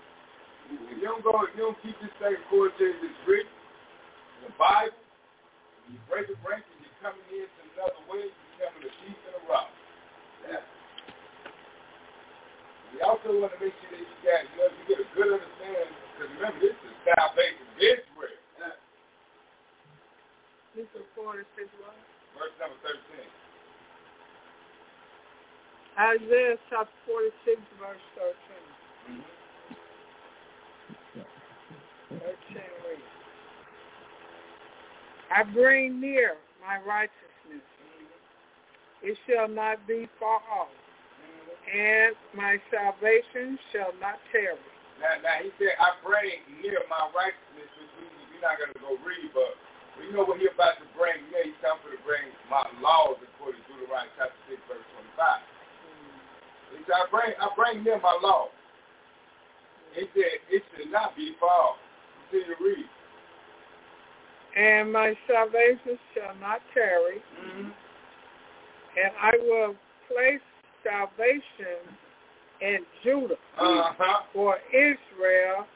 If 0.71 1.03
you 1.03 1.03
don't 1.03 1.23
go, 1.27 1.35
if 1.43 1.51
you 1.59 1.67
don't 1.67 1.79
keep 1.83 1.99
this 1.99 2.15
thing 2.23 2.39
according 2.47 2.79
to 2.79 2.87
this 3.03 3.17
written, 3.27 3.51
the 4.47 4.55
Bible, 4.55 4.95
you 5.91 5.99
break 6.07 6.31
the 6.31 6.39
break 6.47 6.63
and 6.63 6.79
you're 6.79 6.99
coming 7.03 7.27
in 7.35 7.51
to 7.51 7.61
another 7.75 8.03
way, 8.07 8.31
you're 8.31 8.51
becoming 8.55 8.87
a 8.87 8.93
thief 9.03 9.19
and 9.19 9.35
a 9.35 9.43
robber. 9.51 9.75
Yeah. 10.47 10.63
We 12.95 13.03
also 13.03 13.35
want 13.35 13.51
to 13.51 13.59
make 13.59 13.75
sure 13.83 13.91
that 13.91 13.99
you 13.99 14.19
got, 14.23 14.47
you 14.47 14.55
know, 14.63 14.71
you 14.71 14.85
get 14.87 14.99
a 15.03 15.09
good 15.19 15.31
understanding, 15.35 15.91
because 15.91 16.31
remember, 16.39 16.59
this 16.63 16.79
is 16.79 16.95
salvation 17.03 17.67
Israel. 17.83 18.39
Yeah. 18.63 18.79
This 20.79 20.87
is 20.95 21.03
46 21.19 21.51
what? 21.83 21.99
Verse 22.39 22.55
number 22.63 22.79
13. 22.87 23.40
Isaiah 26.01 26.57
chapter 26.73 26.97
46, 27.05 27.61
verse 27.77 28.01
13. 28.17 29.21
Mm-hmm. 29.21 29.37
13 32.25 32.57
reads. 32.89 33.13
I 35.29 35.45
bring 35.53 36.01
near 36.01 36.41
my 36.65 36.81
righteousness. 36.89 37.61
It 39.05 39.13
shall 39.29 39.45
not 39.45 39.85
be 39.85 40.09
far 40.17 40.41
off. 40.49 40.73
And 41.69 42.17
my 42.33 42.57
salvation 42.73 43.61
shall 43.69 43.93
not 44.01 44.17
tarry. 44.33 44.57
Now, 45.05 45.21
now 45.21 45.37
he 45.45 45.53
said, 45.61 45.77
I 45.77 46.01
bring 46.01 46.65
near 46.65 46.81
my 46.89 47.13
righteousness, 47.13 47.69
which 47.77 47.93
we, 48.01 48.09
we're 48.09 48.41
not 48.41 48.57
going 48.57 48.73
to 48.73 48.81
go 48.81 48.97
read, 49.05 49.37
but 49.37 49.53
we 50.01 50.09
know 50.17 50.25
what 50.25 50.41
he's 50.41 50.49
about 50.49 50.81
to 50.81 50.89
bring 50.97 51.21
near. 51.29 51.45
He's 51.45 51.61
for 51.61 51.93
to 51.93 52.01
bring 52.09 52.25
my 52.49 52.65
laws 52.81 53.21
according 53.21 53.61
to 53.61 53.85
Deuteronomy 53.85 54.09
chapter 54.17 54.41
6, 54.49 54.65
verse 54.65 54.89
25. 55.21 55.60
He 56.71 56.79
said, 56.87 56.95
I 56.95 57.11
bring, 57.11 57.33
I 57.41 57.49
bring 57.57 57.85
near 57.85 58.01
my 58.01 58.19
law. 58.23 58.49
He 59.95 60.03
said, 60.15 60.39
it 60.51 60.63
should 60.77 60.91
not 60.93 61.17
be 61.17 61.35
far. 61.41 61.75
Continue 62.31 62.55
to 62.57 62.63
read. 62.65 62.87
And 64.57 64.93
my 64.93 65.15
salvation 65.27 65.99
shall 66.15 66.35
not 66.41 66.61
tarry. 66.75 67.19
Mm-hmm. 67.39 67.71
And 67.71 69.13
I 69.21 69.33
will 69.43 69.75
place 70.09 70.43
salvation 70.83 71.79
in 72.61 72.79
Judah 73.05 73.39
Uh-huh. 73.59 74.23
for 74.33 74.57
Israel 74.73 75.67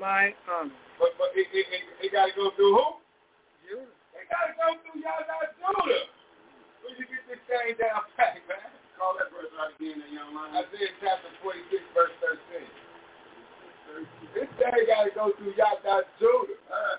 my 0.00 0.32
honor. 0.48 0.70
But, 0.98 1.10
but 1.18 1.28
it, 1.34 1.46
it, 1.52 1.66
it, 1.72 2.06
it 2.06 2.12
got 2.12 2.26
to 2.26 2.32
go 2.36 2.50
through 2.56 2.74
who? 2.74 2.86
Judah. 3.66 3.90
It 4.14 4.26
got 4.30 4.46
to 4.46 4.54
go 4.54 4.66
through 4.82 5.00
y'all 5.02 5.24
not 5.26 5.50
Judah. 5.58 6.06
Where 6.84 6.94
you 6.96 7.04
get 7.10 7.24
this 7.28 7.40
thing 7.50 7.74
down 7.80 8.02
pat, 8.16 8.38
man? 8.46 8.77
Call 8.98 9.14
that 9.14 9.30
verse 9.30 9.46
right 9.54 9.70
again, 9.78 10.02
that 10.02 10.10
young 10.10 10.34
man. 10.34 10.58
Isaiah 10.58 10.90
chapter 10.98 11.30
46, 11.46 11.70
verse 11.94 12.10
13. 12.18 12.66
This 14.34 14.50
thing 14.58 14.74
got 14.90 15.06
to 15.06 15.12
go 15.14 15.30
through 15.38 15.54
not 15.54 16.04
Judah. 16.18 16.58
Uh, 16.66 16.96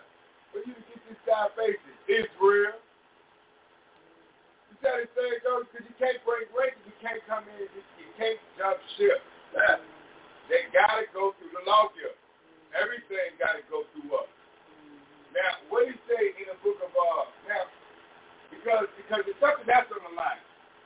where 0.56 0.64
you 0.64 0.74
get 0.88 1.00
this 1.06 1.20
salvation? 1.28 1.92
Israel. 2.08 2.80
You 4.72 4.76
tell 4.80 4.96
this 4.96 5.12
thing 5.12 5.44
goes 5.44 5.68
because 5.70 5.86
you 5.86 5.96
can't 6.00 6.20
break 6.24 6.48
breakers. 6.56 6.82
You 6.88 6.96
can't 7.04 7.22
come 7.28 7.44
in. 7.52 7.68
You, 7.68 7.84
you 8.00 8.10
can't 8.16 8.40
jump 8.56 8.80
ship. 8.96 9.20
Uh, 9.54 9.84
they 10.48 10.72
got 10.72 11.04
to 11.04 11.06
go 11.12 11.36
through 11.38 11.52
the 11.52 11.64
lawgiver. 11.68 12.16
Everything 12.74 13.38
got 13.38 13.60
to 13.60 13.64
go 13.68 13.86
through 13.94 14.10
us. 14.18 14.32
Now, 15.36 15.62
what 15.70 15.86
do 15.86 15.94
you 15.94 16.00
say 16.10 16.34
in 16.42 16.50
the 16.50 16.58
book 16.66 16.80
of 16.82 16.90
uh 16.90 17.28
now? 17.46 17.70
Because 18.50 18.90
because 18.98 19.22
it's 19.30 19.38
something 19.38 19.68
that's 19.70 19.92
on 19.94 20.02
the 20.02 20.14
line. 20.18 20.42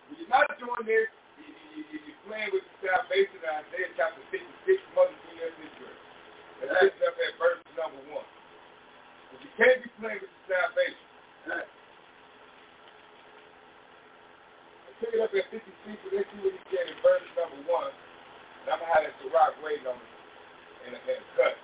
When 0.09 0.15
you're 0.19 0.32
not 0.33 0.48
doing 0.59 0.85
this, 0.88 1.09
you, 1.40 1.48
you, 1.49 1.82
you, 1.91 1.98
you're 2.07 2.23
playing 2.27 2.51
with 2.53 2.65
the 2.65 2.75
salvation. 2.88 3.38
In 3.40 3.49
Isaiah 3.49 3.91
chapter 3.98 4.22
56, 4.32 4.98
Mother 4.98 5.17
King 5.27 5.40
of 5.43 5.53
Israel. 5.57 5.98
Pick 6.59 6.69
it 6.72 7.03
up 7.03 7.15
at 7.17 7.33
verse 7.40 7.61
number 7.75 8.01
one. 8.14 8.27
But 9.32 9.40
you 9.43 9.51
can't 9.59 9.80
be 9.83 9.90
playing 9.99 10.22
with 10.23 10.32
the 10.32 10.43
salvation. 10.48 11.06
Let's 11.49 11.69
pick 15.01 15.11
it 15.15 15.22
up 15.23 15.32
at 15.33 15.45
56, 15.51 15.61
but 15.61 16.11
let's 16.15 16.30
see 16.32 16.40
what 16.43 16.53
he 16.56 16.61
said 16.72 16.85
in 16.91 16.98
verse 17.03 17.25
number 17.35 17.59
one. 17.67 17.91
And 17.91 18.67
I'm 18.72 18.80
gonna 18.80 18.93
have 18.95 19.03
that 19.07 19.15
Ciroc 19.23 19.59
waiting 19.64 19.88
on 19.90 19.98
me 19.99 20.07
in 20.88 20.91
a, 20.95 20.99
in 21.03 21.17
a 21.19 21.25
cut. 21.35 21.56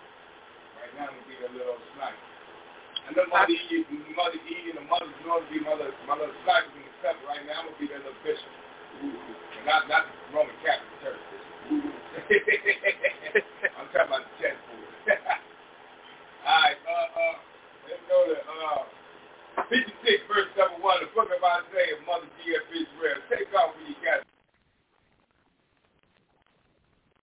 Right 0.80 0.92
now, 1.00 1.08
I'm 1.12 1.16
gonna 1.16 1.28
be 1.30 1.38
a 1.44 1.52
little 1.56 1.80
sniper. 1.96 2.20
I 3.08 3.12
know 3.18 3.26
Mother 3.32 3.50
Mother 4.16 4.38
E, 4.46 4.56
and 4.70 4.78
the 4.78 4.86
mother's 4.86 5.16
going 5.26 5.42
to 5.42 5.50
be 5.50 5.60
my 5.66 5.74
little, 5.74 5.96
my 6.06 6.14
cut 7.02 7.16
right 7.28 7.44
now. 7.48 7.62
I'm 7.64 7.68
gonna 7.72 7.80
be 7.80 7.88
that 7.92 8.04
bishop, 8.24 8.52
and 9.04 9.66
not 9.66 9.88
not 9.88 10.06
Roman 10.34 10.56
Catholic 10.64 10.94
Church. 11.04 11.24
I'm 13.78 13.88
talking 13.94 14.10
about 14.10 14.24
the 14.26 14.32
chessboard. 14.40 14.90
All 16.48 16.62
right, 16.66 16.80
uh, 16.88 17.20
uh, 17.20 17.36
let's 17.88 18.04
go 18.10 18.18
to 18.26 18.36
uh, 18.40 18.84
56 19.70 20.24
verse 20.32 20.50
number 20.58 20.80
one, 20.82 20.98
the 21.04 21.10
book 21.14 21.30
of 21.30 21.44
Isaiah, 21.44 22.00
Mother 22.08 22.30
D.F. 22.42 22.66
Israel. 22.72 23.20